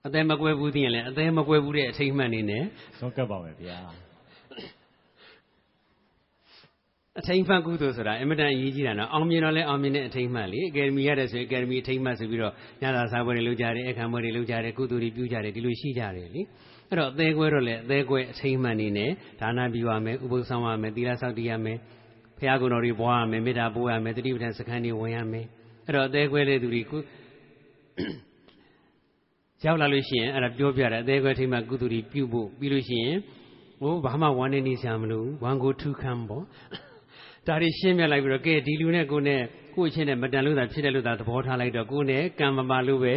[0.06, 2.64] အသေးမကွဲဘူးသိရင်လည်းအသေးမကွဲဘူးတဲ့အထိတ်မှန်နေနဲ့
[2.98, 3.78] ဆွမ်းကပ်ပါမယ်ဗျာ
[7.20, 12.52] အထိတ်မှန်ကုသိုလ်ဆိုတာအင်မတန်အရေးကြီးတာနော်အောင်မြင်တော့လဲအောင်မြင်တဲ့အထိတ်မှန်လေအကယ်ဒမီရတယ်ဆိုရင်အကယ်ဒမီအထိတ်မှန်ဆိုပြီးတော့
[12.82, 16.42] ညသာစားပွဲတွေလုပ်ကြတယ်အခမ်းပွဲတွေလုပ်ကြတယ်ကုသိုလ်တွေပြုကြတယ်ဒီလိုရှိကြတယ်လေ
[16.88, 19.10] အဲ့တော့အသေးကွဲတော့လေအသေးကွဲအထိမ်းမှန်နေနဲ့
[19.40, 21.78] ဒါနပြုရမယ်ဥပုသ်ဆောင်ရမယ်သီလဆောက်တည်ရမယ်
[22.38, 25.46] ဘုရားကုံတော်တွေပွားရမယ်မေတ္တာပို့ရမယ်တတိပဋ္ဌာန်စခန်းတွေဝင်ရမယ်
[25.86, 27.00] အဲ့တော့အသေးကွဲတဲ့သူတွေကို
[29.64, 33.16] ရောက်လာလို့ရှိရင်အဲ့ဒါပြောပြတယ်အသေးကွဲထိမ်းမှကုသိုလ်တွေပြုဖို့ပြီးလို့ရှိရင်
[33.80, 36.44] ဟိုဘာမှဝမ်းနေနေစရာမလိုဝမ်းကိုထုခံပေါ့
[37.46, 39.40] ဒါတွေရှင်းပြလိုက်ပြီးတော့ကဲဒီလူနဲ့ကိုနဲ့
[39.74, 43.14] ကိုအချင်းနဲ့မတန်လို့သာဖြစ်တယ်လို့သာသဘောထားလိုက်တော့ကိုနဲ့ကံမပါလို့ပဲ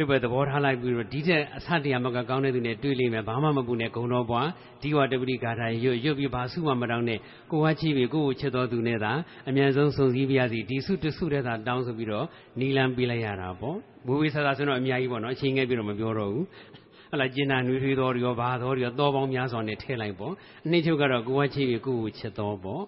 [0.00, 4.48] လို့ပဲသဘောထားလိုက်ပြီးတော့ဒီတဲ့အဆတရားမကကောင်းတဲ့သူနဲ့တွေ့လိမ့်မယ်ဘာမှမပူနဲ့ဂုံတော်ဘွား
[4.82, 7.18] ဒီဝတပတိဂါထာရွတ်ရွတ်ပြီးဘာစုမှမတောင်းနဲ့
[7.50, 9.12] ကိုဝါချီပြီးကိုကိုချစ်တော်သူနဲ့သာ
[9.48, 12.26] အမြန်ဆုံးစုံစည်းပြရစီဒီစုတစုတဲ့သာတောင်းဆိုပြီးတော့
[12.60, 16.44] နီလန်ပေးလိုက်ရတာပေါ့ဝေဝေဆာဆာဆိုတော့အများကြီးပေါ့နော်အချိန်ငယ်ပြီးတော့မပြောတော့ဘူး
[17.12, 20.32] ဟလာကျင်နာနွေထွေးတော်ရောဘာတော်ရောသောပေါင်းများစွာနဲ့ထည့်လိုက်ပေါ့
[20.64, 22.82] အနှစ်ချုပ်ကတော့ကိုဝါချီပြီးကိုကိုချစ်တော်ပေါ့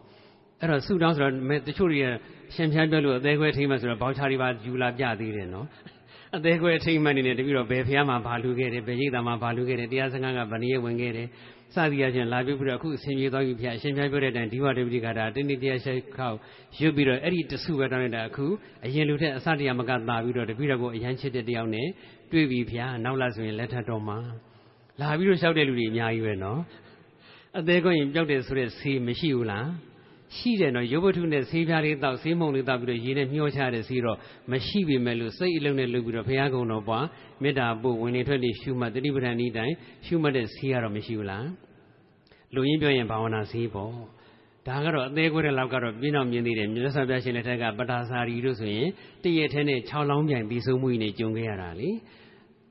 [0.61, 1.33] အဲ့တော့ဆုတောင်းဆိုတော့
[1.69, 2.07] တချို့တွေက
[2.55, 5.67] ရှင်ဖြန်းပြောလို့အသေးခွဲထိမှဆိုတော့ဘောက်ချာတွေပါယူလာပြသေးတယ်နော်
[6.37, 11.29] အသေးခွဲထိမှနေတယ်တပိတော့ဘယ်ဖះမှာဘာလူခဲ့တယ်ဘယ်ရိတ်သားမှာဘာလူခဲ့တယ်တရားစခန်းကဗဏိယဝင်ခဲ့တယ်
[11.75, 16.37] စသည်အချင်းလာပြီးပြီးတော့အခုအရှင်ပြေသွားပြီဖះအရှင်ဖြန်းပြောတဲ့အတိုင်းဒီဝတ္တပတိကတာတင်းတင်းတရားရှိခောက်
[16.79, 18.47] ရွတ်ပြီးတော့အဲ့ဒီတဆုပဲတောင်းလိုက်တာအခု
[18.85, 21.89] အရင်လူထက်အစတရားမကသာပြီးတော့တပိတော့ကိုအရန်ချစ်တဲ့တယောက်နဲ့
[22.33, 24.19] တွေ့ပြီဖះနောက်လာဆိုရင်လက်ထပ်တော်မှာ
[25.01, 26.61] လာပြီးတော့လျှောက်တဲ့လူတွေအများကြီးပဲနော်
[27.59, 29.67] အသေးခွင့်ရင်ပြောက်တယ်ဆိုတဲ့ဆေးမရှိဘူးလား
[30.37, 34.19] ရှိတယ်နော်ရုပ်ဝတ္ထုနဲ့ဆေးပြားလေးတောက်ဆေးမုံလေးတောက်ပြီးတော့ရေနဲ့မျောချတဲ့ဆေးတော့
[34.53, 37.07] မရှိပေမဲ့လို့စိတ်အလုံးနဲ့လုပ်ပြီးတော့ဘုရားကုံတော်ပွား
[37.43, 39.75] မေတ္တာပို့ဝင်နေထွက်နေရှုမှတ်တတိပဋ္ဌာန်ဤတိုင်း
[40.07, 41.47] ရှုမှတ်တဲ့ဆေးကတော့မရှိဘူးလား
[42.55, 43.93] လူရင်းပြောရင်ဘာဝနာဆေးပေါ့
[44.69, 48.89] ဒါကတော့အသေးခွဲတဲ့လောက်ကတော့ပြင်းအောင်မြင်သေးတယ်မြတ်စွာဘုရားရှင်လက်ထက်ကပတာစာရီတို့ဆိုရင်
[49.23, 51.89] တရက်ထဲနဲ့6လောင်းပြိုင်ပြီးဆုံးမှုနေကြုံခဲ့ရတာလေ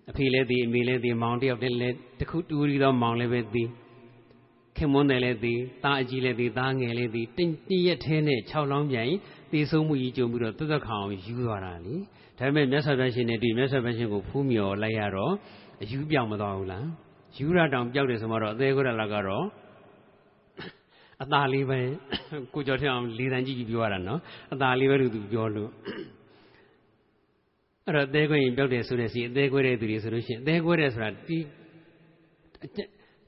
[0.10, 3.64] အဖေလည်းသိအမေလည်းသိမောင်တယောက်တည်းလည်းတခုတူရီတော့မောင်လည်းပဲသိ
[4.78, 9.08] ခင်မွန်းတယ်လည်းသေးတာအကြီးလည်းသေးတာငယ်လည်းသေးတင်းတင်းရက်ထဲနဲ့6လောင်းပြန်
[9.52, 11.96] သေဆုံးမှုကြီးကြုံပြီးတော့တသက်ခံအောင်ယူသွားတာလေ
[12.38, 15.34] ဒါပေမဲ့မြတ်စွာဘုရားရှင်နဲ့ဒီမြတ်စွာဘုရားရှင်ကိုဖူးမြော်လိုက်ရတော့
[15.82, 16.86] အယူပြောင်းမသွားဘူးလား
[17.38, 19.46] ယူရတောင်ပြောက်တယ်ဆိုမှတော့အသေးကွက်လောက်ကတော့
[21.24, 21.80] အသာလေးပဲ
[22.54, 24.20] ကိုကျော်ထအောင်လေးတန်းကြီးကြီးပြောရတာနော်
[24.54, 25.70] အသာလေးပဲလို့သူပြောလို့
[27.86, 31.38] အဲ့တော့အသေးကွက်ရင်ပြောက်တယ်ဆိုတဲ့စီအသေးကွက်တဲ့သူတွေဆိုလို့ရှိရင်အသေးကွက်တဲ့ဆိုတာဒီ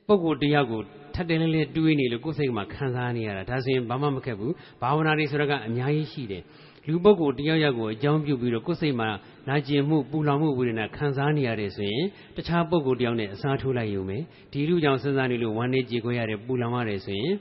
[0.08, 0.82] ပုဂ္ဂိုလ်တရားကို
[1.16, 6.44] ထပ်တယ်လေးလေးတွေးနေလို့ကိုယ်စိတ်မှာခံစားနေရတာဒါဆိုရင်ဘာမှမခက်ဘူးဘာဝနာတွေဆိုတော့ကအများကြီးရှိတယ်
[6.88, 9.10] လူပုဂ္ဂိုလ်တရားရက်ကိုအကြောင်းပြုပြီးတော့ကိုယ်စိတ်မှာ
[9.50, 12.06] နာကျင်မှုပူလောင်မှုဝေဒနာခံစားနေရတယ်ဆိုရင်
[12.36, 14.18] တခြားပုဂ္ဂိုလ်တယောက်နဲ့အစားထိုးလိုက်ရုံပဲ
[14.52, 17.34] ဒီလူကြောင့်စဉ်းစားနေလို့ဝမ်းနေကြေခွဲရတယ်ပူလောင်ရတယ်ဆိုရင်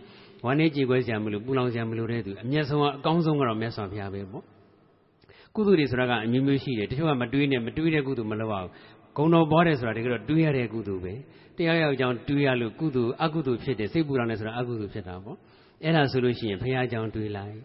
[0.45, 4.45] ဝမ်းနေကြေခွဲစရာမလိုပူလောင်စရာမလိုတဲ့သူအမျက်ဆုံးကအကောင်းဆုံးကတော့မြတ်စွာဘုရားပဲပေါ့
[5.55, 8.69] ကုသိုလ်တွေဆိုတာကအမျိုးမျိုးရှိတယ်တချို့ကမတွေးနဲ့မတွေးတဲ့ကုသိုလ်မလုပ်အောင်
[9.17, 11.15] ဂုံတော်ပေါ်တယ်ဆိုတာတကယ်တော့တွေးရတဲ့ကုသိုလ်ပဲ
[11.57, 15.37] တရားရောက်ကြောင်းတွေးရလို့ကုသိုလ်အကုသိုလ်ဖြစ်တယ်စိတ်ပူလောင်တယ်ဆိုတာအကုသိုလ်ဖြစ်တာပေါ့
[15.85, 17.57] အဲ့ဒါဆိုလို့ရှိရင်ဘုရားကြောင့်တွေးလိုက်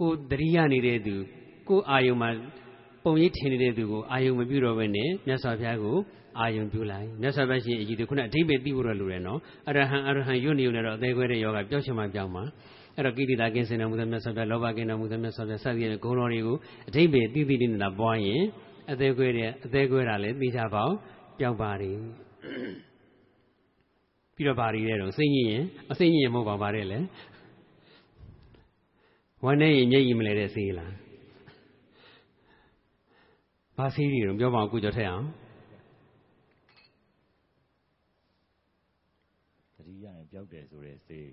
[0.00, 1.14] ကိုတတိယနေတဲ့သူ
[1.68, 2.28] ကိုအာယုံမှာ
[3.04, 5.96] ပုံရိပ်ထင်နေတဲ့သူကိုအာယုံမပြုတော့ဘဲနဲ့မြတ်စွာဘုရားကို
[6.38, 9.38] အာယုံပြုလိုက်မြတ်စွာဘုရားရှင်အကြီးသူခုနအဓိပ္ပာယ်သိဖို့ရလိုတယ်နော်
[9.68, 12.44] အရဟံအရဟံယွတ်နေုံနဲ့တော့အသေးခွဲတဲ့ယောဂပျောက်ချင်မှပျောက်မှာ
[12.96, 16.56] အဲ့တော့ကိတိတာကင်းစင်တော်မူတဲ့မြတ်စွာဘုရားလောဘကင်းတော်မူတဲ့မြတ်စွာဘုရားစသည်ဖြင့်ဂုဏ်တော်တွေကို
[16.88, 18.42] အဓိပ္ပာယ်သိသိလေးနဲ့ပွားရင်
[18.92, 20.94] အသေးခွဲတဲ့အသေးခွဲတာလည်းသိချပေါင်း
[21.38, 21.90] ပျောက်ပါလေ
[24.38, 26.98] ပြီးတော့ဗာရီတဲ့တော့စိတ်ညစ်ရင်အစိတ်ညစ်ရင်မဟုတ်ပါပါတဲ့လေ
[29.44, 30.94] ဝမ်းနေရင်မျက်ရည်မလဲတဲ့စေးလား
[33.76, 35.26] ဘာစေးတွေတော့ပြောပါအောင်ကုကြောထက်အောင်
[39.76, 41.28] တတိယရင်ပျောက်တယ်ဆိုတဲ့စေး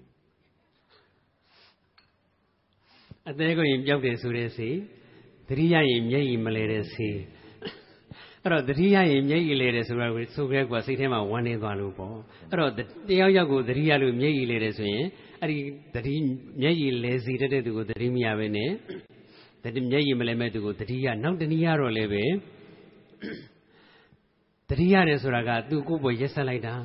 [3.30, 4.78] အသေးကိုရင်ပျောက်တယ်ဆိုတဲ့စေး
[5.48, 7.18] တတိယရင်မျက်ရည်မလဲတဲ့စေး
[8.46, 12.16] အဲ့တော့တတိယရင်မျက်ရည်လဲတယ်ဆိုတာကိုဆိုကြဲကွာစိတ်ထဲမှာဝမ်းနေသွားလို့ပေါ့
[12.50, 12.72] အဲ့တော့
[13.10, 15.06] တယောက်ယောက်ကိုတတိယလို့မျက်ရည်လဲတယ်ဆိုရင်
[15.42, 15.58] အဲ့ဒီ
[15.96, 16.16] တတိ
[16.62, 18.72] မျက်ရည်လဲစီတတ်တဲ့သူကိုတတိမရပဲနဲ့
[19.64, 22.24] တတိမျက်ရည်မလဲမဲ့သူကိုတတိယနောက်တနည်းရတော့လည်းပဲ
[24.70, 26.76] တတိယတယ်ဆိုတာကသူ့ကိုယ်ပေါ်ရက်ဆက်လိုက်တာ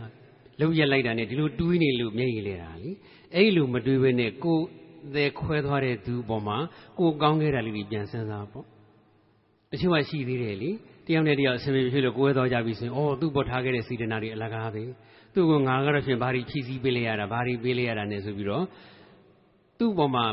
[0.61, 2.91] လှုပ်ရက်လိုက်တာနဲ့ဒီလိုတွေးနေလို့မျက်ရည်လဲတာလी
[3.35, 4.65] အဲ့လိုမတွေးဘဲနဲ့ကိုယ်
[5.15, 6.59] သေးခွဲသွားတဲ့သူပေါ်မှာ
[6.99, 8.66] ကိုယ်ကောင်းခဲ့တာလေးပြန်စဉ်းစားပေါ့
[9.70, 10.74] တချို့ကရှိသေးတယ်လीတ
[11.15, 14.82] ယောက်နဲ့တယောက်အဆင်ပြေဖြစ်လို့ကိုယ်တော်ကြပြီဆိုရင်အော်သူ့ပေါ်ထားခဲ့တဲ့စီဒနာတွေအလကားပဲ
[15.35, 18.65] သူ့ကိုငါကတော့ဖြင့်ဘာတွေဖြည့်ဆည်းပေးလိုက်ရတာဘာတွေပေးလိုက်ရတာနဲ့ဆိုပြီးတော့
[19.78, 20.27] သူ့ပေါ်မှာ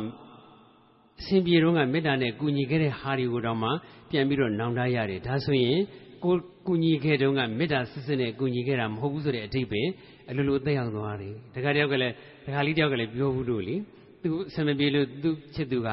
[1.21, 3.69] အရှင်ပြေတော့ကမေတ္တာနဲ့ကူညီခဲ့တဲ့ဟာတွေကိုတော့မှ
[4.09, 5.79] ပြန်ပြီးတော့နောင်တရတယ်ဒါဆိုရင်
[6.23, 6.33] ကို
[6.67, 9.89] ကူညီခဲ့တုန်းကမေတ္တာစစ်စစ်နဲ့ကူညီခဲ့တာမဟုတ်ဘူးဆိုတဲ့အဓိပ္ပာယ်
[10.29, 12.13] အလိုလိုသက်ရောက်သွားတယ်တခါတယောက်ကလည်း
[12.45, 13.75] တခါလေးတယောက်ကလည်းပြောဘူးလို့လေ
[14.23, 15.89] သူအဆင်မပြေလို့သူချစ်သူက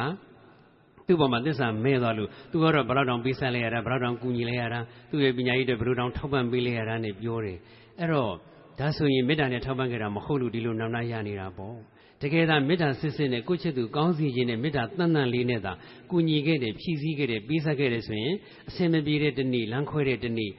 [1.06, 7.58] သူ့ပေါ်မှာသစ္စာမဲသွားလို့သူကတော့ဘလောက်တောင်ပေးဆက်လိုက်ရတာဘလောက်တောင်ကူညီလိုက်ရတာသူ့ရဲ့ပညာရေးတွေဘလောက်တောင်ထောက်ပံ့ပေးလိုက်ရတာနဲ့ပြောတယ်
[8.00, 8.32] အဲ့တော့
[8.80, 11.76] ဒါဆိုရင်မေတ္တာနဲ့ထောက်ပံ့ခဲ့တာမဟုတ်လို့ဒီလိုနောင်နာရနေတာပေါ့
[12.22, 15.72] တကယ်သာမေတ္တာစစ်စစ်နဲ့ကိုချစ်သူကောင်းစီခြင်းနဲ့မေတ္တာတန်တန်လေးနဲ့သာ
[16.10, 18.34] ကူညီခဲ့တယ်ဖြည့်ဆည်းခဲ့တယ်ပေးဆက်ခဲ့တယ်ဆိုရင်
[18.68, 20.50] အစင်မပြေတဲ့တနေ့လမ်းခွဲတဲ့တနေ့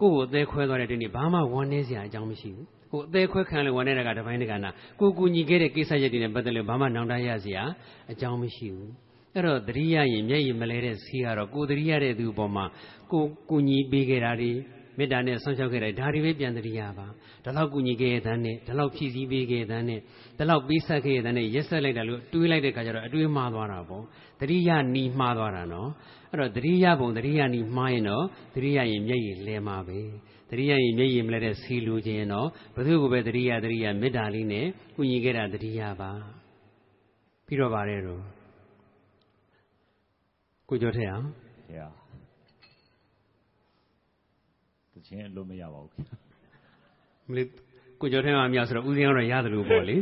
[0.00, 4.70] ကိုယ့်ကိုအသေးခွဲသွားတဲ့တနေ့ဘာမှဝမ်းနည်းစရာအကြောင်းမရှိဘူးဟိုအသေးခွဲခံလို့ဝမ်းနေတာကတပိုင်းတကနာ
[5.00, 7.64] ကိုကူညီခဲ့တဲ့ကိစ္စရက်တွေနဲ့ပတ်သက်လို့ဘာမှနောင်တရစရာ
[8.12, 12.64] အကြောင်းမရှိဘူး အဲ့တော့တတိယရင်မျက်ရည်မလဲတဲ့ဆေးကတော့ကိုတတိယတဲ့သူအပေါ်မှာ
[13.12, 14.52] ကိုကူညီပေးခဲ့တာတွေ
[14.98, 17.06] မေတ္တာနဲ့ဆွမ်းချောက်ခဲ့တယ်ဒါတွေပဲပြန်တတိယပါ
[17.44, 20.00] ဒါလောက်ကူညီခဲ့တဲ့တန်းနဲ့ဒါလောက်ဖြည့်ဆည်းပေးခဲ့တဲ့တန်းနဲ့
[20.38, 24.04] ဒါလောက်ပေးဆက်ခဲ့တဲ့တန်းနဲ့ရက်ဆက်လိုက်တာလို့တွေးလိုက်တဲ့ခါကျတော့အတွေးမှားသွားတာပေါ့
[24.40, 25.90] တတိယနီးမှားသွားတာနော်
[26.30, 28.24] အဲ့တော့တတိယဘုံတတိယနီးမှားရင်တော့
[28.54, 29.98] တတိယရင်မျက်ရည်လဲမှာပဲ
[30.50, 36.10] တတိယရင်မျက်ရည်မလဲတဲ့ဆီလူခြင်းရင်တော့ဘုသူကိုပဲတတိယတတိယမေတ္တာလေးနဲ့ကူညီခဲ့တာတတိယပါ
[37.46, 38.39] ပြီးတော့ပါတယ်တော့
[40.72, 41.26] ကိုကြောထက်အောင်
[41.68, 41.88] ဖေဟာ
[44.92, 46.16] တခြင်းအလို့မရပါဘူးခင်ဗျာ
[47.28, 47.46] မလေး
[48.00, 49.96] ကိုကြောထက်အောင်မြောက်ဆိုတော့ဦးစင်းကတော့ရတယ်လို့ပေါ့လေ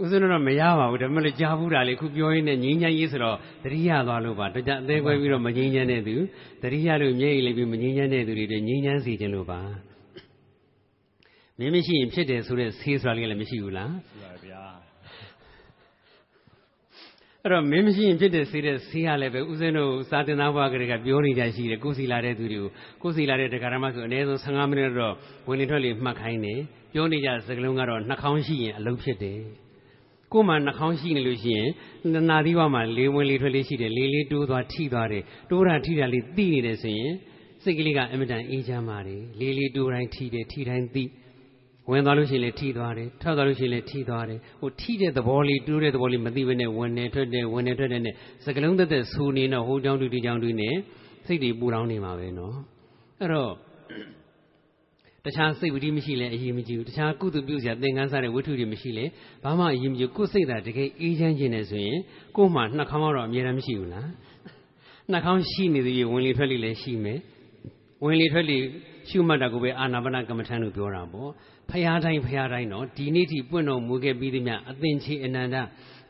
[0.00, 6.14] ဦးစင်းတော့မရပါဘူးဒါပေမဲ့လည်းကြားဘူးတာလေခုပြောရင်းနဲ့ငင်းချမ်းရေးဆိုတော့တတိယသွားလို့ပါဒါကြအသေးခွဲပြီးတော့မငင်းချမ်းတဲ့သူ
[6.62, 9.60] တတိယလို့မျက်ရည်လေးပြီးမငင်းချမ်းတဲ့သူတွေတွေငင်းချမ်းစီခြင်းလို့ပါ
[11.58, 14.62] မင်းမရှိရင်ဖြစ်တယ်ဆိုတဲ့ဆေးဆိုတာလေးလည်းမရှိဘူးလား ရှိပါဗျာ
[17.46, 22.70] အဲ့တော့မင်းမရှိရင်ဖြစ်တဲ့ဆေးတဲ့ဆေးရလည်းပဲဦးဇင်းတို့စာတင်သားဘွားကလေးကပြောနေကြရှိတယ်ကိုယ်စီလာတဲ့သူတွေကို
[23.02, 25.14] ကိုယ်စီလာတဲ့တရားဓမ္မဆိုအနည်းဆုံး15မိနစ်တော့
[25.48, 26.60] ဝင်လေထွက်လေမှတ်ခိုင်းတယ်
[26.92, 29.40] ပြောနေကြစကလုံးကတော့နှာခေါင်းရှိရင်အလုံးဖြစ်တယ်
[30.32, 31.68] ကိုယ်မှနှာခေါင်းရှိနေလို့ရှိရင်
[32.30, 37.12] နာသီးဝါမှာလေဝင်လေထွက်လေရှိတယ်လေလေးတိုးသွားထိသွားတယ်တိုးတာထိတာလေးသိနေတယ်ဆိုရင်
[37.62, 41.04] စိတ်ကလေးကအင်မတန်အေးချမ်းပါတယ်လေလေးတိုးတိုင်းထိတယ်ထိတိုင်းသိ
[41.90, 50.74] ဝင်သွားလို့ရှိရင်လည်းထိသွားတယ်ထွက်သွားလို့ရှိရင်လည်းထိသွားတယ်ဟိုထိတဲ့သဘောလေးတိုးတဲ့သဘောလေးမသိဘဲနဲ့ဝင်နေထွက်တယ်ဝင်နေထွက်တယ်နဲ့စကလုံးသက်သက်ဆူနေတော့ဟိုကြောင်းတူဒီကြောင်းတူနဲ့
[51.26, 52.54] စိတ်တွေပူလောင်နေမှာပဲနော်
[53.20, 53.52] အဲ့တော့
[55.24, 59.04] တခြားစိတ်ဝိဓိမရှိလဲအရေးမကြီးဘူးတခြားကုသပြုစရာသင်္ကန်းစားတဲ့ဝိထုတွေမရှိလဲ
[59.44, 61.98] ဘာမှအရေးမကြီးကိုယ်စိတ်သာတကယ်အေးချမ်းခြင်းနဲ့ဆိုရင်
[62.36, 64.08] ကိုယ်မှနှာခေါင်းတော့အများရန်မရှိဘူးလား
[65.12, 67.18] နှာခေါင်းရှိနေသေးရင်ဝင်လေထွက်လေလည်းရှိမယ်
[68.04, 68.58] ဝင်လေထွက်လေ
[69.08, 71.30] ရှုမှတ်တာကိုပဲအာနာပါနကမ္မထံလို့ပြောတာပေါ့
[71.70, 75.56] ဖရာတိုင်းဖရာတိုင်းတော့ဒီနေ့ထိပွင့်တော်မူခဲ့ပြီးသည်မြအသင်ချေအနန္တ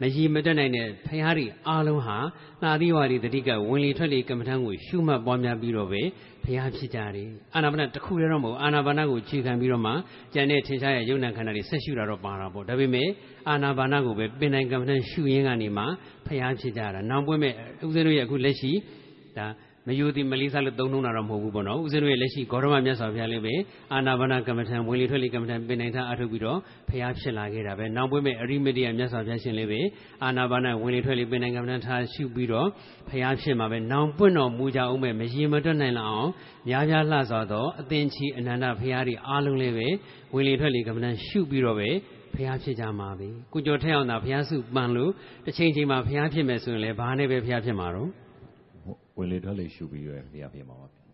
[0.01, 2.19] မရည်မတက်နိုင်တဲ့ဖရာတွေအားလုံးဟာ
[2.63, 6.03] နာသီဝါဒီတတိကဝင်လေထွက်လေကမ္မထံကိုရှုမှတ်ပွားများပြီးတော့ပဲ
[6.45, 9.93] ဖရာဖြစ်ကြတယ်အာနာပါနတစ်ခုတည်းတော့မဟုတ်အာနာပါနကိုခြေခံပြီးတော့မှ
[10.35, 13.09] ကျန်တဲ့ထင်ရှားရဲ့ယုံနာခန္ဓာတွေဆက်ရှုတာတော့ပါတာပေါ့ဒါပေမဲ့
[13.49, 15.85] အာနာပါနကိုပဲပင်တိုင်းကမ္မထံရှုရင်းကနေမှ
[16.27, 17.53] ဖရာဖြစ်ကြတာနောက်ပွင့်မဲ့
[17.85, 18.73] ဥစဉ်တို့ရဲ့အခုလက်ရှိ
[19.39, 19.47] ဒါ
[19.89, 23.55] မယိုတိမလေးစားလို့သုံးနှုံးတာတော့မဟုတ်ဘူးပေါ့နော်ဦးဇင်းတို့ရဲ့လက်ရှိဂေါရမမြတ်စွာဘုရားလေးပဲ
[23.93, 26.59] အာနာပါနကမ္မထံဝင်လေထွက်လေကမ္မထံပင်နိုင်ထားအထုတ်ပြီးတော့
[26.89, 29.81] ဖျားဖြစ်လာခဲ့တာပဲနောက်ပွင့်မဲ့အရိမတိယမြတ်စွာဘုရားရှင်လေးပဲ
[30.25, 32.69] အာနာပါနဝင်လေထွက်လေပင်နိုင်ကမ္မထံထားရှုပြီးတော့
[33.11, 36.31] ဖျားဖြစ်မှာပဲနောက်ပွင့်တော်မူကြအောင်မဲ့မရင်မတွက်နိုင်လောက်အောင်
[36.69, 39.87] များများလှစွာသောအသင်ချီအနန္တဖျားတွေအားလုံးလေးပဲ
[40.35, 41.91] ဝင်လေထွက်လေကမ္မထံရှုပြီးတော့ပဲ
[42.37, 45.13] ဖျားဖြစ်ကြမှာပဲကုကြောထဲအောင်သာဖျားစုပန်လို့
[45.45, 48.24] တစ်ချိန်ချိန်မှာဖျားဖြစ်မယ်ဆိုရင်လည်းဘာနဲ့ပဲဖျားဖြစ်မှာတော့
[49.19, 51.05] ဝင်လေထွက်လေရှုပြီးရဖေဟာဖေမှာပါဗျာ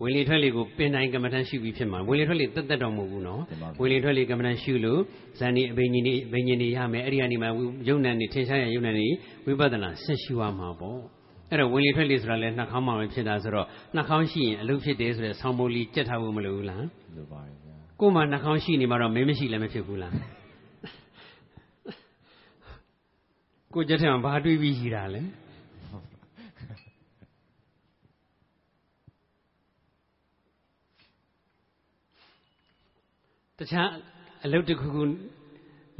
[0.00, 5.00] ဝင်လေထွက်လေကိုပင်တိုင်းကမ္မထန်ရှုပြီးဖြစ်မှာဝင်လေထွက်လေတက်တက်တော့မဟုတ်ဘူးနော်တင်ပါဘူးဝင်လေထွက်လေကမ္မထန်ရှုလို့
[5.38, 7.48] ဇန်ဒီအဘိညာဉ်နေအဘိညာဉ်နေရမယ်အဲ့ဒီကနေမှ
[7.88, 9.06] ယုံနံနေထင်ရှားရယုံနံနေ
[9.46, 11.00] ဝိပဿနာဆက်ရှုရမှာပေါ့
[11.50, 16.84] အဲ့တော့ဝင်လေထွက်လေဆိုတာလဲနှာခေါင်းမှာပဲဖြစ်တာဆိုတော့နှာခေါင်းရှိရင်အလုပ်ဖြစ်တယ်ဆိုတဲ့ဆောင်းမိုးလေးကြက်ထားဖို့မလိုဘူးလား
[17.16, 20.12] လိုပါတယ်ဗျာကိုယ်မှနှာခေါင်းရှိနေမှာတော့မင်းမရှိလည်းမဖြစ်ဘူးလား
[23.78, 25.22] ကိုကြက်ထံဘာတွေးပြီးရှိတာလဲ
[33.58, 33.88] တခြား
[34.44, 35.02] အလုပ်တစ်ခုခု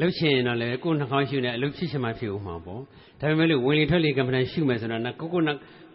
[0.00, 2.80] လုပ်ချင်ရင်တော့လေကိုယ်နှာခေါင်းရှုနေအလုပ်ဖြစ်ချင်မှဖြစ်ဦးမှာပေါ့
[3.20, 5.42] ဒါပေမဲ့လို့ဝင်လေထွက်လေကမ္မဋ္ဌာန်းရှုမယ်ဆိုတော့ကိုကို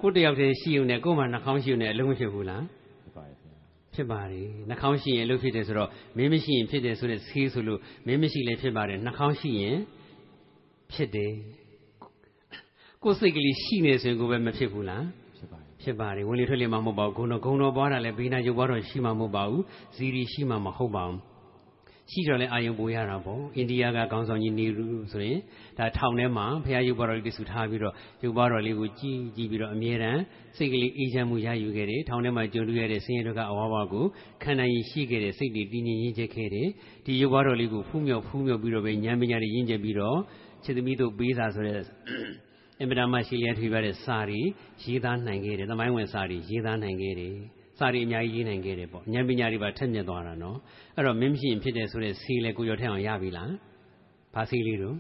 [0.02, 2.64] ကိုတယောက်တည်းရှိုံနဲ့ကိုယ်မှနှာခေါင်းရှုနေအလုပ်မဖြစ်ဘူးလား
[3.04, 3.54] ဖြစ်ပါတယ်ဗျာ
[3.96, 9.78] ဖြစ်ပါတယ်နှာခေါင်းရှိရင်အလုပ်ဖြစ်တယ်ဆိုတော့မင်းမရှိရင်ဖြစ်တယ်ဆိုတဲ့ဆေးဆိုလို့မင်းမရှိလည်းဖြစ်ပါတယ်နှာခေါင်းရှိရင်
[10.94, 11.34] ဖြစ်တယ်
[13.04, 15.04] ကိုယ်စိတ်ကလေးရှိနေဆိုရင်ကိုယ်ပဲမဖြစ်ဘူးလား
[15.38, 19.64] ဖြစ်ပါတယ်ဖြစ်ပါတယ်ဝင်လေထွက်လေမှမဟုတ်ပါဘူးဂုဏ်တော်ဂုဏ်တော်ပွားတာလည်းဘေးနာရုပ်ပွားတော်ရှိမှမဟုတ်ပါဘူး
[19.96, 21.20] ဇီရီရှိမှမဟုတ်ပါဘူး
[22.12, 25.40] ရှိတော့လဲအာယုံပိုရတာပေါ့အိန္ဒိယကခေါင်းဆောင်ကြီးနေရူဆိုရင်
[25.78, 30.22] ဒါထောင်ထဲမှာဘုရားရုပ်ပွားတော်လေးတဆူထားပြီးတော့ရုပ်ပွားတော်လေးကိုကြည်ကြည်ပြီးတော့အမြဲတမ်း
[30.58, 34.06] စိတ်ကလေးအေးချမ်းမှုရယူခဲ့တယ်ထောင်ထဲမှာကြုံတွေ့ရတဲ့ဆင်းရဲဒုက္ခအဝါဝါကို
[34.44, 36.68] ခန္ဓာရင်ရှိခဲ့တဲ့စိတ်တွေတည်ငြိမ်ရင်းချက်ခဲ့တယ်
[37.06, 40.18] ဒီရုပ်ပွားတော်လေးကိုဖူးမြော်ဖူးမြော်ပြီးတော့ပဲဉာဏ်ပညာတွေရင့်ကျက်ပြီးတော့
[40.64, 41.82] ခြေသမီးတို့ပေးစာဆိုတဲ့
[42.82, 44.42] အင်ပဒမရှိလျက်ထွေပါတဲ့စာရီ
[44.84, 47.36] ရေးသားနိုင်ခဲ့တယ်သမိုင်းဝင်စာရီရေးသားနိုင်ခဲ့တယ်
[47.80, 50.58] စာရီအများကြီးရေးနိုင်ခဲ့တယ်ပေါ့ဉာဏ်ပညာတွေပါထက်မြက်သွားတာနော်
[50.96, 53.52] အဲ့တော့မင်းမရှိရင်ဖြစ်တယ်ဆိုတဲ့စီလေကိုရောထက်အောင်ရပြီလား
[54.34, 54.98] ဘာစီလေးတို့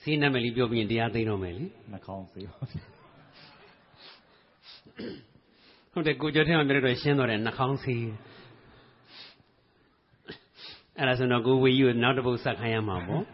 [0.00, 2.82] စီနံမယ်လေးပြောပြီးရင်တရားသိမ်းတော့မယ်လေနှာခေါင်းစေးပါဗျာ
[5.92, 7.96] ဟုတ်တယ်ကိုကျော်ထက်အောင်ပြောတော့ရှင်းတော့တယ်နှာခေါင်းစီ
[11.00, 13.24] အဲ့ဒါဆိုတော့ကိုဝေကြီးကိုနောက်တစ်ပုတ်ဆက်ခိုင်းရမှာပေါ့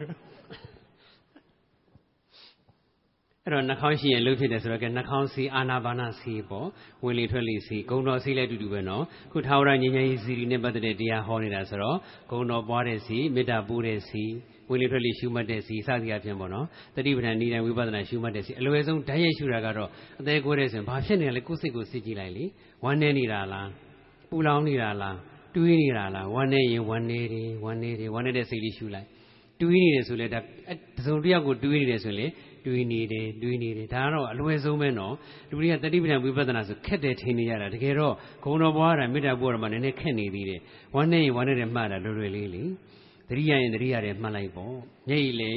[3.43, 6.67] အဲ့တော့နှာခေါင်းရှိရင်လှုပ်ဖြစ်တယ်ဆိုတော့ကဲနှာခေါင်းစီအာနာပါနာစီပေါ့
[7.03, 11.97] ဝင်လေထွက်လေစီဂုံတော်စီလည်းအတူတူပဲနော်ခုထာဝရငြိမ်းချမ်းရေးစီရီနဲ့ပတ်သက်တဲ့တရားဟောနေတာဆိုတော့
[12.31, 14.23] ဂုံတော်ပွားတဲ့စီမေတ္တာပို့တဲ့စီ
[14.69, 16.65] ဝင်လေထွက်လေရှုမှတ်တဲ့စီစသည်အဖြစ်ပေါ့နော်
[16.95, 19.89] တတိပဋ္ဌာန်ဤတိုင်းဝိပဿနာရှုမှတ်တဲ့စီအလွယ်ဆုံးဓာတ်ရိုက်ရှုတာကတော့
[20.19, 22.45] အသေးကိုယ်တဲ့ဆိုရင်ဘာဖြစ်နေလဲကိုယ်စိတ်ကိုစစ်ကြည့်လိုက်လေ
[22.83, 23.69] ဝမ်းနေနေတာလား
[24.29, 25.17] ပူလောင်နေတာလား
[25.57, 29.07] တွေးနေတာလားဝမ်းနေရင်ဝမ်းနေတယ်ဝမ်းနေတယ်ဝမ်းနေတဲ့စိတ်လေးရှုလိုက်
[29.61, 30.39] တွေးနေတယ်ဆိုလေဒါ
[30.97, 32.31] တစုံတစ်ယောက်ကိုတွေးနေတယ်ဆိုရင်
[32.65, 35.13] တွေးနေတယ်တွေးနေတယ်ဒါကတော့အလွယ်ဆုံးပဲနော်
[35.49, 38.13] လူတွေကတတိပဋ္ဌာန်ဝိပဿနာဆိုခက်တယ်ထင်နေရတာတကယ်တော့
[38.43, 40.59] ဂုဏ်တော်ဘွားတာမေတ္တာပို့ရမှာနည်းနည်းခက်နေသေးတယ်
[40.95, 42.63] ဝမ်းနေရင်ဝမ်းနေတဲ့မှတ်တာလွယ်လွယ်လေးလေ
[43.29, 44.73] တတိယရင်တတိယတယ်မှတ်လိုက်ပေါ့
[45.07, 45.51] မျက်ရည်လေ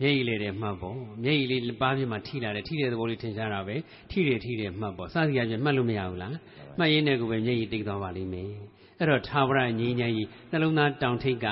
[0.00, 3.76] မျက်ရည်လေတယ်မှတ်ပေါ့မျက်ရည်လေးပါးပြမှာထိလာတယ်ထိတဲ့သဘောလေးထင်ရှားတာပဲ
[4.10, 6.34] ထိတယ်ထိတယ်မှတ်ပေါ့စသည်အပြင်မှတ်လို့မရဘူးလား
[6.78, 8.50] မှတ်ရင်းနဲ့ကိုပဲမျက်ရည်တိတ်သွားပါလိမ့်မယ်
[8.98, 11.46] အဲ့တော့သာဝရငြိမ်းချမ်းကြီးနှလုံးသားတောင်ထိပ်က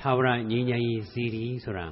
[0.00, 1.86] သာဝရငြိမ်းချမ်းကြီးစီရီဆိုတာ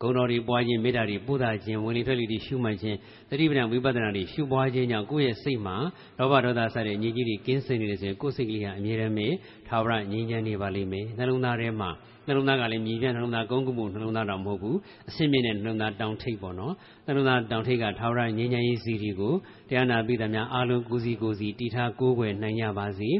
[0.00, 2.98] ဂုဏ်တော်တွေပွားခြင်းမေတ္တာတွေပို့တာခြင်းဝင်လေထွက်လေတွေရှုမှတ်ခြင်း
[3.30, 5.76] တတိပဒံဝိပဿနာတွေရှုပွားခြင်းကြောင့်ကိုယ့်ရဲ့စိတ်မှာ
[6.18, 9.28] လောဘဒေါသစတဲ့ညစ်ကြီးတွေကင်းစင်နေတယ်ဆိုရင်ကိုယ့်စိတ်ကလေးဟာအမြဲတမ်းပဲ
[9.68, 11.90] သာဝရငြိမ်းချမ်းနေပါလိမ့်မယ်နှလုံးသားထဲမှာ
[12.26, 14.76] နှလုံးသားကလည်းမြည်ပြနှလုံးသားကုန်းကုမှုနှလုံးသားတောင်မဟုတ်ဘူး
[15.08, 16.74] အစင်းမြင့်တဲ့နှလုံးသားတောင်ထိပ်ပေါ့နော်
[17.06, 19.34] နှလုံးသားတောင်ထိပ်ကသာဝရငြိမ်းချမ်းရေးစီတွေကို
[19.68, 23.10] တရားနာပိသများအာလုံးကိုစီကိုစီတီထားကိုးကွယ်နိုင်ကြပါစေ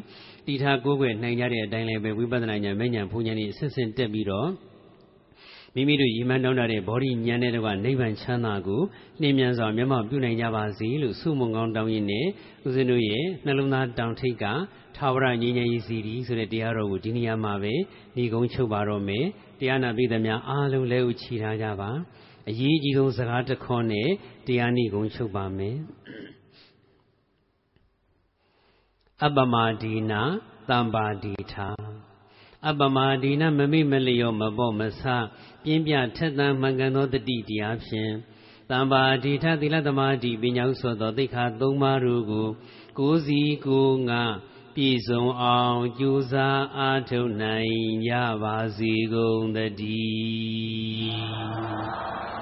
[0.47, 4.49] တီထားကိုးကွယ်နိုင်ကြတဲ့အတိုင်းလည်းပဲဝိပဿနာဉာဏ်မဲ့ဉာဏ်ဘုံဉာဏ်ဤအစစ်စစ်တက်ပြီးတော့
[5.75, 8.83] မိမိတို့ရည်မှန်းတောင်းတတဲ့ဘောဓိဉာဏ်နဲ့တော့နိဗ္ဗာန်ချမ်းသာကို
[9.21, 12.27] နှင်းမြန်စွာမျက်မှောက်ပြုနိုင်ကြပါစေလို့ဆုမွန်ကောင်းတောင်းရင်းနဲ့
[12.67, 14.45] ဦးဇင်းတို့ရဲ့နှလုံးသားတောင်ထိပ်က
[14.97, 17.75] ထာဝရငြိမ်းချမ်းရေးစီရီဆိုတဲ့တရားတော်ကိုဒီနေရာမှာပဲ
[18.17, 19.25] ညီကုန်းချုပ်ပါတော့မယ်
[19.61, 21.91] တရားနာပိသများအားလုံးလည်းဥချီထားကြပါ
[22.49, 24.09] အရေးကြီးဆုံးစကားတစ်ခေါက်နဲ့
[24.47, 25.77] တရားနိဂုံချုပ်ပါမယ်
[29.23, 30.23] အပ္ပမဒီနာ
[30.71, 31.69] တမ္ပါဒီထာ
[32.67, 35.03] အပ္ပမဒီနာမမိမလျောမပေါ့မဆ
[35.63, 38.13] ပြင်းပြထက်သန်မှန်ကန်သောတတိတရားဖြင့်
[38.71, 42.49] တမ္ပါဒီထသီလသမာဓိပညာဥသောသောသိက္ခာ၃ပါးတို့ကို
[42.99, 44.23] ကိုးစီကိုငါ
[44.75, 47.77] ပြည့်စုံအောင်ကြိုးစားအားထုတ်နိုင်
[48.09, 52.34] ကြပါစေကုန်သတည်း